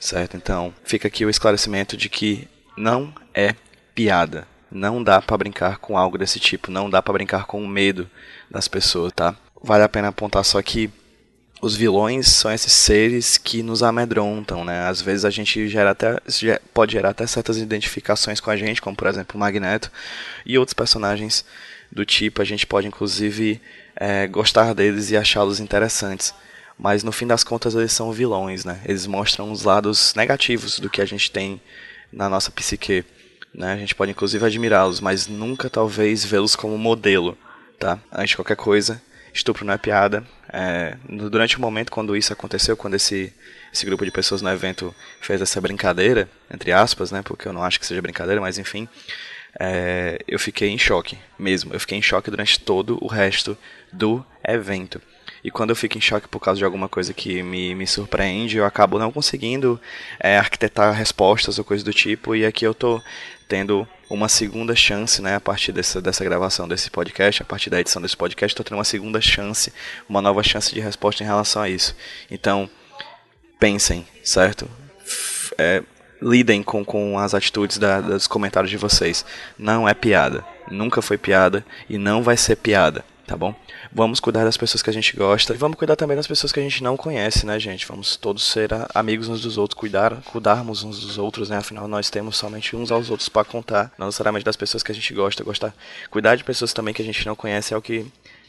certo? 0.00 0.36
Então 0.36 0.74
fica 0.82 1.06
aqui 1.06 1.24
o 1.24 1.30
esclarecimento 1.30 1.96
de 1.96 2.08
que 2.08 2.48
não 2.76 3.14
é 3.32 3.54
piada. 3.94 4.48
Não 4.70 5.02
dá 5.02 5.20
pra 5.20 5.36
brincar 5.36 5.78
com 5.78 5.96
algo 5.96 6.18
desse 6.18 6.38
tipo, 6.38 6.70
não 6.70 6.90
dá 6.90 7.02
pra 7.02 7.12
brincar 7.12 7.46
com 7.46 7.62
o 7.62 7.68
medo 7.68 8.08
das 8.50 8.68
pessoas, 8.68 9.12
tá? 9.12 9.34
Vale 9.62 9.82
a 9.82 9.88
pena 9.88 10.08
apontar 10.08 10.44
só 10.44 10.60
que 10.62 10.90
os 11.60 11.74
vilões 11.74 12.28
são 12.28 12.52
esses 12.52 12.72
seres 12.72 13.36
que 13.36 13.62
nos 13.62 13.82
amedrontam, 13.82 14.64
né? 14.64 14.86
Às 14.86 15.00
vezes 15.00 15.24
a 15.24 15.30
gente 15.30 15.68
gera 15.68 15.90
até, 15.90 16.20
pode 16.72 16.92
gerar 16.92 17.10
até 17.10 17.26
certas 17.26 17.56
identificações 17.56 18.40
com 18.40 18.50
a 18.50 18.56
gente, 18.56 18.80
como 18.80 18.96
por 18.96 19.08
exemplo 19.08 19.36
o 19.36 19.40
Magneto 19.40 19.90
e 20.46 20.56
outros 20.56 20.74
personagens 20.74 21.44
do 21.90 22.04
tipo. 22.04 22.40
A 22.40 22.44
gente 22.44 22.66
pode 22.66 22.86
inclusive 22.86 23.60
é, 23.96 24.26
gostar 24.28 24.72
deles 24.74 25.10
e 25.10 25.16
achá-los 25.16 25.58
interessantes. 25.58 26.32
Mas 26.78 27.02
no 27.02 27.10
fim 27.10 27.26
das 27.26 27.42
contas 27.42 27.74
eles 27.74 27.90
são 27.90 28.12
vilões, 28.12 28.64
né? 28.64 28.80
Eles 28.84 29.06
mostram 29.06 29.50
os 29.50 29.64
lados 29.64 30.14
negativos 30.14 30.78
do 30.78 30.88
que 30.88 31.00
a 31.00 31.06
gente 31.06 31.30
tem 31.30 31.60
na 32.12 32.28
nossa 32.28 32.52
psique. 32.52 33.04
Né? 33.58 33.72
A 33.72 33.76
gente 33.76 33.92
pode 33.92 34.12
inclusive 34.12 34.46
admirá-los, 34.46 35.00
mas 35.00 35.26
nunca 35.26 35.68
talvez 35.68 36.24
vê-los 36.24 36.54
como 36.54 36.78
modelo, 36.78 37.36
tá? 37.76 37.98
Antes 38.12 38.30
de 38.30 38.36
qualquer 38.36 38.54
coisa, 38.54 39.02
estupro 39.34 39.64
não 39.64 39.74
é 39.74 39.76
piada. 39.76 40.24
É, 40.48 40.96
durante 41.08 41.58
o 41.58 41.60
momento 41.60 41.90
quando 41.90 42.16
isso 42.16 42.32
aconteceu, 42.32 42.76
quando 42.76 42.94
esse, 42.94 43.34
esse 43.74 43.84
grupo 43.84 44.04
de 44.04 44.12
pessoas 44.12 44.40
no 44.40 44.48
evento 44.48 44.94
fez 45.20 45.42
essa 45.42 45.60
brincadeira, 45.60 46.30
entre 46.48 46.70
aspas, 46.70 47.10
né? 47.10 47.20
Porque 47.20 47.48
eu 47.48 47.52
não 47.52 47.64
acho 47.64 47.80
que 47.80 47.86
seja 47.86 48.00
brincadeira, 48.00 48.40
mas 48.40 48.58
enfim, 48.58 48.88
é, 49.58 50.20
eu 50.28 50.38
fiquei 50.38 50.68
em 50.68 50.78
choque 50.78 51.18
mesmo. 51.36 51.74
Eu 51.74 51.80
fiquei 51.80 51.98
em 51.98 52.02
choque 52.02 52.30
durante 52.30 52.60
todo 52.60 52.96
o 53.00 53.08
resto 53.08 53.58
do 53.92 54.24
evento. 54.46 55.02
E 55.42 55.50
quando 55.50 55.70
eu 55.70 55.76
fico 55.76 55.98
em 55.98 56.00
choque 56.00 56.28
por 56.28 56.40
causa 56.40 56.58
de 56.58 56.64
alguma 56.64 56.88
coisa 56.88 57.12
que 57.12 57.42
me, 57.42 57.74
me 57.74 57.86
surpreende, 57.86 58.56
eu 58.56 58.64
acabo 58.64 58.98
não 58.98 59.10
conseguindo 59.10 59.80
é, 60.20 60.36
arquitetar 60.38 60.92
respostas 60.92 61.58
ou 61.58 61.64
coisa 61.64 61.84
do 61.84 61.92
tipo. 61.92 62.34
E 62.34 62.44
aqui 62.44 62.64
eu 62.64 62.74
tô 62.74 63.00
tendo 63.48 63.88
uma 64.10 64.28
segunda 64.28 64.76
chance, 64.76 65.22
né, 65.22 65.36
a 65.36 65.40
partir 65.40 65.72
dessa, 65.72 66.00
dessa 66.00 66.22
gravação 66.22 66.68
desse 66.68 66.90
podcast, 66.90 67.42
a 67.42 67.44
partir 67.44 67.70
da 67.70 67.80
edição 67.80 68.00
desse 68.00 68.16
podcast, 68.16 68.54
tô 68.54 68.62
tendo 68.62 68.76
uma 68.76 68.84
segunda 68.84 69.20
chance, 69.20 69.72
uma 70.08 70.20
nova 70.20 70.42
chance 70.42 70.72
de 70.72 70.80
resposta 70.80 71.22
em 71.22 71.26
relação 71.26 71.62
a 71.62 71.68
isso. 71.68 71.96
Então, 72.30 72.68
pensem, 73.58 74.06
certo? 74.22 74.68
É, 75.56 75.82
lidem 76.20 76.62
com, 76.62 76.84
com 76.84 77.18
as 77.18 77.34
atitudes 77.34 77.78
da, 77.78 78.00
dos 78.00 78.26
comentários 78.26 78.70
de 78.70 78.76
vocês. 78.76 79.24
Não 79.58 79.88
é 79.88 79.94
piada. 79.94 80.44
Nunca 80.70 81.00
foi 81.00 81.16
piada 81.16 81.64
e 81.88 81.96
não 81.96 82.22
vai 82.22 82.36
ser 82.36 82.56
piada, 82.56 83.04
tá 83.28 83.36
bom? 83.36 83.54
Vamos 83.92 84.20
cuidar 84.20 84.44
das 84.44 84.56
pessoas 84.56 84.82
que 84.82 84.88
a 84.88 84.92
gente 84.92 85.14
gosta 85.14 85.52
e 85.52 85.56
vamos 85.56 85.76
cuidar 85.76 85.96
também 85.96 86.16
das 86.16 86.26
pessoas 86.26 86.50
que 86.50 86.58
a 86.58 86.62
gente 86.62 86.82
não 86.82 86.96
conhece, 86.96 87.44
né, 87.44 87.60
gente? 87.60 87.86
Vamos 87.86 88.16
todos 88.16 88.42
ser 88.42 88.70
amigos 88.94 89.28
uns 89.28 89.42
dos 89.42 89.58
outros, 89.58 89.78
cuidar, 89.78 90.16
cuidarmos 90.22 90.82
uns 90.82 91.00
dos 91.00 91.18
outros, 91.18 91.50
né? 91.50 91.58
Afinal, 91.58 91.86
nós 91.86 92.08
temos 92.08 92.36
somente 92.38 92.74
uns 92.74 92.90
aos 92.90 93.10
outros 93.10 93.28
para 93.28 93.44
contar, 93.44 93.92
não 93.98 94.06
necessariamente 94.06 94.46
das 94.46 94.56
pessoas 94.56 94.82
que 94.82 94.90
a 94.90 94.94
gente 94.94 95.12
gosta, 95.12 95.44
gostar. 95.44 95.74
Cuidar 96.10 96.36
de 96.36 96.42
pessoas 96.42 96.72
também 96.72 96.94
que 96.94 97.02
a 97.02 97.04
gente 97.04 97.26
não 97.26 97.36
conhece 97.36 97.74
é 97.74 97.76
o 97.76 97.82
que 97.82 98.06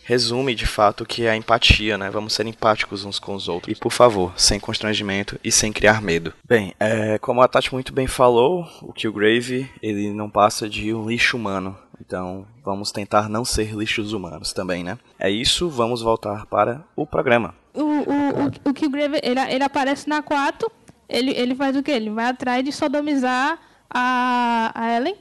resume 0.10 0.56
de 0.56 0.66
fato 0.66 1.04
o 1.04 1.06
que 1.06 1.26
é 1.26 1.30
a 1.30 1.36
empatia, 1.36 1.96
né? 1.96 2.10
Vamos 2.10 2.34
ser 2.34 2.48
empáticos 2.48 3.06
uns 3.06 3.20
com 3.20 3.36
os 3.36 3.48
outros. 3.48 3.78
E 3.78 3.80
por 3.80 3.92
favor, 3.92 4.34
sem 4.36 4.60
constrangimento 4.60 5.40
e 5.44 5.52
sem 5.52 5.72
criar 5.72 6.02
medo. 6.02 6.34
Bem, 6.48 6.74
é, 6.80 7.20
como 7.20 7.42
a 7.42 7.48
Tati 7.48 7.72
muito 7.72 7.94
bem 7.94 8.08
falou, 8.08 8.68
o 8.82 8.92
Killgrave 8.92 9.70
ele 9.84 10.12
não 10.12 10.28
passa 10.28 10.68
de 10.68 10.94
um 10.94 11.08
lixo 11.08 11.38
humano. 11.38 11.78
Então 12.00 12.48
vamos 12.64 12.92
tentar 12.92 13.30
não 13.30 13.44
ser 13.44 13.74
lixos 13.74 14.14
humanos 14.14 14.54
também, 14.54 14.84
né? 14.84 14.98
É 15.20 15.30
isso, 15.30 15.70
vamos 15.70 16.02
voltar 16.02 16.46
para 16.46 16.84
o 16.96 17.06
programa. 17.06 17.54
O, 17.74 17.82
o, 17.82 17.86
o, 17.86 18.70
o 18.70 18.74
Killgrave, 18.74 19.20
ele, 19.22 19.40
ele 19.40 19.64
aparece 19.64 20.08
na 20.08 20.22
4, 20.22 20.72
ele, 21.08 21.32
ele 21.32 21.56
faz 21.56 21.76
o 21.76 21.84
quê? 21.84 21.92
Ele 21.92 22.10
vai 22.10 22.26
atrás 22.26 22.64
de 22.64 22.72
sodomizar 22.72 23.60
a, 23.90 24.72
a 24.74 24.96
Ellen 24.96 25.16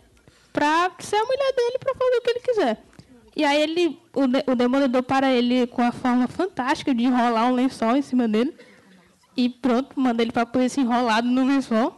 pra 0.53 0.91
ser 0.99 1.17
a 1.17 1.25
mulher 1.25 1.53
dele 1.57 1.79
pra 1.79 1.95
fazer 1.95 2.17
o 2.17 2.23
que 2.23 2.31
ele 2.31 2.41
quiser. 2.41 2.85
E 3.37 3.45
aí 3.45 3.63
ele, 3.63 4.01
o, 4.15 4.53
o 4.53 4.55
Demolidor 4.57 5.03
para 5.03 5.31
ele 5.33 5.67
com 5.69 5.83
a 5.83 5.93
forma 5.93 6.27
fantástica 6.27 6.93
de 6.93 7.05
enrolar 7.05 7.47
um 7.47 7.55
lençol 7.55 7.97
em 7.97 8.03
cima 8.03 8.27
dele. 8.27 8.53
E 9.37 9.49
pronto, 9.49 9.99
manda 9.99 10.21
ele 10.21 10.33
pra 10.33 10.45
polícia 10.45 10.81
enrolado 10.81 11.29
no 11.29 11.47
lençol. 11.47 11.97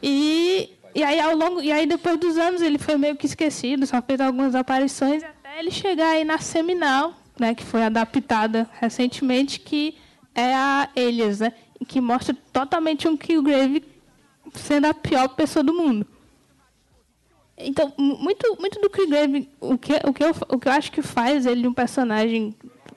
E, 0.00 0.70
e, 0.94 1.02
aí, 1.02 1.20
ao 1.20 1.36
longo, 1.36 1.60
e 1.62 1.70
aí 1.70 1.86
depois 1.86 2.18
dos 2.18 2.36
anos 2.38 2.60
ele 2.62 2.78
foi 2.78 2.96
meio 2.96 3.16
que 3.16 3.26
esquecido, 3.26 3.86
só 3.86 4.00
fez 4.02 4.20
algumas 4.20 4.54
aparições 4.54 5.22
até 5.22 5.58
ele 5.58 5.70
chegar 5.70 6.10
aí 6.10 6.24
na 6.24 6.38
Seminal, 6.38 7.14
né, 7.38 7.54
que 7.54 7.64
foi 7.64 7.82
adaptada 7.82 8.68
recentemente, 8.80 9.60
que 9.60 9.96
é 10.34 10.54
a 10.54 10.88
Elias, 10.94 11.40
né, 11.40 11.52
que 11.86 12.00
mostra 12.00 12.36
totalmente 12.52 13.08
um 13.08 13.16
Killgrave 13.16 13.84
sendo 14.54 14.86
a 14.86 14.94
pior 14.94 15.28
pessoa 15.28 15.62
do 15.62 15.72
mundo. 15.74 16.06
Então, 17.56 17.92
mu- 17.96 18.16
muito, 18.18 18.56
muito 18.58 18.80
do 18.80 18.88
Killgrave, 18.88 19.48
o 19.60 19.76
que, 19.76 19.92
o, 20.04 20.12
que 20.12 20.24
eu, 20.24 20.30
o 20.48 20.58
que 20.58 20.68
eu 20.68 20.72
acho 20.72 20.90
que 20.90 21.02
faz 21.02 21.46
ele 21.46 21.68
um 21.68 21.74
personagem 21.74 22.54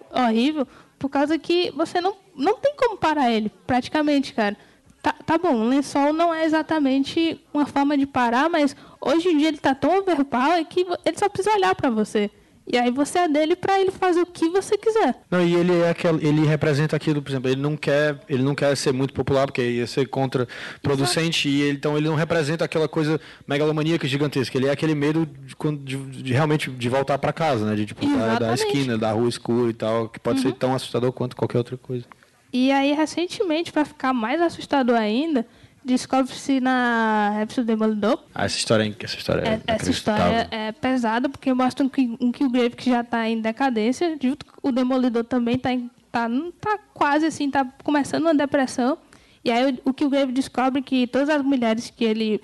horrível, 0.10 0.68
por 0.98 1.10
causa 1.10 1.38
que 1.38 1.70
você 1.72 2.00
não, 2.00 2.16
não 2.36 2.56
tem 2.58 2.74
como 2.76 2.98
parar 2.98 3.30
ele, 3.30 3.52
praticamente, 3.68 4.34
cara. 4.34 4.56
Tá, 5.04 5.14
tá 5.26 5.38
bom, 5.38 5.54
o 5.54 5.68
lençol 5.68 6.14
não 6.14 6.34
é 6.34 6.46
exatamente 6.46 7.40
uma 7.54 7.66
forma 7.66 7.96
de 7.98 8.06
parar, 8.08 8.50
mas 8.50 8.74
hoje 9.02 9.28
em 9.30 9.38
dia 9.38 9.50
ele 9.50 9.58
tá 9.58 9.76
tão 9.76 10.00
overpower 10.00 10.66
que 10.66 10.84
vo- 10.86 10.98
ele 11.06 11.18
só 11.18 11.28
precisa 11.30 11.54
olhar 11.56 11.76
pra 11.76 11.90
você. 11.90 12.32
E 12.66 12.78
aí 12.78 12.90
você 12.90 13.20
é 13.20 13.28
dele 13.28 13.58
pra 13.58 13.78
ele 13.82 13.92
fazer 13.92 14.22
o 14.22 14.26
que 14.26 14.48
você 14.48 14.78
quiser. 14.78 15.14
Não, 15.30 15.46
e 15.46 15.54
ele 15.54 15.78
é 15.82 15.90
aquele, 15.90 16.26
ele 16.26 16.46
representa 16.46 16.96
aquilo, 16.96 17.22
por 17.22 17.30
exemplo, 17.32 17.50
ele 17.52 17.62
não 17.62 17.76
quer, 17.76 18.18
ele 18.30 18.42
não 18.42 18.56
quer 18.56 18.74
ser 18.78 18.94
muito 18.94 19.14
popular 19.14 19.46
porque 19.46 19.62
ia 19.62 19.86
ser 19.86 20.08
contraproducente 20.08 21.50
e 21.50 21.62
ele, 21.64 21.78
então 21.78 21.98
ele 21.98 22.08
não 22.08 22.16
representa 22.16 22.64
aquela 22.64 22.88
coisa 22.88 23.20
megalomaníaca 23.46 24.08
gigantesca, 24.08 24.58
ele 24.58 24.68
é 24.68 24.72
aquele 24.72 24.96
medo 24.96 25.26
de, 25.26 25.76
de- 25.98 26.24
de 26.24 26.32
realmente 26.34 26.72
de 26.72 26.88
voltar 26.88 27.18
para 27.18 27.34
casa, 27.34 27.66
né, 27.66 27.76
de 27.76 27.86
tipo 27.88 28.06
da, 28.06 28.40
da 28.40 28.54
esquina, 28.54 28.98
da 28.98 29.12
rua 29.12 29.28
escura 29.28 29.70
e 29.70 29.74
tal, 29.74 30.08
que 30.08 30.20
pode 30.20 30.40
ser 30.40 30.54
tão 30.54 30.74
assustador 30.74 31.12
quanto 31.12 31.36
qualquer 31.36 31.58
outra 31.58 31.76
coisa. 31.76 32.06
E 32.54 32.72
aí, 32.72 32.94
recentemente, 32.94 33.72
pra 33.72 33.84
ficar 33.84 34.14
mais 34.14 34.40
assustador 34.40 34.96
ainda, 34.96 35.46
descobre-se 35.84 36.60
na 36.60 37.32
Rhapsody 37.36 37.66
Demolidor 37.68 38.24
Ah, 38.34 38.46
essa 38.46 38.58
história, 38.58 38.84
é- 38.84 38.94
essa 39.04 39.18
história 39.20 39.42
é, 39.42 39.54
É- 39.54 39.62
essa 39.68 39.90
história 39.90 40.48
é 40.52 40.72
pesada 40.72 41.28
porque 41.28 41.52
mostra 41.54 41.84
um, 41.86 41.90
um 42.22 42.32
Killgrave 42.32 42.76
que 42.76 42.90
já 42.90 43.02
está 43.02 43.28
em 43.28 43.42
decadência, 43.42 44.18
junto 44.22 44.46
com 44.46 44.70
o 44.70 44.72
Demolidor 44.72 45.24
também 45.24 45.56
está 45.56 45.70
tá, 46.12 46.30
não 46.30 46.52
tá 46.52 46.78
quase 46.94 47.26
assim, 47.26 47.50
tá 47.50 47.66
começando 47.84 48.22
uma 48.24 48.36
depressão. 48.36 49.00
E 49.44 49.50
aí 49.52 49.74
o, 49.84 49.90
o 49.90 49.94
Killgrave 49.94 50.32
descobre 50.32 50.82
que 50.84 51.08
todas 51.08 51.28
as 51.28 51.42
mulheres 51.42 51.90
que 51.90 52.06
ele 52.06 52.40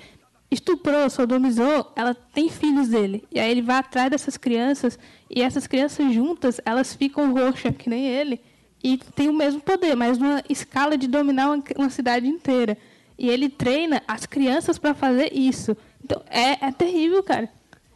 estuprou, 0.51 1.07
sodomizou, 1.11 1.93
ela 1.95 2.15
tem 2.15 2.49
filhos 2.49 2.87
dele. 2.89 3.23
E 3.31 3.39
aí 3.39 3.51
ele 3.51 3.61
vai 3.61 3.77
atrás 3.77 4.09
dessas 4.09 4.35
crianças 4.37 4.97
e 5.29 5.43
essas 5.43 5.67
crianças 5.67 6.11
juntas, 6.11 6.59
elas 6.65 6.95
ficam 6.95 7.31
roxas, 7.31 7.75
que 7.77 7.87
nem 7.87 8.07
ele, 8.07 8.41
e 8.83 8.97
tem 8.97 9.27
o 9.27 9.33
mesmo 9.33 9.59
poder, 9.59 9.95
mas 9.95 10.17
numa 10.17 10.43
escala 10.49 10.97
de 10.97 11.07
dominar 11.07 11.49
uma, 11.77 11.89
cidade 11.89 12.27
inteira. 12.27 12.77
E 13.17 13.29
ele 13.29 13.49
treina 13.49 14.01
as 14.07 14.25
crianças 14.25 14.77
para 14.77 14.93
fazer 14.93 15.33
isso. 15.33 15.75
Então, 16.03 16.21
é, 16.29 16.65
é 16.65 16.71
terrível, 16.71 17.21
cara. 17.21 17.49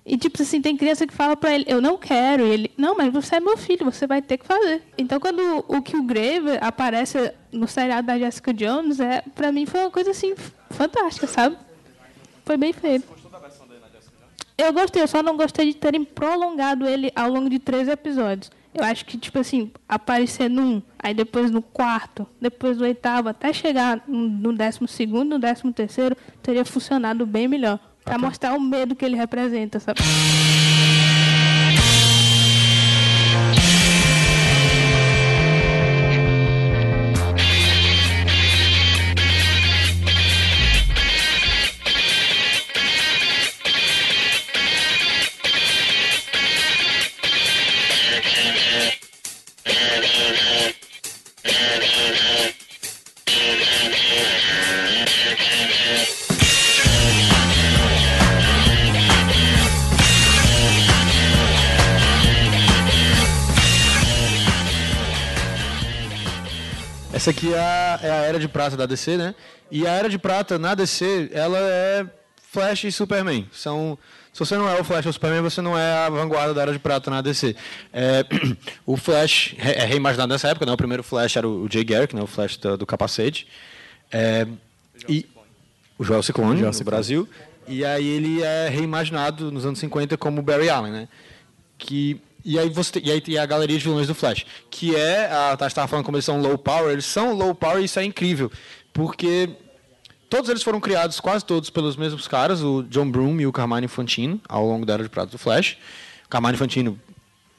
E, 0.06 0.18
tipo 0.18 0.42
assim, 0.42 0.62
tem 0.62 0.76
criança 0.76 1.08
que 1.08 1.14
fala 1.14 1.38
pra 1.38 1.54
ele, 1.56 1.64
eu 1.66 1.82
não 1.82 1.98
quero. 1.98 2.46
E 2.46 2.50
ele, 2.50 2.72
não, 2.78 2.98
mas 2.98 3.14
você 3.14 3.38
é 3.38 3.40
meu 3.40 3.56
filho, 3.56 3.86
você 3.86 4.06
vai 4.06 4.22
ter 4.22 4.38
que 4.38 4.46
fazer. 4.46 4.84
Então, 4.98 5.18
quando 5.20 5.64
o 5.66 5.82
Killgrave 5.82 6.58
aparece 6.60 7.34
no 7.54 7.68
seriado 7.70 8.08
da 8.08 8.20
Jessica 8.20 8.54
Jones, 8.54 9.00
é, 9.00 9.24
pra 9.34 9.52
mim 9.52 9.66
foi 9.66 9.80
uma 9.80 9.92
coisa, 9.92 10.12
assim, 10.12 10.36
fantástica, 10.70 11.26
sabe? 11.26 11.56
Foi 12.44 12.58
bem 12.58 12.74
feito. 12.74 13.08
Eu 14.58 14.74
gostei, 14.74 15.02
eu 15.02 15.08
só 15.08 15.24
não 15.24 15.38
gostei 15.38 15.72
de 15.72 15.78
terem 15.78 16.04
prolongado 16.04 16.86
ele 16.86 17.12
ao 17.16 17.30
longo 17.30 17.50
de 17.50 17.58
três 17.58 17.88
episódios. 17.88 18.52
Eu 18.74 18.84
acho 18.84 19.05
que, 19.05 19.17
tipo 19.17 19.38
assim, 19.38 19.71
aparecer 19.88 20.49
num, 20.49 20.82
aí 20.97 21.13
depois 21.13 21.51
no 21.51 21.61
quarto, 21.61 22.28
depois 22.41 22.78
no 22.78 22.86
oitavo, 22.86 23.30
até 23.30 23.53
chegar 23.53 24.03
no 24.07 24.51
décimo 24.51 24.88
segundo, 24.88 25.32
no 25.32 25.39
décimo 25.39 25.71
terceiro, 25.71 26.17
teria 26.41 26.65
funcionado 26.65 27.26
bem 27.26 27.47
melhor. 27.47 27.80
Pra 28.03 28.17
mostrar 28.17 28.53
o 28.53 28.59
medo 28.59 28.95
que 28.95 29.05
ele 29.05 29.15
representa, 29.15 29.80
sabe? 29.80 30.01
Essa 67.24 67.32
aqui 67.32 67.53
é 67.53 67.57
a, 67.57 67.99
é 68.03 68.11
a 68.11 68.15
Era 68.15 68.38
de 68.38 68.49
Prata 68.49 68.76
da 68.76 68.86
DC, 68.86 69.15
né? 69.15 69.34
E 69.71 69.88
a 69.88 69.91
Era 69.91 70.09
de 70.09 70.17
Prata 70.17 70.59
na 70.59 70.76
DC, 70.76 71.30
ela 71.32 71.57
é 71.57 72.05
Flash 72.51 72.84
e 72.84 72.91
Superman. 72.91 73.47
São, 73.53 73.97
se 74.34 74.39
você 74.41 74.57
não 74.57 74.67
é 74.67 74.78
o 74.78 74.84
Flash 74.84 75.05
ou 75.05 75.09
o 75.09 75.13
Superman, 75.13 75.41
você 75.41 75.61
não 75.61 75.80
é 75.80 76.05
a 76.05 76.09
vanguarda 76.09 76.53
da 76.53 76.63
Era 76.63 76.74
de 76.74 76.80
Prata 76.80 77.09
na 77.09 77.21
DC. 77.21 77.55
É, 77.93 78.26
o 78.86 78.97
Flash 78.97 79.55
é 79.57 79.86
reimaginado 79.86 80.34
nessa 80.34 80.49
época, 80.49 80.65
né? 80.65 80.74
O 80.74 80.76
primeiro 80.76 81.01
Flash 81.01 81.38
era 81.38 81.47
o 81.47 81.65
Jay 81.71 81.86
Garrick, 81.86 82.13
né? 82.13 82.21
o 82.21 82.28
Flash 82.28 82.57
do, 82.57 82.76
do 82.80 82.86
capacete. 82.86 83.47
É, 84.11 84.45
e 85.07 85.26
o 85.97 86.03
Joel 86.03 86.24
Ciclone, 86.24 86.61
no 86.61 86.84
Brasil. 86.84 87.26
E 87.69 87.86
aí 87.86 88.05
ele 88.05 88.43
é 88.43 88.67
reimaginado 88.67 89.49
nos 89.49 89.65
anos 89.65 89.80
50 89.80 90.17
como 90.17 90.41
Barry 90.41 90.69
Allen, 90.69 90.91
né? 90.91 91.07
Que 91.78 92.19
e 92.46 92.58
aí 92.60 92.70
você 92.70 93.00
e 93.04 93.12
aí 93.12 93.22
tem 93.22 93.38
a 93.38 93.46
galeria 93.46 93.78
de 93.78 93.84
vilões 93.84 94.08
do 94.08 94.16
Flash, 94.16 94.46
que 94.70 94.96
é 94.96 95.26
a 95.32 95.56
Tati 95.58 95.72
estava 95.72 95.88
falando 95.88 96.06
como 96.06 96.18
eles 96.18 96.26
são 96.26 96.41
low 96.41 96.58
power, 96.58 96.91
eles 96.91 97.06
são 97.06 97.34
low 97.34 97.54
power 97.56 97.82
e 97.82 97.86
isso 97.86 98.00
é 98.00 98.04
incrível, 98.04 98.52
porque 98.91 99.50
todos 100.30 100.50
eles 100.50 100.64
foram 100.64 100.80
criados 100.80 101.20
quase 101.20 101.46
todos 101.46 101.70
pelos 101.70 101.96
mesmos 101.96 102.28
caras, 102.28 102.62
o 102.62 102.84
John 102.84 103.10
Broom 103.10 103.39
e 103.39 103.48
o 103.48 103.52
Carmine 103.52 103.86
Infantino, 103.86 104.41
ao 104.50 104.66
longo 104.66 104.86
da 104.86 104.94
era 104.94 105.04
de 105.04 105.10
prata 105.10 105.32
do 105.32 105.38
Flash. 105.38 105.78
O 106.26 106.30
Carmine 106.30 106.54
Infantino, 106.56 107.00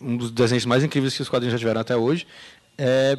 um 0.00 0.16
dos 0.16 0.30
desenhos 0.30 0.66
mais 0.66 0.82
incríveis 0.82 1.14
que 1.14 1.22
os 1.22 1.28
quadrinhos 1.28 1.52
já 1.52 1.58
tiveram 1.58 1.80
até 1.80 1.96
hoje. 1.96 2.26
É, 2.76 3.16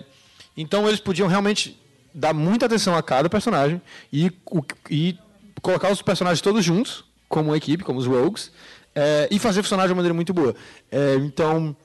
então 0.58 0.88
eles 0.88 1.00
podiam 1.00 1.28
realmente 1.28 1.80
dar 2.14 2.34
muita 2.34 2.66
atenção 2.66 2.96
a 2.96 3.02
cada 3.02 3.30
personagem 3.30 3.82
e, 4.12 4.32
o- 4.46 4.62
e 4.90 5.18
colocar 5.62 5.90
os 5.92 6.02
personagens 6.02 6.42
todos 6.42 6.64
juntos, 6.64 7.04
como 7.30 7.50
uma 7.52 7.58
equipe, 7.58 7.84
como 7.84 7.98
os 8.00 8.06
Rogues, 8.06 8.52
é, 8.96 9.28
e 9.30 9.38
fazer 9.38 9.62
funcionar 9.62 9.86
de 9.86 9.92
uma 9.92 9.98
maneira 9.98 10.14
muito 10.14 10.34
boa. 10.34 10.56
É, 10.92 11.16
então, 11.16 11.76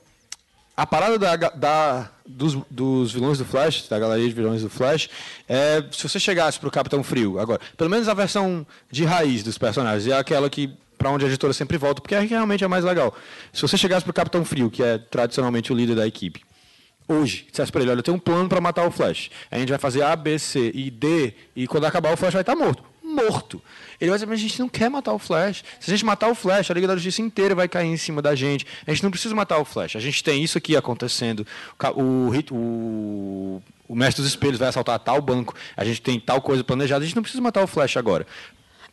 a 0.75 0.85
parada 0.87 1.19
da, 1.19 1.35
da- 1.35 2.09
dos, 2.25 2.57
dos 2.69 3.11
vilões 3.11 3.37
do 3.37 3.45
Flash, 3.45 3.87
da 3.89 3.99
galeria 3.99 4.27
de 4.27 4.33
vilões 4.33 4.61
do 4.61 4.69
Flash, 4.69 5.09
é 5.47 5.83
se 5.91 6.07
você 6.07 6.19
chegasse 6.19 6.57
para 6.59 6.69
o 6.69 6.71
Capitão 6.71 7.03
Frio, 7.03 7.37
agora, 7.39 7.59
pelo 7.77 7.89
menos 7.89 8.07
a 8.07 8.13
versão 8.13 8.65
de 8.89 9.03
raiz 9.03 9.43
dos 9.43 9.57
personagens, 9.57 10.07
é 10.07 10.17
aquela 10.17 10.49
que 10.49 10.69
para 10.97 11.09
onde 11.09 11.25
a 11.25 11.27
editora 11.27 11.51
sempre 11.51 11.77
volta, 11.77 11.99
porque 12.01 12.13
é 12.15 12.19
realmente 12.21 12.63
é 12.63 12.67
mais 12.67 12.83
legal. 12.85 13.13
Se 13.51 13.61
você 13.61 13.75
chegasse 13.75 14.03
para 14.03 14.11
o 14.11 14.13
Capitão 14.13 14.45
Frio, 14.45 14.69
que 14.69 14.81
é 14.83 14.97
tradicionalmente 14.99 15.73
o 15.73 15.75
líder 15.75 15.95
da 15.95 16.05
equipe, 16.07 16.41
hoje, 17.07 17.47
dissesse 17.49 17.71
para 17.71 17.81
ele, 17.81 17.89
olha, 17.91 17.99
eu 17.99 18.03
tenho 18.03 18.15
um 18.17 18.19
plano 18.19 18.47
para 18.47 18.61
matar 18.61 18.87
o 18.87 18.91
Flash. 18.91 19.29
A 19.49 19.57
gente 19.57 19.69
vai 19.69 19.79
fazer 19.79 20.03
A, 20.03 20.15
B, 20.15 20.37
C 20.39 20.71
e 20.73 20.89
D, 20.91 21.33
e 21.55 21.67
quando 21.67 21.85
acabar 21.85 22.13
o 22.13 22.17
Flash 22.17 22.33
vai 22.33 22.43
estar 22.43 22.55
morto. 22.55 22.83
Morto. 23.03 23.59
Ele 24.01 24.09
vai 24.09 24.19
mas 24.25 24.39
a 24.39 24.41
gente 24.41 24.59
não 24.59 24.67
quer 24.67 24.89
matar 24.89 25.13
o 25.13 25.19
Flash. 25.19 25.63
Se 25.79 25.91
a 25.91 25.95
gente 25.95 26.03
matar 26.03 26.27
o 26.27 26.33
Flash, 26.33 26.71
a 26.71 26.73
Liga 26.73 26.87
da 26.87 26.95
Justiça 26.95 27.21
inteira 27.21 27.53
vai 27.53 27.67
cair 27.67 27.87
em 27.87 27.97
cima 27.97 28.19
da 28.19 28.33
gente. 28.33 28.65
A 28.87 28.91
gente 28.91 29.03
não 29.03 29.11
precisa 29.11 29.35
matar 29.35 29.59
o 29.59 29.65
Flash. 29.65 29.95
A 29.95 29.99
gente 29.99 30.23
tem 30.23 30.43
isso 30.43 30.57
aqui 30.57 30.75
acontecendo. 30.75 31.45
O 31.95 32.31
o, 32.51 33.61
o 33.87 33.95
Mestre 33.95 34.23
dos 34.23 34.31
Espelhos 34.31 34.57
vai 34.57 34.69
assaltar 34.69 34.97
tal 34.97 35.21
banco. 35.21 35.53
A 35.77 35.85
gente 35.85 36.01
tem 36.01 36.19
tal 36.19 36.41
coisa 36.41 36.63
planejada. 36.63 37.03
A 37.03 37.05
gente 37.05 37.15
não 37.15 37.21
precisa 37.21 37.43
matar 37.43 37.63
o 37.63 37.67
Flash 37.67 37.95
agora. 37.95 38.25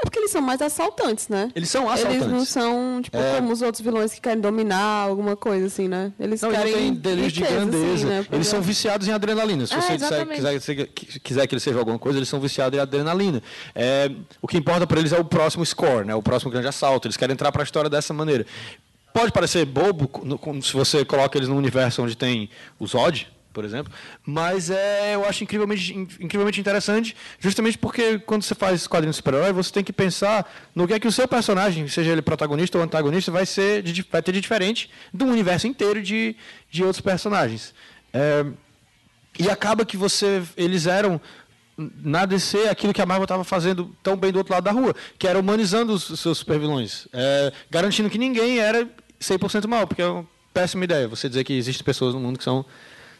É 0.00 0.04
porque 0.04 0.18
eles 0.20 0.30
são 0.30 0.40
mais 0.40 0.62
assaltantes, 0.62 1.28
né? 1.28 1.50
Eles 1.56 1.68
são 1.70 1.82
Eles 1.92 2.04
não 2.04 2.12
assaltantes. 2.12 2.48
são, 2.48 3.02
tipo, 3.02 3.16
É. 3.16 3.34
como 3.36 3.52
os 3.52 3.62
outros 3.62 3.82
vilões 3.82 4.14
que 4.14 4.20
querem 4.20 4.40
dominar 4.40 4.78
alguma 5.08 5.34
coisa, 5.34 5.66
assim, 5.66 5.88
né? 5.88 6.12
Eles 6.20 6.40
Não, 6.40 6.50
eles 6.50 6.60
querem 6.62 6.74
têm 6.74 6.94
delírio 6.94 7.30
de 7.32 7.40
riqueza, 7.40 7.56
grandeza. 7.60 7.94
assim, 7.94 8.04
né? 8.04 8.26
Eles 8.30 8.46
são 8.46 8.62
viciados 8.62 9.08
em 9.08 9.12
adrenalina. 9.12 9.66
Se 9.66 9.74
É, 9.74 9.80
você 9.80 9.96
disser- 9.96 10.26
quiser, 10.28 10.60
se- 10.60 11.20
quiser 11.20 11.46
que 11.48 11.54
eles 11.54 11.62
sejam 11.64 11.80
alguma 11.80 11.98
coisa, 11.98 12.16
eles 12.16 12.28
são 12.28 12.38
viciados 12.38 12.78
em 12.78 12.80
adrenalina. 12.80 13.42
É, 13.74 14.08
o 14.40 14.46
que 14.46 14.56
importa 14.56 14.86
para 14.86 15.00
eles 15.00 15.12
é 15.12 15.18
o 15.18 15.24
próximo 15.24 15.66
score, 15.66 16.06
né? 16.06 16.14
o 16.14 16.22
próximo 16.22 16.52
grande 16.52 16.68
assalto. 16.68 17.08
Eles 17.08 17.16
querem 17.16 17.32
entrar 17.32 17.50
para 17.50 17.62
a 17.62 17.64
história 17.64 17.90
dessa 17.90 18.14
maneira. 18.14 18.46
Pode 19.12 19.32
parecer 19.32 19.64
bobo 19.64 20.08
se 20.62 20.74
você 20.74 21.04
coloca 21.04 21.36
eles 21.36 21.48
num 21.48 21.56
universo 21.56 22.02
onde 22.04 22.16
tem 22.16 22.48
o 22.78 22.86
Zod, 22.86 23.26
por 23.52 23.64
exemplo, 23.64 23.92
mas 24.24 24.70
é, 24.70 25.14
eu 25.14 25.24
acho 25.28 25.42
incrivelmente, 25.42 25.92
in- 25.94 26.08
incrivelmente 26.20 26.60
interessante, 26.60 27.16
justamente 27.40 27.76
porque 27.78 28.18
quando 28.20 28.42
você 28.42 28.54
faz 28.54 28.86
quadrinhos 28.86 29.16
de 29.16 29.18
super-herói, 29.18 29.52
você 29.52 29.72
tem 29.72 29.82
que 29.82 29.92
pensar 29.92 30.48
no 30.74 30.86
que 30.86 30.94
é 30.94 31.00
que 31.00 31.08
o 31.08 31.12
seu 31.12 31.26
personagem, 31.26 31.88
seja 31.88 32.12
ele 32.12 32.22
protagonista 32.22 32.78
ou 32.78 32.84
antagonista, 32.84 33.32
vai, 33.32 33.46
ser 33.46 33.82
de- 33.82 34.06
vai 34.10 34.22
ter 34.22 34.32
de 34.32 34.40
diferente 34.40 34.90
do 35.12 35.24
universo 35.24 35.66
inteiro 35.66 36.00
de, 36.02 36.36
de 36.70 36.84
outros 36.84 37.00
personagens. 37.00 37.74
É, 38.12 38.44
e 39.38 39.48
acaba 39.50 39.84
que 39.84 39.96
você 39.96 40.42
eles 40.56 40.86
eram 40.86 41.20
na 41.76 42.26
DC 42.26 42.68
aquilo 42.68 42.92
que 42.92 43.00
a 43.00 43.06
Marvel 43.06 43.24
estava 43.24 43.44
fazendo 43.44 43.94
tão 44.02 44.16
bem 44.16 44.32
do 44.32 44.38
outro 44.38 44.52
lado 44.52 44.64
da 44.64 44.72
rua, 44.72 44.94
que 45.18 45.28
era 45.28 45.38
humanizando 45.38 45.92
os, 45.92 46.10
os 46.10 46.18
seus 46.20 46.38
supervilões, 46.38 47.06
é, 47.12 47.52
garantindo 47.70 48.10
que 48.10 48.18
ninguém 48.18 48.58
era 48.58 48.88
100% 49.20 49.66
mal, 49.68 49.86
porque 49.86 50.02
é 50.02 50.06
uma 50.06 50.26
péssima 50.52 50.82
ideia 50.84 51.06
você 51.06 51.28
dizer 51.28 51.44
que 51.44 51.52
existem 51.52 51.84
pessoas 51.84 52.14
no 52.14 52.20
mundo 52.20 52.36
que 52.38 52.42
são 52.44 52.64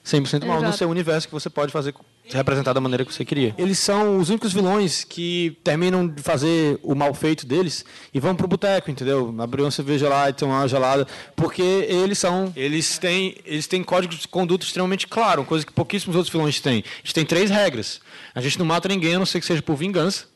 100% 0.08 0.46
mal 0.46 0.56
no 0.56 0.64
Exato. 0.64 0.78
seu 0.78 0.88
universo 0.88 1.28
que 1.28 1.34
você 1.34 1.50
pode 1.50 1.70
fazer 1.70 1.94
se 2.26 2.34
representar 2.34 2.72
da 2.72 2.80
maneira 2.80 3.04
que 3.04 3.12
você 3.12 3.24
queria. 3.24 3.54
Eles 3.58 3.78
são 3.78 4.18
os 4.18 4.30
únicos 4.30 4.52
vilões 4.52 5.04
que 5.04 5.56
terminam 5.62 6.08
de 6.08 6.22
fazer 6.22 6.78
o 6.82 6.94
mal 6.94 7.12
feito 7.12 7.44
deles 7.46 7.84
e 8.12 8.18
vão 8.18 8.34
pro 8.34 8.48
boteco, 8.48 8.90
entendeu? 8.90 9.34
Abrir 9.38 9.62
uma 9.62 9.70
cerveja 9.70 10.08
lá 10.08 10.30
e 10.30 10.32
tomar 10.32 10.60
uma 10.60 10.68
gelada, 10.68 11.06
porque 11.36 11.62
eles 11.62 12.18
são, 12.18 12.52
eles 12.56 12.98
têm, 12.98 13.36
eles 13.44 13.66
têm 13.66 13.84
códigos 13.84 14.18
de 14.18 14.28
conduta 14.28 14.64
extremamente 14.64 15.06
claro, 15.06 15.44
coisa 15.44 15.64
que 15.64 15.72
pouquíssimos 15.72 16.16
outros 16.16 16.32
vilões 16.32 16.58
têm. 16.60 16.84
A 16.86 16.98
gente 17.04 17.14
tem 17.14 17.24
três 17.24 17.50
regras. 17.50 18.00
A 18.34 18.40
gente 18.40 18.58
não 18.58 18.66
mata 18.66 18.88
ninguém, 18.88 19.14
a 19.14 19.18
não 19.18 19.26
ser 19.26 19.40
que 19.40 19.46
seja 19.46 19.60
por 19.60 19.76
vingança. 19.76 20.26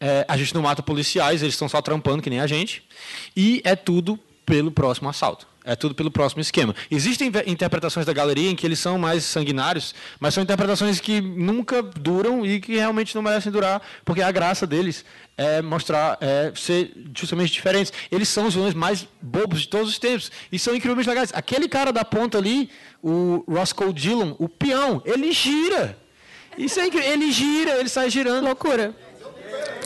É, 0.00 0.24
a 0.28 0.36
gente 0.36 0.54
não 0.54 0.62
mata 0.62 0.82
policiais, 0.82 1.42
eles 1.42 1.54
estão 1.54 1.68
só 1.68 1.80
trampando 1.82 2.22
que 2.22 2.30
nem 2.30 2.40
a 2.40 2.46
gente. 2.46 2.84
E 3.36 3.60
é 3.64 3.74
tudo 3.74 4.18
pelo 4.46 4.70
próximo 4.70 5.08
assalto. 5.08 5.46
É 5.68 5.76
tudo 5.76 5.94
pelo 5.94 6.10
próximo 6.10 6.40
esquema. 6.40 6.74
Existem 6.90 7.30
interpretações 7.46 8.06
da 8.06 8.12
galeria 8.14 8.50
em 8.50 8.56
que 8.56 8.66
eles 8.66 8.78
são 8.78 8.96
mais 8.96 9.22
sanguinários, 9.22 9.94
mas 10.18 10.32
são 10.32 10.42
interpretações 10.42 10.98
que 10.98 11.20
nunca 11.20 11.82
duram 11.82 12.46
e 12.46 12.58
que 12.58 12.76
realmente 12.76 13.14
não 13.14 13.20
merecem 13.20 13.52
durar, 13.52 13.82
porque 14.02 14.22
a 14.22 14.32
graça 14.32 14.66
deles 14.66 15.04
é 15.36 15.60
mostrar, 15.60 16.16
é 16.22 16.50
ser 16.56 16.90
justamente 17.14 17.52
diferentes. 17.52 17.92
Eles 18.10 18.30
são 18.30 18.46
os 18.46 18.54
vilões 18.54 18.72
mais 18.72 19.06
bobos 19.20 19.60
de 19.60 19.68
todos 19.68 19.90
os 19.90 19.98
tempos 19.98 20.32
e 20.50 20.58
são 20.58 20.74
incrivelmente 20.74 21.06
legais. 21.06 21.32
Aquele 21.34 21.68
cara 21.68 21.92
da 21.92 22.02
ponta 22.02 22.38
ali, 22.38 22.70
o 23.02 23.44
Roscoe 23.46 23.92
Dillon, 23.92 24.36
o 24.38 24.48
peão, 24.48 25.02
ele 25.04 25.30
gira. 25.32 25.98
Isso 26.56 26.80
é 26.80 26.86
incrível. 26.86 27.12
Ele 27.12 27.30
gira, 27.30 27.78
ele 27.78 27.90
sai 27.90 28.08
girando. 28.08 28.46
Loucura. 28.46 28.94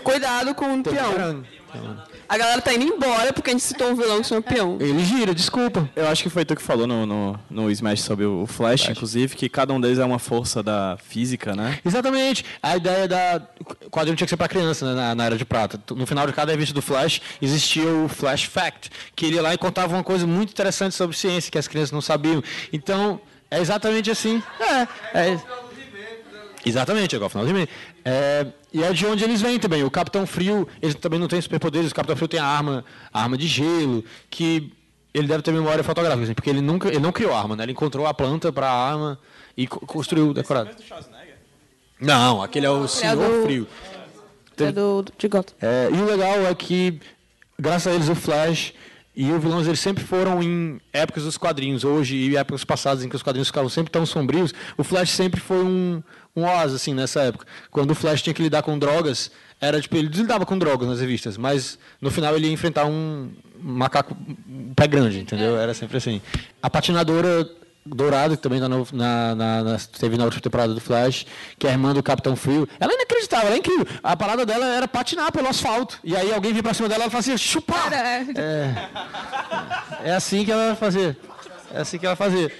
Cuidado 0.04 0.54
com 0.54 0.78
o 0.78 0.82
peão. 0.84 1.44
Liberando. 1.74 2.02
A 2.28 2.38
galera 2.38 2.62
tá 2.62 2.72
indo 2.72 2.84
embora 2.84 3.32
porque 3.32 3.50
a 3.50 3.52
gente 3.52 3.62
citou 3.62 3.88
um 3.88 3.94
vilão 3.94 4.20
que 4.20 4.26
chama 4.26 4.42
peão. 4.42 4.78
Ele 4.80 5.04
gira, 5.04 5.34
desculpa. 5.34 5.88
Eu 5.94 6.08
acho 6.08 6.22
que 6.22 6.30
foi 6.30 6.44
tu 6.44 6.56
que 6.56 6.62
falou 6.62 6.86
no, 6.86 7.04
no, 7.04 7.40
no 7.50 7.70
Smash 7.70 8.02
sobre 8.02 8.24
o 8.24 8.46
Flash, 8.46 8.88
inclusive, 8.88 9.36
que 9.36 9.48
cada 9.48 9.72
um 9.72 9.80
deles 9.80 9.98
é 9.98 10.04
uma 10.04 10.18
força 10.18 10.62
da 10.62 10.96
física, 11.02 11.54
né? 11.54 11.78
Exatamente. 11.84 12.44
A 12.62 12.76
ideia 12.76 13.06
da. 13.08 13.42
O 13.86 13.90
quadrinho 13.90 14.16
tinha 14.16 14.26
que 14.26 14.30
ser 14.30 14.36
pra 14.36 14.48
criança, 14.48 14.86
né, 14.86 14.94
na, 14.94 15.14
na 15.14 15.24
Era 15.24 15.36
de 15.36 15.44
Prata. 15.44 15.80
No 15.94 16.06
final 16.06 16.26
de 16.26 16.32
cada 16.32 16.52
revista 16.52 16.74
do 16.74 16.82
Flash, 16.82 17.20
existia 17.40 17.86
o 17.86 18.08
Flash 18.08 18.44
Fact, 18.44 18.90
que 19.14 19.26
ele 19.26 19.36
ia 19.36 19.42
lá 19.42 19.54
e 19.54 19.58
contava 19.58 19.94
uma 19.94 20.04
coisa 20.04 20.26
muito 20.26 20.50
interessante 20.50 20.94
sobre 20.94 21.16
ciência 21.16 21.50
que 21.50 21.58
as 21.58 21.68
crianças 21.68 21.92
não 21.92 22.00
sabiam. 22.00 22.42
Então, 22.72 23.20
é 23.50 23.60
exatamente 23.60 24.10
assim. 24.10 24.42
É. 24.60 24.88
é 25.32 25.38
Exatamente, 26.64 27.14
é 27.14 27.16
igual 27.16 27.26
ao 27.26 27.30
final 27.30 27.44
do 27.46 27.58
e 27.58 27.68
é, 28.04 28.46
E 28.72 28.82
é 28.82 28.92
de 28.92 29.04
onde 29.06 29.24
eles 29.24 29.40
vêm 29.42 29.58
também. 29.58 29.82
O 29.84 29.90
Capitão 29.90 30.26
Frio, 30.26 30.66
ele 30.80 30.94
também 30.94 31.18
não 31.18 31.26
tem 31.28 31.40
superpoderes. 31.40 31.90
O 31.90 31.94
Capitão 31.94 32.14
Frio 32.16 32.28
tem 32.28 32.38
a 32.40 32.44
arma, 32.46 32.84
a 33.12 33.22
arma 33.22 33.36
de 33.36 33.46
gelo, 33.48 34.04
que 34.30 34.72
ele 35.12 35.26
deve 35.26 35.42
ter 35.42 35.52
memória 35.52 35.82
fotográfica, 35.84 36.24
assim, 36.24 36.34
porque 36.34 36.48
ele 36.48 36.60
nunca, 36.60 36.88
ele 36.88 36.98
não 37.00 37.12
criou 37.12 37.34
arma, 37.34 37.54
né? 37.56 37.64
Ele 37.64 37.72
encontrou 37.72 38.06
a 38.06 38.14
planta 38.14 38.50
para 38.52 38.68
a 38.70 38.90
arma 38.92 39.18
e 39.56 39.66
co- 39.66 39.84
construiu 39.86 40.30
o 40.30 40.34
decorado. 40.34 40.70
Não, 42.00 42.42
aquele 42.42 42.66
é 42.66 42.70
o 42.70 42.88
Senhor 42.88 43.16
do- 43.16 43.42
Frio. 43.44 43.66
É 44.58 44.70
do, 44.72 45.04
de 45.18 45.28
Gotham. 45.28 45.54
É, 45.60 45.88
e 45.92 46.00
o 46.00 46.04
legal 46.04 46.46
é 46.46 46.54
que, 46.54 47.00
graças 47.58 47.92
a 47.92 47.94
eles, 47.94 48.08
o 48.08 48.14
Flash 48.14 48.72
e 49.14 49.30
o 49.32 49.38
vilão 49.40 49.60
eles 49.60 49.80
sempre 49.80 50.02
foram 50.04 50.42
em 50.42 50.80
épocas 50.92 51.24
dos 51.24 51.36
quadrinhos, 51.36 51.84
hoje 51.84 52.16
e 52.16 52.36
épocas 52.36 52.64
passadas 52.64 53.02
em 53.04 53.08
que 53.08 53.16
os 53.16 53.22
quadrinhos 53.22 53.48
ficavam 53.48 53.68
sempre 53.68 53.90
tão 53.90 54.06
sombrios, 54.06 54.52
o 54.76 54.84
Flash 54.84 55.10
sempre 55.10 55.40
foi 55.40 55.62
um, 55.64 56.02
um 56.34 56.44
oásis, 56.44 56.76
assim, 56.76 56.94
nessa 56.94 57.22
época. 57.22 57.46
Quando 57.70 57.90
o 57.90 57.94
Flash 57.94 58.22
tinha 58.22 58.32
que 58.34 58.42
lidar 58.42 58.62
com 58.62 58.78
drogas, 58.78 59.30
era 59.60 59.80
tipo, 59.80 59.96
ele 59.96 60.08
lidava 60.08 60.44
com 60.46 60.58
drogas 60.58 60.88
nas 60.88 61.00
revistas, 61.00 61.36
mas 61.36 61.78
no 62.00 62.10
final 62.10 62.34
ele 62.34 62.46
ia 62.46 62.52
enfrentar 62.52 62.86
um 62.86 63.30
macaco, 63.60 64.16
um 64.48 64.74
pé 64.74 64.86
grande, 64.86 65.20
entendeu? 65.20 65.56
Era 65.56 65.72
sempre 65.74 65.96
assim. 65.98 66.20
A 66.62 66.68
patinadora 66.70 67.48
Dourado, 67.84 68.36
que 68.36 68.42
também 68.42 68.60
tá 68.60 68.68
no- 68.68 68.86
na, 68.92 69.34
na, 69.34 69.62
na, 69.64 69.76
teve 69.98 70.16
na 70.16 70.22
última 70.24 70.40
temporada 70.40 70.72
do 70.72 70.80
Flash, 70.80 71.26
que 71.58 71.66
é 71.66 71.70
a 71.70 71.72
irmã 71.72 71.92
do 71.92 72.00
Capitão 72.00 72.36
Frio. 72.36 72.68
Ela 72.78 72.92
é 72.92 72.94
inacreditável, 72.94 73.46
ela 73.48 73.56
é 73.56 73.58
incrível. 73.58 73.84
A 74.04 74.16
parada 74.16 74.46
dela 74.46 74.64
era 74.66 74.86
patinar 74.86 75.32
pelo 75.32 75.48
asfalto. 75.48 75.98
E 76.04 76.14
aí 76.16 76.32
alguém 76.32 76.52
vinha 76.52 76.62
pra 76.62 76.74
cima 76.74 76.88
dela 76.88 77.00
e 77.00 77.02
ela 77.02 77.10
fala 77.10 77.20
assim, 77.20 77.36
chupar! 77.36 77.92
É, 77.92 78.24
é 80.04 80.12
assim 80.14 80.44
que 80.44 80.52
ela 80.52 80.66
vai 80.68 80.76
fazer. 80.76 81.16
É 81.74 81.80
assim 81.80 81.98
que 81.98 82.06
ela 82.06 82.14
vai 82.14 82.30
fazer. 82.30 82.54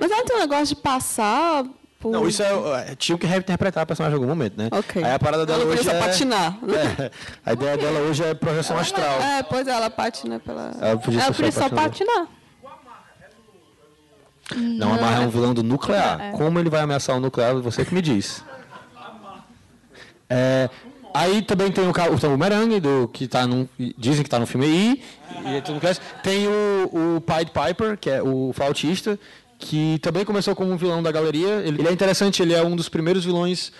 Mas 0.00 0.10
ela 0.10 0.24
tem 0.24 0.36
um 0.36 0.40
negócio 0.40 0.74
de 0.74 0.82
passar 0.82 1.64
por... 2.02 2.10
Não, 2.10 2.26
isso 2.26 2.42
é, 2.42 2.90
é, 2.90 2.96
tinha 2.96 3.16
que 3.16 3.26
reinterpretar 3.26 3.84
a 3.84 3.86
personagem 3.86 4.18
em 4.18 4.20
algum 4.20 4.28
momento, 4.28 4.58
né? 4.58 4.68
Ok. 4.72 5.02
Aí 5.02 5.12
a 5.12 5.18
parada 5.18 5.46
dela 5.46 5.62
Ela 5.62 5.72
hoje 5.72 5.88
é... 5.88 5.98
patinar. 6.00 6.58
É, 6.68 7.10
a 7.46 7.52
ideia 7.52 7.78
dela 7.78 8.00
hoje 8.00 8.24
é 8.24 8.34
projeção 8.34 8.76
astral. 8.76 9.20
É, 9.20 9.42
pois 9.44 9.66
é, 9.68 9.70
ela 9.70 9.88
patina 9.88 10.40
pela... 10.40 10.72
Ela 10.80 10.98
podia 10.98 11.22
Ela 11.22 11.32
só 11.32 11.42
patinadora. 11.42 11.82
patinar. 11.82 12.26
Não, 14.56 14.92
Amarra 14.92 15.22
é 15.22 15.26
um 15.26 15.30
vilão 15.30 15.54
do 15.54 15.62
nuclear. 15.62 16.32
Como 16.32 16.58
ele 16.58 16.68
vai 16.68 16.80
ameaçar 16.80 17.16
o 17.16 17.20
nuclear, 17.20 17.54
você 17.56 17.84
que 17.84 17.94
me 17.94 18.02
diz. 18.02 18.44
É, 20.28 20.68
aí 21.14 21.40
também 21.42 21.70
tem 21.70 21.84
o, 21.84 21.90
o 21.90 22.18
Tom 22.18 22.28
Boomerang, 22.28 22.80
do, 22.80 23.08
que 23.12 23.28
tá 23.28 23.46
num, 23.46 23.68
dizem 23.96 24.22
que 24.22 24.28
está 24.28 24.38
no 24.38 24.46
filme 24.46 24.66
aí. 24.66 25.02
E 25.46 25.80
conhece. 25.80 26.00
Tem 26.22 26.48
o, 26.48 27.16
o 27.16 27.20
Pied 27.20 27.50
Piper, 27.50 27.96
que 27.96 28.10
é 28.10 28.22
o 28.22 28.52
flautista, 28.52 29.18
que 29.64 29.98
também 30.00 30.24
começou 30.24 30.54
como 30.56 30.72
um 30.72 30.76
vilão 30.76 31.02
da 31.02 31.10
galeria. 31.12 31.62
Ele, 31.64 31.80
ele 31.80 31.88
é 31.88 31.92
interessante, 31.92 32.42
ele 32.42 32.52
é 32.52 32.62
um 32.62 32.74
dos 32.74 32.88
primeiros 32.88 33.24
vilões 33.24 33.72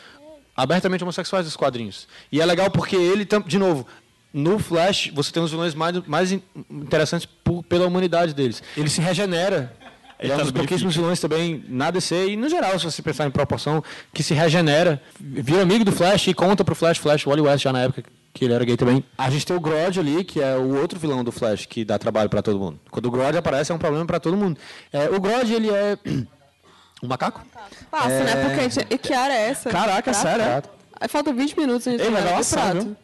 abertamente 0.57 1.03
homossexuais 1.03 1.45
dos 1.45 1.57
quadrinhos. 1.57 2.07
E 2.31 2.41
é 2.41 2.47
legal 2.47 2.71
porque 2.71 2.95
ele, 2.97 3.27
de 3.47 3.59
novo, 3.59 3.87
no 4.33 4.59
Flash, 4.59 5.11
você 5.15 5.33
tem 5.33 5.43
os 5.43 5.51
vilões 5.51 5.75
mais, 5.75 5.97
mais 6.07 6.33
in- 6.33 6.43
interessantes 6.71 7.27
por- 7.45 7.63
pela 7.65 7.87
humanidade 7.87 8.33
deles. 8.35 8.63
Ele 8.77 8.89
se 8.89 9.01
regenera. 9.01 9.75
Ele 10.21 10.31
é 10.31 10.35
um 10.35 10.39
tá 10.39 10.45
dos 10.45 10.53
pouquíssimos 10.53 10.95
vilões 10.95 11.19
também 11.19 11.65
na 11.69 11.91
DC 11.91 12.29
e 12.29 12.37
no 12.37 12.49
geral, 12.49 12.79
se 12.79 12.85
você 12.85 13.03
pensar 13.03 13.27
em 13.27 13.31
proporção, 13.31 13.83
que 14.15 14.23
se 14.23 14.33
regenera, 14.35 15.03
vira 15.19 15.63
amigo 15.63 15.85
do 15.85 15.91
Flash 15.91 16.29
e 16.29 16.35
conta 16.35 16.65
pro 16.65 16.77
Flash, 16.77 16.99
Flash, 16.99 17.25
Wally 17.27 17.41
West 17.43 17.65
já 17.65 17.73
na 17.73 17.81
época 17.81 18.05
que 18.33 18.45
ele 18.45 18.55
era 18.55 18.65
gay 18.65 18.77
também. 18.77 19.05
A 19.17 19.29
gente 19.31 19.45
tem 19.47 19.57
o 19.57 19.61
Grodd 19.61 19.99
ali, 19.99 20.25
que 20.25 20.41
é 20.41 20.57
o 20.57 20.79
outro 20.81 20.99
vilão 20.99 21.23
do 21.23 21.31
Flash, 21.31 21.67
que 21.67 21.85
dá 21.85 21.99
trabalho 21.99 22.31
pra 22.31 22.43
todo 22.43 22.59
mundo. 22.59 22.81
Quando 22.91 23.07
o 23.07 23.11
Grodd 23.11 23.37
aparece 23.37 23.71
é 23.73 23.75
um 23.75 23.79
problema 23.79 24.07
pra 24.07 24.19
todo 24.19 24.37
mundo. 24.37 24.59
É, 24.93 25.09
o 25.11 25.21
Grodd, 25.21 25.51
ele 25.53 25.71
é 25.71 25.99
um 27.03 27.09
macaco? 27.09 27.43
Passa, 27.91 28.25
né? 28.25 28.45
Porque 28.45 28.61
a 28.61 28.69
gente... 28.69 28.87
E 28.91 28.99
que 28.99 29.13
área 29.13 29.35
é 29.35 29.49
essa? 29.51 29.71
Caraca, 29.71 30.13
sério? 30.15 30.45
é? 30.45 30.63
Aí 31.01 31.09
falta 31.09 31.33
20 31.33 31.59
minutos 31.59 31.87
a 31.89 31.91
gente 31.91 32.01
Ei, 32.01 32.07
chegar 32.07 32.21
no 32.21 32.25
revelação, 32.27 32.63
prato. 32.63 32.85
viu? 32.85 32.97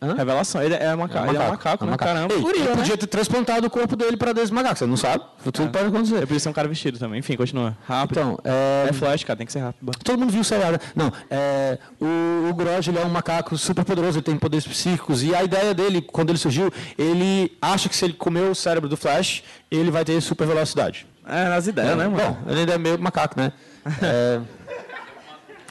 Revelação, 0.00 0.62
ele 0.62 0.74
é, 0.74 0.94
maca... 0.94 1.26
ele 1.28 1.36
é 1.36 1.40
um 1.40 1.48
macaco, 1.48 1.84
é 1.84 1.86
um 1.86 1.90
né? 1.90 1.96
Caramba. 1.96 2.34
Ei, 2.34 2.40
Furil, 2.40 2.60
ele 2.60 2.68
né? 2.68 2.76
podia 2.76 2.96
ter 2.96 3.06
transplantado 3.06 3.66
o 3.66 3.70
corpo 3.70 3.96
dele 3.96 4.16
pra 4.16 4.32
desse 4.32 4.52
macaco, 4.52 4.78
você 4.78 4.86
não 4.86 4.96
sabe? 4.96 5.24
Tudo 5.52 5.70
pode 5.70 5.86
acontecer. 5.86 6.16
Eu 6.16 6.26
podia 6.26 6.40
ser 6.40 6.48
um 6.48 6.52
cara 6.52 6.68
vestido 6.68 6.98
também. 6.98 7.20
Enfim, 7.20 7.36
continua. 7.36 7.76
Rápido. 7.86 8.18
Então, 8.20 8.38
é, 8.44 8.86
É 8.88 8.92
Flash, 8.92 9.24
cara, 9.24 9.36
tem 9.36 9.46
que 9.46 9.52
ser 9.52 9.60
rápido. 9.60 9.92
Todo 10.04 10.18
mundo 10.18 10.30
viu 10.30 10.40
o 10.40 10.44
seriado. 10.44 10.72
né? 10.72 10.78
Não, 10.94 11.12
é, 11.30 11.78
o, 12.00 12.50
o 12.50 12.54
Grodd 12.54 12.88
ele 12.88 12.98
é 12.98 13.04
um 13.04 13.08
macaco 13.08 13.56
super 13.56 13.84
poderoso, 13.84 14.18
ele 14.18 14.24
tem 14.24 14.36
poderes 14.36 14.66
psíquicos. 14.66 15.22
E 15.22 15.34
a 15.34 15.42
ideia 15.42 15.72
dele, 15.74 16.00
quando 16.02 16.30
ele 16.30 16.38
surgiu, 16.38 16.72
ele 16.98 17.56
acha 17.60 17.88
que 17.88 17.96
se 17.96 18.04
ele 18.04 18.14
comer 18.14 18.50
o 18.50 18.54
cérebro 18.54 18.88
do 18.88 18.96
Flash, 18.96 19.42
ele 19.70 19.90
vai 19.90 20.04
ter 20.04 20.20
super 20.20 20.46
velocidade. 20.46 21.06
É, 21.26 21.48
nas 21.48 21.66
ideias, 21.66 21.96
né, 21.96 22.06
mano? 22.06 22.16
Bom, 22.16 22.50
ele 22.50 22.60
ainda 22.60 22.74
é 22.74 22.78
meio 22.78 22.98
macaco, 22.98 23.38
né? 23.38 23.52
É, 24.02 24.40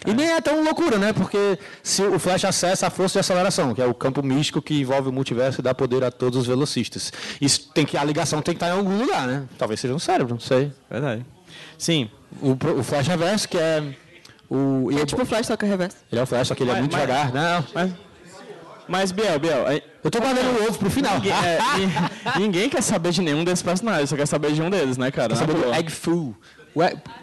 E 0.05 0.13
nem 0.13 0.31
é 0.31 0.39
tão 0.41 0.63
loucura, 0.63 0.97
né? 0.97 1.11
Porque 1.13 1.57
se 1.81 2.01
o 2.03 2.19
Flash 2.19 2.45
acessa 2.45 2.87
a 2.87 2.89
força 2.89 3.13
de 3.13 3.19
aceleração, 3.21 3.73
que 3.73 3.81
é 3.81 3.85
o 3.85 3.93
campo 3.93 4.21
místico 4.21 4.61
que 4.61 4.81
envolve 4.81 5.09
o 5.09 5.11
multiverso 5.11 5.61
e 5.61 5.63
dá 5.63 5.73
poder 5.73 6.03
a 6.03 6.11
todos 6.11 6.39
os 6.39 6.45
velocistas. 6.47 7.11
Isso 7.41 7.69
tem 7.73 7.85
que 7.85 7.97
a 7.97 8.03
ligação 8.03 8.41
tem 8.41 8.53
que 8.53 8.63
estar 8.63 8.73
em 8.73 8.77
algum 8.77 8.97
lugar, 8.97 9.25
né? 9.27 9.43
Talvez 9.57 9.79
seja 9.79 9.93
no 9.93 9.99
cérebro, 9.99 10.33
não 10.35 10.39
sei. 10.39 10.71
Verdade. 10.89 11.25
Sim. 11.77 12.09
O, 12.41 12.51
o 12.79 12.83
Flash 12.83 13.07
Reverso, 13.07 13.47
que 13.49 13.57
é 13.57 13.83
o 14.49 14.91
e 14.91 14.99
É 14.99 15.01
o- 15.01 15.05
tipo 15.05 15.21
o 15.23 15.25
Flash 15.25 15.47
toca 15.47 15.65
reverso. 15.65 15.97
ele 16.11 16.19
é 16.19 16.23
o 16.23 16.27
Flash, 16.27 16.49
só 16.49 16.55
que 16.55 16.63
ele 16.63 16.69
é 16.69 16.73
Mas- 16.73 16.81
muito 16.81 16.93
mas- 16.93 17.01
devagar. 17.07 17.33
Não, 17.33 17.65
Mas, 17.73 17.91
mas 18.87 19.11
Biel, 19.11 19.39
Biel, 19.39 19.65
aí- 19.67 19.81
eu 20.03 20.11
tô 20.11 20.19
guardando 20.19 20.59
o 20.59 20.63
ovo 20.67 20.77
pro 20.77 20.89
final. 20.91 21.15
ninguém, 21.15 21.31
é, 21.31 21.57
ni- 21.77 22.39
ninguém 22.45 22.69
quer 22.69 22.83
saber 22.83 23.11
de 23.11 23.21
nenhum 23.21 23.43
desses 23.43 23.63
personagens, 23.63 24.09
só 24.09 24.15
quer 24.15 24.27
saber 24.27 24.51
de 24.53 24.61
um 24.61 24.69
deles, 24.69 24.97
né, 24.97 25.09
cara? 25.09 25.29
Quer 25.29 25.35
saber 25.37 25.53
do. 25.55 25.73
Egg 25.73 25.91
Foo. 25.91 26.35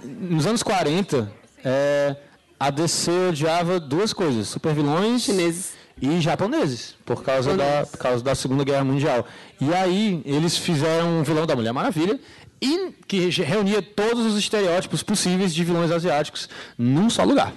Nos 0.02 0.46
anos 0.46 0.62
40, 0.62 1.30
é, 1.64 2.16
a 2.66 2.70
DC 2.70 3.10
odiava 3.30 3.78
duas 3.80 4.12
coisas: 4.12 4.48
supervilões 4.48 5.22
Chineses. 5.22 5.72
e 6.00 6.20
japoneses, 6.20 6.94
por 7.04 7.22
causa, 7.22 7.56
da, 7.56 7.86
por 7.90 7.98
causa 7.98 8.22
da 8.22 8.34
Segunda 8.34 8.64
Guerra 8.64 8.84
Mundial. 8.84 9.26
E 9.60 9.72
aí 9.74 10.22
eles 10.24 10.56
fizeram 10.56 11.08
um 11.18 11.22
vilão 11.22 11.46
da 11.46 11.56
Mulher 11.56 11.72
Maravilha, 11.72 12.18
e 12.60 12.92
que 13.08 13.28
re- 13.28 13.42
reunia 13.42 13.80
todos 13.82 14.24
os 14.26 14.36
estereótipos 14.38 15.02
possíveis 15.02 15.52
de 15.54 15.64
vilões 15.64 15.90
asiáticos 15.90 16.48
num 16.78 17.08
só 17.10 17.24
lugar. 17.24 17.52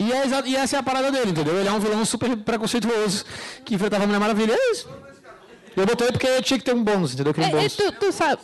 E, 0.00 0.12
é 0.12 0.22
e 0.46 0.54
essa 0.56 0.76
é 0.76 0.78
a 0.78 0.82
parada 0.82 1.10
dele, 1.10 1.30
entendeu? 1.32 1.58
Ele 1.58 1.68
é 1.68 1.72
um 1.72 1.80
vilão 1.80 2.04
super 2.04 2.36
preconceituoso 2.36 3.24
que 3.64 3.74
enfrentava 3.74 4.04
a 4.04 4.06
Mulher 4.06 4.20
Maravilha. 4.20 4.52
É 4.54 4.72
isso. 4.72 4.88
Eu 5.76 5.86
botei 5.86 6.08
porque 6.12 6.40
tinha 6.42 6.58
que 6.58 6.64
ter 6.64 6.74
um 6.74 6.82
bônus, 6.84 7.14
entendeu? 7.14 7.30
Aquele 7.32 7.46
É, 7.46 7.50
é, 7.50 7.52
bônus. 7.52 7.74
tu, 7.76 7.92
tu 7.92 8.12
sabe. 8.12 8.40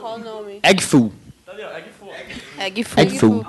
Qual 0.00 0.14
o 0.14 0.18
nome? 0.18 0.60
Egg 0.62 0.82
Foo. 0.82 1.12
Egg 2.58 2.84
Egg 2.96 3.18
Foo. 3.18 3.44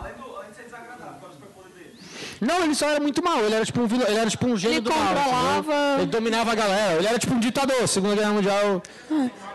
Não, 2.42 2.64
ele 2.64 2.74
só 2.74 2.88
era 2.88 3.02
muito 3.02 3.22
mal. 3.22 3.40
Ele 3.44 3.54
era 3.54 3.66
tipo 3.66 3.82
um 3.82 3.88
vilão, 3.88 4.08
ele 4.08 4.18
era 4.18 4.30
tipo 4.30 4.48
um 4.48 4.56
gênio 4.56 4.76
Ele 4.78 4.82
do 4.82 4.90
mal. 4.90 5.00
controlava- 5.08 5.60
entendeu? 5.74 5.98
Ele 5.98 6.06
dominava 6.06 6.52
a 6.54 6.56
galera. 6.56 6.94
Ele 6.98 7.08
era 7.08 7.20
tipo 7.20 7.34
um 7.34 7.40
ditador. 7.40 7.86
Segunda 7.88 8.16
Guerra 8.16 8.32
Mundial. 8.32 8.82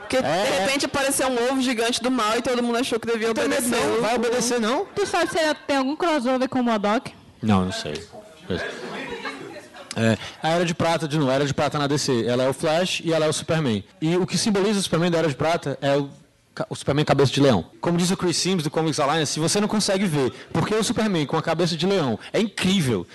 Porque 0.00 0.20
de 0.20 0.28
repente 0.60 0.84
apareceu 0.84 1.28
um 1.28 1.50
ovo 1.50 1.62
gigante 1.62 2.02
do 2.02 2.10
mal 2.10 2.36
e 2.36 2.42
todo 2.42 2.62
mundo 2.62 2.76
achou 2.76 3.00
que 3.00 3.06
devia 3.06 3.30
obedecer. 3.30 3.70
Não, 3.80 3.98
o- 3.98 4.02
vai 4.02 4.14
obedecer 4.16 4.60
não? 4.60 4.84
Tu 4.94 5.06
sabe 5.06 5.30
se 5.30 5.38
tem 5.66 5.78
algum 5.78 5.96
crossover 5.96 6.46
com 6.48 6.60
o 6.60 6.62
Modok? 6.62 7.10
Não, 7.42 7.64
não 7.64 7.72
sei. 7.72 7.94
É, 9.96 10.18
a 10.42 10.50
Era 10.50 10.64
de 10.64 10.74
Prata, 10.74 11.06
de 11.06 11.18
novo, 11.18 11.30
a 11.30 11.34
Era 11.34 11.46
de 11.46 11.54
Prata 11.54 11.78
na 11.78 11.86
DC. 11.86 12.24
Ela 12.26 12.44
é 12.44 12.48
o 12.48 12.52
Flash 12.52 13.00
e 13.04 13.12
ela 13.12 13.26
é 13.26 13.28
o 13.28 13.32
Superman. 13.32 13.84
E 14.00 14.16
o 14.16 14.26
que 14.26 14.36
simboliza 14.36 14.78
o 14.78 14.82
Superman 14.82 15.10
da 15.10 15.18
Era 15.18 15.28
de 15.28 15.36
Prata 15.36 15.78
é 15.80 15.96
o, 15.96 16.10
o 16.68 16.74
Superman 16.74 17.04
cabeça 17.04 17.32
de 17.32 17.40
leão. 17.40 17.64
Como 17.80 17.96
diz 17.96 18.10
o 18.10 18.16
Chris 18.16 18.36
Sims 18.36 18.64
do 18.64 18.70
Comics 18.70 18.98
Alliance, 18.98 19.32
se 19.32 19.40
você 19.40 19.60
não 19.60 19.68
consegue 19.68 20.06
ver 20.06 20.32
porque 20.52 20.74
o 20.74 20.82
Superman 20.82 21.26
com 21.26 21.36
a 21.36 21.42
cabeça 21.42 21.76
de 21.76 21.86
leão 21.86 22.18
é 22.32 22.40
incrível, 22.40 23.06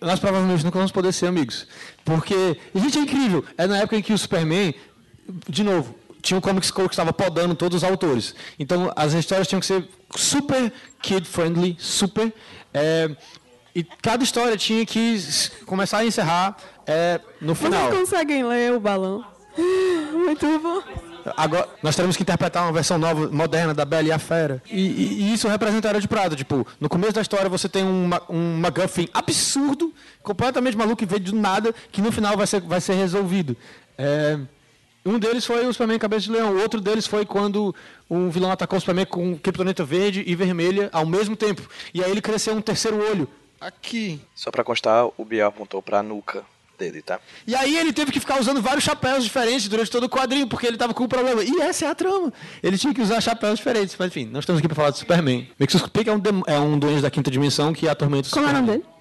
nós 0.00 0.18
provavelmente 0.18 0.64
nunca 0.64 0.78
vamos 0.78 0.92
poder 0.92 1.12
ser 1.12 1.26
amigos. 1.26 1.66
Porque, 2.04 2.58
gente, 2.74 2.98
é 2.98 3.02
incrível. 3.02 3.44
É 3.58 3.66
na 3.66 3.78
época 3.78 3.96
em 3.96 4.02
que 4.02 4.12
o 4.12 4.18
Superman, 4.18 4.74
de 5.48 5.62
novo, 5.62 5.94
tinha 6.22 6.38
um 6.38 6.40
Comics 6.40 6.70
Code 6.70 6.88
que 6.88 6.94
estava 6.94 7.12
podando 7.12 7.54
todos 7.54 7.82
os 7.82 7.84
autores. 7.84 8.34
Então, 8.58 8.90
as 8.96 9.12
histórias 9.12 9.46
tinham 9.46 9.60
que 9.60 9.66
ser 9.66 9.86
super 10.16 10.72
kid-friendly, 11.02 11.76
super... 11.78 12.32
é, 12.72 13.14
e 13.74 13.82
cada 13.84 14.22
história 14.22 14.56
tinha 14.56 14.84
que 14.86 15.18
começar 15.66 16.04
e 16.04 16.08
encerrar 16.08 16.56
é, 16.86 17.20
no 17.40 17.54
final. 17.54 17.88
Vocês 17.88 18.00
conseguem 18.00 18.44
ler 18.44 18.72
o 18.72 18.80
balão? 18.80 19.24
Muito 20.12 20.46
bom. 20.58 20.82
agora 21.36 21.68
nós 21.82 21.94
teremos 21.96 22.16
que 22.16 22.22
interpretar 22.22 22.64
uma 22.64 22.72
versão 22.72 22.98
nova, 22.98 23.28
moderna 23.30 23.72
da 23.72 23.84
Bela 23.84 24.08
e 24.08 24.12
a 24.12 24.18
Fera. 24.18 24.62
E, 24.70 24.80
e- 24.80 25.22
e 25.22 25.34
isso 25.34 25.48
representa 25.48 25.88
a 25.88 25.90
Era 25.90 26.00
de 26.00 26.08
Prata. 26.08 26.34
Tipo, 26.36 26.66
no 26.80 26.88
começo 26.88 27.12
da 27.14 27.20
história 27.22 27.48
você 27.48 27.68
tem 27.68 27.84
um, 27.84 28.10
um 28.28 28.58
MacGuffin 28.58 29.08
absurdo, 29.14 29.92
completamente 30.22 30.76
maluco 30.76 31.02
e 31.02 31.06
veio 31.06 31.20
do 31.22 31.34
nada, 31.36 31.74
que 31.92 32.00
no 32.02 32.10
final 32.12 32.36
vai 32.36 32.46
ser, 32.46 32.60
vai 32.60 32.80
ser 32.80 32.94
resolvido. 32.94 33.56
É, 33.96 34.38
um 35.06 35.18
deles 35.18 35.44
foi 35.44 35.66
o 35.66 35.72
Superman 35.72 35.98
Cabeça 35.98 36.22
de 36.22 36.32
Leão. 36.32 36.56
Outro 36.58 36.80
deles 36.80 37.06
foi 37.06 37.24
quando 37.24 37.74
um 38.10 38.28
vilão 38.30 38.50
atacou 38.50 38.76
o 38.76 38.80
Superman 38.80 39.06
com 39.06 39.36
criptonita 39.38 39.84
verde 39.84 40.22
e 40.26 40.34
vermelha 40.34 40.88
ao 40.92 41.06
mesmo 41.06 41.36
tempo. 41.36 41.62
E 41.92 42.02
aí 42.02 42.10
ele 42.10 42.20
cresceu 42.22 42.54
um 42.54 42.60
terceiro 42.60 42.98
olho. 43.10 43.28
Aqui. 43.66 44.20
Só 44.34 44.50
pra 44.50 44.62
constar, 44.62 45.06
o 45.16 45.24
Biel 45.24 45.48
apontou 45.48 45.80
pra 45.80 46.02
nuca 46.02 46.44
dele, 46.78 47.00
tá? 47.02 47.20
E 47.46 47.54
aí 47.54 47.78
ele 47.78 47.92
teve 47.92 48.10
que 48.12 48.18
ficar 48.20 48.38
usando 48.40 48.60
vários 48.60 48.84
chapéus 48.84 49.22
diferentes 49.24 49.68
durante 49.68 49.90
todo 49.90 50.04
o 50.04 50.08
quadrinho, 50.08 50.46
porque 50.46 50.66
ele 50.66 50.76
tava 50.76 50.92
com 50.92 51.04
um 51.04 51.08
problema. 51.08 51.42
E 51.42 51.60
essa 51.62 51.86
é 51.86 51.88
a 51.88 51.94
trama. 51.94 52.32
Ele 52.62 52.76
tinha 52.76 52.92
que 52.92 53.00
usar 53.00 53.20
chapéus 53.20 53.56
diferentes. 53.58 53.94
Mas 53.98 54.08
enfim, 54.08 54.26
nós 54.26 54.42
estamos 54.42 54.58
aqui 54.58 54.68
para 54.68 54.74
falar 54.74 54.90
de 54.90 54.98
Superman. 54.98 55.48
Mixus 55.58 55.86
Peak 55.86 56.10
é 56.10 56.12
um, 56.12 56.18
dem- 56.18 56.42
é 56.46 56.58
um 56.58 56.78
doente 56.78 57.00
da 57.00 57.10
quinta 57.10 57.30
dimensão 57.30 57.72
que 57.72 57.88
atormenta 57.88 58.28
o 58.28 58.30
Como 58.32 58.44
é 58.46 58.48
o 58.48 58.50
Superman. 58.56 58.66
nome 58.78 58.82
dele? 58.82 58.94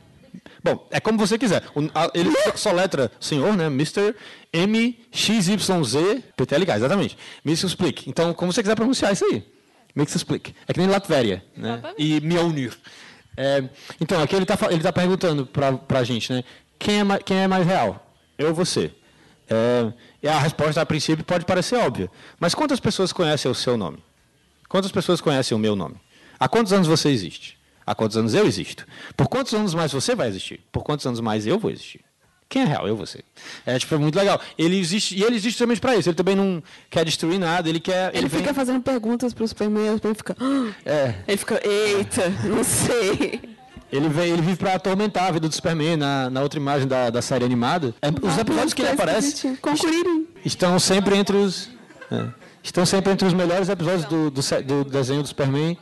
Bom, 0.63 0.87
é 0.91 0.99
como 0.99 1.17
você 1.17 1.37
quiser. 1.37 1.63
O- 1.75 1.89
a- 1.93 2.09
ele 2.13 2.29
soletra 2.55 3.11
senhor, 3.19 3.55
né? 3.57 3.65
Mr. 3.67 4.15
MXYZ 4.53 6.21
PTLK, 6.37 6.71
exatamente. 6.75 7.17
Mixus 7.43 7.71
Explique. 7.71 8.09
Então, 8.09 8.33
como 8.33 8.53
você 8.53 8.61
quiser 8.61 8.75
pronunciar 8.75 9.11
isso 9.13 9.25
aí. 9.25 9.43
Mixus 9.95 10.17
Explique. 10.17 10.55
É 10.67 10.73
que 10.73 10.79
nem 10.79 10.87
Latvéria, 10.89 11.43
né? 11.57 11.81
E 11.97 12.19
Mjolnir. 12.21 12.73
É, 13.35 13.63
então, 13.99 14.21
aqui 14.21 14.35
ele 14.35 14.43
está 14.43 14.71
ele 14.71 14.83
tá 14.83 14.93
perguntando 14.93 15.45
para 15.45 15.99
a 15.99 16.03
gente, 16.03 16.31
né? 16.31 16.43
Quem 16.77 16.99
é, 16.99 17.19
quem 17.23 17.37
é 17.37 17.47
mais 17.47 17.65
real? 17.65 18.13
Eu 18.37 18.49
ou 18.49 18.53
você? 18.53 18.91
É, 19.49 20.29
a 20.29 20.39
resposta, 20.39 20.81
a 20.81 20.85
princípio, 20.85 21.23
pode 21.23 21.45
parecer 21.45 21.75
óbvia. 21.75 22.09
Mas 22.39 22.55
quantas 22.55 22.79
pessoas 22.79 23.11
conhecem 23.11 23.49
o 23.49 23.55
seu 23.55 23.77
nome? 23.77 24.03
Quantas 24.69 24.91
pessoas 24.91 25.21
conhecem 25.21 25.55
o 25.55 25.59
meu 25.59 25.75
nome? 25.75 25.95
Há 26.39 26.47
quantos 26.47 26.73
anos 26.73 26.87
você 26.87 27.09
existe? 27.09 27.57
Há 27.85 27.93
quantos 27.93 28.17
anos 28.17 28.33
eu 28.33 28.45
existo? 28.45 28.87
Por 29.15 29.27
quantos 29.27 29.53
anos 29.53 29.73
mais 29.73 29.91
você 29.91 30.15
vai 30.15 30.27
existir? 30.27 30.61
Por 30.71 30.83
quantos 30.83 31.05
anos 31.05 31.19
mais 31.19 31.45
eu 31.45 31.59
vou 31.59 31.69
existir? 31.69 32.02
Quem 32.53 32.61
é 32.61 32.65
real? 32.65 32.87
Eu 32.87 32.95
você. 32.95 33.23
É 33.65 33.79
tipo, 33.79 33.95
é 33.95 33.97
muito 33.97 34.15
legal. 34.15 34.39
Ele 34.59 34.77
existe, 34.79 35.15
e 35.17 35.23
ele 35.23 35.35
existe 35.35 35.53
justamente 35.53 35.81
para 35.81 35.95
isso. 35.95 36.07
Ele 36.07 36.15
também 36.15 36.35
não 36.35 36.61
quer 36.87 37.03
destruir 37.03 37.39
nada, 37.39 37.67
ele 37.67 37.79
quer. 37.79 38.11
Ele 38.15 38.27
vem- 38.27 38.41
fica 38.41 38.53
fazendo 38.53 38.79
perguntas 38.79 39.33
pro 39.33 39.47
Superman, 39.47 39.89
o 39.89 39.93
Superman 39.93 40.15
fica. 40.15 40.37
"Ah". 40.39 40.71
É. 40.85 41.15
Ele 41.27 41.37
fica, 41.37 41.59
eita, 41.67 42.29
não 42.45 42.63
sei. 42.63 43.41
Ele, 43.91 44.07
vem, 44.07 44.29
ele 44.33 44.41
vive 44.43 44.57
para 44.57 44.75
atormentar 44.75 45.29
a 45.29 45.31
vida 45.31 45.49
do 45.49 45.53
Superman 45.55 45.97
na, 45.97 46.29
na 46.29 46.41
outra 46.43 46.59
imagem 46.59 46.87
da, 46.87 47.09
da 47.09 47.23
série 47.23 47.43
animada. 47.43 47.95
É, 48.03 48.09
os 48.09 48.37
episódios 48.37 48.73
que 48.75 48.83
ele 48.83 48.89
aparece 48.91 49.57
estão 50.45 50.77
sempre 50.77 51.15
entre 51.17 51.35
os. 51.37 51.69
é, 52.11 52.27
estão 52.61 52.85
sempre 52.85 53.11
entre 53.11 53.27
os 53.27 53.33
melhores 53.33 53.67
episódios 53.67 54.05
do, 54.05 54.29
do, 54.29 54.41
do 54.63 54.83
desenho 54.91 55.23
do 55.23 55.27
Superman. 55.27 55.75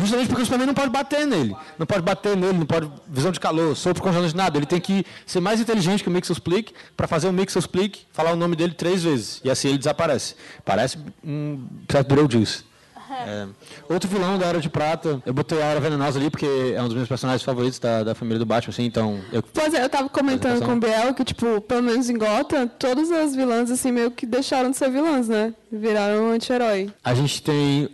Justamente 0.00 0.28
porque 0.28 0.42
o 0.42 0.44
Superman 0.44 0.66
não 0.66 0.74
pode 0.74 0.90
bater 0.90 1.26
nele. 1.26 1.56
Não 1.78 1.86
pode 1.86 2.02
bater 2.02 2.36
nele, 2.36 2.58
não 2.58 2.66
pode. 2.66 2.90
Visão 3.08 3.30
de 3.30 3.38
calor, 3.38 3.76
sopro 3.76 4.02
congelante, 4.02 4.34
nada. 4.36 4.58
Ele 4.58 4.66
tem 4.66 4.80
que 4.80 5.04
ser 5.24 5.40
mais 5.40 5.60
inteligente 5.60 6.02
que 6.02 6.08
o 6.08 6.12
Mixel 6.12 6.32
Split 6.32 6.72
para 6.96 7.06
fazer 7.06 7.28
o 7.28 7.32
Mixel 7.32 7.60
Split 7.60 8.00
falar 8.12 8.32
o 8.32 8.36
nome 8.36 8.56
dele 8.56 8.74
três 8.74 9.02
vezes. 9.02 9.40
E 9.44 9.50
assim 9.50 9.68
ele 9.68 9.78
desaparece. 9.78 10.34
Parece 10.64 10.98
um 11.24 11.66
certo 11.90 12.14
Beetlejuice. 12.14 12.64
É. 13.14 13.46
Outro 13.88 14.08
vilão 14.08 14.36
da 14.38 14.46
Era 14.46 14.60
de 14.60 14.68
Prata, 14.68 15.22
eu 15.24 15.32
botei 15.32 15.62
a 15.62 15.66
Era 15.66 15.78
Venenosa 15.78 16.18
ali 16.18 16.30
porque 16.30 16.74
é 16.74 16.82
um 16.82 16.86
dos 16.86 16.96
meus 16.96 17.08
personagens 17.08 17.42
favoritos 17.44 17.78
da, 17.78 18.02
da 18.02 18.14
família 18.14 18.40
do 18.40 18.46
Batman, 18.46 18.70
assim, 18.70 18.84
então. 18.84 19.20
Eu, 19.30 19.40
Pois 19.42 19.72
é, 19.72 19.84
eu 19.84 19.88
tava 19.88 20.08
comentando 20.08 20.64
com 20.64 20.72
o 20.72 20.80
Biel 20.80 21.14
que, 21.14 21.22
tipo, 21.22 21.60
pelo 21.60 21.82
menos 21.82 22.10
em 22.10 22.18
Gotham, 22.18 22.66
todas 22.66 23.12
as 23.12 23.36
vilãs, 23.36 23.70
assim, 23.70 23.92
meio 23.92 24.10
que 24.10 24.26
deixaram 24.26 24.70
de 24.70 24.76
ser 24.76 24.90
vilãs, 24.90 25.28
né? 25.28 25.54
Viraram 25.70 26.32
anti-herói. 26.32 26.92
A 27.04 27.14
gente 27.14 27.40
tem 27.40 27.88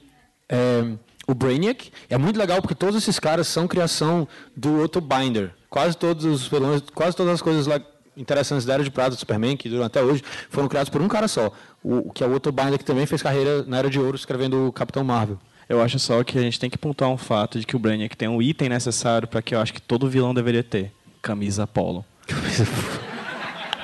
é, 0.49 0.85
o 1.31 1.35
Brainiac. 1.35 1.91
É 2.09 2.19
muito 2.19 2.39
legal 2.39 2.61
porque 2.61 2.75
todos 2.75 2.97
esses 2.97 3.19
caras 3.19 3.47
são 3.47 3.69
criação 3.69 4.27
do 4.57 4.83
Otto 4.83 5.01
Binder. 5.01 5.53
Quase 5.69 5.97
todos 5.97 6.25
os 6.25 6.47
vilões, 6.47 6.83
quase 6.95 7.17
todas 7.17 7.35
as 7.35 7.43
coisas 7.43 7.67
lá 7.67 7.81
interessantes 8.17 8.67
da 8.67 8.75
Era 8.75 8.85
de 8.85 8.91
Prata 8.91 9.11
do 9.11 9.17
Superman, 9.17 9.57
que 9.57 9.69
duram 9.69 9.85
até 9.85 10.03
hoje, 10.03 10.23
foram 10.51 10.69
criados 10.69 10.91
por 10.91 11.01
um 11.01 11.09
cara 11.09 11.29
só. 11.29 11.53
O, 11.83 12.11
que 12.13 12.23
é 12.23 12.27
o 12.27 12.35
Otto 12.35 12.53
Binder, 12.53 12.79
que 12.79 12.85
também 12.85 13.07
fez 13.07 13.23
carreira 13.23 13.63
na 13.63 13.79
Era 13.79 13.89
de 13.89 13.99
Ouro 13.99 14.17
escrevendo 14.17 14.67
o 14.67 14.73
Capitão 14.73 15.05
Marvel. 15.05 15.39
Eu 15.69 15.81
acho 15.81 15.99
só 15.99 16.23
que 16.25 16.37
a 16.37 16.43
gente 16.43 16.59
tem 16.59 16.69
que 16.69 16.77
pontuar 16.77 17.11
um 17.11 17.17
fato 17.17 17.59
de 17.61 17.65
que 17.65 17.77
o 17.77 17.79
Brainiac 17.79 18.17
tem 18.17 18.29
um 18.29 18.43
item 18.43 18.69
necessário 18.69 19.29
para 19.29 19.41
que 19.41 19.55
eu 19.55 19.61
acho 19.61 19.73
que 19.73 19.81
todo 19.81 20.09
vilão 20.11 20.35
deveria 20.35 20.65
ter. 20.65 20.93
Camisa 21.23 21.67
polo. 21.67 22.05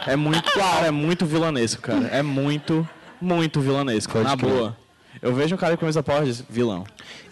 É 0.07 0.15
muito, 0.15 0.53
cara, 0.53 0.87
é 0.87 0.91
muito 0.93 1.27
vilanesco, 1.27 1.83
cara. 1.83 2.07
É 2.07 2.23
muito, 2.23 2.89
muito 3.21 3.61
vilanesco. 3.61 4.13
Pode 4.13 4.25
na 4.25 4.37
crer. 4.37 4.53
boa. 4.53 4.77
Eu 5.27 5.35
vejo 5.35 5.57
um 5.57 5.59
cara 5.59 5.75
com 5.75 5.81
camisa 5.81 6.05
polo 6.05 6.23
e 6.23 6.27
diz, 6.27 6.45
vilão. 6.49 6.85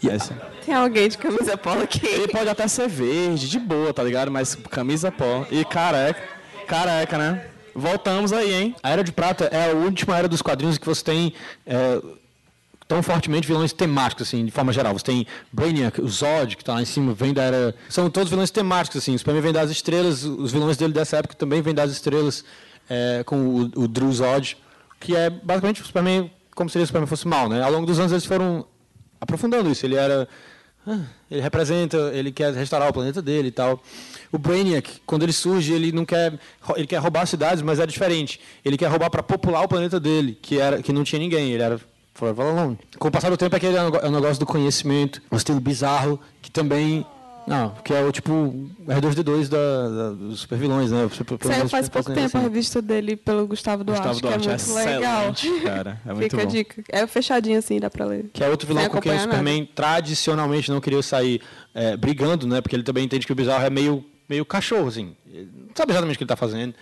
Esse. 0.02 0.32
Tem 0.66 0.74
alguém 0.74 1.08
de 1.08 1.16
camisa 1.16 1.56
polo 1.56 1.82
aqui. 1.82 2.04
Ele 2.04 2.26
pode 2.26 2.48
até 2.48 2.66
ser 2.66 2.88
verde, 2.88 3.48
de 3.48 3.58
boa, 3.60 3.94
tá 3.94 4.02
ligado? 4.02 4.32
Mas 4.32 4.56
camisa 4.68 5.12
polo. 5.12 5.46
E 5.48 5.64
careca. 5.64 6.20
Careca, 6.66 7.16
né? 7.16 7.46
Voltamos 7.72 8.32
aí, 8.32 8.52
hein? 8.52 8.76
A 8.82 8.90
Era 8.90 9.04
de 9.04 9.12
Prata 9.12 9.44
é 9.44 9.70
a 9.70 9.74
última 9.74 10.18
era 10.18 10.26
dos 10.26 10.42
quadrinhos 10.42 10.76
que 10.76 10.84
você 10.84 11.04
tem 11.04 11.34
é, 11.64 12.02
tão 12.88 13.00
fortemente 13.00 13.46
vilões 13.46 13.72
temáticos, 13.72 14.26
assim, 14.26 14.44
de 14.44 14.50
forma 14.50 14.72
geral. 14.72 14.92
Você 14.92 15.04
tem 15.04 15.26
Brainiac, 15.52 16.00
o 16.00 16.08
Zod, 16.08 16.56
que 16.56 16.62
está 16.62 16.74
lá 16.74 16.82
em 16.82 16.84
cima, 16.84 17.14
vem 17.14 17.32
da 17.32 17.42
era... 17.42 17.74
São 17.88 18.10
todos 18.10 18.28
vilões 18.28 18.50
temáticos, 18.50 19.02
assim. 19.02 19.14
O 19.14 19.18
Superman 19.20 19.42
vem 19.42 19.52
das 19.52 19.70
estrelas, 19.70 20.24
os 20.24 20.50
vilões 20.50 20.76
dele 20.76 20.92
dessa 20.92 21.18
época 21.18 21.34
também 21.36 21.62
vêm 21.62 21.74
das 21.74 21.92
estrelas, 21.92 22.44
é, 22.90 23.22
com 23.24 23.36
o, 23.36 23.82
o 23.82 23.88
Drew 23.88 24.12
Zod, 24.12 24.56
que 24.98 25.14
é 25.14 25.30
basicamente 25.30 25.80
o 25.80 25.84
Superman, 25.84 26.30
como 26.54 26.70
se 26.70 26.78
o 26.78 26.86
Superman 26.86 27.06
fosse 27.06 27.26
mal, 27.26 27.48
né? 27.48 27.62
Ao 27.62 27.70
longo 27.70 27.86
dos 27.86 27.98
anos 27.98 28.12
eles 28.12 28.24
foram 28.24 28.66
aprofundando 29.20 29.70
isso. 29.70 29.84
Ele 29.86 29.96
era... 29.96 30.28
ah, 30.86 31.00
Ele 31.30 31.40
representa, 31.40 31.96
ele 32.12 32.30
quer 32.30 32.52
restaurar 32.54 32.88
o 32.88 32.92
planeta 32.92 33.20
dele 33.22 33.48
e 33.48 33.52
tal. 33.52 33.82
O 34.30 34.38
Brainiac, 34.38 35.00
quando 35.06 35.22
ele 35.22 35.32
surge, 35.32 35.72
ele 35.72 35.92
não 35.92 36.04
quer, 36.04 36.38
ele 36.76 36.86
quer 36.86 36.98
roubar 36.98 37.26
cidades, 37.26 37.62
mas 37.62 37.78
é 37.78 37.86
diferente. 37.86 38.40
Ele 38.64 38.76
quer 38.76 38.88
roubar 38.88 39.10
para 39.10 39.22
popular 39.22 39.62
o 39.62 39.68
planeta 39.68 39.98
dele, 40.00 40.38
que 40.40 40.58
era, 40.58 40.82
que 40.82 40.92
não 40.92 41.04
tinha 41.04 41.18
ninguém. 41.20 41.52
Ele 41.52 41.62
era 41.62 41.80
forever 42.12 42.46
alone. 42.46 42.78
Com 42.98 43.08
o 43.08 43.10
passar 43.10 43.30
do 43.30 43.36
tempo, 43.36 43.54
aquele 43.56 43.76
é 43.76 43.82
o 43.82 44.10
negócio 44.10 44.38
do 44.38 44.46
conhecimento, 44.46 45.20
o 45.30 45.36
estilo 45.36 45.58
bizarro, 45.60 46.20
que 46.42 46.50
também, 46.50 47.04
não, 47.46 47.70
que 47.84 47.92
é 47.92 48.02
o 48.02 48.10
tipo 48.12 48.68
R2D2 48.86 49.48
da, 49.48 49.88
da, 49.88 50.10
dos 50.12 50.40
super 50.40 50.58
vilões, 50.58 50.90
né? 50.90 51.08
Super- 51.12 51.38
Saiu 51.46 51.68
faz 51.68 51.88
pouco 51.88 52.12
tempo 52.12 52.36
a 52.36 52.40
revista 52.40 52.80
dele 52.80 53.16
pelo 53.16 53.46
Gustavo 53.46 53.84
Duarte, 53.84 54.08
Gustavo 54.08 54.20
que 54.20 54.34
é 54.34 54.38
Duarte 54.38 54.70
muito 54.70 54.88
legal. 54.88 55.34
cara. 55.74 56.00
É 56.06 56.12
muito 56.12 56.30
Fica 56.30 56.42
a 56.42 56.46
bom. 56.46 56.50
dica. 56.50 56.84
É 56.88 57.06
fechadinho 57.06 57.58
assim, 57.58 57.78
dá 57.78 57.90
pra 57.90 58.04
ler. 58.06 58.30
Que 58.32 58.42
é 58.42 58.48
outro 58.48 58.66
vilão 58.66 58.82
Sem 58.82 58.90
com 58.90 59.00
quem 59.00 59.16
o 59.16 59.20
Superman 59.20 59.68
tradicionalmente 59.74 60.70
não 60.70 60.80
queria 60.80 61.02
sair 61.02 61.40
é, 61.74 61.96
brigando, 61.96 62.46
né? 62.46 62.60
Porque 62.60 62.74
ele 62.76 62.82
também 62.82 63.04
entende 63.04 63.26
que 63.26 63.32
o 63.32 63.36
bizarro 63.36 63.64
é 63.64 63.70
meio, 63.70 64.04
meio 64.28 64.44
cachorro, 64.44 64.88
assim. 64.88 65.14
Ele 65.26 65.48
não 65.54 65.74
sabe 65.74 65.92
exatamente 65.92 66.14
o 66.14 66.18
que 66.18 66.24
ele 66.24 66.32
está 66.32 66.36
fazendo. 66.36 66.74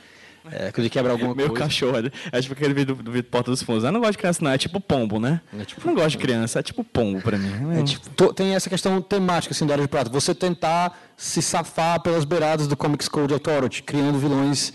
É, 0.51 0.73
quando 0.73 0.81
ele 0.81 0.90
quebra 0.90 1.12
alguma 1.12 1.35
Meu 1.35 1.48
coisa. 1.48 1.62
cachorro. 1.64 1.97
é- 1.98 2.10
É 2.36 2.40
tipo 2.43 2.55
aquele 2.55 2.74
vídeo 2.74 2.94
do, 2.97 3.02
do 3.02 3.12
Vitor 3.12 3.31
Porta 3.31 3.51
dos 3.51 3.62
Fundos. 3.62 3.85
Eu 3.85 3.93
não 3.93 4.01
gosto 4.01 4.12
de 4.12 4.19
criança, 4.19 4.43
não. 4.44 4.51
É 4.51 4.59
tipo 4.59 4.81
pombo, 4.81 5.20
né? 5.20 5.40
É 5.59 5.64
tipo 5.64 5.81
Eu 5.81 5.86
não 5.86 5.94
gosto 5.94 6.10
de 6.10 6.19
criança. 6.19 6.59
É 6.59 6.62
tipo 6.62 6.82
pombo 6.82 7.20
pra 7.20 7.39
mim. 7.39 7.78
É, 7.78 7.82
tipo, 7.85 8.09
to- 8.10 8.32
tem 8.35 8.55
essa 8.55 8.69
questão 8.69 9.01
temática 9.01 9.55
assim, 9.55 9.64
da 9.66 9.74
Era 9.74 9.82
de 9.82 9.89
Prata. 9.89 10.10
Você 10.10 10.35
tentar 10.35 10.98
se 11.16 11.40
safar 11.40 12.01
pelas 12.01 12.24
beiradas 12.24 12.66
do 12.66 12.77
Comics 12.77 13.09
Code 13.09 13.32
Authority, 13.32 13.82
criando 13.82 14.19
vilões 14.19 14.73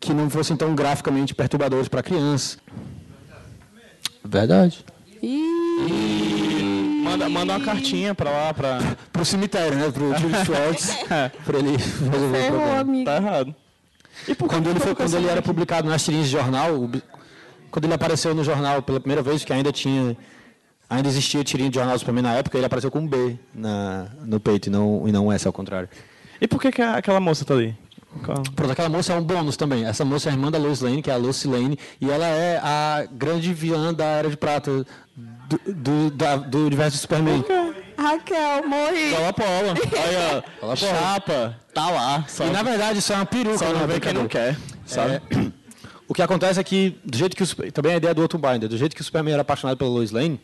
que 0.00 0.14
não 0.14 0.30
fossem 0.30 0.56
tão 0.56 0.74
graficamente 0.74 1.34
perturbadores 1.34 1.88
para 1.88 2.02
criança. 2.02 2.56
Verdade. 4.24 4.84
Manda, 7.02 7.28
manda 7.28 7.56
uma 7.56 7.64
cartinha 7.64 8.14
pra 8.14 8.30
lá, 8.30 8.54
pra... 8.54 8.78
Pro 9.12 9.24
cemitério, 9.24 9.76
né? 9.76 9.90
Pro 9.90 10.16
Jim 10.16 10.32
Schwartz. 10.44 10.96
pra 11.44 11.58
ele 11.58 11.76
resolver 11.76 12.26
o 12.26 12.32
Ferrou, 12.32 12.50
problema. 12.60 12.80
amigo. 12.80 13.04
Tá 13.04 13.16
errado. 13.16 13.54
E 14.28 14.34
Quando 14.34 14.68
ele, 14.70 14.80
foi, 14.80 14.94
quando 14.94 15.14
ele 15.16 15.28
era 15.28 15.42
publicado 15.42 15.88
nas 15.88 16.04
tirinhas 16.04 16.26
de 16.26 16.32
jornal, 16.32 16.74
o 16.74 16.90
quando 17.70 17.84
ele 17.84 17.94
apareceu 17.94 18.34
no 18.34 18.42
jornal 18.42 18.82
pela 18.82 18.98
primeira 18.98 19.22
vez, 19.22 19.44
que 19.44 19.52
ainda 19.52 19.70
tinha, 19.70 20.16
ainda 20.88 21.08
existia 21.08 21.44
tirinha 21.44 21.70
de 21.70 21.76
jornal 21.76 21.94
do 21.94 21.98
Superman 22.00 22.22
na 22.24 22.34
época, 22.34 22.58
ele 22.58 22.66
apareceu 22.66 22.90
com 22.90 22.98
um 23.00 23.06
B 23.06 23.38
na, 23.54 24.08
no 24.24 24.40
peito 24.40 24.66
e 24.66 24.70
não, 24.70 25.06
e 25.06 25.12
não 25.12 25.30
S 25.32 25.46
ao 25.46 25.52
contrário. 25.52 25.88
E 26.40 26.48
por 26.48 26.60
que, 26.60 26.72
que 26.72 26.82
aquela 26.82 27.20
moça 27.20 27.44
tá 27.44 27.54
ali? 27.54 27.76
Qual- 28.24 28.42
Pronto, 28.56 28.72
aquela 28.72 28.88
moça 28.88 29.12
é 29.12 29.16
um 29.16 29.22
bônus 29.22 29.56
também. 29.56 29.84
Essa 29.84 30.04
moça 30.04 30.28
é 30.28 30.32
a 30.32 30.34
irmã 30.34 30.50
da 30.50 30.58
Lois 30.58 30.80
Lane, 30.80 31.00
que 31.00 31.10
é 31.10 31.14
a 31.14 31.16
Lucy 31.16 31.46
Lane, 31.46 31.78
e 32.00 32.10
ela 32.10 32.26
é 32.26 32.58
a 32.58 33.06
grande 33.12 33.54
vilã 33.54 33.94
da 33.94 34.04
Era 34.04 34.28
de 34.28 34.36
Prata 34.36 34.84
do, 35.16 35.60
do, 35.72 36.10
da- 36.10 36.36
do 36.38 36.66
universo 36.66 36.96
do 36.96 37.00
Superman. 37.00 37.44
Raquel, 38.00 38.66
morri. 38.68 39.10
Cola 39.14 39.32
Polo. 39.32 39.68
Olha, 39.70 40.44
Polo. 40.60 40.76
chapa. 40.76 41.56
Tá 41.74 41.90
lá. 41.90 42.24
Só, 42.26 42.46
E 42.46 42.50
na 42.50 42.62
verdade 42.62 42.98
isso 42.98 43.12
é 43.12 43.16
uma 43.16 43.26
peruca, 43.26 43.58
só 43.58 43.72
não 43.72 43.80
né, 43.80 43.86
vê 43.86 44.00
quem 44.00 44.12
não 44.12 44.26
quer. 44.26 44.56
Sabe? 44.86 45.14
É, 45.14 45.20
o 46.08 46.14
que 46.14 46.22
acontece 46.22 46.58
é 46.58 46.64
que, 46.64 46.98
do 47.04 47.16
jeito 47.16 47.36
que 47.36 47.42
o, 47.42 47.72
também 47.72 47.92
a 47.92 47.96
ideia 47.96 48.14
do 48.14 48.22
outro 48.22 48.38
Binder, 48.38 48.68
do 48.68 48.76
jeito 48.76 48.96
que 48.96 49.02
o 49.02 49.04
Superman 49.04 49.34
era 49.34 49.42
apaixonado 49.42 49.76
pela 49.76 49.90
Lois 49.90 50.10
Lane, 50.10 50.40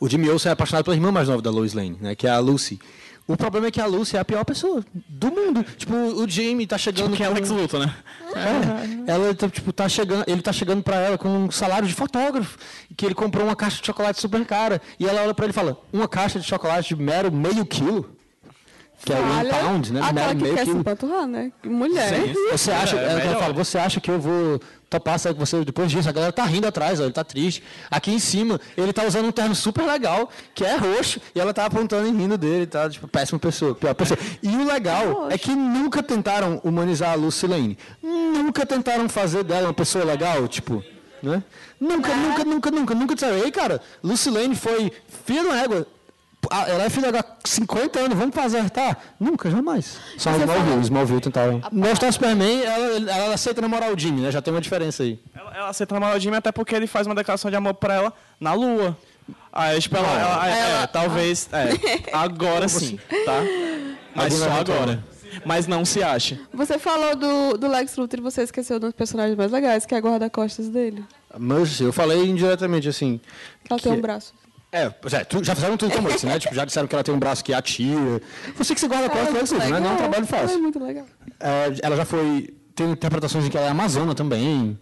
o 0.00 0.08
Jimmy 0.08 0.28
Olsen 0.30 0.50
é 0.50 0.52
apaixonado 0.52 0.84
pela 0.84 0.96
irmã 0.96 1.12
mais 1.12 1.28
nova 1.28 1.40
da 1.40 1.50
Lois 1.50 1.74
Lane, 1.74 1.96
né, 2.00 2.14
que 2.14 2.26
é 2.26 2.30
a 2.30 2.38
Lucy. 2.38 2.78
O 3.26 3.36
problema 3.36 3.68
é 3.68 3.70
que 3.70 3.80
a 3.80 3.86
Lucy 3.86 4.16
é 4.16 4.20
a 4.20 4.24
pior 4.24 4.44
pessoa 4.44 4.84
do 5.08 5.30
mundo. 5.30 5.64
Tipo, 5.76 5.94
o 5.94 6.28
Jamie 6.28 6.66
tá 6.66 6.76
chegando. 6.76 7.04
Tipo 7.04 7.16
que 7.16 7.22
é 7.22 7.26
Alex 7.26 7.48
Luthor, 7.50 7.80
né? 7.80 7.94
É, 8.34 9.10
ela 9.10 9.34
tipo, 9.34 9.72
tá 9.72 9.88
chegando, 9.88 10.24
ele 10.26 10.42
tá 10.42 10.52
chegando 10.52 10.82
pra 10.82 10.96
ela 10.96 11.16
com 11.16 11.28
um 11.28 11.50
salário 11.50 11.86
de 11.86 11.94
fotógrafo, 11.94 12.58
que 12.96 13.06
ele 13.06 13.14
comprou 13.14 13.44
uma 13.44 13.56
caixa 13.56 13.80
de 13.80 13.86
chocolate 13.86 14.20
super 14.20 14.44
cara. 14.44 14.80
E 14.98 15.06
ela 15.06 15.22
olha 15.22 15.34
pra 15.34 15.44
ele 15.44 15.52
e 15.52 15.54
fala, 15.54 15.80
uma 15.92 16.08
caixa 16.08 16.38
de 16.40 16.46
chocolate 16.46 16.94
de 16.94 17.02
mero 17.02 17.30
meio 17.30 17.64
quilo? 17.64 18.19
Que 19.04 19.12
é 19.14 19.16
one 19.18 19.32
Olha, 19.38 19.54
pound, 19.54 19.92
né? 19.92 20.00
Aquela 20.02 20.34
que 20.34 20.42
meio 20.42 20.54
quer 20.54 20.60
se 20.60 20.66
quilo. 20.66 20.80
empanturrar, 20.80 21.26
né? 21.26 21.52
Mulher. 21.64 22.12
Você 22.52 22.70
acha, 22.70 22.96
É, 22.98 23.16
é, 23.16 23.34
fala, 23.36 23.52
você 23.54 23.78
acha 23.78 24.00
que 24.00 24.10
eu 24.10 24.20
vou 24.20 24.60
topar 24.90 25.18
sair 25.18 25.32
com 25.32 25.40
você 25.44 25.64
depois 25.64 25.90
disso? 25.90 26.08
A 26.08 26.12
galera 26.12 26.32
tá 26.32 26.44
rindo 26.44 26.66
atrás, 26.66 27.00
ó, 27.00 27.04
ele 27.04 27.12
tá 27.12 27.24
triste. 27.24 27.62
Aqui 27.90 28.12
em 28.12 28.18
cima, 28.18 28.60
ele 28.76 28.92
tá 28.92 29.04
usando 29.04 29.26
um 29.26 29.32
terno 29.32 29.54
super 29.54 29.84
legal, 29.86 30.28
que 30.54 30.64
é 30.64 30.76
roxo, 30.76 31.20
e 31.34 31.40
ela 31.40 31.54
tá 31.54 31.64
apontando 31.64 32.08
e 32.08 32.10
rindo 32.10 32.36
dele, 32.36 32.66
tá? 32.66 32.90
Tipo, 32.90 33.08
péssima 33.08 33.38
pessoa, 33.38 33.74
pior 33.74 33.94
pessoa. 33.94 34.18
E 34.42 34.48
o 34.54 34.66
legal 34.66 35.30
é 35.30 35.38
que 35.38 35.54
nunca 35.54 36.02
tentaram 36.02 36.60
humanizar 36.64 37.12
a 37.12 37.14
Lucy 37.14 37.46
Lane. 37.46 37.78
Nunca 38.02 38.66
tentaram 38.66 39.08
fazer 39.08 39.44
dela 39.44 39.68
uma 39.68 39.74
pessoa 39.74 40.04
legal, 40.04 40.46
tipo, 40.48 40.82
né? 41.22 41.42
Nunca, 41.80 42.14
nunca, 42.14 42.44
nunca, 42.44 42.70
nunca, 42.70 42.94
nunca 42.94 43.14
disseram, 43.14 43.38
ei, 43.38 43.50
cara, 43.50 43.80
Lucy 44.02 44.28
Lane 44.28 44.54
foi 44.56 44.92
filha 45.24 45.40
de 45.42 45.46
uma 45.46 45.56
Ah, 46.50 46.68
Ela 46.68 46.84
é 46.84 46.90
filha 46.90 47.10
há 47.10 47.24
50 47.46 47.98
anos, 48.00 48.16
vamos 48.16 48.34
fazer, 48.34 48.68
tá? 48.70 48.96
Nunca, 49.18 49.50
jamais. 49.50 49.98
Só 50.16 50.30
Você 50.32 50.38
Smallville, 50.40 50.68
fala- 50.70 50.80
Smallville 50.82 51.20
tentaram. 51.20 51.60
Mostrar 51.70 52.10
Superman, 52.12 52.62
ela, 52.64 53.10
ela 53.10 53.34
aceita 53.34 53.60
namorar 53.60 53.92
o 53.92 53.98
Jimmy, 53.98 54.22
né? 54.22 54.30
Já 54.30 54.40
tem 54.40 54.52
uma 54.52 54.60
diferença 54.60 55.02
aí. 55.02 55.20
Ela, 55.36 55.56
ela 55.56 55.68
aceita 55.68 55.94
namorar 55.94 56.16
o 56.16 56.20
Jimmy 56.20 56.36
até 56.36 56.50
porque 56.50 56.74
ele 56.74 56.86
faz 56.86 57.06
uma 57.06 57.14
declaração 57.14 57.50
de 57.50 57.56
amor 57.56 57.74
pra 57.74 57.94
ela 57.94 58.12
na 58.40 58.54
lua. 58.54 58.96
Aí, 59.52 59.78
tipo, 59.80 59.96
ela, 59.96 60.08
ela- 60.08 60.48
é, 60.48 60.58
Ela- 60.60 60.82
é, 60.82 60.86
talvez, 60.86 61.48
é, 61.52 61.68
agora 62.16 62.66
sim, 62.68 62.98
tá? 63.26 63.42
Mas 64.14 64.34
só 64.34 64.50
agora. 64.50 65.04
Mas 65.44 65.66
não 65.68 65.84
se 65.84 66.02
acha. 66.02 66.40
Você 66.52 66.78
falou 66.78 67.14
do, 67.14 67.56
do 67.56 67.68
Lex 67.68 67.96
Luthor 67.96 68.18
e 68.18 68.22
você 68.22 68.42
esqueceu 68.42 68.78
um 68.78 68.80
dos 68.80 68.92
personagens 68.92 69.36
mais 69.36 69.52
legais, 69.52 69.86
que 69.86 69.94
é 69.94 69.98
a 69.98 70.00
guarda-costas 70.00 70.68
dele. 70.68 71.04
Mas 71.38 71.80
eu 71.80 71.92
falei 71.92 72.24
indiretamente, 72.28 72.88
assim. 72.88 73.20
Que 73.64 73.72
ela 73.72 73.80
tem 73.80 73.92
Que- 73.92 73.98
um 73.98 74.02
braço. 74.02 74.34
É, 74.72 74.88
pois 74.88 75.12
é, 75.14 75.24
tu- 75.24 75.42
já 75.42 75.54
fizeram 75.54 75.76
tudo 75.76 75.92
como 75.92 76.08
esse, 76.08 76.24
né? 76.26 76.38
Tipo, 76.38 76.54
já 76.54 76.64
disseram 76.64 76.86
que 76.86 76.94
ela 76.94 77.02
tem 77.02 77.12
um 77.14 77.18
braço 77.18 77.42
que 77.44 77.52
atira. 77.52 78.20
Você 78.56 78.72
que 78.74 78.80
se 78.80 78.86
guarda 78.86 79.08
costas, 79.10 79.34
é 79.34 79.42
isso, 79.42 79.54
né? 79.58 79.80
Não 79.80 79.90
é 79.90 79.92
um 79.92 79.96
trabalho 79.96 80.22
é 80.22 80.26
fácil. 80.26 80.60
muito 80.62 80.78
legal. 80.78 81.06
É, 81.40 81.72
ela 81.82 81.96
já 81.96 82.04
foi. 82.04 82.54
Tem 82.74 82.90
interpretações 82.92 83.44
em 83.46 83.50
que 83.50 83.56
ela 83.56 83.66
é 83.66 83.70
amazona 83.70 84.14
também. 84.14 84.78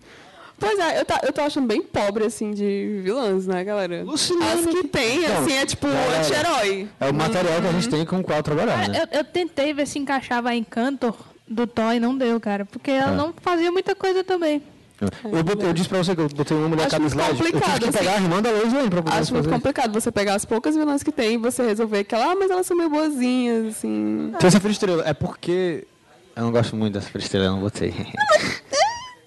Pois 0.60 0.78
é, 0.78 1.01
eu, 1.01 1.05
tá, 1.05 1.20
eu 1.23 1.32
tô 1.32 1.40
achando 1.40 1.66
bem 1.66 1.81
pobre, 1.82 2.24
assim, 2.27 2.51
de 2.51 3.01
vilãs, 3.02 3.47
né, 3.47 3.62
galera? 3.65 4.02
Luciana, 4.05 4.52
As 4.55 4.66
que 4.66 4.89
tem, 4.89 5.24
assim, 5.24 5.52
é 5.52 5.65
tipo 5.65 5.86
é- 5.86 6.19
anti-herói. 6.19 6.89
É 7.01 7.09
o 7.09 7.15
material 7.15 7.60
que 7.62 7.66
a 7.69 7.73
gente 7.73 7.89
tem 7.89 8.05
com 8.05 8.19
o 8.19 8.24
qual 8.24 8.43
trabalhar, 8.43 8.89
né? 8.89 9.02
Eu, 9.12 9.19
eu 9.20 9.24
tentei 9.24 9.73
ver 9.73 9.86
se 9.86 9.98
encaixava 10.01 10.52
em 10.55 10.65
Cantor 10.65 11.16
do 11.47 11.66
Thor 11.66 11.94
e 11.94 12.01
não 12.01 12.16
deu, 12.16 12.39
cara. 12.40 12.65
Porque 12.66 12.90
ela 12.90 13.12
É. 13.12 13.16
não 13.16 13.32
fazia 13.40 13.70
muita 13.73 13.94
coisa 13.94 14.23
também. 14.24 14.60
Eu, 15.01 15.45
bot- 15.45 15.62
eu 15.65 15.73
disse 15.73 15.89
pra 15.89 15.99
você 15.99 16.15
que 16.15 16.20
eu 16.20 16.29
botei 16.29 16.57
uma 16.57 16.69
mulher 16.69 16.89
muito 16.99 17.07
slide. 17.07 17.31
Eu 17.31 17.37
tive 17.37 17.53
complicado, 17.53 17.81
que 17.87 17.93
pegar 17.99 18.11
assim. 18.15 18.20
a 18.20 18.23
irmã 18.25 18.43
da 18.43 18.51
Lois 18.51 18.73
Lane 18.73 18.91
pra 18.91 19.03
poder 19.03 19.16
Acho 19.16 19.33
muito 19.33 19.49
complicado 19.49 19.93
você 19.93 20.11
pegar 20.11 20.35
as 20.35 20.45
poucas 20.45 20.75
vilãs 20.75 21.03
que 21.03 21.12
tem 21.12 21.35
e 21.35 21.37
você 21.37 21.62
resolver 21.65 22.03
que 22.05 22.15
ela, 22.15 22.33
ah, 22.33 22.35
mas 22.35 22.51
elas 22.51 22.66
são 22.66 22.77
meio 22.77 22.91
boazinhas, 22.91 23.66
assim. 23.77 24.33
Tem 24.39 24.49
essa 24.49 24.69
estrela. 24.69 25.05
É 25.07 25.15
porque. 25.15 25.87
Eu 26.35 26.43
não 26.45 26.53
gosto 26.53 26.75
muito 26.77 26.95
dessa 26.95 27.16
estrela, 27.16 27.47
eu 27.47 27.53
não 27.53 27.61
botei. 27.61 27.95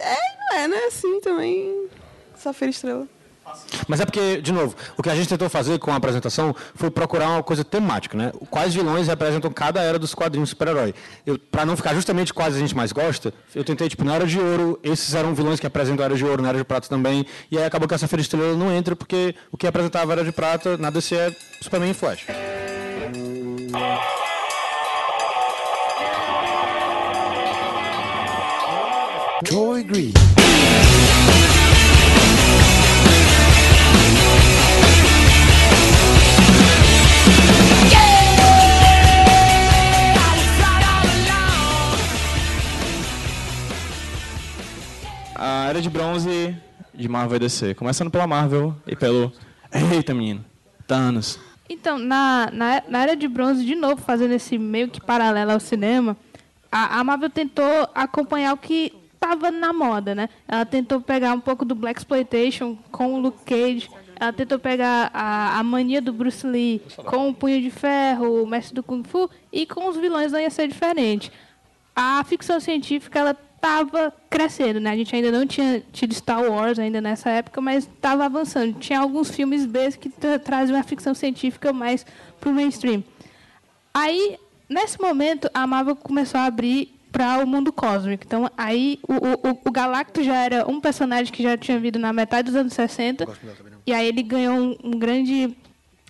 É, 0.03 0.15
não 0.49 0.57
é, 0.57 0.67
né? 0.67 0.77
Assim 0.87 1.19
também. 1.21 1.87
Safira 2.35 2.71
Estrela. 2.71 3.07
Mas 3.87 3.99
é 3.99 4.05
porque, 4.05 4.41
de 4.41 4.51
novo, 4.51 4.75
o 4.97 5.03
que 5.03 5.09
a 5.09 5.15
gente 5.15 5.27
tentou 5.27 5.49
fazer 5.49 5.79
com 5.79 5.91
a 5.91 5.95
apresentação 5.95 6.55
foi 6.75 6.89
procurar 6.89 7.29
uma 7.29 7.43
coisa 7.43 7.63
temática, 7.63 8.17
né? 8.17 8.31
Quais 8.49 8.73
vilões 8.73 9.07
representam 9.07 9.51
cada 9.51 9.81
era 9.81 9.97
dos 9.97 10.13
quadrinhos 10.13 10.49
super-herói. 10.49 10.93
Pra 11.51 11.65
não 11.65 11.75
ficar 11.75 11.93
justamente 11.93 12.33
quais 12.33 12.55
a 12.55 12.59
gente 12.59 12.75
mais 12.75 12.91
gosta, 12.91 13.33
eu 13.53 13.63
tentei, 13.63 13.89
tipo, 13.89 14.03
na 14.03 14.15
Era 14.15 14.25
de 14.25 14.39
Ouro, 14.39 14.79
esses 14.83 15.13
eram 15.13 15.33
vilões 15.33 15.59
que 15.59 15.67
apresentam 15.67 16.03
a 16.03 16.05
Era 16.05 16.15
de 16.15 16.25
Ouro, 16.25 16.41
na 16.41 16.49
Era 16.49 16.57
de 16.57 16.63
Prata 16.63 16.87
também, 16.87 17.25
e 17.49 17.57
aí 17.57 17.65
acabou 17.65 17.87
que 17.87 17.93
essa 17.93 18.07
Feira 18.07 18.21
Estrela 18.21 18.55
não 18.55 18.71
entra, 18.71 18.95
porque 18.95 19.35
o 19.51 19.57
que 19.57 19.67
apresentava 19.67 20.11
a 20.11 20.13
Era 20.13 20.23
de 20.23 20.31
Prata, 20.31 20.77
na 20.77 20.89
DC 20.89 21.15
é 21.15 21.35
Superman 21.61 21.91
e 21.91 21.93
Flash. 21.93 22.25
Joy 29.49 29.83
Green. 29.83 30.13
A 45.43 45.65
Era 45.69 45.81
de 45.81 45.89
Bronze 45.89 46.55
de 46.93 47.09
Marvel 47.09 47.37
e 47.37 47.39
DC. 47.39 47.73
Começando 47.73 48.11
pela 48.11 48.27
Marvel 48.27 48.75
e 48.85 48.95
pelo... 48.95 49.33
Eita, 49.91 50.13
menino. 50.13 50.45
Thanos. 50.85 51.39
Então, 51.67 51.97
na, 51.97 52.51
na, 52.53 52.83
na 52.87 53.01
Era 53.01 53.15
de 53.15 53.27
Bronze, 53.27 53.65
de 53.65 53.73
novo, 53.73 54.03
fazendo 54.03 54.35
esse 54.35 54.59
meio 54.59 54.87
que 54.87 55.01
paralelo 55.01 55.49
ao 55.49 55.59
cinema, 55.59 56.15
a, 56.71 56.99
a 56.99 57.03
Marvel 57.03 57.27
tentou 57.31 57.89
acompanhar 57.95 58.53
o 58.53 58.57
que 58.57 58.93
estava 59.15 59.49
na 59.49 59.73
moda, 59.73 60.13
né? 60.13 60.29
Ela 60.47 60.63
tentou 60.63 61.01
pegar 61.01 61.33
um 61.33 61.39
pouco 61.39 61.65
do 61.65 61.73
Black 61.73 61.99
Exploitation 61.99 62.77
com 62.91 63.15
o 63.15 63.19
Luke 63.19 63.43
Cage. 63.43 63.89
Ela 64.19 64.31
tentou 64.31 64.59
pegar 64.59 65.09
a, 65.11 65.57
a 65.57 65.63
mania 65.63 66.03
do 66.03 66.13
Bruce 66.13 66.45
Lee 66.45 66.83
com 67.03 67.29
o 67.29 67.33
Punho 67.33 67.59
de 67.59 67.71
Ferro, 67.71 68.43
o 68.43 68.45
Mestre 68.45 68.75
do 68.75 68.83
Kung 68.83 69.03
Fu, 69.03 69.27
e 69.51 69.65
com 69.65 69.89
os 69.89 69.97
vilões 69.97 70.31
não 70.31 70.39
ia 70.39 70.51
ser 70.51 70.67
diferente. 70.67 71.31
A 71.95 72.23
ficção 72.25 72.59
científica, 72.59 73.17
ela 73.17 73.35
estava 73.61 74.11
crescendo, 74.27 74.79
né? 74.79 74.89
A 74.89 74.95
gente 74.95 75.15
ainda 75.15 75.31
não 75.31 75.45
tinha 75.45 75.83
tido 75.93 76.15
Star 76.15 76.41
Wars 76.43 76.79
ainda 76.79 76.99
nessa 76.99 77.29
época, 77.29 77.61
mas 77.61 77.83
estava 77.83 78.25
avançando. 78.25 78.79
Tinha 78.79 78.99
alguns 78.99 79.29
filmes 79.29 79.67
B 79.67 79.91
que 79.91 80.09
tra 80.09 80.39
traziam 80.39 80.79
a 80.79 80.83
ficção 80.83 81.13
científica 81.13 81.71
mais 81.71 82.03
para 82.39 82.49
o 82.49 82.53
mainstream. 82.53 83.03
Aí, 83.93 84.37
nesse 84.67 84.99
momento, 84.99 85.47
a 85.53 85.67
Marvel 85.67 85.95
começou 85.95 86.39
a 86.39 86.45
abrir 86.45 86.91
para 87.11 87.43
o 87.43 87.47
mundo 87.47 87.71
cósmico. 87.71 88.23
Então, 88.25 88.49
aí 88.57 88.99
o, 89.07 89.49
o, 89.49 89.59
o 89.65 89.71
Galactus 89.71 90.25
já 90.25 90.35
era 90.35 90.69
um 90.69 90.81
personagem 90.81 91.31
que 91.31 91.43
já 91.43 91.55
tinha 91.55 91.79
vindo 91.79 91.99
na 91.99 92.11
metade 92.11 92.47
dos 92.47 92.55
anos 92.55 92.73
60. 92.73 93.27
E 93.85 93.93
aí 93.93 94.07
ele 94.07 94.23
ganhou 94.23 94.55
um, 94.55 94.77
um 94.83 94.91
grande 94.91 95.55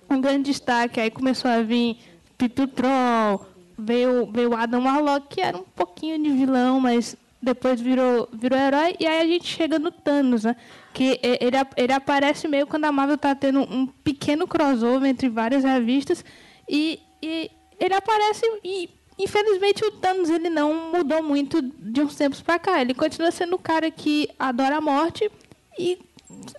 um 0.09 0.21
grande 0.21 0.51
destaque. 0.51 0.99
Aí 1.01 1.09
começou 1.09 1.49
a 1.51 1.61
vir 1.61 1.97
Pipi 2.37 2.67
Troll, 2.67 3.45
veio 3.77 4.31
veio 4.31 4.55
Adam 4.55 4.83
Warlock, 4.83 5.27
que 5.27 5.41
era 5.41 5.57
um 5.57 5.63
pouquinho 5.63 6.21
de 6.21 6.29
vilão, 6.29 6.79
mas 6.79 7.17
depois 7.41 7.81
virou 7.81 8.29
virou 8.31 8.59
herói. 8.59 8.95
E 8.99 9.07
aí 9.07 9.21
a 9.21 9.25
gente 9.25 9.47
chega 9.47 9.79
no 9.79 9.91
Thanos, 9.91 10.43
né? 10.43 10.55
Que 10.93 11.19
ele, 11.23 11.57
ele 11.75 11.93
aparece 11.93 12.47
meio 12.47 12.67
quando 12.67 12.85
a 12.85 12.91
Marvel 12.91 13.15
está 13.15 13.33
tendo 13.33 13.61
um 13.61 13.87
pequeno 13.87 14.47
crossover 14.47 15.09
entre 15.09 15.29
várias 15.29 15.63
revistas 15.63 16.23
e, 16.69 16.99
e 17.21 17.49
ele 17.79 17.93
aparece 17.93 18.41
e 18.63 18.89
infelizmente 19.17 19.83
o 19.83 19.91
Thanos 19.91 20.29
ele 20.29 20.49
não 20.49 20.91
mudou 20.91 21.23
muito 21.23 21.61
de 21.61 22.01
uns 22.01 22.15
tempos 22.15 22.41
pra 22.41 22.59
cá. 22.59 22.81
Ele 22.81 22.93
continua 22.93 23.31
sendo 23.31 23.55
o 23.55 23.59
cara 23.59 23.89
que 23.89 24.29
adora 24.37 24.77
a 24.77 24.81
morte 24.81 25.29
e 25.77 25.97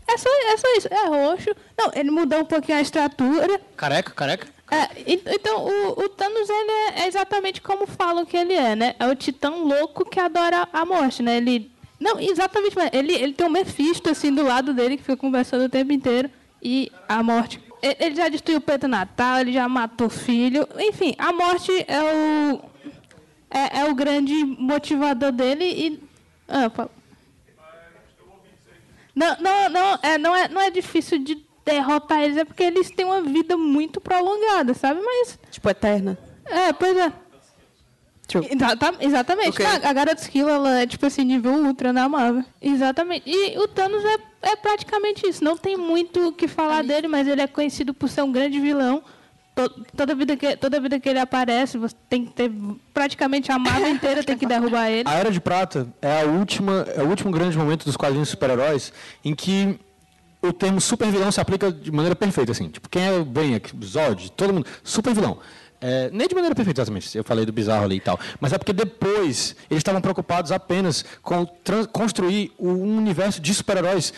é 0.09 0.19
só, 0.19 0.29
é 0.29 0.57
só 0.57 0.77
isso. 0.77 0.89
É 0.91 1.07
roxo. 1.07 1.51
Não, 1.79 1.91
ele 1.95 2.11
mudou 2.11 2.41
um 2.41 2.45
pouquinho 2.45 2.79
a 2.79 2.83
estrutura. 2.83 3.61
Careca, 3.77 4.13
careca? 4.13 4.49
É, 4.73 4.89
então, 5.35 5.66
o, 5.66 6.05
o 6.05 6.09
Thanos 6.09 6.49
ele 6.49 6.70
é, 6.70 7.03
é 7.03 7.07
exatamente 7.07 7.61
como 7.61 7.86
falam 7.86 8.24
que 8.24 8.35
ele 8.35 8.55
é, 8.55 8.74
né? 8.74 8.94
É 8.99 9.07
o 9.07 9.15
titã 9.15 9.51
louco 9.51 10.03
que 10.09 10.19
adora 10.19 10.66
a 10.73 10.86
morte, 10.86 11.23
né? 11.23 11.36
Ele. 11.36 11.70
Não, 12.01 12.19
exatamente, 12.19 12.74
ele, 12.90 13.12
ele 13.12 13.35
tem 13.35 13.47
um 13.47 13.51
Mephisto 13.51 14.09
assim 14.09 14.32
do 14.35 14.43
lado 14.43 14.73
dele 14.73 14.97
que 14.97 15.03
fica 15.03 15.16
conversando 15.16 15.66
o 15.66 15.69
tempo 15.69 15.93
inteiro. 15.93 16.31
E 16.62 16.90
a 17.07 17.23
morte. 17.23 17.61
e- 17.82 17.97
Ele 18.01 18.15
já 18.15 18.31
destruiu 18.31 18.59
o 18.59 18.62
Preto 18.62 18.89
Natal, 18.89 19.40
ele 19.40 19.53
já 19.53 19.69
matou 19.69 20.07
o 20.07 20.11
filho. 20.11 20.66
Enfim, 20.78 21.15
a 21.19 21.35
morte 21.35 21.70
é 21.86 22.01
o. 22.03 22.61
É, 23.51 23.81
é 23.81 23.85
o 23.90 23.94
grande 23.94 24.43
motivador 24.43 25.32
dele 25.32 25.65
e. 25.66 26.03
Ah. 26.49 26.70
Não, 29.15 29.36
não, 29.39 29.69
não, 29.69 29.99
é, 30.03 30.16
não, 30.16 30.35
é, 30.35 30.49
não 30.49 30.61
é 30.62 30.70
difícil 30.70 31.19
de 31.19 31.44
derrotar 31.64 32.22
eles, 32.22 32.36
é 32.36 32.44
porque 32.44 32.62
eles 32.62 32.90
têm 32.90 33.05
uma 33.06 33.20
vida 33.22 33.56
muito 33.56 34.01
prolongada, 34.01 34.74
sabe? 34.74 35.01
Mas. 35.01 35.39
Tipo, 35.51 35.70
eterna. 35.70 36.18
É, 36.47 36.72
pois 36.72 36.97
é. 36.97 37.12
True. 38.28 38.48
Exata- 38.51 38.94
exatamente. 39.01 39.51
Ok. 39.51 39.66
A, 39.66 39.90
a 39.90 39.93
Garota 39.93 40.20
Skill, 40.22 40.48
ela 40.48 40.80
é 40.80 40.86
tipo 40.86 41.05
assim, 41.05 41.24
nível 41.24 41.52
ultra 41.55 41.93
na 41.93 42.09
Marvel. 42.09 42.44
Exatamente. 42.60 43.24
E 43.28 43.59
o 43.59 43.68
Thanos 43.68 44.02
é, 44.05 44.16
é 44.52 44.56
praticamente 44.56 45.26
isso. 45.28 45.43
Não 45.44 45.56
tem 45.56 45.76
muito 45.76 46.28
o 46.28 46.32
que 46.32 46.48
falar 46.48 46.82
dele, 46.82 47.09
mas 47.09 47.26
ele 47.28 47.43
é 47.43 47.47
conhecido 47.47 47.93
por 47.93 48.09
ser 48.09 48.22
um 48.22 48.32
grande 48.32 48.59
vilão. 48.60 49.02
To- 49.55 49.84
Toda 49.94 50.14
vida, 50.14 50.34
que, 50.36 50.56
toda 50.56 50.80
vida 50.80 50.98
que 50.98 51.09
ele 51.09 51.18
aparece, 51.18 51.76
você 51.76 51.94
tem 52.09 52.24
que 52.24 52.32
ter. 52.32 52.51
Praticamente 52.94 53.52
a 53.52 53.59
Marvel 53.59 53.89
inteira 53.90 54.22
tem 54.24 54.39
que 54.39 54.47
derrubar 54.47 54.89
ele. 54.89 55.06
A 55.09 55.12
Era 55.14 55.30
de 55.30 55.40
Prata 55.40 55.86
é 56.01 56.22
a 56.22 56.24
última, 56.24 56.86
é 56.97 57.02
o 57.02 57.09
último 57.09 57.30
grande 57.30 57.59
momento 57.59 57.84
dos 57.84 57.97
quadrinhos 57.97 58.28
de 58.28 58.30
super-heróis 58.32 58.93
em 59.24 59.34
que 59.34 59.78
o 60.43 60.52
termo 60.52 60.81
super 60.81 61.10
vilão 61.10 61.31
se 61.31 61.40
aplica 61.40 61.70
de 61.70 61.90
maneira 61.93 62.16
perfeita 62.16 62.52
assim. 62.52 62.69
Tipo, 62.69 62.89
quem 62.89 63.02
é 63.02 63.24
bem 63.24 63.55
aqui, 63.55 63.73
Zod, 63.85 64.32
todo 64.32 64.52
mundo, 64.52 64.66
super 64.82 65.14
vilão. 65.14 65.39
É, 65.81 66.09
nem 66.12 66.28
de 66.28 66.35
maneira 66.35 66.55
perfeita, 66.55 66.81
exatamente. 66.81 67.16
Eu 67.16 67.24
falei 67.24 67.44
do 67.44 67.52
bizarro 67.52 67.85
ali 67.85 67.97
e 67.97 68.01
tal. 68.01 68.19
Mas 68.40 68.52
é 68.52 68.59
porque 68.59 68.73
depois 68.73 69.56
eles 69.69 69.81
estavam 69.81 70.01
preocupados 70.01 70.52
apenas 70.52 71.05
com 71.23 71.44
construir 71.93 72.52
um 72.59 72.98
universo 72.98 73.40
de 73.40 73.52
super-heróis 73.52 74.12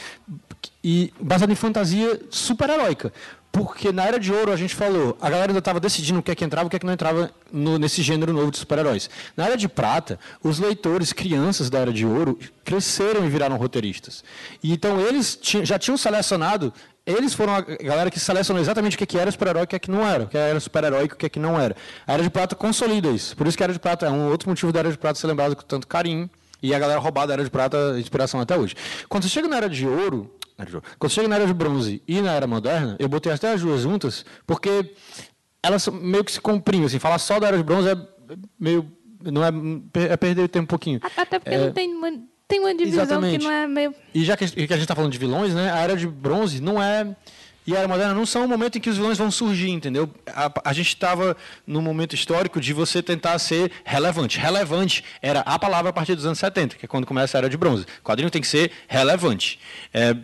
e 0.83 1.13
baseado 1.19 1.51
em 1.51 1.55
fantasia 1.55 2.21
super-heróica. 2.29 3.13
Porque 3.55 3.93
na 3.93 4.05
Era 4.05 4.19
de 4.19 4.33
Ouro 4.33 4.51
a 4.51 4.57
gente 4.57 4.75
falou, 4.75 5.17
a 5.21 5.31
galera 5.31 5.53
ainda 5.53 5.61
estava 5.61 5.79
decidindo 5.79 6.19
o 6.19 6.23
que 6.25 6.33
é 6.33 6.35
que 6.35 6.45
entrava 6.45 6.67
e 6.67 6.69
o 6.69 6.71
que 6.71 6.75
é 6.75 6.79
que 6.81 6.85
não 6.87 6.93
entrava 6.93 7.31
no- 7.53 7.79
nesse 7.79 8.03
gênero 8.03 8.33
novo 8.33 8.51
de 8.51 8.59
super-heróis. 8.59 9.09
Na 9.37 9.45
Era 9.47 9.57
de 9.57 9.69
Prata, 9.69 10.19
os 10.43 10.59
leitores, 10.59 11.13
crianças 11.13 11.71
da 11.71 11.79
Era 11.79 11.93
de 11.93 12.05
Ouro, 12.05 12.37
cresceram 12.65 13.25
e 13.25 13.29
viraram 13.29 13.57
roteiristas. 13.57 14.25
E 14.61 14.73
então 14.73 15.01
eles 15.01 15.39
já 15.63 15.79
tinham 15.79 15.97
selecionado, 15.97 16.73
eles 17.07 17.33
foram 17.33 17.55
a 17.55 17.61
galera 17.61 18.11
que 18.11 18.19
selecionou 18.19 18.61
exatamente 18.61 18.97
o 18.97 19.07
que 19.07 19.17
é 19.17 19.21
era 19.21 19.31
super-herói 19.31 19.63
e 19.63 19.65
o 19.67 19.69
que 19.69 19.77
é 19.77 19.79
que 19.79 19.91
não 19.91 20.05
era, 20.05 20.25
o 20.25 20.27
que 20.27 20.37
era 20.37 20.59
super-heróico 20.59 21.15
e 21.15 21.17
o 21.17 21.19
que 21.19 21.27
é 21.27 21.29
que 21.29 21.39
não 21.39 21.57
era. 21.61 21.77
A 22.09 22.15
Era 22.15 22.25
de 22.25 22.31
Prata 22.31 22.57
consolida 22.57 23.09
isso. 23.09 23.37
Por 23.37 23.47
isso 23.47 23.57
que 23.57 23.63
a 23.63 23.67
Era 23.67 23.73
de 23.73 23.79
Prata 23.79 24.07
é 24.07 24.11
um 24.11 24.31
outro 24.31 24.49
motivo 24.49 24.73
da 24.73 24.81
Era 24.81 24.91
de 24.91 24.99
Prata 24.99 25.17
ser 25.17 25.29
lembrada 25.29 25.55
com 25.55 25.63
tanto 25.63 25.87
carinho. 25.87 26.29
E 26.61 26.75
a 26.75 26.79
galera 26.79 26.99
roubar 26.99 27.27
da 27.27 27.35
Era 27.35 27.45
de 27.45 27.51
Prata 27.51 27.77
inspiração 28.01 28.41
até 28.41 28.57
hoje. 28.59 28.75
Quando 29.09 29.23
você 29.23 29.29
chega 29.29 29.47
na 29.47 29.59
Era 29.59 29.69
de 29.69 29.87
Ouro. 29.87 30.29
Quando 30.99 31.13
chega 31.13 31.29
na 31.29 31.37
Era 31.37 31.47
de 31.47 31.55
Bronze 31.55 32.03
e 32.07 32.21
na 32.21 32.33
Era 32.33 32.47
Moderna, 32.47 32.97
eu 32.99 33.09
botei 33.09 33.33
até 33.33 33.53
as 33.53 33.61
duas 33.61 33.83
juntas, 33.83 34.25
porque 34.47 34.93
elas 35.63 35.87
meio 35.89 36.25
que 36.25 36.33
se 36.33 36.41
comprimem. 36.41 36.87
Assim, 36.87 36.99
falar 36.99 37.19
só 37.19 37.41
da 37.41 37.49
Era 37.49 37.57
de 37.57 37.63
Bronze 37.63 37.89
é 37.89 37.97
meio. 38.59 38.91
Não 39.23 39.43
é, 39.43 39.49
é 40.13 40.17
perder 40.17 40.49
tempo 40.49 40.65
um 40.65 40.67
pouquinho. 40.67 41.01
Até 41.17 41.39
porque 41.39 41.55
É, 41.55 41.59
não 41.67 41.73
tem 41.73 41.95
uma, 41.95 42.11
tem 42.47 42.61
uma 42.61 42.75
divisão 42.75 43.05
Exatamente. 43.05 43.39
que 43.39 43.45
não 43.45 43.51
é 43.51 43.67
meio. 43.67 43.95
E 44.15 44.23
já 44.23 44.37
que, 44.37 44.47
que 44.47 44.73
a 44.73 44.77
gente 44.77 44.83
está 44.83 44.95
falando 44.95 45.11
de 45.13 45.19
vilões, 45.19 45.55
né? 45.55 45.73
A 45.73 45.79
Era 45.79 45.97
de 45.97 46.07
Bronze 46.07 46.61
não 46.61 46.83
é. 46.83 47.17
E 47.67 47.75
a 47.75 47.79
Era 47.79 47.89
Moderna 47.89 48.13
não 48.13 48.27
são 48.27 48.45
o 48.45 48.49
momento 48.49 48.77
em 48.77 48.81
que 48.83 48.91
os 48.91 48.99
vilões 48.99 49.17
vão 49.17 49.31
surgir, 49.31 49.71
entendeu? 49.71 50.11
A, 50.27 50.53
a 50.67 50.73
gente 50.75 50.89
estava 50.89 51.35
num 51.67 51.81
momento 51.81 52.15
histórico 52.15 52.61
de 52.61 52.75
você 52.75 53.03
tentar 53.03 53.39
ser 53.39 53.73
relevante. 53.83 54.39
Relevante 54.39 55.03
era 55.23 55.41
a 55.41 55.59
palavra 55.59 55.89
a 55.89 55.93
partir 55.93 56.15
dos 56.15 56.27
anos 56.27 56.39
70, 56.39 56.77
que 56.77 56.85
é 56.85 56.89
quando 56.89 57.07
começa 57.07 57.37
a 57.37 57.41
Era 57.41 57.49
de 57.49 57.57
Bronze. 57.57 57.87
O 58.01 58.05
quadrinho 58.05 58.31
tem 58.31 58.43
que 58.43 58.49
ser 58.49 58.71
relevante. 58.87 59.59
É, 59.95 60.15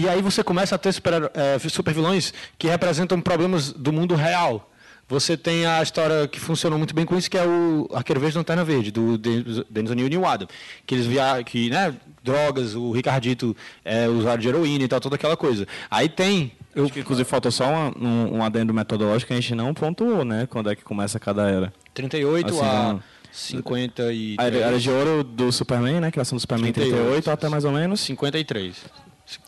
e 0.00 0.08
aí 0.08 0.20
você 0.22 0.42
começa 0.42 0.74
a 0.74 0.78
ter 0.78 0.92
super, 0.92 1.30
é, 1.34 1.58
super 1.68 1.92
vilões 1.94 2.32
que 2.58 2.66
representam 2.68 3.20
problemas 3.20 3.72
do 3.72 3.92
mundo 3.92 4.14
real. 4.14 4.66
Você 5.08 5.36
tem 5.36 5.66
a 5.66 5.82
história 5.82 6.28
que 6.28 6.38
funcionou 6.38 6.78
muito 6.78 6.94
bem 6.94 7.04
com 7.04 7.16
isso, 7.18 7.28
que 7.28 7.36
é 7.36 7.44
o 7.44 7.88
Arqueiro 7.92 8.20
Verde 8.20 8.36
e 8.36 8.38
Lanterna 8.38 8.64
Verde, 8.64 8.92
do 8.92 9.18
Dennis 9.18 9.90
O'Neill 9.90 10.06
e 10.06 10.10
Neil 10.10 10.24
Adam. 10.24 10.46
Que 10.86 10.94
eles 10.94 11.04
via 11.06 11.42
que, 11.44 11.68
né, 11.68 11.92
drogas, 12.22 12.76
o 12.76 12.92
Ricardito 12.92 13.56
é 13.84 14.06
usuário 14.08 14.40
de 14.40 14.48
heroína 14.48 14.84
e 14.84 14.88
tal, 14.88 15.00
toda 15.00 15.16
aquela 15.16 15.36
coisa. 15.36 15.66
Aí 15.90 16.08
tem... 16.08 16.52
Eu, 16.76 16.84
Acho 16.84 16.92
que, 16.92 17.00
inclusive, 17.00 17.28
faltou 17.28 17.50
só 17.50 17.68
uma- 17.68 17.92
um, 17.98 18.36
um 18.36 18.44
adendo 18.44 18.72
metodológico 18.72 19.26
que 19.26 19.32
a 19.32 19.40
gente 19.40 19.52
não 19.56 19.74
pontuou, 19.74 20.24
né? 20.24 20.46
Quando 20.48 20.70
é 20.70 20.76
que 20.76 20.84
começa 20.84 21.18
cada 21.18 21.50
era. 21.50 21.72
38 21.92 22.46
Assim, 22.48 22.60
a 22.60 22.92
não. 22.92 23.02
53. 23.32 24.36
A 24.38 24.44
era, 24.44 24.78
de 24.78 24.90
ouro 24.90 25.24
do 25.24 25.50
Superman, 25.50 26.00
né? 26.00 26.12
Criação 26.12 26.36
do 26.36 26.40
Superman 26.40 26.70
em 26.70 26.72
38, 26.72 26.96
38 27.02 27.30
até 27.32 27.48
mais 27.48 27.64
ou 27.64 27.72
menos. 27.72 27.98
53. 28.00 28.76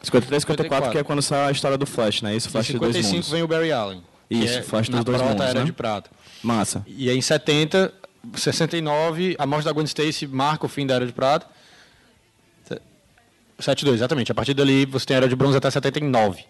53, 0.02 0.42
54, 0.42 0.42
54, 0.42 0.90
que 0.92 0.98
é 0.98 1.02
quando 1.04 1.22
sai 1.22 1.48
a 1.48 1.50
história 1.50 1.76
do 1.78 1.86
Flash, 1.86 2.22
né? 2.22 2.34
Isso, 2.36 2.48
Flash 2.50 2.66
de 2.66 2.78
dois 2.78 2.94
55 2.94 3.14
mundos. 3.14 3.30
vem 3.30 3.42
o 3.42 3.48
Barry 3.48 3.72
Allen. 3.72 4.02
Isso, 4.30 4.58
é 4.58 4.62
Flash 4.62 4.88
dos 4.88 5.04
dois 5.04 5.18
prota 5.18 5.32
mundos, 5.34 5.46
Era 5.48 5.58
né? 5.60 5.64
de 5.66 5.72
Prata. 5.72 6.10
Massa. 6.42 6.84
E 6.86 7.08
aí 7.10 7.16
em 7.16 7.20
70, 7.20 7.92
69, 8.34 9.36
a 9.38 9.46
morte 9.46 9.64
da 9.64 9.72
Gwen 9.72 9.84
Stacy 9.84 10.26
marca 10.26 10.66
o 10.66 10.68
fim 10.68 10.86
da 10.86 10.94
Era 10.94 11.06
de 11.06 11.12
Prata. 11.12 11.46
72, 13.58 13.96
exatamente. 13.96 14.32
A 14.32 14.34
partir 14.34 14.54
dali 14.54 14.84
você 14.86 15.06
tem 15.06 15.14
a 15.14 15.18
Era 15.18 15.28
de 15.28 15.36
Bronze 15.36 15.56
até 15.56 15.70
79. 15.70 16.44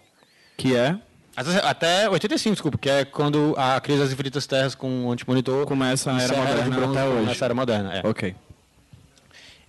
Que 0.57 0.75
é... 0.75 0.97
Até- 1.35 1.67
Até 1.67 2.09
85, 2.09 2.53
desculpa, 2.55 2.77
que 2.77 2.89
é 2.89 3.05
quando 3.05 3.55
a 3.57 3.79
crise 3.81 3.99
das 4.01 4.11
infinitas 4.11 4.45
terras 4.45 4.75
com 4.75 5.05
o 5.07 5.11
antimonitor 5.11 5.65
Começa 5.65 6.11
a 6.11 6.21
Era 6.21 6.35
Moderna 6.37 6.63
de 6.63 6.69
Bronze, 6.69 6.97
até 6.97 7.07
hoje. 7.07 7.19
começa 7.21 7.43
a 7.43 7.47
Era 7.47 7.53
Moderna. 7.55 7.93
É. 7.97 8.07
Ok. 8.07 8.35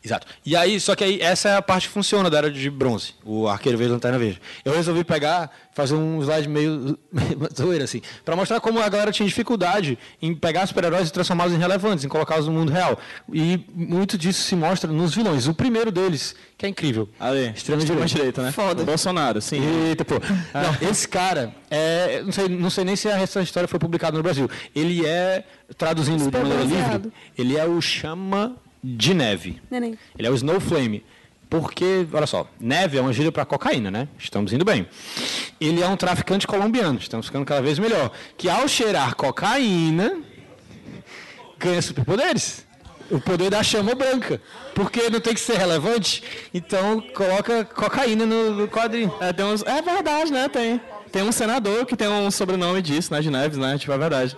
Exato. 0.04 0.26
E 0.44 0.54
aí, 0.54 0.78
só 0.78 0.94
que 0.94 1.02
aí, 1.02 1.18
essa 1.20 1.48
é 1.48 1.56
a 1.56 1.62
parte 1.62 1.88
que 1.88 1.94
funciona 1.94 2.28
da 2.28 2.36
era 2.36 2.50
de 2.50 2.68
bronze, 2.68 3.14
o 3.24 3.48
arqueiro 3.48 3.78
verde 3.78 3.92
e 3.92 3.94
lanterna 3.94 4.18
verde. 4.18 4.40
Eu 4.62 4.74
resolvi 4.74 5.02
pegar, 5.02 5.50
fazer 5.72 5.94
um 5.94 6.20
slide 6.20 6.46
meio, 6.46 6.98
meio 7.10 7.48
zoeira, 7.56 7.84
assim, 7.84 8.02
para 8.22 8.36
mostrar 8.36 8.60
como 8.60 8.80
a 8.80 8.88
galera 8.88 9.10
tinha 9.10 9.26
dificuldade 9.26 9.98
em 10.20 10.34
pegar 10.34 10.66
super-heróis 10.66 11.08
e 11.08 11.12
transformá-los 11.12 11.54
em 11.54 11.58
relevantes, 11.58 12.04
em 12.04 12.08
colocá-los 12.08 12.46
no 12.46 12.52
mundo 12.52 12.70
real. 12.70 12.98
E 13.32 13.64
muito 13.74 14.18
disso 14.18 14.42
se 14.42 14.54
mostra 14.54 14.92
nos 14.92 15.14
vilões. 15.14 15.48
O 15.48 15.54
primeiro 15.54 15.90
deles, 15.90 16.36
que 16.58 16.66
é 16.66 16.68
incrível. 16.68 17.08
Ali, 17.18 17.52
Extrema 17.54 17.80
extrema 17.80 18.04
direita. 18.04 18.06
direita, 18.06 18.42
né? 18.42 18.52
Foda. 18.52 18.84
Bolsonaro, 18.84 19.40
sim. 19.40 19.62
Eita, 19.88 20.04
pô. 20.04 20.16
Não, 20.52 20.90
esse 20.90 21.08
cara, 21.08 21.54
é, 21.70 22.22
não, 22.22 22.32
sei, 22.32 22.48
não 22.48 22.68
sei 22.70 22.84
nem 22.84 22.94
se 22.94 23.08
essa 23.08 23.40
história 23.40 23.66
foi 23.66 23.78
publicada 23.78 24.16
no 24.18 24.22
Brasil. 24.22 24.50
Ele 24.76 25.06
é, 25.06 25.44
traduzindo 25.78 26.30
de 26.30 26.38
maneira 26.38 26.62
livre, 26.62 27.12
ele 27.38 27.56
é 27.56 27.64
o 27.64 27.80
chama 27.80 28.54
de 28.86 29.14
neve. 29.14 29.60
Neném. 29.70 29.98
Ele 30.18 30.28
é 30.28 30.30
o 30.30 30.34
Snow 30.34 30.60
Flame. 30.60 31.02
Porque, 31.48 32.06
olha 32.12 32.26
só, 32.26 32.48
neve 32.58 32.98
é 32.98 33.00
uma 33.00 33.12
gíria 33.12 33.30
para 33.30 33.44
cocaína, 33.44 33.90
né? 33.90 34.08
Estamos 34.18 34.52
indo 34.52 34.64
bem. 34.64 34.88
Ele 35.60 35.80
é 35.82 35.86
um 35.86 35.96
traficante 35.96 36.46
colombiano, 36.46 36.98
estamos 36.98 37.26
ficando 37.26 37.44
cada 37.44 37.62
vez 37.62 37.78
melhor. 37.78 38.10
Que 38.36 38.48
ao 38.48 38.66
cheirar 38.66 39.14
cocaína, 39.14 40.18
ganha 41.58 41.80
superpoderes. 41.80 42.66
O 43.10 43.20
poder 43.20 43.50
da 43.50 43.62
chama 43.62 43.94
branca. 43.94 44.40
Porque 44.74 45.08
não 45.10 45.20
tem 45.20 45.34
que 45.34 45.40
ser 45.40 45.56
relevante, 45.56 46.22
então 46.52 47.00
coloca 47.14 47.64
cocaína 47.64 48.26
no, 48.26 48.50
no 48.54 48.68
quadrinho. 48.68 49.14
É, 49.20 49.32
tem 49.32 49.44
uns- 49.44 49.62
é 49.62 49.80
verdade, 49.80 50.32
né? 50.32 50.48
Tem, 50.48 50.80
tem 51.12 51.22
um 51.22 51.30
senador 51.30 51.86
que 51.86 51.94
tem 51.96 52.08
um 52.08 52.30
sobrenome 52.30 52.82
disso, 52.82 53.12
né? 53.14 53.20
De 53.20 53.30
Neves, 53.30 53.58
né? 53.58 53.78
Tipo, 53.78 53.92
é 53.92 53.98
verdade. 53.98 54.36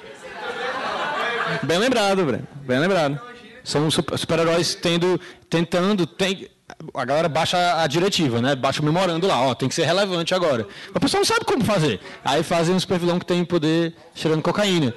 Bem 1.62 1.78
lembrado, 1.78 2.24
Breno. 2.24 2.46
Bem 2.66 2.78
lembrado. 2.78 3.18
São 3.66 3.90
super- 3.90 4.16
super-heróis 4.16 4.76
tendo, 4.76 5.20
tentando. 5.50 6.06
Tem, 6.06 6.48
a 6.94 7.04
galera 7.04 7.28
baixa 7.28 7.82
a 7.82 7.86
diretiva, 7.88 8.40
né? 8.40 8.54
Baixa 8.54 8.80
o 8.80 8.84
memorando 8.84 9.26
lá, 9.26 9.40
ó, 9.40 9.54
tem 9.56 9.68
que 9.68 9.74
ser 9.74 9.84
relevante 9.84 10.32
agora. 10.32 10.68
Mas 10.86 10.94
o 10.96 11.00
pessoal 11.00 11.20
não 11.20 11.26
sabe 11.26 11.44
como 11.44 11.64
fazer. 11.64 11.98
Aí 12.24 12.44
fazem 12.44 12.76
um 12.76 12.78
super 12.78 12.96
vilão 12.98 13.18
que 13.18 13.26
tem 13.26 13.44
poder 13.44 13.92
cheirando 14.14 14.40
cocaína. 14.40 14.94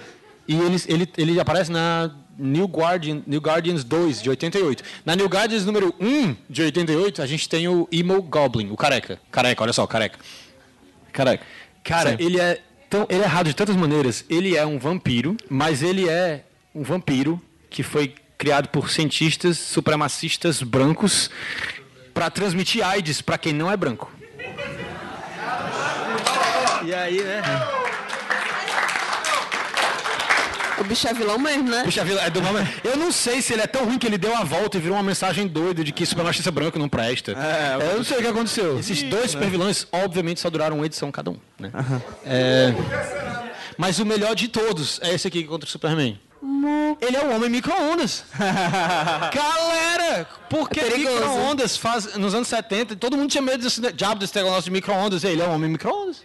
E 0.47 0.55
ele, 0.55 0.77
ele, 0.87 1.09
ele 1.17 1.39
aparece 1.39 1.71
na 1.71 2.11
New, 2.37 2.65
Guardian, 2.65 3.23
New 3.25 3.39
Guardians 3.41 3.83
2, 3.83 4.21
de 4.21 4.29
88. 4.29 4.83
Na 5.03 5.15
New 5.15 5.25
Guardians 5.27 5.65
número 5.65 5.93
1, 5.99 6.35
de 6.47 6.61
88, 6.61 7.23
a 7.23 7.25
gente 7.25 7.49
tem 7.49 7.67
o 7.67 7.87
Emo 7.91 8.21
Goblin, 8.21 8.69
o 8.69 8.77
careca. 8.77 9.19
Careca, 9.31 9.63
olha 9.63 9.73
só, 9.73 9.87
careca. 9.87 10.19
Caraca. 11.11 11.43
Cara, 11.83 12.11
Sim. 12.11 12.17
ele 12.19 12.39
é 12.39 12.61
tão, 12.87 13.07
ele 13.09 13.21
é 13.21 13.25
errado 13.25 13.47
de 13.47 13.55
tantas 13.55 13.75
maneiras. 13.75 14.23
Ele 14.29 14.55
é 14.55 14.63
um 14.63 14.77
vampiro, 14.77 15.35
mas 15.49 15.81
ele 15.81 16.07
é 16.07 16.45
um 16.73 16.83
vampiro 16.83 17.41
que 17.69 17.81
foi 17.83 18.13
criado 18.39 18.69
por 18.69 18.89
cientistas 18.89 19.57
supremacistas 19.57 20.63
brancos 20.63 21.29
para 22.13 22.29
transmitir 22.31 22.83
AIDS 22.83 23.21
para 23.21 23.37
quem 23.37 23.51
não 23.51 23.69
é 23.69 23.75
branco. 23.75 24.09
E 26.85 26.93
aí, 26.93 27.21
né? 27.21 27.41
O 30.79 30.83
bicho 30.85 31.05
é 31.05 31.13
vilão 31.13 31.37
mesmo, 31.37 31.69
né? 31.69 31.83
Puxa 31.83 32.05
vida, 32.05 32.21
é 32.21 32.29
do 32.29 32.41
nome. 32.41 32.65
Eu 32.81 32.95
não 32.95 33.11
sei 33.11 33.41
se 33.41 33.51
ele 33.51 33.61
é 33.61 33.67
tão 33.67 33.83
ruim 33.83 33.99
que 33.99 34.07
ele 34.07 34.17
deu 34.17 34.33
a 34.33 34.45
volta 34.45 34.77
e 34.77 34.79
virou 34.79 34.95
uma 34.95 35.03
mensagem 35.03 35.45
doida 35.45 35.83
de 35.83 35.91
que 35.91 36.05
supremacista 36.05 36.49
branco 36.49 36.79
não 36.79 36.87
presta. 36.87 37.33
É, 37.33 37.91
eu 37.91 37.97
não 37.97 38.03
sei 38.05 38.19
o 38.19 38.21
que 38.21 38.27
aconteceu. 38.27 38.79
Esses 38.79 39.03
dois 39.03 39.31
super 39.31 39.49
vilões, 39.49 39.85
obviamente, 39.91 40.39
só 40.39 40.49
duraram 40.49 40.77
uma 40.77 40.85
edição 40.85 41.11
cada 41.11 41.31
um. 41.31 41.37
Né? 41.59 41.69
É, 42.25 42.73
Mas 43.77 43.99
o 43.99 44.05
melhor 44.05 44.33
de 44.33 44.47
todos 44.47 44.97
é 45.03 45.13
esse 45.13 45.27
aqui 45.27 45.43
contra 45.43 45.67
o 45.67 45.69
Superman. 45.69 46.17
Ele 47.01 47.17
é 47.17 47.21
o 47.25 47.35
homem 47.35 47.49
micro-ondas. 47.49 48.23
Galera, 49.33 50.27
porque 50.49 50.79
É 50.79 50.97
micro-ondas 50.97 51.75
faz 51.77 52.15
nos 52.15 52.33
anos 52.33 52.47
70, 52.47 52.95
todo 52.95 53.17
mundo 53.17 53.29
tinha 53.29 53.41
medo 53.41 53.63
desse 53.63 53.79
diabo 53.93 54.19
desse 54.19 54.35
negócio 54.35 54.63
de 54.63 54.71
micro-ondas. 54.71 55.23
Ele 55.23 55.41
é 55.41 55.45
um 55.47 55.53
homem 55.55 55.69
micro-ondas. 55.69 56.23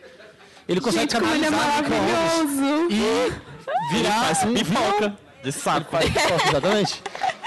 Ele 0.69 0.81
consegue 0.81 1.12
Gente, 1.12 1.20
como 1.20 1.35
ele 1.35 1.45
é 1.45 1.51
canalizar 1.51 1.82
micro-ondas 1.82 2.51
maravilhoso. 2.51 2.89
e 2.91 3.95
virar 3.95 4.24
Faz 4.24 4.43
um 4.45 4.55
pipoca. 4.55 5.16
De 5.43 5.53
saco. 5.53 5.91
Faz 5.91 6.07
pipoca, 6.09 6.49
exatamente. 6.49 7.03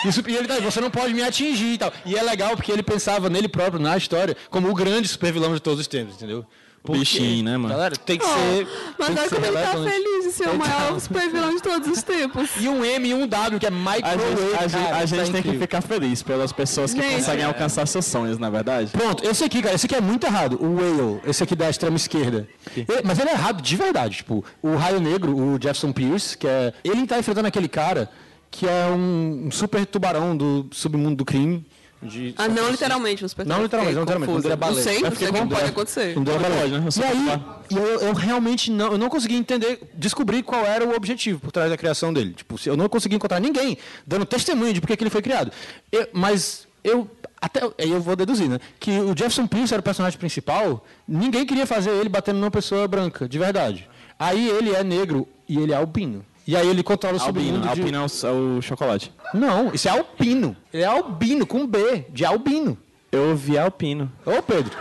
Isso, 0.05 0.23
e 0.27 0.35
ele 0.35 0.47
tá, 0.47 0.59
você 0.59 0.79
não 0.79 0.91
pode 0.91 1.13
me 1.13 1.23
atingir 1.23 1.73
e 1.73 1.77
tal. 1.79 1.91
E 2.05 2.15
é 2.15 2.21
legal 2.21 2.55
porque 2.55 2.71
ele 2.71 2.83
pensava 2.83 3.27
nele 3.29 3.47
próprio, 3.47 3.79
na 3.81 3.97
história, 3.97 4.37
como 4.51 4.69
o 4.69 4.73
grande 4.75 5.07
super 5.07 5.33
vilão 5.33 5.53
de 5.53 5.59
todos 5.59 5.79
os 5.79 5.87
tempos, 5.87 6.15
entendeu? 6.15 6.45
Porque, 6.87 6.99
Bichinho, 6.99 7.43
né, 7.43 7.57
mano? 7.57 7.69
Galera, 7.73 7.95
tem 7.95 8.17
que 8.17 8.25
Oh, 8.25 8.29
ser. 8.29 8.67
mas 8.97 9.09
olha 9.09 9.29
como 9.29 9.45
ele 9.45 9.53
tá 9.57 9.71
feliz 9.73 10.23
de 10.25 10.31
ser 10.31 10.49
o 10.49 10.57
maior 10.57 10.99
super 10.99 11.29
vilão 11.29 11.55
de 11.55 11.61
todos 11.61 11.87
os 11.89 12.01
tempos. 12.01 12.49
E 12.59 12.67
um 12.69 12.83
M 12.83 13.09
e 13.09 13.13
um 13.13 13.27
W, 13.27 13.59
que 13.59 13.65
é 13.65 13.69
microwave. 13.69 14.19
gente, 14.41 14.55
a 14.55 14.67
gente- 14.67 14.83
cara, 14.83 14.95
a 14.97 15.03
isso 15.03 15.15
gente 15.15 15.29
é 15.29 15.31
tem 15.33 15.41
que 15.51 15.59
ficar 15.59 15.81
feliz 15.81 16.23
pelas 16.23 16.51
pessoas 16.51 16.93
que 16.93 17.01
Gente. 17.01 17.15
conseguem 17.15 17.45
alcançar 17.45 17.85
seus 17.85 18.05
sonhos, 18.05 18.37
na 18.39 18.47
é 18.47 18.51
verdade. 18.51 18.91
Pronto, 18.91 19.23
esse 19.27 19.43
aqui, 19.43 19.61
cara, 19.61 19.75
esse 19.75 19.85
aqui 19.85 19.95
é 19.95 20.01
muito 20.01 20.25
errado. 20.25 20.57
O 20.61 20.75
Whale, 20.75 21.19
esse 21.27 21.43
aqui 21.43 21.55
da 21.55 21.69
extrema 21.69 21.97
esquerda. 21.97 22.47
Ele- 22.75 22.87
mas 23.03 23.19
ele 23.19 23.29
é 23.29 23.33
errado 23.33 23.61
de 23.61 23.75
verdade. 23.75 24.17
Tipo, 24.17 24.43
o 24.61 24.75
Raio 24.75 24.99
Negro, 25.01 25.35
o 25.37 25.53
Jefferson 25.61 25.91
Pierce, 25.91 26.37
que 26.37 26.47
é. 26.47 26.73
Ele 26.83 27.05
tá 27.05 27.19
enfrentando 27.19 27.47
aquele 27.47 27.67
cara 27.67 28.09
que 28.49 28.65
é 28.65 28.85
um, 28.87 29.47
um 29.47 29.51
super 29.51 29.85
tubarão 29.85 30.35
do 30.37 30.67
submundo 30.71 31.17
do 31.17 31.25
crime. 31.25 31.65
De 32.01 32.33
Ah, 32.37 32.47
não 32.47 32.69
literalmente, 32.69 33.23
nos 33.23 33.35
Não 33.45 33.61
literalmente, 33.63 33.95
não 33.95 34.01
literalmente. 34.03 34.31
Não, 34.31 34.67
Não 34.69 34.75
sei, 34.75 34.97
Eu 34.97 35.01
não 35.01 35.11
fiquei 35.11 35.27
sei 35.27 35.35
como 35.37 35.49
com- 35.49 35.55
pode 35.55 35.69
acontecer. 35.69 36.15
Não 36.15 36.23
deu 36.23 36.39
balé. 36.39 36.59
Pode, 36.61 36.71
né? 36.79 36.87
E 36.97 37.03
aí, 37.03 37.41
eu, 37.81 37.85
eu 38.01 38.13
realmente 38.13 38.69
não, 38.71 38.91
eu 38.91 38.97
não 38.97 39.09
consegui 39.09 39.35
entender, 39.35 39.79
descobrir 39.95 40.43
qual 40.43 40.63
era 40.65 40.85
o 40.85 40.95
objetivo 40.95 41.39
por 41.39 41.51
trás 41.51 41.69
da 41.69 41.77
criação 41.77 42.13
dele. 42.13 42.33
Tipo, 42.33 42.55
eu 42.65 42.77
não 42.77 42.87
consegui 42.87 43.15
encontrar 43.15 43.39
ninguém 43.39 43.77
dando 44.05 44.25
testemunho 44.25 44.73
de 44.73 44.79
por 44.81 44.87
que 44.87 44.97
que 44.97 45.03
ele 45.03 45.09
foi 45.09 45.21
criado. 45.21 45.51
Eu- 45.91 46.07
mas 46.13 46.67
eu 46.83 47.09
até 47.41 47.61
aí 47.79 47.91
eu 47.91 47.99
vou 48.01 48.15
deduzir, 48.15 48.47
né? 48.49 48.59
Que 48.79 48.91
o 48.99 49.09
Jefferson 49.09 49.47
Pierce 49.47 49.73
era 49.73 49.79
o 49.81 49.83
personagem 49.83 50.17
principal. 50.19 50.85
Ninguém 51.07 51.45
queria 51.45 51.65
fazer 51.65 51.89
ele 51.91 52.09
batendo 52.09 52.39
numa 52.39 52.51
pessoa 52.51 52.87
branca, 52.87 53.27
de 53.27 53.37
verdade. 53.39 53.89
Aí 54.19 54.49
ele 54.49 54.73
é 54.73 54.83
negro 54.83 55.27
e 55.47 55.57
ele 55.59 55.71
é 55.73 55.75
albino. 55.75 56.25
E 56.47 56.55
aí 56.55 56.67
ele 56.67 56.81
controla 56.81 57.17
o 57.17 57.21
Albino. 57.21 57.45
submundo 57.45 57.63
de... 57.63 57.79
Albino 57.79 57.97
é 57.97 58.01
o, 58.01 58.27
é 58.27 58.31
o 58.31 58.61
chocolate. 58.61 59.13
Não, 59.33 59.73
isso 59.73 59.87
é 59.89 59.91
albino. 59.91 60.55
Ele 60.73 60.83
é 60.83 60.85
albino, 60.85 61.45
com 61.45 61.67
B, 61.67 62.05
de 62.09 62.23
albino. 62.23 62.77
Eu 63.11 63.29
ouvi 63.29 63.57
alpino. 63.57 64.11
Ô, 64.25 64.41
Pedro. 64.41 64.75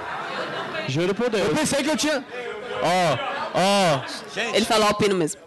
Juro 0.89 1.15
por 1.15 1.29
Deus. 1.29 1.49
Eu 1.49 1.55
pensei 1.55 1.83
que 1.83 1.91
eu 1.91 1.97
tinha... 1.97 2.25
Ó, 2.83 3.19
ó. 3.55 4.01
Ele 4.55 4.65
falou 4.65 4.87
alpino 4.87 5.17
mesmo. 5.17 5.41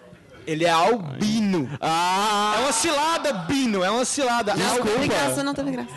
Ele 0.50 0.66
é 0.66 0.70
albino. 0.70 1.70
Ah! 1.80 2.56
É 2.58 2.62
uma 2.62 2.72
cilada, 2.72 3.34
bino. 3.34 3.84
É 3.84 3.90
uma 3.92 4.04
cilada. 4.06 4.56
Não 4.56 4.78
teve 4.78 4.90
Albino. 4.92 5.08
graça, 5.08 5.44
não 5.44 5.54
teve 5.54 5.72
graça. 5.72 5.90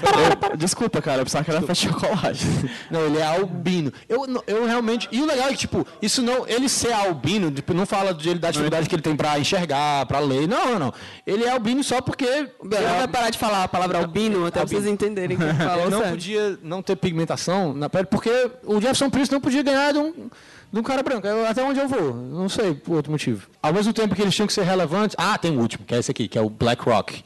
Eu- 0.50 0.56
desculpa, 0.56 1.00
cara, 1.00 1.20
eu 1.20 1.24
pensava 1.24 1.44
que 1.44 1.50
era 1.50 1.62
pra 1.62 1.74
chocolate. 1.74 2.44
Não, 2.90 3.00
ele 3.06 3.18
é 3.18 3.22
albino. 3.24 3.90
Eu, 4.08 4.26
eu 4.46 4.66
realmente. 4.66 5.08
E 5.10 5.22
o 5.22 5.26
legal 5.26 5.48
é 5.48 5.52
que, 5.52 5.56
tipo, 5.58 5.86
isso 6.02 6.20
não. 6.22 6.46
Ele 6.46 6.68
ser 6.68 6.92
albino, 6.92 7.50
tipo, 7.50 7.72
não 7.72 7.86
fala 7.86 8.12
de 8.12 8.28
ele 8.28 8.38
da 8.38 8.50
dificuldade 8.50 8.88
que 8.88 8.94
ele 8.94 9.02
tem 9.02 9.16
pra 9.16 9.38
enxergar, 9.38 10.04
pra 10.06 10.18
ler. 10.18 10.46
Não, 10.46 10.72
não, 10.72 10.78
não. 10.78 10.94
Ele 11.26 11.44
é 11.44 11.50
albino 11.50 11.82
só 11.82 12.00
porque. 12.02 12.48
Bernardo 12.62 12.98
vai 12.98 13.08
parar 13.08 13.30
de 13.30 13.38
falar 13.38 13.64
a 13.64 13.68
palavra 13.68 13.98
albino 13.98 14.44
até 14.46 14.60
vocês 14.60 14.86
entenderem 14.86 15.36
o 15.36 15.40
que 15.40 15.46
ele 15.46 15.54
falou. 15.64 15.80
Ele 15.82 15.90
não 15.90 15.98
sério. 16.00 16.12
podia 16.14 16.58
não 16.62 16.82
ter 16.82 16.96
pigmentação 16.96 17.72
na 17.72 17.88
pele, 17.88 18.06
porque 18.06 18.50
o 18.64 18.74
Jefferson 18.74 19.08
Priest 19.08 19.32
não 19.32 19.40
podia 19.40 19.62
ganhar 19.62 19.92
de 19.92 19.98
um, 19.98 20.28
de 20.72 20.78
um 20.80 20.82
cara 20.82 21.02
branco. 21.02 21.26
Eu- 21.26 21.46
até 21.46 21.62
onde 21.62 21.78
eu 21.80 21.86
vou? 21.88 22.14
Não 22.14 22.48
sei, 22.48 22.74
por 22.74 22.96
outro 22.96 23.12
motivo. 23.12 23.48
Ao 23.62 23.72
mesmo 23.72 23.92
tempo 23.92 24.14
que 24.14 24.22
eles 24.22 24.34
tinham 24.34 24.46
que 24.46 24.52
ser 24.52 24.62
relevantes. 24.62 25.14
Ah, 25.18 25.36
tem 25.36 25.56
o 25.56 25.60
último, 25.60 25.84
que 25.84 25.94
é 25.94 25.98
esse 25.98 26.10
aqui, 26.10 26.26
que 26.28 26.38
é 26.38 26.40
o 26.40 26.48
Black 26.48 26.82
Rock. 26.82 27.22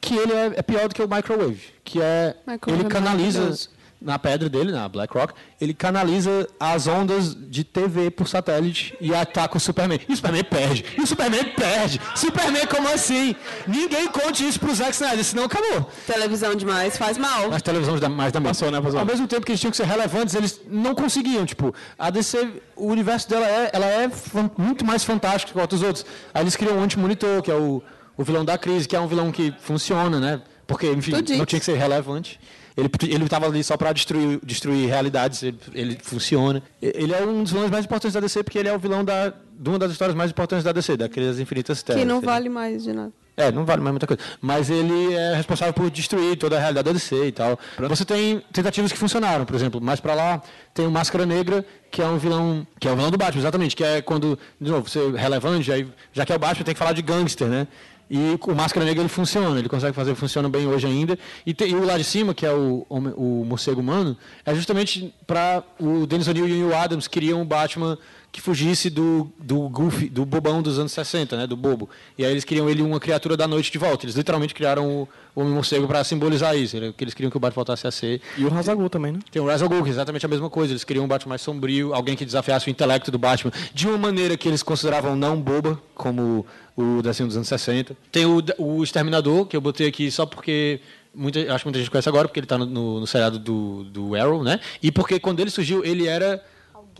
Que 0.00 0.16
ele 0.16 0.32
é, 0.32 0.52
é 0.56 0.62
pior 0.62 0.88
do 0.88 0.94
que 0.94 1.02
o 1.02 1.08
Microwave. 1.08 1.60
Que 1.84 2.00
é. 2.00 2.34
Microwave 2.46 2.82
ele 2.82 2.88
é 2.88 2.90
canaliza. 2.90 3.38
maravilhoso. 3.38 3.70
Na 4.00 4.18
pedra 4.18 4.48
dele, 4.48 4.72
na 4.72 4.88
Black 4.88 5.12
Rock, 5.12 5.34
ele 5.60 5.74
canaliza 5.74 6.48
as 6.58 6.86
ondas 6.86 7.34
de 7.34 7.62
TV 7.62 8.10
por 8.10 8.26
satélite 8.26 8.96
e 8.98 9.14
ataca 9.14 9.58
o 9.58 9.60
Superman. 9.60 10.00
E 10.08 10.12
o 10.12 10.16
Superman 10.16 10.42
perde. 10.44 10.84
E 10.96 11.02
o 11.02 11.06
Superman 11.06 11.44
perde. 11.54 12.00
Superman, 12.16 12.66
como 12.66 12.88
assim? 12.88 13.36
Ninguém 13.66 14.08
conte 14.08 14.46
isso 14.48 14.58
pro 14.58 14.74
Zack 14.74 14.92
Snyder, 14.92 15.22
senão 15.22 15.44
acabou. 15.44 15.90
Televisão 16.06 16.54
demais 16.54 16.96
faz 16.96 17.18
mal. 17.18 17.50
Mas 17.50 17.60
televisão 17.60 17.98
da- 17.98 18.08
mais 18.08 18.32
da 18.32 18.40
Passou, 18.40 18.70
né, 18.70 18.80
passou. 18.80 18.98
Ao 19.00 19.04
mesmo 19.04 19.28
tempo 19.28 19.44
que 19.44 19.52
eles 19.52 19.60
tinham 19.60 19.70
que 19.70 19.76
ser 19.76 19.84
relevantes, 19.86 20.34
eles 20.34 20.60
não 20.66 20.94
conseguiam. 20.94 21.44
Tipo, 21.44 21.74
a 21.98 22.08
DC, 22.08 22.62
o 22.74 22.86
universo 22.86 23.28
dela 23.28 23.46
é, 23.46 23.70
ela 23.72 23.84
é 23.86 24.10
muito 24.56 24.82
mais 24.82 25.04
fantástico 25.04 25.52
que 25.52 25.58
outros 25.60 25.82
outros. 25.82 26.06
Aí 26.32 26.42
eles 26.42 26.56
criam 26.56 26.78
o 26.78 26.82
Anti-Monitor, 26.82 27.42
que 27.42 27.50
é 27.50 27.54
o, 27.54 27.82
o 28.16 28.24
vilão 28.24 28.46
da 28.46 28.56
crise, 28.56 28.88
que 28.88 28.96
é 28.96 29.00
um 29.00 29.06
vilão 29.06 29.30
que 29.30 29.52
funciona, 29.60 30.18
né? 30.18 30.40
Porque, 30.66 30.90
enfim, 30.90 31.10
não 31.36 31.44
tinha 31.44 31.58
que 31.58 31.64
ser 31.66 31.76
relevante. 31.76 32.40
Ele 32.76 32.88
ele 33.08 33.24
estava 33.24 33.46
ali 33.46 33.62
só 33.64 33.76
para 33.76 33.92
destruir, 33.92 34.40
destruir 34.44 34.88
realidades, 34.88 35.42
ele, 35.42 35.58
ele 35.74 35.98
funciona. 36.02 36.62
Ele 36.80 37.12
é 37.12 37.22
um 37.24 37.42
dos 37.42 37.52
vilões 37.52 37.70
mais 37.70 37.84
importantes 37.84 38.14
da 38.14 38.20
DC, 38.20 38.42
porque 38.44 38.58
ele 38.58 38.68
é 38.68 38.74
o 38.74 38.78
vilão 38.78 39.04
da, 39.04 39.28
de 39.28 39.68
uma 39.68 39.78
das 39.78 39.92
histórias 39.92 40.16
mais 40.16 40.30
importantes 40.30 40.64
da 40.64 40.72
DC, 40.72 40.96
daqueles 40.96 41.38
Infinitas 41.38 41.82
Terras. 41.82 42.00
Que 42.00 42.06
não 42.06 42.20
vale 42.20 42.48
mais 42.48 42.82
de 42.82 42.92
nada. 42.92 43.12
é, 43.36 43.50
não 43.50 43.64
vale 43.64 43.80
mais 43.80 43.92
muita 43.92 44.06
coisa. 44.06 44.22
Mas 44.40 44.68
ele 44.70 45.14
é 45.14 45.34
responsável 45.34 45.72
por 45.72 45.90
destruir 45.90 46.36
toda 46.36 46.56
a 46.56 46.60
realidade 46.60 46.84
da 46.86 46.92
DC 46.92 47.26
e 47.26 47.32
tal. 47.32 47.58
Você 47.88 48.04
tem 48.04 48.42
tentativas 48.52 48.92
que 48.92 48.98
funcionaram, 48.98 49.44
por 49.44 49.54
exemplo, 49.56 49.80
mais 49.80 49.98
pra 50.00 50.14
lá 50.14 50.42
tem 50.72 50.86
o 50.86 50.90
Máscara 50.90 51.26
Negra, 51.26 51.64
que 51.90 52.00
é 52.00 52.06
um 52.06 52.16
vilão, 52.16 52.66
que 52.78 52.86
é 52.86 52.92
o 52.92 52.96
vilão 52.96 53.10
do 53.10 53.18
Batman, 53.18 53.40
exatamente, 53.42 53.74
que 53.74 53.82
é 53.82 54.00
quando, 54.00 54.38
de 54.60 54.70
novo, 54.70 54.88
você 54.88 55.00
é 55.00 55.20
relevante, 55.20 55.72
aí, 55.72 55.86
já 56.12 56.24
que 56.24 56.32
é 56.32 56.36
o 56.36 56.38
Batman, 56.38 56.64
tem 56.64 56.74
que 56.74 56.78
falar 56.78 56.92
de 56.92 57.02
gangster, 57.02 57.48
né? 57.48 57.66
E 58.10 58.36
o 58.44 58.54
Máscara 58.56 58.84
Negra 58.84 59.02
ele 59.02 59.08
funciona, 59.08 59.56
ele 59.58 59.68
consegue 59.68 59.94
fazer, 59.94 60.16
funciona 60.16 60.48
bem 60.48 60.66
hoje 60.66 60.84
ainda. 60.86 61.16
E, 61.46 61.54
e 61.64 61.74
o 61.76 61.84
lá 61.86 61.96
de 61.96 62.02
cima, 62.02 62.34
que 62.34 62.44
é 62.44 62.52
o, 62.52 62.84
homem- 62.88 63.14
o 63.16 63.44
morcego 63.46 63.80
humano, 63.80 64.16
é 64.44 64.52
justamente 64.52 65.14
para 65.26 65.62
o 65.78 66.06
Dennis 66.06 66.26
O'Neill 66.26 66.48
e 66.48 66.64
o 66.64 66.74
Adams 66.74 67.06
queriam 67.06 67.40
um 67.40 67.44
Batman 67.44 67.96
que 68.32 68.40
fugisse 68.40 68.88
do, 68.88 69.28
do 69.38 69.68
Goofy, 69.68 70.08
do 70.08 70.24
bobão 70.24 70.62
dos 70.62 70.78
anos 70.78 70.92
60, 70.92 71.36
né, 71.36 71.46
do 71.48 71.56
bobo. 71.56 71.90
E 72.16 72.24
aí 72.24 72.30
eles 72.30 72.44
queriam 72.44 72.70
ele 72.70 72.80
uma 72.80 73.00
criatura 73.00 73.36
da 73.36 73.48
noite 73.48 73.72
de 73.72 73.78
volta. 73.78 74.04
Eles 74.04 74.14
literalmente 74.14 74.54
criaram 74.54 74.88
o, 74.88 75.08
o 75.34 75.40
Homem 75.40 75.52
Morcego 75.52 75.86
para 75.88 76.04
simbolizar 76.04 76.56
isso, 76.56 76.76
ele- 76.76 76.92
que 76.92 77.02
eles 77.02 77.12
queriam 77.12 77.28
que 77.30 77.36
o 77.36 77.40
Batman 77.40 77.56
voltasse 77.56 77.86
a 77.88 77.90
ser. 77.90 78.20
E 78.38 78.44
o 78.44 78.48
Razagul 78.48 78.88
também, 78.88 79.10
né? 79.12 79.18
Tem 79.32 79.42
o 79.42 79.46
Ghul, 79.46 79.82
que 79.82 79.88
é 79.88 79.92
exatamente 79.92 80.24
a 80.24 80.28
mesma 80.28 80.48
coisa. 80.48 80.72
Eles 80.72 80.84
queriam 80.84 81.04
um 81.04 81.08
Batman 81.08 81.30
mais 81.30 81.40
sombrio, 81.42 81.92
alguém 81.92 82.14
que 82.16 82.24
desafiasse 82.24 82.68
o 82.68 82.70
intelecto 82.70 83.10
do 83.10 83.18
Batman 83.18 83.52
de 83.74 83.88
uma 83.88 83.98
maneira 83.98 84.36
que 84.36 84.46
eles 84.46 84.62
consideravam 84.62 85.16
não 85.16 85.40
boba, 85.40 85.80
como 85.94 86.46
o 86.76 87.02
desenho 87.02 87.26
dos 87.26 87.36
anos 87.36 87.48
60. 87.48 87.96
Tem 88.12 88.26
o, 88.26 88.40
o 88.58 88.84
Exterminador, 88.84 89.44
que 89.46 89.56
eu 89.56 89.60
botei 89.60 89.88
aqui 89.88 90.08
só 90.08 90.24
porque 90.24 90.80
muita, 91.12 91.40
acho 91.52 91.64
que 91.64 91.66
muita 91.66 91.78
gente 91.80 91.90
conhece 91.90 92.08
agora, 92.08 92.28
porque 92.28 92.38
ele 92.38 92.44
está 92.44 92.56
no, 92.56 92.64
no, 92.64 93.00
no 93.00 93.06
seriado 93.08 93.40
do, 93.40 93.82
do 93.84 94.14
Arrow, 94.14 94.44
né? 94.44 94.60
E 94.80 94.92
porque 94.92 95.18
quando 95.18 95.40
ele 95.40 95.50
surgiu, 95.50 95.84
ele 95.84 96.06
era... 96.06 96.40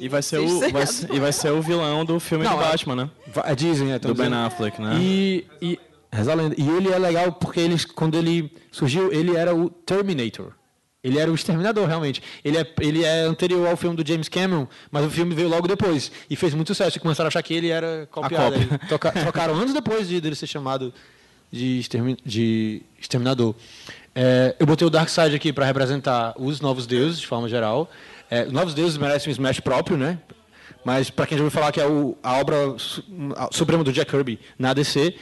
E 0.01 0.09
vai 0.09 0.23
ser, 0.23 0.39
o, 0.39 0.61
vai, 0.71 0.85
e 1.15 1.21
vai 1.21 1.33
ser 1.33 1.51
o 1.53 1.61
vilão 1.63 2.05
do 2.05 2.19
filme 2.19 2.45
Não, 2.45 2.57
do 2.57 2.63
é- 2.65 2.69
Batman, 2.71 2.97
né? 2.97 3.11
É, 3.45 3.55
dizem, 3.55 3.93
é. 3.93 3.99
Do 3.99 4.09
Ben 4.15 4.27
dizendo. 4.31 4.37
Affleck, 4.47 4.81
né? 4.81 4.97
E, 4.99 5.47
e, 5.61 5.79
a 6.11 6.19
e 6.57 6.69
ele 6.77 6.89
é 6.91 6.99
legal 6.99 7.33
porque 7.33 7.61
ele, 7.61 7.77
quando 7.95 8.17
ele 8.17 8.51
surgiu, 8.73 9.13
ele 9.13 9.37
era 9.37 9.55
o 9.55 9.69
Terminator. 9.71 10.53
Ele 11.03 11.19
era 11.19 11.31
o 11.31 11.35
Exterminador, 11.35 11.87
realmente. 11.87 12.23
Ele 12.45 12.59
é, 12.59 12.75
ele 12.81 13.05
é 13.05 13.23
anterior 13.23 13.67
ao 13.69 13.77
filme 13.77 13.97
do 13.97 14.07
James 14.07 14.29
Cameron, 14.29 14.67
mas 14.91 15.05
o 15.07 15.11
filme 15.11 15.35
veio 15.35 15.49
logo 15.49 15.67
depois. 15.67 16.13
E 16.29 16.37
fez 16.37 16.53
muito 16.53 16.69
sucesso. 16.69 16.99
E 16.99 17.01
começaram 17.01 17.27
a 17.27 17.29
achar 17.29 17.43
que 17.43 17.55
ele 17.55 17.69
era 17.69 18.07
copiado. 18.11 18.57
troca- 18.87 19.13
trocaram 19.23 19.55
anos 19.55 19.73
depois 19.73 20.09
de 20.09 20.21
dele 20.21 20.35
ser 20.35 20.47
chamado 20.47 20.93
de, 21.51 21.79
extermi- 21.81 22.19
de 22.25 22.83
Exterminador. 23.01 23.55
É, 24.15 24.55
eu 24.59 24.67
botei 24.67 24.87
o 24.87 24.91
Darkseid 24.91 25.35
aqui 25.35 25.53
para 25.55 25.65
representar 25.65 26.35
os 26.37 26.61
novos 26.61 26.87
deuses, 26.87 27.19
de 27.19 27.27
forma 27.27 27.49
geral. 27.49 27.91
É, 28.31 28.45
os 28.45 28.53
novos 28.53 28.75
deuses 28.75 28.97
merecem 28.97 29.31
um 29.31 29.33
smash 29.33 29.61
próprio, 29.61 29.97
né? 29.97 30.19
Mas 30.85 31.11
para 31.11 31.27
quem 31.27 31.37
já 31.37 31.45
ouviu 31.45 31.59
falar 31.59 31.73
que 31.73 31.81
é 31.81 31.87
o- 31.87 32.17
a 32.23 32.39
obra 32.39 32.57
suprema 33.51 33.85
do 33.85 33.93
Jack 33.93 34.11
Kirby 34.11 34.39
na 34.59 34.73
DC, 34.73 35.15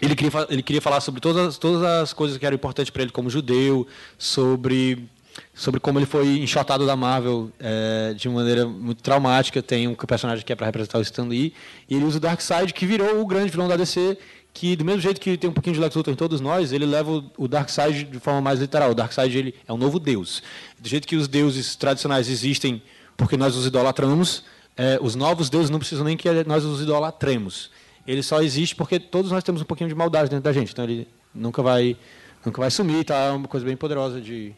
ele 0.00 0.14
queria, 0.14 0.46
ele 0.48 0.62
queria 0.62 0.80
falar 0.80 1.00
sobre 1.00 1.20
todas, 1.20 1.48
as- 1.48 1.58
todas 1.58 1.82
as 1.82 2.12
coisas 2.12 2.38
que 2.38 2.46
eram 2.46 2.54
importantes 2.54 2.90
para 2.90 3.02
ele 3.02 3.10
como 3.12 3.28
judeu, 3.28 3.86
sobre, 4.16 5.06
sobre 5.54 5.80
como 5.80 5.98
ele 5.98 6.06
foi 6.06 6.38
enxotado 6.38 6.86
da 6.86 6.96
Marvel 6.96 7.50
é, 7.60 8.14
de 8.14 8.28
maneira 8.28 8.66
muito 8.66 9.02
traumática. 9.02 9.60
Tem 9.62 9.86
um 9.88 9.94
personagem 9.94 10.44
que 10.44 10.52
é 10.52 10.56
para 10.56 10.66
representar 10.66 10.98
o 10.98 11.02
Stan 11.02 11.24
Lee, 11.24 11.52
e 11.88 11.96
ele 11.96 12.04
usa 12.04 12.16
o 12.16 12.20
Darkseid, 12.20 12.72
que 12.72 12.86
virou 12.86 13.20
o 13.20 13.26
grande 13.26 13.50
vilão 13.50 13.68
da 13.68 13.76
DC, 13.76 14.16
que 14.54 14.76
do 14.76 14.84
mesmo 14.84 15.00
jeito 15.00 15.20
que 15.20 15.36
tem 15.36 15.48
um 15.48 15.52
pouquinho 15.52 15.74
de 15.74 15.80
Lex 15.80 15.94
Luthor 15.96 16.12
em 16.12 16.16
todos 16.16 16.40
nós, 16.40 16.72
ele 16.72 16.84
leva 16.86 17.24
o- 17.38 17.48
Darkseid 17.48 18.04
de 18.04 18.18
forma 18.20 18.40
mais 18.40 18.60
literal. 18.60 18.90
O 18.90 18.94
Darkseid 18.94 19.36
ele 19.36 19.54
é 19.66 19.72
um 19.72 19.76
novo 19.78 19.98
deus. 19.98 20.42
Do 20.78 20.88
jeito 20.88 21.06
que 21.08 21.16
os 21.16 21.26
deuses 21.28 21.74
tradicionais 21.76 22.28
existem 22.28 22.82
porque 23.16 23.36
nós 23.36 23.56
os 23.56 23.66
idolatramos, 23.66 24.44
é, 24.76 24.98
os 25.00 25.14
novos 25.14 25.48
deuses 25.48 25.70
não 25.70 25.78
precisam 25.78 26.04
nem 26.04 26.16
que 26.16 26.28
nós 26.44 26.64
os 26.64 26.82
idolatremos. 26.82 27.70
Ele 28.06 28.22
só 28.22 28.42
existe 28.42 28.74
porque 28.74 28.98
todos 28.98 29.30
nós 29.30 29.44
temos 29.44 29.62
um 29.62 29.64
pouquinho 29.64 29.88
de 29.88 29.94
maldade 29.94 30.28
dentro 30.28 30.44
da 30.44 30.52
gente. 30.52 30.72
Então 30.72 30.84
ele 30.84 31.06
nunca 31.34 31.62
vai, 31.62 31.96
nunca 32.44 32.60
vai 32.60 32.70
sumir, 32.70 33.04
tá? 33.04 33.14
É 33.16 33.30
uma 33.30 33.48
coisa 33.48 33.64
bem 33.64 33.76
poderosa 33.76 34.20
de 34.20 34.52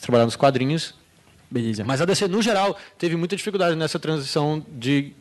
trabalhar 0.00 0.24
nos 0.24 0.36
quadrinhos. 0.36 0.94
Beleza. 1.50 1.84
Mas 1.84 2.00
a 2.00 2.04
DC, 2.04 2.28
no 2.28 2.42
geral, 2.42 2.76
teve 2.98 3.16
muita 3.16 3.36
dificuldade 3.36 3.74
nessa 3.76 3.98
transição 3.98 4.64
de, 4.68 5.12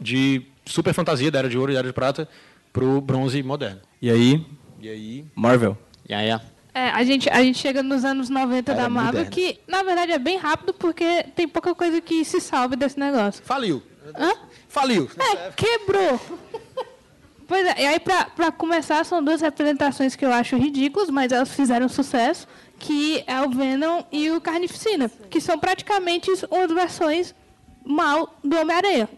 de 0.00 0.42
super 0.64 0.92
fantasia 0.94 1.30
da 1.30 1.38
Era 1.40 1.48
de 1.48 1.58
Ouro 1.58 1.72
e 1.72 1.76
Era 1.76 1.86
de 1.86 1.92
Prata 1.92 2.28
pro 2.76 3.00
bronze 3.00 3.42
moderno. 3.42 3.80
E 4.02 4.10
aí, 4.10 4.44
E 4.80 4.88
aí... 4.90 5.24
Marvel. 5.34 5.76
Yeah, 6.08 6.22
yeah. 6.24 6.44
É, 6.74 6.90
a 6.90 7.02
gente, 7.04 7.28
a 7.30 7.42
gente 7.42 7.58
chega 7.58 7.82
nos 7.82 8.04
anos 8.04 8.28
90 8.28 8.70
Era 8.72 8.82
da 8.82 8.88
Marvel, 8.90 9.24
moderno. 9.24 9.30
que 9.30 9.58
na 9.66 9.82
verdade 9.82 10.12
é 10.12 10.18
bem 10.18 10.36
rápido 10.36 10.74
porque 10.74 11.24
tem 11.34 11.48
pouca 11.48 11.74
coisa 11.74 12.00
que 12.02 12.22
se 12.24 12.38
salve 12.38 12.76
desse 12.76 13.00
negócio. 13.00 13.42
Faliu. 13.44 13.82
Hã? 14.14 14.32
Faliu. 14.68 15.08
É, 15.18 15.50
quebrou. 15.56 16.20
Pois 17.48 17.64
é, 17.66 17.82
e 17.82 17.86
aí 17.86 17.98
pra, 18.00 18.24
pra 18.26 18.52
começar 18.52 19.04
são 19.06 19.22
duas 19.24 19.40
representações 19.40 20.14
que 20.14 20.24
eu 20.24 20.32
acho 20.32 20.56
ridículas, 20.56 21.08
mas 21.08 21.32
elas 21.32 21.50
fizeram 21.54 21.88
sucesso, 21.88 22.46
que 22.78 23.24
é 23.26 23.40
o 23.40 23.48
Venom 23.48 24.02
e 24.12 24.30
o 24.32 24.40
Carnificina, 24.40 25.08
que 25.30 25.40
são 25.40 25.58
praticamente 25.58 26.30
umas 26.50 26.70
versões 26.72 27.34
mal 27.84 28.34
do 28.44 28.58
Homem-Aranha. 28.58 29.08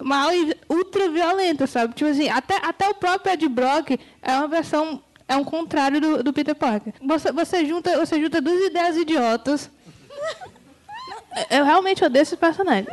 Mal 0.00 0.32
e 0.32 0.56
ultra 0.68 1.08
violenta, 1.10 1.66
sabe? 1.66 1.94
Tipo 1.94 2.10
assim, 2.10 2.28
até, 2.28 2.56
até 2.62 2.88
o 2.88 2.94
próprio 2.94 3.32
Ed 3.32 3.48
Brock 3.48 3.98
é 4.22 4.32
uma 4.36 4.46
versão, 4.48 5.02
é 5.26 5.34
um 5.36 5.44
contrário 5.44 6.00
do, 6.00 6.22
do 6.22 6.32
Peter 6.32 6.54
Parker. 6.54 6.92
Você, 7.04 7.32
você, 7.32 7.64
junta, 7.66 7.98
você 7.98 8.20
junta 8.20 8.40
duas 8.40 8.60
ideias 8.64 8.96
idiotas 8.96 9.68
eu 11.50 11.64
realmente 11.64 12.04
odeio 12.04 12.22
esse 12.22 12.36
personagem. 12.36 12.86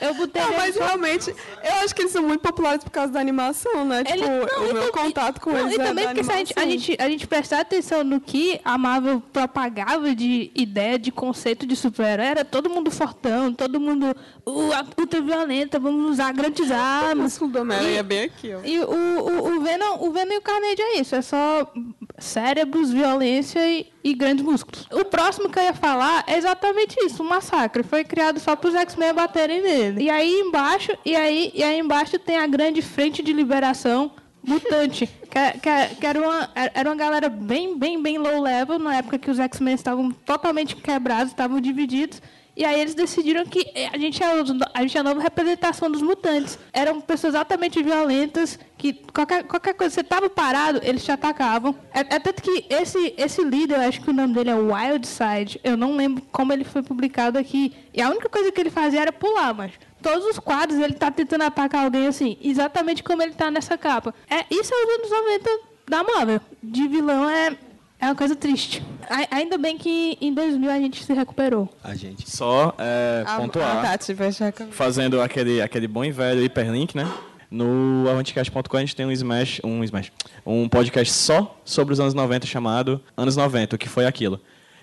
Eu, 0.00 0.08
eu 0.08 0.14
botei 0.14 0.42
Não, 0.42 0.52
mas 0.56 0.74
só- 0.74 0.84
realmente, 0.84 1.30
eu 1.30 1.72
acho 1.84 1.94
que 1.94 2.02
eles 2.02 2.10
são 2.12 2.22
muito 2.22 2.40
populares 2.40 2.82
por 2.82 2.90
causa 2.90 3.12
da 3.12 3.20
animação, 3.20 3.84
né? 3.84 4.02
Tipo, 4.02 4.18
Ele- 4.18 4.26
não, 4.26 4.62
o 4.66 4.70
e 4.70 4.72
meu 4.72 4.90
tam- 4.90 5.02
contato 5.04 5.40
com 5.40 5.50
não, 5.52 5.60
eles 5.60 5.76
E 5.76 5.80
é 5.80 5.84
também 5.84 6.04
da 6.04 6.10
porque 6.10 6.24
se 6.24 6.32
a 6.32 6.36
gente, 6.38 6.54
a, 6.56 6.62
gente, 6.64 6.96
a 7.00 7.08
gente 7.08 7.26
prestar 7.28 7.60
atenção 7.60 8.02
no 8.02 8.20
que 8.20 8.60
a 8.64 8.76
Marvel 8.76 9.20
propagava 9.32 10.12
de 10.14 10.50
ideia, 10.54 10.98
de 10.98 11.12
conceito 11.12 11.64
de 11.66 11.76
super-herói, 11.76 12.26
era 12.26 12.44
todo 12.44 12.68
mundo 12.68 12.90
fortão, 12.90 13.52
todo 13.52 13.78
mundo 13.78 14.16
uh, 14.46 14.70
ultra 15.00 15.20
violenta, 15.20 15.78
vamos 15.78 16.10
usar 16.12 16.32
grandes 16.32 16.68
O 16.70 16.74
armas. 16.74 17.40
Homem-Aranha 17.40 17.90
E- 17.90 17.96
é 17.96 18.02
bem 18.02 18.22
aqui, 18.24 18.52
ó. 18.54 18.60
E 18.64 18.78
o, 18.80 18.84
o, 18.90 19.56
o, 19.56 19.60
Venom, 19.62 19.98
o 20.06 20.10
Venom 20.12 20.32
e 20.32 20.38
o 20.38 20.42
Carnage 20.42 20.80
é 20.80 21.00
isso, 21.00 21.14
é 21.14 21.22
só 21.22 21.72
cérebros, 22.18 22.90
violência 22.90 23.60
e, 23.68 23.86
e 24.02 24.14
grandes 24.14 24.44
músculos. 24.44 24.86
O 24.92 25.04
próximo 25.04 25.48
que 25.50 25.58
eu 25.58 25.62
ia 25.64 25.74
falar 25.74 26.24
é 26.26 26.36
exatamente 26.36 26.96
isso, 27.04 27.22
um 27.22 27.28
massacre. 27.28 27.82
Foi 27.82 28.04
criado 28.04 28.38
só 28.40 28.56
para 28.56 28.68
os 28.68 28.74
X-Men 28.74 29.12
baterem 29.14 29.62
nele. 29.62 30.04
E 30.04 30.10
aí 30.10 30.40
embaixo, 30.40 30.92
e 31.04 31.14
aí, 31.16 31.50
e 31.54 31.62
aí 31.62 31.78
embaixo 31.78 32.18
tem 32.18 32.38
a 32.38 32.46
grande 32.46 32.80
frente 32.82 33.22
de 33.22 33.32
liberação 33.32 34.12
mutante. 34.42 35.06
que, 35.30 35.38
é- 35.38 35.50
que, 35.52 35.68
é- 35.68 35.90
que 36.00 36.06
era, 36.06 36.20
uma, 36.20 36.48
era 36.54 36.88
uma 36.88 36.96
galera 36.96 37.28
bem, 37.28 37.76
bem, 37.76 38.00
bem 38.00 38.16
low 38.16 38.40
level, 38.40 38.78
na 38.78 38.96
época 38.96 39.18
que 39.18 39.30
os 39.30 39.38
X-Men 39.38 39.74
estavam 39.74 40.10
totalmente 40.10 40.74
quebrados, 40.76 41.32
estavam 41.32 41.60
divididos. 41.60 42.22
E 42.56 42.64
aí 42.64 42.80
eles 42.80 42.94
decidiram 42.94 43.44
que 43.44 43.70
eh, 43.74 43.90
a 43.92 43.98
gente 43.98 44.22
é, 44.22 44.26
a 44.72 44.80
gente 44.80 44.96
é 44.96 45.00
a 45.00 45.02
nova 45.04 45.20
representação 45.20 45.90
dos 45.90 46.00
mutantes. 46.00 46.58
Eram 46.72 47.02
pessoas 47.02 47.34
altamente 47.34 47.82
violentas, 47.82 48.58
que 48.78 48.94
qualquer, 48.94 49.44
qualquer 49.44 49.74
coisa, 49.74 49.94
você 49.94 50.00
estava 50.00 50.30
parado, 50.30 50.80
eles 50.82 51.04
te 51.04 51.12
atacavam. 51.12 51.74
É, 51.92 52.00
é 52.00 52.18
tanto 52.18 52.42
que 52.42 52.64
esse, 52.70 53.14
esse 53.18 53.44
líder, 53.44 53.76
eu 53.76 53.88
acho 53.88 54.00
que 54.00 54.08
o 54.08 54.12
nome 54.14 54.32
dele 54.32 54.50
é 54.50 54.54
Wildside, 54.54 55.60
eu 55.62 55.76
não 55.76 55.96
lembro 55.96 56.22
como 56.32 56.50
ele 56.50 56.64
foi 56.64 56.82
publicado 56.82 57.38
aqui. 57.38 57.74
E 57.92 58.00
a 58.00 58.08
única 58.08 58.28
coisa 58.28 58.50
que 58.50 58.60
ele 58.60 58.70
fazia 58.70 59.02
era 59.02 59.12
pular, 59.12 59.52
mas 59.52 59.72
todos 60.00 60.24
os 60.24 60.38
quadros 60.38 60.78
ele 60.78 60.94
tá 60.94 61.10
tentando 61.10 61.42
atacar 61.42 61.84
alguém 61.84 62.06
assim, 62.06 62.38
exatamente 62.42 63.02
como 63.02 63.22
ele 63.22 63.34
tá 63.34 63.50
nessa 63.50 63.76
capa. 63.76 64.14
É, 64.30 64.46
isso 64.50 64.72
é 64.72 64.84
os 64.84 64.94
anos 64.94 65.10
90 65.10 65.50
da 65.88 66.02
Marvel. 66.02 66.40
De 66.62 66.88
vilão 66.88 67.28
é, 67.28 67.56
é 68.00 68.06
uma 68.06 68.14
coisa 68.14 68.34
triste. 68.36 68.82
A- 69.08 69.36
ainda 69.36 69.56
bem 69.58 69.76
que 69.78 70.16
em 70.20 70.32
2000 70.34 70.70
a 70.70 70.78
gente 70.78 71.02
se 71.04 71.12
recuperou. 71.12 71.68
A 71.82 71.94
gente. 71.94 72.28
Só 72.30 72.74
é, 72.78 73.24
A, 73.26 73.36
a 73.36 73.40
pontuar, 73.40 73.82
Tati 73.82 74.12
vai 74.14 74.30
fazendo 74.70 75.20
aquele, 75.20 75.60
aquele 75.62 75.86
bom 75.88 76.04
e 76.04 76.10
velho 76.10 76.42
hiperlink, 76.44 76.96
né? 76.96 77.10
No 77.50 78.06
avanticast.com 78.10 78.76
a 78.76 78.80
gente 78.80 78.96
tem 78.96 79.06
um 79.06 79.12
Smash, 79.12 79.60
um 79.62 79.84
Smash, 79.84 80.10
um 80.44 80.68
podcast 80.68 81.12
só 81.14 81.58
sobre 81.64 81.94
os 81.94 82.00
anos 82.00 82.12
90 82.12 82.44
chamado 82.46 83.00
Anos 83.16 83.36
90, 83.36 83.76
o 83.76 83.78
que 83.78 83.88
foi 83.88 84.04
aquilo. 84.04 84.40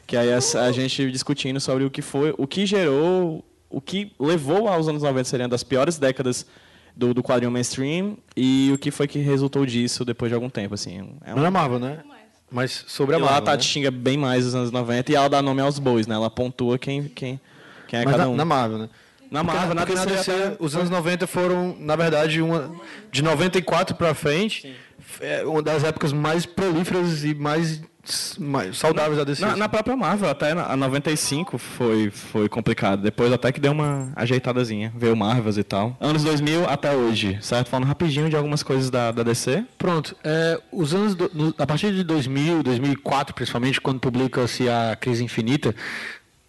Que 0.08 0.16
aí 0.18 0.30
a, 0.34 0.38
a 0.38 0.72
gente 0.72 1.12
discutindo 1.12 1.60
sobre 1.60 1.84
o 1.84 1.90
que 1.92 2.02
foi, 2.02 2.34
o 2.38 2.48
que 2.48 2.66
gerou, 2.66 3.44
o 3.70 3.82
que 3.82 4.12
levou 4.20 4.68
aos 4.70 4.88
anos 4.88 5.04
90 5.04 5.24
serem 5.26 5.50
das 5.50 5.64
piores 5.64 5.98
décadas 5.98 6.46
do, 6.96 7.14
do 7.14 7.22
quadrinho 7.22 7.52
mainstream 7.52 8.18
e 8.36 8.72
o 8.74 8.78
que 8.78 8.92
foi 8.92 9.08
que 9.08 9.20
resultou 9.20 9.66
disso 9.66 10.06
depois 10.06 10.30
de 10.30 10.36
algum 10.36 10.50
tempo, 10.50 10.74
assim. 10.74 11.00
É 11.26 11.34
um, 11.34 11.38
Não 11.38 11.46
é 11.46 11.50
Marvel, 11.50 11.80
né? 11.80 12.00
Mas 12.54 12.86
sobre 12.88 13.16
a 13.16 13.18
e 13.18 13.22
lá 13.22 13.28
a 13.28 13.32
Marvel. 13.32 13.46
Tati 13.48 13.68
né? 13.68 13.74
xinga 13.74 13.90
bem 13.92 14.16
mais 14.16 14.46
os 14.46 14.54
anos 14.54 14.70
90 14.72 15.12
e 15.12 15.16
ela 15.16 15.28
dá 15.28 15.42
nome 15.42 15.60
aos 15.62 15.80
bois, 15.80 16.06
né? 16.06 16.14
Ela 16.14 16.30
pontua 16.30 16.78
quem, 16.78 17.06
quem, 17.06 17.42
quem 17.88 18.00
é 18.02 18.06
Mas 18.06 18.12
cada 18.12 18.26
na, 18.26 18.30
um. 18.30 18.36
na 18.36 18.46
Marvel, 18.46 18.78
né? 18.78 18.90
Na 19.32 19.44
Porque 19.44 19.58
Marvel, 19.58 19.76
na 19.76 19.86
porque 19.88 20.06
DC, 20.06 20.32
até- 20.32 20.56
os 20.60 20.76
anos 20.76 20.92
90 20.92 21.26
foram, 21.26 21.76
na 21.80 21.96
verdade, 21.96 22.40
uma 22.40 22.72
de 23.12 23.24
94 23.24 23.96
pra 23.96 24.14
frente, 24.14 24.76
é 25.20 25.44
uma 25.44 25.64
das 25.64 25.84
épocas 25.84 26.14
mais 26.14 26.46
prolíferas 26.46 27.24
e 27.24 27.34
mais, 27.34 27.82
mais 28.40 28.78
saudáveis 28.78 29.18
da 29.18 29.24
DC. 29.24 29.42
Na, 29.46 29.56
na 29.56 29.70
própria 29.70 29.96
Marvel, 29.96 30.30
até 30.30 30.54
na, 30.54 30.66
a 30.72 30.76
95 30.76 31.58
foi, 31.58 32.10
foi 32.12 32.50
complicado. 32.50 33.02
Depois 33.02 33.32
até 33.32 33.52
que 33.52 33.60
deu 33.60 33.72
uma 33.72 34.12
ajeitadazinha. 34.16 34.92
Veio 34.96 35.16
Marvels 35.16 35.58
e 35.58 35.64
tal. 35.64 35.96
Anos 36.02 36.24
2000 36.24 36.68
até 36.70 36.94
hoje, 36.96 37.38
certo? 37.42 37.70
Falando 37.70 37.88
rapidinho 37.88 38.30
de 38.30 38.36
algumas 38.36 38.62
coisas 38.62 38.90
da, 38.90 39.12
da 39.12 39.24
DC. 39.24 39.64
Pronto. 39.78 40.16
é, 40.24 40.60
os 40.72 40.94
anos 40.94 41.16
do- 41.16 41.32
no- 41.34 41.56
a 41.58 41.66
partir 41.66 41.94
de 41.94 42.04
2000, 42.04 42.62
2004, 42.64 43.34
principalmente, 43.34 43.80
quando 43.80 44.00
publica-se 44.00 44.68
a 44.68 44.98
Crise 45.00 45.24
Infinita, 45.24 45.74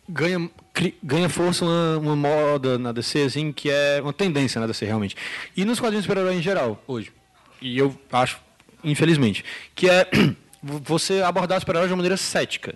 ganha, 0.08 0.50
cri- 0.72 0.96
ganha 1.02 1.28
força 1.28 1.64
uma, 1.64 1.98
uma 1.98 2.16
moda 2.16 2.78
na 2.78 2.90
DC, 2.92 3.22
assim, 3.22 3.52
que 3.52 3.70
é 3.70 4.00
uma 4.02 4.12
tendência 4.12 4.60
na 4.60 4.66
DC, 4.66 4.84
realmente. 4.84 5.16
E 5.56 5.64
nos 5.64 5.78
quadrinhos 5.78 6.04
super-herói 6.04 6.34
em 6.34 6.42
geral, 6.42 6.82
hoje. 6.86 7.12
E 7.62 7.78
eu 7.78 7.96
acho, 8.12 8.38
infelizmente, 8.82 9.44
que 9.74 9.88
é 9.88 10.06
você 10.64 11.20
abordar 11.22 11.60
super-heróis 11.60 11.88
de 11.88 11.92
uma 11.92 11.98
maneira 11.98 12.16
cética. 12.16 12.74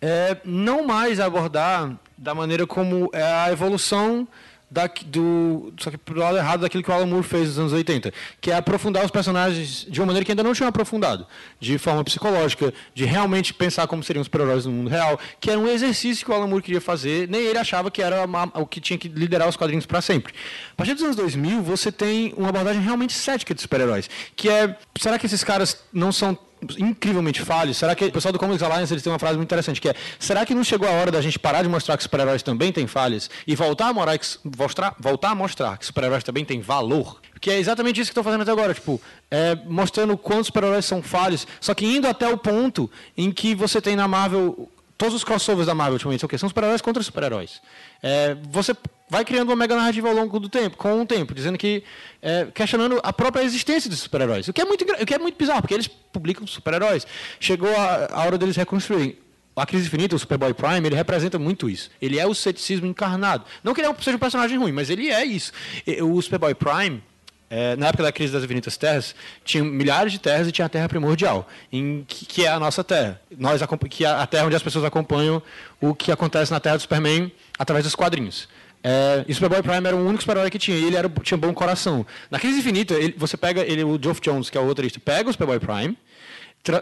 É, 0.00 0.36
não 0.44 0.84
mais 0.86 1.20
abordar 1.20 1.92
da 2.18 2.34
maneira 2.34 2.66
como 2.66 3.08
é 3.12 3.22
a 3.22 3.50
evolução 3.52 4.26
da, 4.68 4.90
do, 5.04 5.70
só 5.78 5.90
que 5.90 5.98
pro 5.98 6.18
lado 6.18 6.38
errado 6.38 6.60
daquilo 6.60 6.82
que 6.82 6.90
o 6.90 6.94
Alan 6.94 7.04
Moore 7.06 7.22
fez 7.22 7.46
nos 7.48 7.58
anos 7.58 7.72
80, 7.74 8.10
que 8.40 8.50
é 8.50 8.54
aprofundar 8.56 9.04
os 9.04 9.10
personagens 9.10 9.86
de 9.88 10.00
uma 10.00 10.06
maneira 10.06 10.24
que 10.24 10.32
ainda 10.32 10.42
não 10.42 10.54
tinham 10.54 10.66
aprofundado, 10.68 11.26
de 11.60 11.76
forma 11.76 12.02
psicológica, 12.02 12.72
de 12.94 13.04
realmente 13.04 13.52
pensar 13.52 13.86
como 13.86 14.02
seriam 14.02 14.22
os 14.22 14.26
super-heróis 14.26 14.64
no 14.64 14.72
mundo 14.72 14.88
real, 14.88 15.20
que 15.38 15.50
era 15.50 15.60
um 15.60 15.68
exercício 15.68 16.24
que 16.24 16.30
o 16.32 16.34
Alan 16.34 16.46
Moore 16.46 16.62
queria 16.62 16.80
fazer, 16.80 17.28
nem 17.28 17.42
ele 17.42 17.58
achava 17.58 17.90
que 17.90 18.00
era 18.02 18.24
uma- 18.24 18.50
o 18.54 18.64
que 18.66 18.80
tinha 18.80 18.98
que 18.98 19.08
liderar 19.08 19.46
os 19.46 19.56
quadrinhos 19.58 19.84
para 19.84 20.00
sempre. 20.00 20.32
A 20.72 20.74
partir 20.74 20.94
dos 20.94 21.02
anos 21.02 21.16
2000, 21.16 21.62
você 21.62 21.92
tem 21.92 22.32
uma 22.36 22.48
abordagem 22.48 22.80
realmente 22.82 23.12
cética 23.12 23.54
de 23.54 23.60
super-heróis, 23.60 24.08
que 24.34 24.48
é, 24.48 24.74
será 24.98 25.18
que 25.18 25.26
esses 25.26 25.44
caras 25.44 25.84
não 25.92 26.10
são 26.10 26.36
incrivelmente 26.78 27.42
falhos? 27.42 27.76
Será 27.76 27.94
que 27.94 28.06
o 28.06 28.12
pessoal 28.12 28.32
do 28.32 28.38
Comics 28.38 28.62
Alliance 28.62 28.92
eles 28.92 29.02
têm 29.02 29.12
uma 29.12 29.18
frase 29.18 29.36
muito 29.36 29.48
interessante 29.48 29.80
que 29.80 29.88
é: 29.88 29.94
será 30.18 30.44
que 30.46 30.54
não 30.54 30.64
chegou 30.64 30.88
a 30.88 30.92
hora 30.92 31.10
da 31.10 31.20
gente 31.20 31.38
parar 31.38 31.62
de 31.62 31.68
mostrar 31.68 31.96
que 31.96 32.02
super-heróis 32.02 32.42
também 32.42 32.72
têm 32.72 32.86
falhas 32.86 33.30
e 33.46 33.54
voltar 33.54 33.88
a, 33.88 33.92
mostrar, 33.92 34.96
voltar 34.98 35.30
a 35.30 35.34
mostrar 35.34 35.78
que 35.78 35.86
super-heróis 35.86 36.24
também 36.24 36.44
têm 36.44 36.60
valor? 36.60 37.20
Que 37.40 37.50
é 37.50 37.58
exatamente 37.58 38.00
isso 38.00 38.08
que 38.08 38.12
estão 38.12 38.22
fazendo 38.22 38.42
até 38.42 38.52
agora, 38.52 38.72
tipo, 38.72 39.00
é, 39.28 39.56
mostrando 39.66 40.16
quantos 40.16 40.46
super-heróis 40.46 40.84
são 40.84 41.02
falhos, 41.02 41.46
só 41.60 41.74
que 41.74 41.84
indo 41.84 42.06
até 42.06 42.28
o 42.28 42.36
ponto 42.38 42.88
em 43.16 43.32
que 43.32 43.54
você 43.54 43.80
tem 43.80 43.96
na 43.96 44.06
Marvel 44.06 44.70
todos 45.02 45.16
os 45.16 45.24
crossovers 45.24 45.66
da 45.66 45.74
Marvel 45.74 45.94
ultimamente 45.94 46.20
são 46.20 46.26
o 46.26 46.30
quê? 46.30 46.38
São 46.38 46.48
super-heróis 46.48 46.80
contra 46.80 47.02
super-heróis. 47.02 47.60
É, 48.00 48.36
você 48.48 48.72
vai 49.12 49.26
criando 49.26 49.50
uma 49.50 49.56
mega 49.56 49.76
narrativa 49.76 50.08
ao 50.08 50.14
longo 50.14 50.40
do 50.40 50.48
tempo, 50.48 50.74
com 50.78 51.02
o 51.02 51.04
tempo, 51.04 51.34
dizendo 51.34 51.58
que 51.58 51.84
é, 52.22 52.46
questionando 52.46 52.98
a 53.02 53.12
própria 53.12 53.42
existência 53.42 53.90
dos 53.90 53.98
super-heróis. 53.98 54.48
O 54.48 54.54
que 54.54 54.62
é 54.62 54.64
muito 54.64 54.86
o 54.90 55.06
que 55.06 55.12
é 55.12 55.18
muito 55.18 55.36
bizarro, 55.36 55.60
porque 55.60 55.74
eles 55.74 55.86
publicam 55.86 56.46
super-heróis. 56.46 57.06
Chegou 57.38 57.68
a, 57.76 58.08
a 58.10 58.24
hora 58.24 58.38
deles 58.38 58.56
reconstruírem. 58.56 59.18
A 59.54 59.66
Crise 59.66 59.86
Infinita, 59.86 60.16
o 60.16 60.18
Superboy 60.18 60.54
Prime, 60.54 60.86
ele 60.86 60.96
representa 60.96 61.38
muito 61.38 61.68
isso. 61.68 61.90
Ele 62.00 62.18
é 62.18 62.26
o 62.26 62.34
ceticismo 62.34 62.86
encarnado. 62.86 63.44
Não 63.62 63.74
que 63.74 63.82
ele 63.82 63.88
é 63.88 63.94
seja 64.00 64.16
um 64.16 64.18
personagem 64.18 64.58
ruim, 64.58 64.72
mas 64.72 64.88
ele 64.88 65.10
é 65.10 65.22
isso. 65.26 65.52
O 66.00 66.22
Superboy 66.22 66.54
Prime, 66.54 67.02
é, 67.50 67.76
na 67.76 67.88
época 67.88 68.04
da 68.04 68.10
crise 68.10 68.32
das 68.32 68.42
infinitas 68.42 68.78
terras, 68.78 69.14
tinha 69.44 69.62
milhares 69.62 70.10
de 70.10 70.18
terras 70.18 70.48
e 70.48 70.52
tinha 70.52 70.64
a 70.64 70.70
terra 70.70 70.88
primordial, 70.88 71.46
em 71.70 72.02
que, 72.08 72.24
que 72.24 72.46
é 72.46 72.48
a 72.48 72.58
nossa 72.58 72.82
terra. 72.82 73.20
Nós, 73.36 73.60
que 73.90 74.06
é 74.06 74.08
a 74.08 74.26
terra 74.26 74.46
onde 74.46 74.56
as 74.56 74.62
pessoas 74.62 74.86
acompanham 74.86 75.42
o 75.82 75.94
que 75.94 76.10
acontece 76.10 76.50
na 76.50 76.58
terra 76.58 76.76
do 76.76 76.80
Superman 76.80 77.30
através 77.58 77.84
dos 77.84 77.94
quadrinhos. 77.94 78.48
É, 78.84 79.24
e 79.28 79.34
Superboy 79.34 79.62
Prime 79.62 79.86
era 79.86 79.96
o 79.96 80.04
único 80.04 80.22
super-herói 80.22 80.50
que 80.50 80.58
tinha, 80.58 80.76
e 80.76 80.84
ele 80.84 80.96
era, 80.96 81.08
tinha 81.22 81.38
bom 81.38 81.52
coração. 81.54 82.04
Na 82.30 82.38
crise 82.40 82.58
infinita, 82.58 82.94
ele- 82.94 83.14
você 83.16 83.36
pega 83.36 83.60
ele, 83.62 83.84
o 83.84 83.98
Geoff 84.02 84.20
Jones, 84.20 84.50
que 84.50 84.58
é 84.58 84.60
o 84.60 84.64
roteirista, 84.66 84.98
pega 84.98 85.30
o 85.30 85.32
Superboy 85.32 85.60
Prime, 85.60 85.96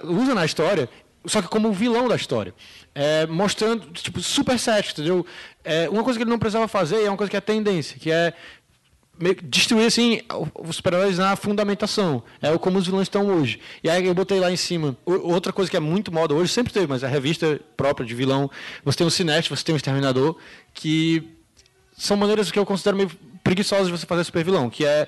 usa 0.05 0.35
na 0.35 0.45
história, 0.45 0.89
só 1.27 1.43
que 1.43 1.49
como 1.49 1.71
vilão 1.73 2.09
da 2.09 2.17
história. 2.17 2.55
É, 2.95 3.27
mostrando, 3.27 3.87
tipo, 3.93 4.21
super 4.21 4.59
cético, 4.59 5.01
entendeu? 5.01 5.27
É, 5.63 5.89
uma 5.91 6.03
coisa 6.03 6.19
que 6.19 6.23
ele 6.23 6.31
não 6.31 6.39
precisava 6.39 6.67
fazer 6.67 7.05
é 7.05 7.09
uma 7.09 7.17
coisa 7.17 7.31
que 7.31 7.37
é 7.37 7.41
tendência, 7.41 7.99
que 7.99 8.11
é 8.11 8.33
destruir 9.43 9.85
assim 9.87 10.23
os 10.67 10.77
super-heróis 10.77 11.19
na 11.19 11.37
fundamentação. 11.37 12.23
É 12.41 12.57
como 12.57 12.79
os 12.79 12.87
vilões 12.87 13.03
estão 13.03 13.27
hoje. 13.27 13.61
E 13.85 13.91
aí 13.91 14.07
eu 14.07 14.15
botei 14.15 14.41
lá 14.41 14.51
em 14.51 14.57
cima. 14.57 14.97
Outra 15.05 15.53
coisa 15.53 15.71
que 15.71 15.77
é 15.77 15.81
muito 15.81 16.11
moda 16.11 16.33
hoje, 16.35 16.51
sempre 16.51 16.73
teve, 16.73 16.87
mas 16.87 17.05
a 17.05 17.09
revista 17.09 17.61
própria 17.77 18.07
de 18.07 18.15
vilão, 18.15 18.51
você 18.83 18.97
tem 18.97 19.07
o 19.07 19.11
Sinestro, 19.11 19.55
você 19.55 19.63
tem 19.63 19.75
o 19.75 19.77
Exterminador, 19.77 20.37
que 20.73 21.37
são 22.01 22.17
maneiras 22.17 22.51
que 22.51 22.59
eu 22.59 22.65
considero 22.67 22.97
meio 22.97 23.11
preguiçosas 23.45 23.87
de 23.87 23.93
você 23.93 24.07
fazer 24.07 24.25
super 24.25 24.45
vilão, 24.45 24.71
que 24.71 24.85
é 24.85 25.07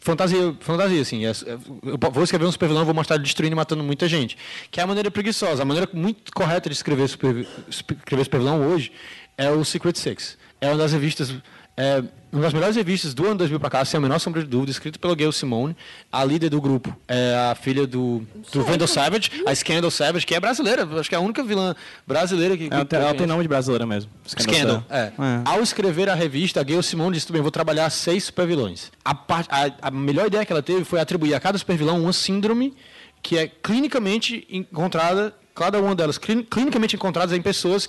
fantasia, 0.00 0.54
fantasia 0.60 1.02
assim. 1.02 1.26
É- 1.26 1.30
é- 1.30 2.10
vou 2.10 2.22
escrever 2.22 2.46
um 2.46 2.52
super 2.52 2.68
vilão, 2.68 2.84
vou 2.84 2.94
mostrar 2.94 3.16
ele 3.16 3.24
destruindo 3.24 3.54
e 3.54 3.56
matando 3.56 3.82
muita 3.82 4.08
gente. 4.08 4.36
Que 4.70 4.80
é 4.80 4.82
a 4.82 4.86
maneira 4.86 5.10
preguiçosa. 5.10 5.62
A 5.62 5.64
maneira 5.64 5.88
muito 5.92 6.32
correta 6.32 6.68
de 6.68 6.74
escrever 6.74 7.08
super, 7.08 7.46
escrever 7.68 8.24
super 8.24 8.38
vilão 8.38 8.66
hoje 8.68 8.92
é 9.36 9.50
o 9.50 9.64
Secret 9.64 9.96
Six. 9.96 10.38
É 10.60 10.68
uma 10.68 10.76
das 10.76 10.92
revistas 10.92 11.34
é 11.76 12.02
uma 12.32 12.42
das 12.42 12.52
melhores 12.52 12.76
revistas 12.76 13.14
do 13.14 13.24
ano 13.26 13.36
2000 13.36 13.58
para 13.60 13.70
cá, 13.70 13.84
sem 13.84 13.96
a 13.98 14.00
menor 14.00 14.18
sombra 14.18 14.42
de 14.42 14.48
dúvida, 14.48 14.70
escrito 14.70 14.98
pela 15.00 15.14
Gail 15.14 15.32
Simone, 15.32 15.74
a 16.12 16.24
líder 16.24 16.50
do 16.50 16.60
grupo, 16.60 16.94
é 17.08 17.34
a 17.50 17.54
filha 17.54 17.86
do, 17.86 18.22
do 18.52 18.62
Vandal 18.62 18.86
Savage, 18.88 19.30
a 19.46 19.54
Scandal 19.54 19.90
Savage, 19.90 20.26
que 20.26 20.34
é 20.34 20.40
brasileira, 20.40 20.86
acho 20.98 21.08
que 21.08 21.14
é 21.14 21.18
a 21.18 21.20
única 21.20 21.42
vilã 21.42 21.74
brasileira 22.06 22.56
que... 22.56 22.64
Ela 22.70 22.84
tem, 22.84 22.98
ela 22.98 23.14
tem 23.14 23.26
nome 23.26 23.42
de 23.42 23.48
brasileira 23.48 23.86
mesmo. 23.86 24.10
Scandal, 24.26 24.84
é. 24.90 25.12
Ao 25.44 25.62
escrever 25.62 26.08
a 26.10 26.14
revista, 26.14 26.60
a 26.60 26.62
Gail 26.62 26.82
Simone 26.82 27.14
disse, 27.16 27.32
bem, 27.32 27.40
vou 27.40 27.50
trabalhar 27.50 27.88
seis 27.90 28.24
supervilões. 28.24 28.90
A, 29.04 29.12
a, 29.12 29.88
a 29.88 29.90
melhor 29.90 30.26
ideia 30.26 30.44
que 30.44 30.52
ela 30.52 30.62
teve 30.62 30.84
foi 30.84 31.00
atribuir 31.00 31.34
a 31.34 31.40
cada 31.40 31.56
supervilão 31.56 32.00
uma 32.02 32.12
síndrome 32.12 32.74
que 33.22 33.36
é 33.38 33.48
clinicamente 33.48 34.46
encontrada, 34.50 35.34
cada 35.54 35.80
uma 35.80 35.94
delas 35.94 36.18
clin- 36.18 36.42
clinicamente 36.42 36.94
encontradas 36.94 37.36
em 37.36 37.42
pessoas 37.42 37.88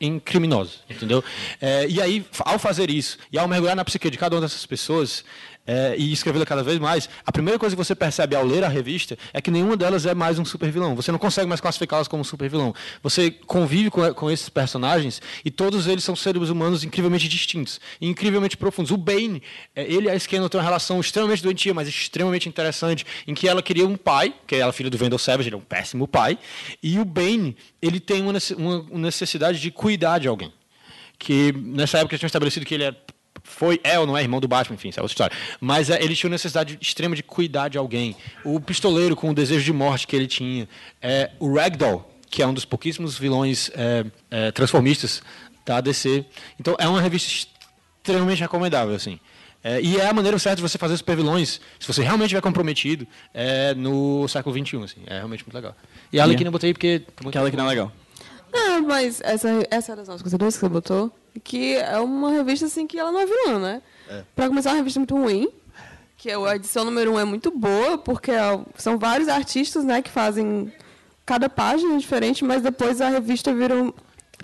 em 0.00 0.18
criminosos, 0.18 0.80
entendeu? 0.88 1.22
É, 1.60 1.86
e 1.88 2.00
aí, 2.00 2.24
ao 2.40 2.58
fazer 2.58 2.90
isso, 2.90 3.18
e 3.32 3.38
ao 3.38 3.46
mergulhar 3.46 3.76
na 3.76 3.84
psique 3.84 4.10
de 4.10 4.18
cada 4.18 4.36
uma 4.36 4.42
dessas 4.42 4.64
pessoas, 4.66 5.24
é, 5.66 5.94
e 5.98 6.12
escrevê-la 6.12 6.46
cada 6.46 6.62
vez 6.62 6.78
mais, 6.78 7.08
a 7.24 7.32
primeira 7.32 7.58
coisa 7.58 7.74
que 7.74 7.82
você 7.82 7.94
percebe 7.94 8.36
ao 8.36 8.44
ler 8.44 8.62
a 8.64 8.68
revista 8.68 9.18
é 9.32 9.40
que 9.40 9.50
nenhuma 9.50 9.76
delas 9.76 10.06
é 10.06 10.14
mais 10.14 10.38
um 10.38 10.44
super 10.44 10.70
vilão. 10.70 10.94
Você 10.94 11.10
não 11.10 11.18
consegue 11.18 11.48
mais 11.48 11.60
classificá-las 11.60 12.08
como 12.08 12.24
super 12.24 12.48
vilão. 12.48 12.74
Você 13.02 13.30
convive 13.30 13.90
com, 13.90 14.14
com 14.14 14.30
esses 14.30 14.48
personagens 14.48 15.20
e 15.44 15.50
todos 15.50 15.86
eles 15.86 16.04
são 16.04 16.14
seres 16.14 16.48
humanos 16.48 16.84
incrivelmente 16.84 17.28
distintos, 17.28 17.80
incrivelmente 18.00 18.56
profundos. 18.56 18.90
O 18.90 18.96
Bane, 18.96 19.42
é, 19.74 19.82
ele 19.82 20.06
e 20.06 20.10
a 20.10 20.18
Scandal 20.18 20.48
têm 20.48 20.58
uma 20.58 20.64
relação 20.64 21.00
extremamente 21.00 21.42
doentia, 21.42 21.74
mas 21.74 21.88
extremamente 21.88 22.48
interessante, 22.48 23.04
em 23.26 23.34
que 23.34 23.48
ela 23.48 23.62
queria 23.62 23.86
um 23.86 23.96
pai, 23.96 24.34
que 24.46 24.56
é 24.56 24.62
a 24.62 24.72
filha 24.72 24.90
do 24.90 24.96
Vendel 24.96 25.18
Savage, 25.18 25.48
ele 25.48 25.56
é 25.56 25.58
um 25.58 25.62
péssimo 25.62 26.06
pai, 26.06 26.38
e 26.82 26.98
o 26.98 27.04
Bane, 27.04 27.56
ele 27.82 27.98
tem 27.98 28.22
uma 28.22 28.32
nece- 28.32 28.54
uma 28.54 28.84
necessidade 28.92 29.60
de 29.60 29.70
cuidar 29.70 30.18
de 30.18 30.28
alguém 30.28 30.52
que 31.18 31.50
nessa 31.52 31.98
época 31.98 32.18
tinham 32.18 32.26
estabelecido 32.26 32.66
que 32.66 32.74
ele 32.74 32.84
é, 32.84 32.94
foi, 33.46 33.80
é 33.84 33.98
ou 33.98 34.06
não 34.06 34.16
é 34.16 34.22
irmão 34.22 34.40
do 34.40 34.48
Batman, 34.48 34.74
enfim, 34.74 34.88
isso 34.88 35.00
é 35.00 35.02
outra 35.02 35.12
história. 35.12 35.36
Mas 35.60 35.88
é, 35.88 36.02
ele 36.02 36.14
tinha 36.14 36.28
uma 36.28 36.34
necessidade 36.34 36.76
extrema 36.80 37.14
de 37.14 37.22
cuidar 37.22 37.68
de 37.68 37.78
alguém. 37.78 38.16
O 38.44 38.60
pistoleiro 38.60 39.14
com 39.14 39.30
o 39.30 39.34
desejo 39.34 39.64
de 39.64 39.72
morte 39.72 40.06
que 40.06 40.14
ele 40.14 40.26
tinha. 40.26 40.68
É, 41.00 41.30
o 41.38 41.54
Ragdoll, 41.54 42.06
que 42.28 42.42
é 42.42 42.46
um 42.46 42.52
dos 42.52 42.64
pouquíssimos 42.64 43.16
vilões 43.16 43.70
é, 43.74 44.04
é, 44.30 44.50
transformistas 44.50 45.22
da 45.64 45.80
DC. 45.80 46.26
Então 46.60 46.76
é 46.78 46.88
uma 46.88 47.00
revista 47.00 47.48
extremamente 48.02 48.40
recomendável, 48.40 48.94
assim. 48.94 49.18
É, 49.64 49.80
e 49.80 49.96
é 49.98 50.06
a 50.06 50.12
maneira 50.12 50.38
certa 50.38 50.56
de 50.56 50.62
você 50.62 50.76
fazer 50.76 50.96
super 50.96 51.16
vilões, 51.16 51.60
se 51.80 51.86
você 51.86 52.02
realmente 52.02 52.26
estiver 52.26 52.42
comprometido, 52.42 53.06
é, 53.32 53.74
no 53.74 54.28
século 54.28 54.54
XXI, 54.54 54.84
assim. 54.84 55.00
É 55.06 55.16
realmente 55.16 55.44
muito 55.44 55.54
legal. 55.54 55.74
E 56.12 56.20
a 56.20 56.22
Arlequina 56.22 56.48
eu 56.48 56.52
botei 56.52 56.72
porque... 56.72 57.02
Aquela 57.26 57.50
que 57.50 57.56
não 57.56 57.64
é 57.64 57.68
legal. 57.68 57.92
Não, 58.52 58.82
mas 58.82 59.20
essa, 59.22 59.48
essa 59.70 59.92
é 59.92 59.96
das 59.96 60.08
nossas 60.08 60.22
considerações 60.22 60.54
que 60.54 60.60
você 60.60 60.68
botou, 60.68 61.12
que 61.40 61.74
é 61.76 61.98
uma 61.98 62.30
revista 62.32 62.66
assim 62.66 62.86
que 62.86 62.98
ela 62.98 63.10
não 63.12 63.20
é 63.20 63.26
vilã, 63.26 63.58
né? 63.58 63.82
Pra 64.34 64.48
começar, 64.48 64.70
é 64.70 64.72
uma 64.72 64.78
revista 64.78 65.00
muito 65.00 65.16
ruim, 65.16 65.48
que 66.16 66.30
é 66.30 66.34
a 66.36 66.56
edição 66.56 66.84
número 66.84 67.12
um 67.12 67.18
é 67.18 67.24
muito 67.24 67.50
boa, 67.50 67.98
porque 67.98 68.30
é- 68.30 68.60
são 68.76 68.98
vários 68.98 69.28
artistas, 69.28 69.84
né, 69.84 70.00
que 70.02 70.10
fazem 70.10 70.72
cada 71.24 71.48
página 71.48 71.98
diferente, 71.98 72.44
mas 72.44 72.62
depois 72.62 73.00
a 73.00 73.08
revista 73.08 73.52
vira 73.52 73.74
um, 73.74 73.92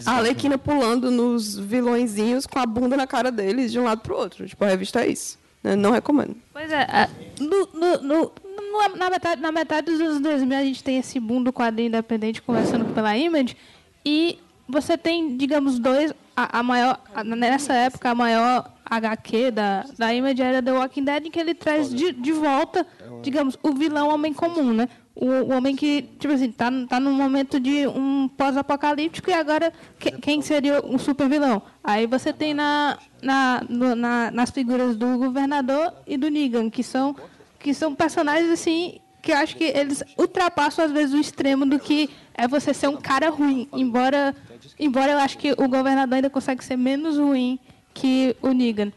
a 0.04 0.12
Arlequina 0.16 0.58
pulando 0.58 1.10
nos 1.10 1.56
vilõezinhos 1.56 2.46
com 2.46 2.58
a 2.58 2.66
bunda 2.66 2.96
na 2.96 3.06
cara 3.06 3.30
deles 3.30 3.70
de 3.70 3.78
um 3.78 3.84
lado 3.84 4.00
pro 4.00 4.16
outro. 4.16 4.46
Tipo, 4.48 4.64
a 4.64 4.68
revista 4.68 5.04
é 5.04 5.08
isso. 5.08 5.38
né? 5.62 5.76
Não 5.76 5.92
recomendo. 5.92 6.34
Pois 6.52 6.72
é, 6.72 6.82
a- 6.90 7.08
no- 7.38 7.68
no- 7.72 8.02
no- 8.02 8.32
no- 8.32 8.96
na, 8.96 9.08
metade, 9.08 9.40
na 9.40 9.52
metade 9.52 9.92
dos 9.92 10.00
anos 10.00 10.18
2000 10.20 10.58
a 10.58 10.64
gente 10.64 10.82
tem 10.82 10.98
esse 10.98 11.20
boom 11.20 11.40
do 11.40 11.52
quadrinho 11.52 11.86
independente 11.86 12.42
começando 12.42 12.92
pela 12.92 13.16
Image 13.16 13.56
e 14.04 14.40
você 14.68 14.98
tem, 14.98 15.36
digamos, 15.36 15.78
dois, 15.78 16.12
a, 16.36 16.58
a 16.60 16.62
maior, 16.62 16.98
a- 17.14 17.24
nessa 17.24 17.72
época 17.74 18.10
a 18.10 18.14
maior 18.14 18.70
HQ 18.84 19.50
da, 19.50 19.84
da 19.98 20.12
Image 20.14 20.42
era 20.42 20.62
The 20.62 20.72
Walking 20.72 21.04
Dead, 21.04 21.26
em 21.26 21.30
que 21.30 21.40
ele 21.40 21.54
traz 21.54 21.92
de, 21.94 22.12
de 22.12 22.32
volta, 22.32 22.86
digamos, 23.22 23.58
o 23.62 23.72
vilão 23.72 24.08
homem 24.08 24.32
comum, 24.32 24.72
né? 24.72 24.88
O, 25.14 25.26
o 25.26 25.52
homem 25.52 25.76
que, 25.76 26.02
tipo 26.18 26.32
assim, 26.32 26.50
tá, 26.50 26.70
tá 26.88 26.98
num 26.98 27.12
momento 27.12 27.60
de 27.60 27.86
um 27.86 28.28
pós-apocalíptico 28.28 29.28
e 29.30 29.34
agora 29.34 29.72
que- 29.98 30.12
quem 30.12 30.40
seria 30.40 30.84
um 30.84 30.98
super 30.98 31.28
vilão? 31.28 31.62
Aí 31.84 32.06
você 32.06 32.32
tem 32.32 32.54
na, 32.54 32.98
na, 33.22 33.62
no- 33.68 33.94
na- 33.94 34.30
nas 34.30 34.50
figuras 34.50 34.96
do 34.96 35.18
governador 35.18 35.92
e 36.06 36.16
do 36.16 36.30
Negan, 36.30 36.70
que 36.70 36.82
são, 36.82 37.14
que 37.58 37.74
são 37.74 37.94
personagens 37.94 38.50
assim 38.50 39.00
que 39.22 39.30
eu 39.32 39.36
acho 39.36 39.56
que 39.56 39.64
eles 39.64 40.02
ultrapassam 40.18 40.84
às 40.84 40.90
vezes 40.90 41.14
o 41.14 41.18
extremo 41.18 41.64
do 41.64 41.78
que 41.78 42.10
é 42.34 42.48
você 42.48 42.74
ser 42.74 42.88
um 42.88 42.96
cara 42.96 43.30
ruim. 43.30 43.68
Embora, 43.72 44.34
embora 44.78 45.12
eu 45.12 45.18
acho 45.18 45.38
que 45.38 45.52
o 45.52 45.68
governador 45.68 46.16
ainda 46.16 46.28
consegue 46.28 46.64
ser 46.64 46.76
menos 46.76 47.16
ruim 47.16 47.58
que 47.94 48.34
o 48.42 48.48
Negan. 48.52 48.92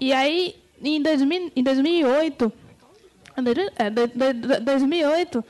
E 0.00 0.12
aí, 0.12 0.54
em, 0.80 1.02
2000, 1.02 1.50
em 1.56 1.62
2008, 1.64 2.52
é, 3.76 3.90
do- 3.90 4.06
do- 4.06 4.34
do- 4.34 4.60
2008, 4.60 5.44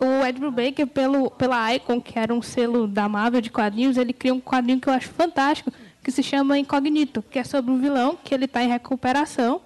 o 0.00 0.24
Ed 0.26 0.38
Brubaker, 0.38 0.86
pelo, 0.86 1.30
pela 1.30 1.74
Icon, 1.74 2.00
que 2.00 2.18
era 2.18 2.34
um 2.34 2.42
selo 2.42 2.86
da 2.86 3.08
Marvel 3.08 3.40
de 3.40 3.50
quadrinhos, 3.50 3.96
ele 3.96 4.12
cria 4.12 4.34
um 4.34 4.40
quadrinho 4.40 4.80
que 4.80 4.88
eu 4.88 4.92
acho 4.92 5.08
fantástico, 5.10 5.72
que 6.02 6.10
se 6.10 6.22
chama 6.22 6.58
Incognito, 6.58 7.22
que 7.22 7.38
é 7.38 7.44
sobre 7.44 7.70
um 7.70 7.78
vilão 7.80 8.18
que 8.22 8.34
ele 8.34 8.46
está 8.46 8.62
em 8.62 8.68
recuperação. 8.68 9.60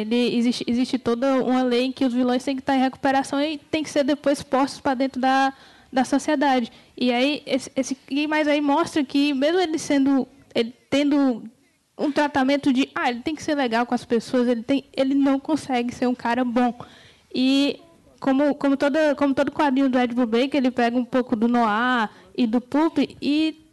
Ele 0.00 0.36
existe, 0.36 0.64
existe 0.66 0.98
toda 0.98 1.42
uma 1.42 1.62
lei 1.62 1.84
em 1.84 1.92
que 1.92 2.04
os 2.04 2.12
vilões 2.12 2.44
têm 2.44 2.56
que 2.56 2.62
estar 2.62 2.76
em 2.76 2.80
recuperação 2.80 3.40
e 3.40 3.58
tem 3.58 3.82
que 3.82 3.90
ser 3.90 4.04
depois 4.04 4.42
postos 4.42 4.80
para 4.80 4.94
dentro 4.94 5.20
da, 5.20 5.52
da 5.92 6.04
sociedade. 6.04 6.70
E 6.96 7.12
aí, 7.12 7.42
esse, 7.46 7.70
esse, 7.74 7.96
mas 8.28 8.48
aí 8.48 8.60
mostra 8.60 9.04
que, 9.04 9.32
mesmo 9.34 9.60
ele 9.60 9.78
sendo, 9.78 10.26
ele 10.54 10.74
tendo 10.90 11.44
um 11.98 12.12
tratamento 12.12 12.72
de, 12.72 12.88
ah, 12.94 13.10
ele 13.10 13.20
tem 13.20 13.34
que 13.34 13.42
ser 13.42 13.54
legal 13.54 13.84
com 13.84 13.94
as 13.94 14.04
pessoas, 14.04 14.46
ele, 14.48 14.62
tem, 14.62 14.84
ele 14.96 15.14
não 15.14 15.40
consegue 15.40 15.94
ser 15.94 16.06
um 16.06 16.14
cara 16.14 16.44
bom. 16.44 16.78
E 17.34 17.80
como, 18.20 18.54
como, 18.54 18.76
toda, 18.76 19.14
como 19.14 19.34
todo 19.34 19.52
quadrinho 19.52 19.88
do 19.88 19.98
Ed 19.98 20.14
Brubaker, 20.14 20.56
ele 20.56 20.70
pega 20.70 20.96
um 20.96 21.04
pouco 21.04 21.34
do 21.34 21.48
noir 21.48 22.08
e 22.36 22.46
do 22.46 22.60
pulp 22.60 22.98
e 23.20 23.67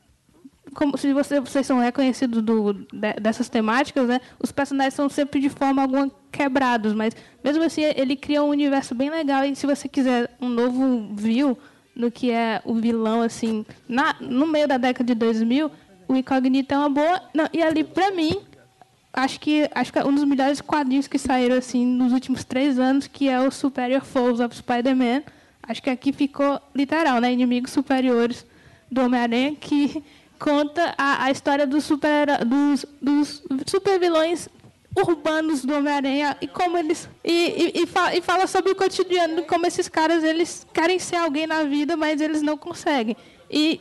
como 0.76 0.98
se 0.98 1.12
você, 1.14 1.40
vocês 1.40 1.66
são 1.66 1.80
reconhecidos 1.80 2.42
do, 2.44 2.74
de- 2.74 3.14
dessas 3.22 3.50
temáticas, 3.50 4.08
né? 4.08 4.22
Os 4.40 4.52
personagens 4.52 4.94
são 4.94 5.10
sempre 5.10 5.40
de 5.40 5.50
forma 5.50 5.82
alguma 5.82 6.12
quebrados, 6.32 6.94
mas 6.94 7.16
mesmo 7.44 7.64
assim 7.64 7.82
ele 7.96 8.16
cria 8.16 8.44
um 8.44 8.50
universo 8.50 8.94
bem 8.94 9.10
legal 9.10 9.44
e 9.46 9.56
se 9.56 9.66
você 9.66 9.88
quiser 9.88 10.30
um 10.40 10.50
novo 10.50 11.08
view 11.16 11.58
no 11.96 12.12
que 12.12 12.30
é 12.30 12.62
o 12.66 12.76
vilão 12.76 13.22
assim, 13.22 13.66
na, 13.88 14.16
no 14.20 14.46
meio 14.46 14.68
da 14.68 14.78
década 14.78 15.06
de 15.06 15.16
2000, 15.18 15.72
o 16.08 16.16
Incognito 16.16 16.74
é 16.74 16.78
uma 16.78 16.90
boa, 16.90 17.22
não, 17.34 17.48
e 17.54 17.64
ali 17.64 17.84
pra 17.84 18.12
mim 18.12 18.38
acho 19.14 19.40
que 19.40 19.70
acho 19.74 19.94
que 19.94 20.00
é 20.00 20.06
um 20.06 20.14
dos 20.14 20.26
melhores 20.26 20.60
quadrinhos 20.60 21.08
que 21.08 21.18
saíram 21.18 21.56
assim 21.56 21.86
nos 21.86 22.12
últimos 22.12 22.44
três 22.44 22.78
anos, 22.78 23.08
que 23.08 23.30
é 23.30 23.40
o 23.40 23.50
Superior 23.50 24.04
Foes 24.04 24.42
of 24.42 24.56
Spider-Man. 24.56 25.24
Acho 25.64 25.82
que 25.82 25.90
aqui 25.90 26.12
ficou 26.14 26.60
literal, 26.76 27.20
né? 27.22 27.32
Inimigos 27.32 27.72
superiores 27.72 28.46
do 28.92 29.02
Homem-Aranha, 29.02 29.56
que 29.56 30.04
conta 30.40 30.94
a, 30.98 31.26
a 31.26 31.32
história 31.32 31.66
dos 31.66 31.84
super 31.84 32.44
dos, 32.45 32.86
dos 33.02 33.44
super 33.66 33.99
vilões 33.99 34.49
urbanos 34.95 35.66
do 35.66 35.74
Homem-Aranha 35.76 36.38
e 36.40 36.48
como 36.48 36.78
eles 36.78 37.10
e, 37.24 37.72
e, 37.76 37.82
e, 37.84 37.86
fa- 37.86 38.16
e 38.16 38.22
fala 38.22 38.48
sobre 38.48 38.72
o 38.72 38.76
cotidiano, 38.76 39.44
como 39.44 39.66
esses 39.66 39.90
caras 39.90 40.24
eles 40.24 40.66
querem 40.74 40.99
ser 40.99 41.18
alguém 41.18 41.45
na 41.45 41.64
vida, 41.64 41.98
mas 41.98 42.22
eles 42.22 42.41
não 42.41 42.57
conseguem. 42.57 43.16
E, 43.49 43.80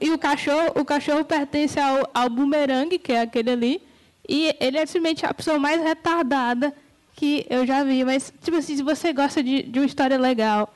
e, 0.00 0.10
o 0.10 0.18
cachorro 0.18 0.72
o 0.76 0.84
cachorro 0.84 1.24
pertence 1.24 1.78
ao, 1.78 2.08
ao 2.14 2.30
Boomerang, 2.30 2.96
que 2.98 3.12
é 3.12 3.22
aquele 3.22 3.50
ali, 3.50 3.82
e 4.28 4.54
ele 4.60 4.78
é 4.78 4.86
simplesmente 4.86 5.26
a 5.26 5.34
pessoa 5.34 5.58
mais 5.58 5.82
retardada 5.82 6.72
que 7.16 7.46
eu 7.50 7.66
já 7.66 7.84
vi. 7.84 8.04
Mas, 8.04 8.32
tipo 8.42 8.56
assim, 8.56 8.76
se 8.76 8.82
você 8.82 9.12
gosta 9.12 9.42
de, 9.42 9.62
de 9.62 9.78
uma 9.78 9.86
história 9.86 10.16
legal, 10.16 10.72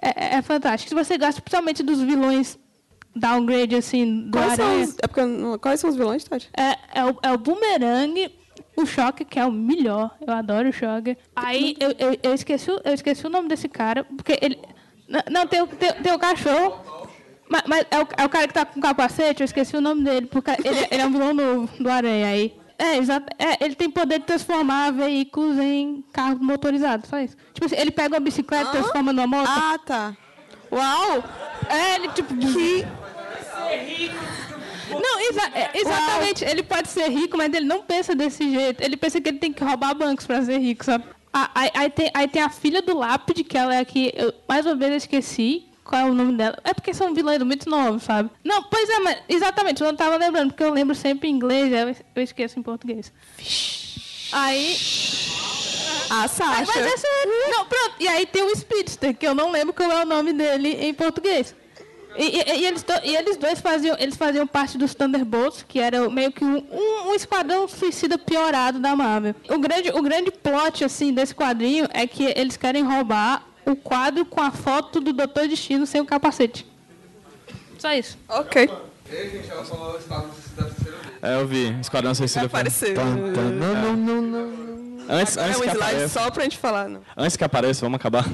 é, 0.00 0.36
é 0.36 0.42
fantástico. 0.42 0.88
Se 0.90 0.94
você 0.94 1.16
gosta 1.16 1.40
principalmente 1.40 1.82
dos 1.82 2.00
vilões 2.00 2.58
downgrade, 3.14 3.76
assim, 3.76 4.22
do 4.28 4.38
Quais 4.38 4.54
são, 4.54 4.64
Aranha, 4.66 4.84
os, 4.84 4.96
é 5.02 5.06
porque, 5.06 5.22
quais 5.60 5.80
são 5.80 5.90
os 5.90 5.96
vilões, 5.96 6.24
Tati? 6.24 6.50
é, 6.56 6.78
é, 7.00 7.04
o, 7.04 7.16
é 7.22 7.32
o 7.32 7.38
Boomerang, 7.38 8.34
o 8.76 8.86
Choque, 8.86 9.24
que 9.24 9.38
é 9.38 9.44
o 9.44 9.52
melhor. 9.52 10.16
Eu 10.26 10.32
adoro 10.32 10.68
o 10.68 10.72
Choque. 10.72 11.16
Aí, 11.36 11.76
eu, 11.78 11.90
eu, 11.98 12.18
eu, 12.22 12.34
esqueci, 12.34 12.70
o- 12.70 12.80
eu 12.84 12.94
esqueci 12.94 13.26
o 13.26 13.30
nome 13.30 13.48
desse 13.48 13.68
cara, 13.68 14.04
porque 14.04 14.38
ele... 14.40 14.58
Não, 15.30 15.46
tem, 15.46 15.60
o- 15.62 15.66
tem, 15.66 15.92
tem 15.94 16.12
o 16.12 16.18
cachorro... 16.18 16.80
Mas, 17.48 17.62
mas 17.66 17.86
é, 17.90 17.98
o, 18.00 18.08
é 18.16 18.24
o 18.24 18.28
cara 18.30 18.48
que 18.48 18.54
tá 18.54 18.64
com 18.64 18.80
capacete, 18.80 19.42
eu 19.42 19.44
esqueci 19.44 19.76
o 19.76 19.80
nome 19.82 20.02
dele, 20.02 20.24
porque 20.26 20.50
ele, 20.64 20.86
ele 20.90 21.02
é 21.02 21.06
um 21.06 21.10
vilão 21.10 21.34
novo 21.34 21.68
do 21.82 21.90
Aranha 21.90 22.28
aí. 22.28 22.54
É, 22.78 22.96
exato. 22.96 23.26
É, 23.38 23.62
ele 23.62 23.74
tem 23.74 23.90
poder 23.90 24.20
de 24.20 24.24
transformar 24.24 24.90
veículos 24.90 25.58
em 25.58 26.02
carros 26.14 26.40
motorizados, 26.40 27.10
só 27.10 27.18
isso. 27.20 27.36
Tipo 27.52 27.66
assim, 27.66 27.76
ele 27.76 27.90
pega 27.90 28.14
uma 28.14 28.20
bicicleta 28.20 28.70
e 28.70 28.72
transforma 28.72 29.12
numa 29.12 29.26
moto. 29.26 29.48
Ah, 29.50 29.78
tá. 29.84 30.16
Uau! 30.72 31.22
É, 31.68 31.94
ele 31.96 32.08
tipo. 32.08 32.34
Que... 32.36 32.86
Não, 34.90 35.20
exa 35.20 35.50
é, 35.54 35.70
exatamente. 35.74 36.44
Ele 36.44 36.62
pode 36.62 36.88
ser 36.88 37.08
rico, 37.08 37.36
mas 37.36 37.52
ele 37.52 37.66
não 37.66 37.82
pensa 37.82 38.14
desse 38.14 38.50
jeito. 38.50 38.82
Ele 38.82 38.96
pensa 38.96 39.20
que 39.20 39.28
ele 39.28 39.38
tem 39.38 39.52
que 39.52 39.62
roubar 39.62 39.94
bancos 39.94 40.26
pra 40.26 40.42
ser 40.42 40.58
rico, 40.58 40.84
sabe? 40.84 41.04
Ah, 41.32 41.50
Aí, 41.54 41.70
aí 41.74 41.90
tem, 41.90 42.10
aí 42.12 42.28
tem 42.28 42.42
a 42.42 42.50
filha 42.50 42.82
do 42.82 42.96
Lápide, 42.96 43.44
que 43.44 43.56
ela 43.56 43.74
é 43.74 43.78
aqui. 43.80 44.12
Eu, 44.14 44.34
mais 44.48 44.66
uma 44.66 44.74
vez 44.74 44.90
eu 44.90 44.96
esqueci 44.98 45.66
qual 45.84 46.02
é 46.02 46.10
o 46.10 46.14
nome 46.14 46.36
dela. 46.36 46.58
É 46.62 46.74
porque 46.74 46.92
são 46.92 47.14
vilões 47.14 47.42
muito 47.42 47.68
novos, 47.70 48.02
sabe? 48.02 48.30
Não, 48.44 48.62
pois 48.64 48.88
é, 48.88 48.98
mas 49.00 49.18
exatamente, 49.28 49.80
eu 49.80 49.88
não 49.88 49.96
tava 49.96 50.16
lembrando, 50.16 50.50
porque 50.50 50.62
eu 50.62 50.72
lembro 50.72 50.94
sempre 50.94 51.28
em 51.28 51.32
inglês, 51.32 51.72
eu 52.14 52.22
esqueço 52.22 52.58
em 52.58 52.62
português. 52.62 53.12
Aí. 54.32 54.76
A 56.12 56.22
Mas, 56.22 56.30
Sasha. 56.32 56.64
mas 56.66 56.76
é 56.76 56.96
sério. 56.96 57.32
Não, 57.50 57.64
pronto. 57.64 57.94
E 57.98 58.06
aí 58.06 58.26
tem 58.26 58.42
o 58.42 58.54
Speedster, 58.54 59.16
que 59.16 59.26
eu 59.26 59.34
não 59.34 59.50
lembro 59.50 59.72
qual 59.72 59.90
é 59.90 60.02
o 60.02 60.06
nome 60.06 60.32
dele 60.32 60.68
em 60.80 60.92
português. 60.92 61.54
E, 62.18 62.24
e- 62.38 62.58
e 62.60 62.66
eles, 62.66 62.82
do- 62.82 63.00
e 63.04 63.16
eles 63.16 63.38
dois 63.38 63.58
faziam, 63.60 63.96
eles 63.98 64.16
faziam 64.16 64.46
parte 64.46 64.76
dos 64.76 64.94
Thunderbolts, 64.94 65.64
que 65.66 65.80
era 65.80 66.10
meio 66.10 66.30
que 66.30 66.44
um, 66.44 66.58
um, 66.70 67.08
um 67.08 67.14
esquadrão 67.14 67.66
suicida 67.66 68.18
piorado 68.18 68.78
da 68.78 68.94
Marvel. 68.94 69.34
O 69.48 69.58
grande, 69.58 69.88
o 69.90 70.02
grande 70.02 70.30
plot 70.30 70.84
assim, 70.84 71.14
desse 71.14 71.34
quadrinho 71.34 71.88
é 71.94 72.06
que 72.06 72.24
eles 72.36 72.58
querem 72.58 72.82
roubar 72.84 73.46
o 73.64 73.74
quadro 73.74 74.26
com 74.26 74.42
a 74.42 74.50
foto 74.50 75.00
do 75.00 75.14
Doutor 75.14 75.48
Destino 75.48 75.86
sem 75.86 76.02
o 76.02 76.04
capacete. 76.04 76.66
Só 77.78 77.90
isso. 77.94 78.18
Ok. 78.28 78.68
É, 81.22 81.34
eu 81.40 81.46
vi. 81.46 81.68
Esquadrão 81.80 82.14
Suicida. 82.14 82.40
foi- 82.40 82.46
aparecer. 82.60 82.94
Tan, 82.94 83.32
tan, 83.32 83.42
Não, 83.52 83.96
não, 83.96 84.22
não, 84.22 84.46
Antes, 85.08 85.36
É 85.36 85.42
antes, 85.44 85.56
um 85.58 85.60
que 85.62 85.66
slide 85.68 85.76
apareça, 85.82 86.08
só 86.20 86.30
pra 86.30 86.42
gente 86.44 86.58
falar, 86.58 86.88
não. 86.88 87.00
antes 87.16 87.36
que 87.36 87.44
apareça, 87.44 87.80
vamos 87.84 87.96
acabar. 87.96 88.24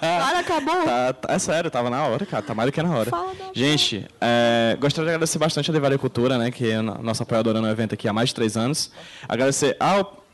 Cara, 0.00 0.38
acabou. 0.40 0.84
Tá, 0.84 1.12
tá- 1.12 1.32
é 1.34 1.38
sério, 1.38 1.70
tava 1.70 1.88
na 1.90 2.04
hora, 2.06 2.26
cara. 2.26 2.42
Tá 2.42 2.54
mais 2.54 2.68
do 2.68 2.72
que 2.72 2.82
na 2.82 2.90
hora. 2.94 3.10
Gente, 3.54 4.06
é, 4.20 4.76
gostaria 4.80 5.06
de 5.10 5.14
agradecer 5.14 5.38
bastante 5.38 5.70
a 5.70 5.74
Devaria 5.74 5.98
Cultura, 5.98 6.36
né? 6.38 6.50
Que 6.50 6.70
é 6.70 6.76
a 6.76 6.82
no- 6.82 7.02
nossa 7.02 7.22
apoiadora 7.22 7.60
no 7.60 7.68
evento 7.68 7.94
aqui 7.94 8.08
há 8.08 8.12
mais 8.12 8.30
de 8.30 8.34
três 8.34 8.56
anos. 8.56 8.90
Agradecer 9.28 9.76
ao 9.78 10.24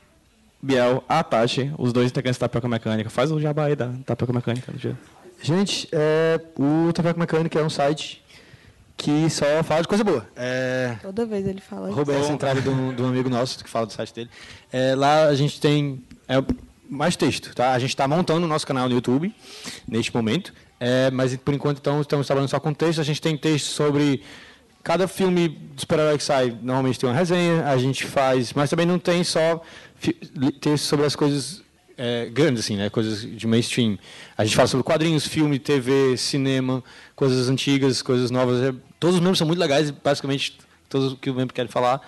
Biel, 0.62 1.04
à 1.08 1.22
Tati, 1.22 1.72
os 1.78 1.92
dois 1.92 2.06
integrantes 2.10 2.38
da 2.38 2.48
Tapioca 2.48 2.66
Mecânica. 2.68 3.10
Faz 3.10 3.30
o 3.30 3.38
jabá 3.38 3.64
aí 3.66 3.76
da 3.76 3.90
Tapioca 4.06 4.32
Mecânica 4.32 4.72
no 4.72 4.78
dia. 4.78 4.96
Gente, 5.42 5.86
é, 5.92 6.40
o 6.58 6.90
Tapioca 6.92 7.20
Mecânica 7.20 7.58
é 7.58 7.62
um 7.62 7.68
site 7.68 8.23
que 9.04 9.28
só 9.28 9.62
fala 9.62 9.82
de 9.82 9.88
coisa 9.88 10.02
boa. 10.02 10.26
É, 10.34 10.96
Toda 11.02 11.26
vez 11.26 11.46
ele 11.46 11.60
fala 11.60 11.90
isso. 11.90 11.98
Roberto 11.98 12.24
Centrale, 12.24 12.62
de 12.62 12.70
um, 12.70 12.94
de 12.94 13.02
um 13.02 13.08
amigo 13.08 13.28
nosso 13.28 13.62
que 13.62 13.68
fala 13.68 13.84
do 13.84 13.92
site 13.92 14.14
dele. 14.14 14.30
É, 14.72 14.94
lá 14.94 15.26
a 15.26 15.34
gente 15.34 15.60
tem 15.60 16.02
é, 16.26 16.42
mais 16.88 17.14
texto, 17.14 17.54
tá? 17.54 17.72
A 17.72 17.78
gente 17.78 17.90
está 17.90 18.08
montando 18.08 18.46
o 18.46 18.48
nosso 18.48 18.66
canal 18.66 18.88
no 18.88 18.94
YouTube 18.94 19.30
neste 19.86 20.14
momento, 20.14 20.54
é, 20.80 21.10
mas 21.10 21.36
por 21.36 21.52
enquanto 21.52 21.80
então, 21.80 22.00
estamos 22.00 22.26
trabalhando 22.26 22.48
só 22.48 22.58
com 22.58 22.72
texto. 22.72 22.98
A 22.98 23.04
gente 23.04 23.20
tem 23.20 23.36
texto 23.36 23.66
sobre 23.66 24.22
cada 24.82 25.06
filme 25.06 25.50
de 25.50 25.82
super-herói 25.82 26.16
que 26.16 26.24
sai, 26.24 26.56
normalmente 26.62 26.98
tem 26.98 27.06
uma 27.06 27.14
resenha, 27.14 27.66
a 27.66 27.76
gente 27.76 28.06
faz, 28.06 28.54
mas 28.54 28.70
também 28.70 28.86
não 28.86 28.98
tem 28.98 29.22
só 29.22 29.60
texto 30.62 30.84
sobre 30.84 31.04
as 31.04 31.14
coisas 31.14 31.62
é, 31.96 32.26
grandes, 32.26 32.64
assim, 32.64 32.76
né? 32.76 32.90
Coisas 32.90 33.22
de 33.22 33.46
mainstream. 33.46 33.98
A 34.36 34.44
gente 34.44 34.56
fala 34.56 34.68
sobre 34.68 34.84
quadrinhos, 34.84 35.26
filme, 35.26 35.58
TV, 35.58 36.16
cinema, 36.16 36.82
coisas 37.14 37.48
antigas, 37.48 38.02
coisas 38.02 38.30
novas. 38.30 38.62
É, 38.62 38.74
todos 38.98 39.16
os 39.16 39.20
membros 39.20 39.38
são 39.38 39.46
muito 39.46 39.58
legais, 39.58 39.90
basicamente 39.90 40.58
todos 40.88 41.16
que 41.20 41.30
o 41.30 41.34
membro 41.34 41.54
quer 41.54 41.68
falar. 41.68 42.00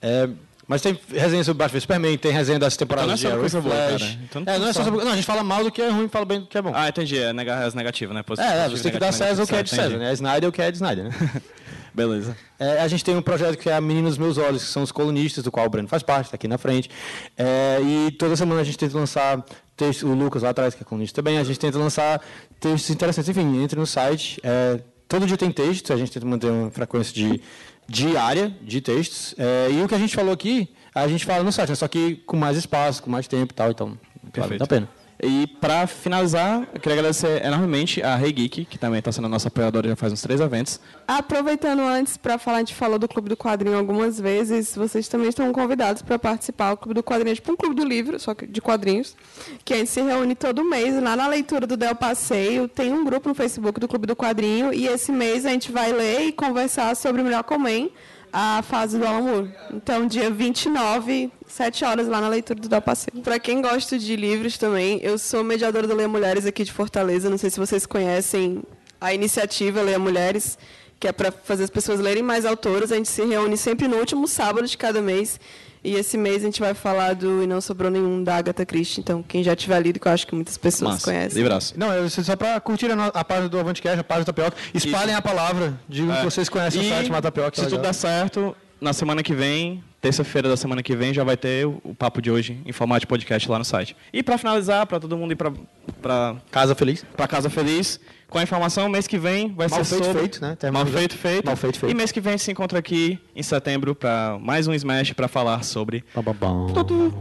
É, 0.00 0.28
mas 0.68 0.82
tem 0.82 0.98
resenha 1.12 1.44
sobre 1.44 1.58
Batman 1.58 1.80
Superman, 1.80 2.18
tem 2.18 2.32
resenha 2.32 2.58
das 2.58 2.76
temporadas 2.76 3.20
Então 3.20 3.30
não 3.30 3.44
é 3.44 3.46
de 3.46 3.50
só 3.52 3.60
Arrow, 3.60 3.70
coisa 3.70 3.90
boa, 3.92 3.98
Flash. 3.98 4.02
cara. 4.02 4.18
Então 4.24 4.42
não 4.42 4.52
é, 4.52 4.58
não 4.58 4.66
é 4.66 4.72
só 4.72 4.84
sobre... 4.84 5.04
Não, 5.04 5.12
a 5.12 5.14
gente 5.14 5.24
fala 5.24 5.44
mal 5.44 5.62
do 5.62 5.70
que 5.70 5.80
é 5.80 5.88
ruim 5.88 6.06
e 6.06 6.08
fala 6.08 6.24
bem 6.24 6.40
do 6.40 6.46
que 6.46 6.58
é 6.58 6.62
bom. 6.62 6.72
Ah, 6.74 6.88
entendi. 6.88 7.18
É 7.18 7.30
as 7.64 7.74
negativas, 7.74 8.14
né? 8.14 8.22
Positivo, 8.24 8.52
é, 8.52 8.66
é, 8.66 8.68
você 8.68 8.82
tem 8.82 8.92
que 8.92 8.98
dar 8.98 9.12
César 9.12 9.44
o 9.44 9.46
que 9.46 9.54
é 9.54 9.62
de 9.62 9.70
César, 9.70 9.96
né? 9.96 10.10
É 10.10 10.12
Snyder 10.12 10.48
o 10.48 10.52
que 10.52 10.60
é 10.60 10.70
de 10.70 10.76
Snyder, 10.76 11.04
né? 11.04 11.10
Beleza. 11.96 12.36
É, 12.58 12.82
a 12.82 12.88
gente 12.88 13.02
tem 13.02 13.16
um 13.16 13.22
projeto 13.22 13.56
que 13.56 13.70
é 13.70 13.74
a 13.74 13.80
Menina 13.80 14.06
dos 14.06 14.18
Meus 14.18 14.36
Olhos, 14.36 14.62
que 14.62 14.68
são 14.68 14.82
os 14.82 14.92
colunistas, 14.92 15.42
do 15.42 15.50
qual 15.50 15.64
o 15.64 15.70
Breno 15.70 15.88
faz 15.88 16.02
parte, 16.02 16.26
está 16.26 16.34
aqui 16.34 16.46
na 16.46 16.58
frente. 16.58 16.90
É, 17.38 17.80
e 17.82 18.10
toda 18.10 18.36
semana 18.36 18.60
a 18.60 18.64
gente 18.64 18.76
tenta 18.76 18.98
lançar 18.98 19.42
textos, 19.74 20.06
o 20.06 20.12
Lucas 20.12 20.42
lá 20.42 20.50
atrás, 20.50 20.74
que 20.74 20.82
é 20.82 20.84
colunista 20.84 21.22
também, 21.22 21.38
a 21.38 21.44
gente 21.44 21.58
tenta 21.58 21.78
lançar 21.78 22.20
textos 22.60 22.90
interessantes. 22.90 23.30
Enfim, 23.30 23.62
entre 23.62 23.80
no 23.80 23.86
site. 23.86 24.38
é, 24.44 24.78
todo 25.08 25.26
dia 25.26 25.38
tem 25.38 25.50
texto, 25.50 25.90
a 25.90 25.96
gente 25.96 26.12
tenta 26.12 26.26
manter 26.26 26.50
uma 26.50 26.70
frequência 26.70 27.14
de 27.14 27.40
diária 27.88 28.54
de 28.60 28.82
textos. 28.82 29.34
É, 29.38 29.70
e 29.70 29.82
o 29.82 29.88
que 29.88 29.94
a 29.94 29.98
gente 29.98 30.14
falou 30.14 30.34
aqui, 30.34 30.68
a 30.94 31.08
gente 31.08 31.24
fala 31.24 31.42
no 31.42 31.50
site, 31.50 31.70
né? 31.70 31.76
só 31.76 31.88
que 31.88 32.16
com 32.26 32.36
mais 32.36 32.58
espaço, 32.58 33.02
com 33.02 33.08
mais 33.10 33.26
tempo 33.26 33.54
e 33.54 33.56
tal, 33.56 33.70
então 33.70 33.98
vale 34.36 34.58
a 34.62 34.66
pena. 34.66 34.86
E 35.22 35.46
para 35.46 35.86
finalizar, 35.86 36.68
eu 36.74 36.80
queria 36.80 36.98
agradecer 36.98 37.42
enormemente 37.44 38.02
a 38.02 38.20
Hey 38.20 38.32
Geek, 38.32 38.64
que 38.66 38.78
também 38.78 38.98
está 38.98 39.10
sendo 39.10 39.28
nossa 39.28 39.48
apoiadora 39.48 39.88
já 39.88 39.96
faz 39.96 40.12
uns 40.12 40.20
três 40.20 40.40
eventos. 40.40 40.78
Aproveitando 41.08 41.80
antes 41.80 42.18
para 42.18 42.36
falar, 42.36 42.58
a 42.58 42.60
gente 42.60 42.74
falou 42.74 42.98
do 42.98 43.08
Clube 43.08 43.30
do 43.30 43.36
Quadrinho 43.36 43.78
algumas 43.78 44.20
vezes, 44.20 44.76
vocês 44.76 45.08
também 45.08 45.28
estão 45.28 45.50
convidados 45.52 46.02
para 46.02 46.18
participar. 46.18 46.72
O 46.72 46.76
Clube 46.76 46.94
do 46.94 47.02
Quadrinho 47.02 47.32
é 47.32 47.34
tipo 47.34 47.50
um 47.50 47.56
clube 47.56 47.74
do 47.74 47.84
livro, 47.84 48.18
só 48.18 48.34
que 48.34 48.46
de 48.46 48.60
quadrinhos, 48.60 49.16
que 49.64 49.72
a 49.72 49.78
gente 49.78 49.90
se 49.90 50.02
reúne 50.02 50.34
todo 50.34 50.62
mês 50.62 51.02
lá 51.02 51.16
na 51.16 51.26
leitura 51.26 51.66
do 51.66 51.76
Del 51.76 51.94
Passeio. 51.94 52.68
Tem 52.68 52.92
um 52.92 53.04
grupo 53.04 53.28
no 53.28 53.34
Facebook 53.34 53.80
do 53.80 53.88
Clube 53.88 54.06
do 54.06 54.14
Quadrinho 54.14 54.72
e 54.72 54.86
esse 54.86 55.10
mês 55.10 55.46
a 55.46 55.50
gente 55.50 55.72
vai 55.72 55.92
ler 55.92 56.26
e 56.26 56.32
conversar 56.32 56.94
sobre 56.94 57.22
o 57.22 57.24
Melhor 57.24 57.42
Comem, 57.42 57.90
a 58.38 58.60
fase 58.60 58.98
do 58.98 59.06
Moore. 59.06 59.50
Então, 59.72 60.06
dia 60.06 60.30
29, 60.30 61.32
7 61.46 61.86
horas 61.86 62.06
lá 62.06 62.20
na 62.20 62.28
leitura 62.28 62.60
do 62.60 62.68
Del 62.68 62.82
Passeio. 62.82 63.22
Para 63.22 63.38
quem 63.38 63.62
gosta 63.62 63.98
de 63.98 64.14
livros 64.14 64.58
também, 64.58 65.00
eu 65.02 65.16
sou 65.16 65.42
mediadora 65.42 65.86
do 65.86 65.94
Leia 65.94 66.06
Mulheres 66.06 66.44
aqui 66.44 66.62
de 66.62 66.70
Fortaleza. 66.70 67.30
Não 67.30 67.38
sei 67.38 67.48
se 67.48 67.58
vocês 67.58 67.86
conhecem 67.86 68.62
a 69.00 69.14
iniciativa 69.14 69.80
Leia 69.80 69.98
Mulheres, 69.98 70.58
que 71.00 71.08
é 71.08 71.12
para 71.12 71.32
fazer 71.32 71.64
as 71.64 71.70
pessoas 71.70 71.98
lerem 71.98 72.22
mais 72.22 72.44
autoras. 72.44 72.92
A 72.92 72.96
gente 72.96 73.08
se 73.08 73.24
reúne 73.24 73.56
sempre 73.56 73.88
no 73.88 73.96
último 73.96 74.28
sábado 74.28 74.66
de 74.66 74.76
cada 74.76 75.00
mês. 75.00 75.40
E 75.86 75.94
esse 75.94 76.18
mês 76.18 76.42
a 76.42 76.46
gente 76.46 76.58
vai 76.58 76.74
falar 76.74 77.14
do 77.14 77.44
E 77.44 77.46
Não 77.46 77.60
Sobrou 77.60 77.88
Nenhum, 77.88 78.24
da 78.24 78.36
Agatha 78.36 78.66
Christie. 78.66 79.00
Então, 79.00 79.22
quem 79.22 79.44
já 79.44 79.54
tiver 79.54 79.78
lido, 79.78 80.00
que 80.00 80.08
eu 80.08 80.10
acho 80.10 80.26
que 80.26 80.34
muitas 80.34 80.58
pessoas 80.58 80.94
Massa. 80.94 81.04
conhecem. 81.04 81.40
Livraço. 81.40 81.74
Não, 81.78 81.92
é 81.92 82.08
só 82.08 82.34
para 82.34 82.58
curtir 82.60 82.90
a, 82.90 83.06
a 83.06 83.24
página 83.24 83.48
do 83.48 83.56
Avantcast, 83.56 84.00
a 84.00 84.02
página 84.02 84.24
do 84.24 84.26
Tapioca. 84.26 84.56
Espalhem 84.74 85.14
a 85.14 85.22
palavra, 85.22 85.78
digam 85.88 86.16
que 86.16 86.24
vocês 86.24 86.48
conhecem 86.48 86.80
o 86.80 86.88
site 86.88 87.08
Mata 87.08 87.30
Tapioca. 87.30 87.60
É. 87.60 87.64
Se 87.64 87.70
tudo 87.70 87.82
der 87.82 87.92
certo, 87.92 88.56
na 88.80 88.92
semana 88.92 89.22
que 89.22 89.32
vem, 89.32 89.82
terça-feira 90.00 90.48
da 90.48 90.56
semana 90.56 90.82
que 90.82 90.96
vem, 90.96 91.14
já 91.14 91.22
vai 91.22 91.36
ter 91.36 91.64
o, 91.68 91.80
o 91.84 91.94
papo 91.94 92.20
de 92.20 92.32
hoje 92.32 92.60
em 92.66 92.72
formato 92.72 93.02
de 93.02 93.06
podcast 93.06 93.48
lá 93.48 93.56
no 93.56 93.64
site. 93.64 93.96
E 94.12 94.24
para 94.24 94.36
finalizar, 94.36 94.86
para 94.86 94.98
todo 94.98 95.16
mundo 95.16 95.32
ir 95.32 95.36
para 95.36 96.36
Casa 96.50 96.74
Feliz. 96.74 97.04
para 97.16 97.28
casa 97.28 97.48
feliz, 97.48 98.00
com 98.28 98.38
a 98.38 98.42
informação, 98.42 98.88
mês 98.88 99.06
que 99.06 99.18
vem 99.18 99.54
vai 99.54 99.68
Mal 99.68 99.84
ser 99.84 99.94
feito, 99.94 100.04
sobre... 100.04 100.20
feito, 100.20 100.42
né? 100.42 100.56
Mal 100.72 100.86
feito, 100.86 101.16
feito. 101.16 101.46
Mal 101.46 101.56
feito, 101.56 101.78
feito. 101.78 101.92
E 101.92 101.94
mês 101.94 102.10
que 102.12 102.20
vem 102.20 102.34
a 102.34 102.36
gente 102.36 102.44
se 102.44 102.50
encontra 102.50 102.78
aqui 102.78 103.18
em 103.34 103.42
setembro 103.42 103.94
para 103.94 104.38
mais 104.40 104.66
um 104.66 104.74
Smash 104.74 105.12
para 105.12 105.28
falar 105.28 105.62
sobre 105.64 106.04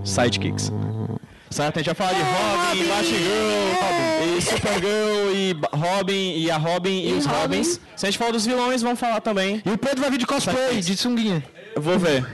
Sidekicks. 0.04 0.72
Certo? 1.50 1.78
A 1.78 1.80
gente 1.82 1.86
vai 1.86 1.96
falar 1.96 2.14
de 2.14 2.22
Robin, 2.22 2.90
Batgirl, 2.90 4.38
e 4.38 4.42
Supergirl, 4.42 5.32
e 5.34 5.56
Robin, 5.72 6.34
e 6.38 6.52
a 6.52 6.58
Robin 6.58 7.08
e, 7.08 7.14
os 7.14 7.26
Robins. 7.26 7.80
Se 7.96 8.06
a 8.06 8.10
gente 8.10 8.18
falar 8.18 8.32
dos 8.32 8.46
vilões, 8.46 8.82
vamos 8.82 9.00
falar 9.00 9.22
também. 9.22 9.62
E 9.66 9.70
o 9.70 9.78
Pedro 9.78 10.02
vai 10.02 10.10
vir 10.12 10.18
de 10.18 10.26
cosplay, 10.26 10.82
de 10.82 10.98
sunguinha. 10.98 11.44
Eu 11.76 11.82
vou 11.82 11.98
ver. 12.00 12.26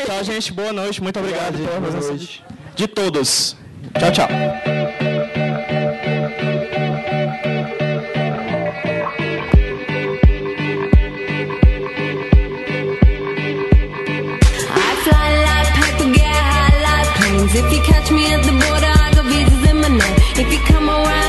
Então, 0.00 0.22
gente, 0.22 0.52
boa 0.52 0.72
noite. 0.72 1.02
Muito 1.02 1.18
obrigado, 1.18 1.56
gente. 1.56 1.66
pela 1.66 1.80
Boa 1.80 1.90
presença 1.90 2.12
noite. 2.12 2.44
de 2.76 2.86
todos. 2.86 3.56
Tchau, 3.98 4.12
tchau. 4.12 5.11
If 17.54 17.70
you 17.70 17.82
catch 17.82 18.10
me 18.10 18.24
at 18.32 18.42
the 18.44 18.52
border, 18.52 18.92
I 19.04 19.12
got 19.14 19.26
visas 19.26 19.70
in 19.70 19.76
my 19.76 19.88
name. 19.88 20.16
If 20.40 20.50
you 20.50 20.58
come 20.72 20.88
around 20.88 21.21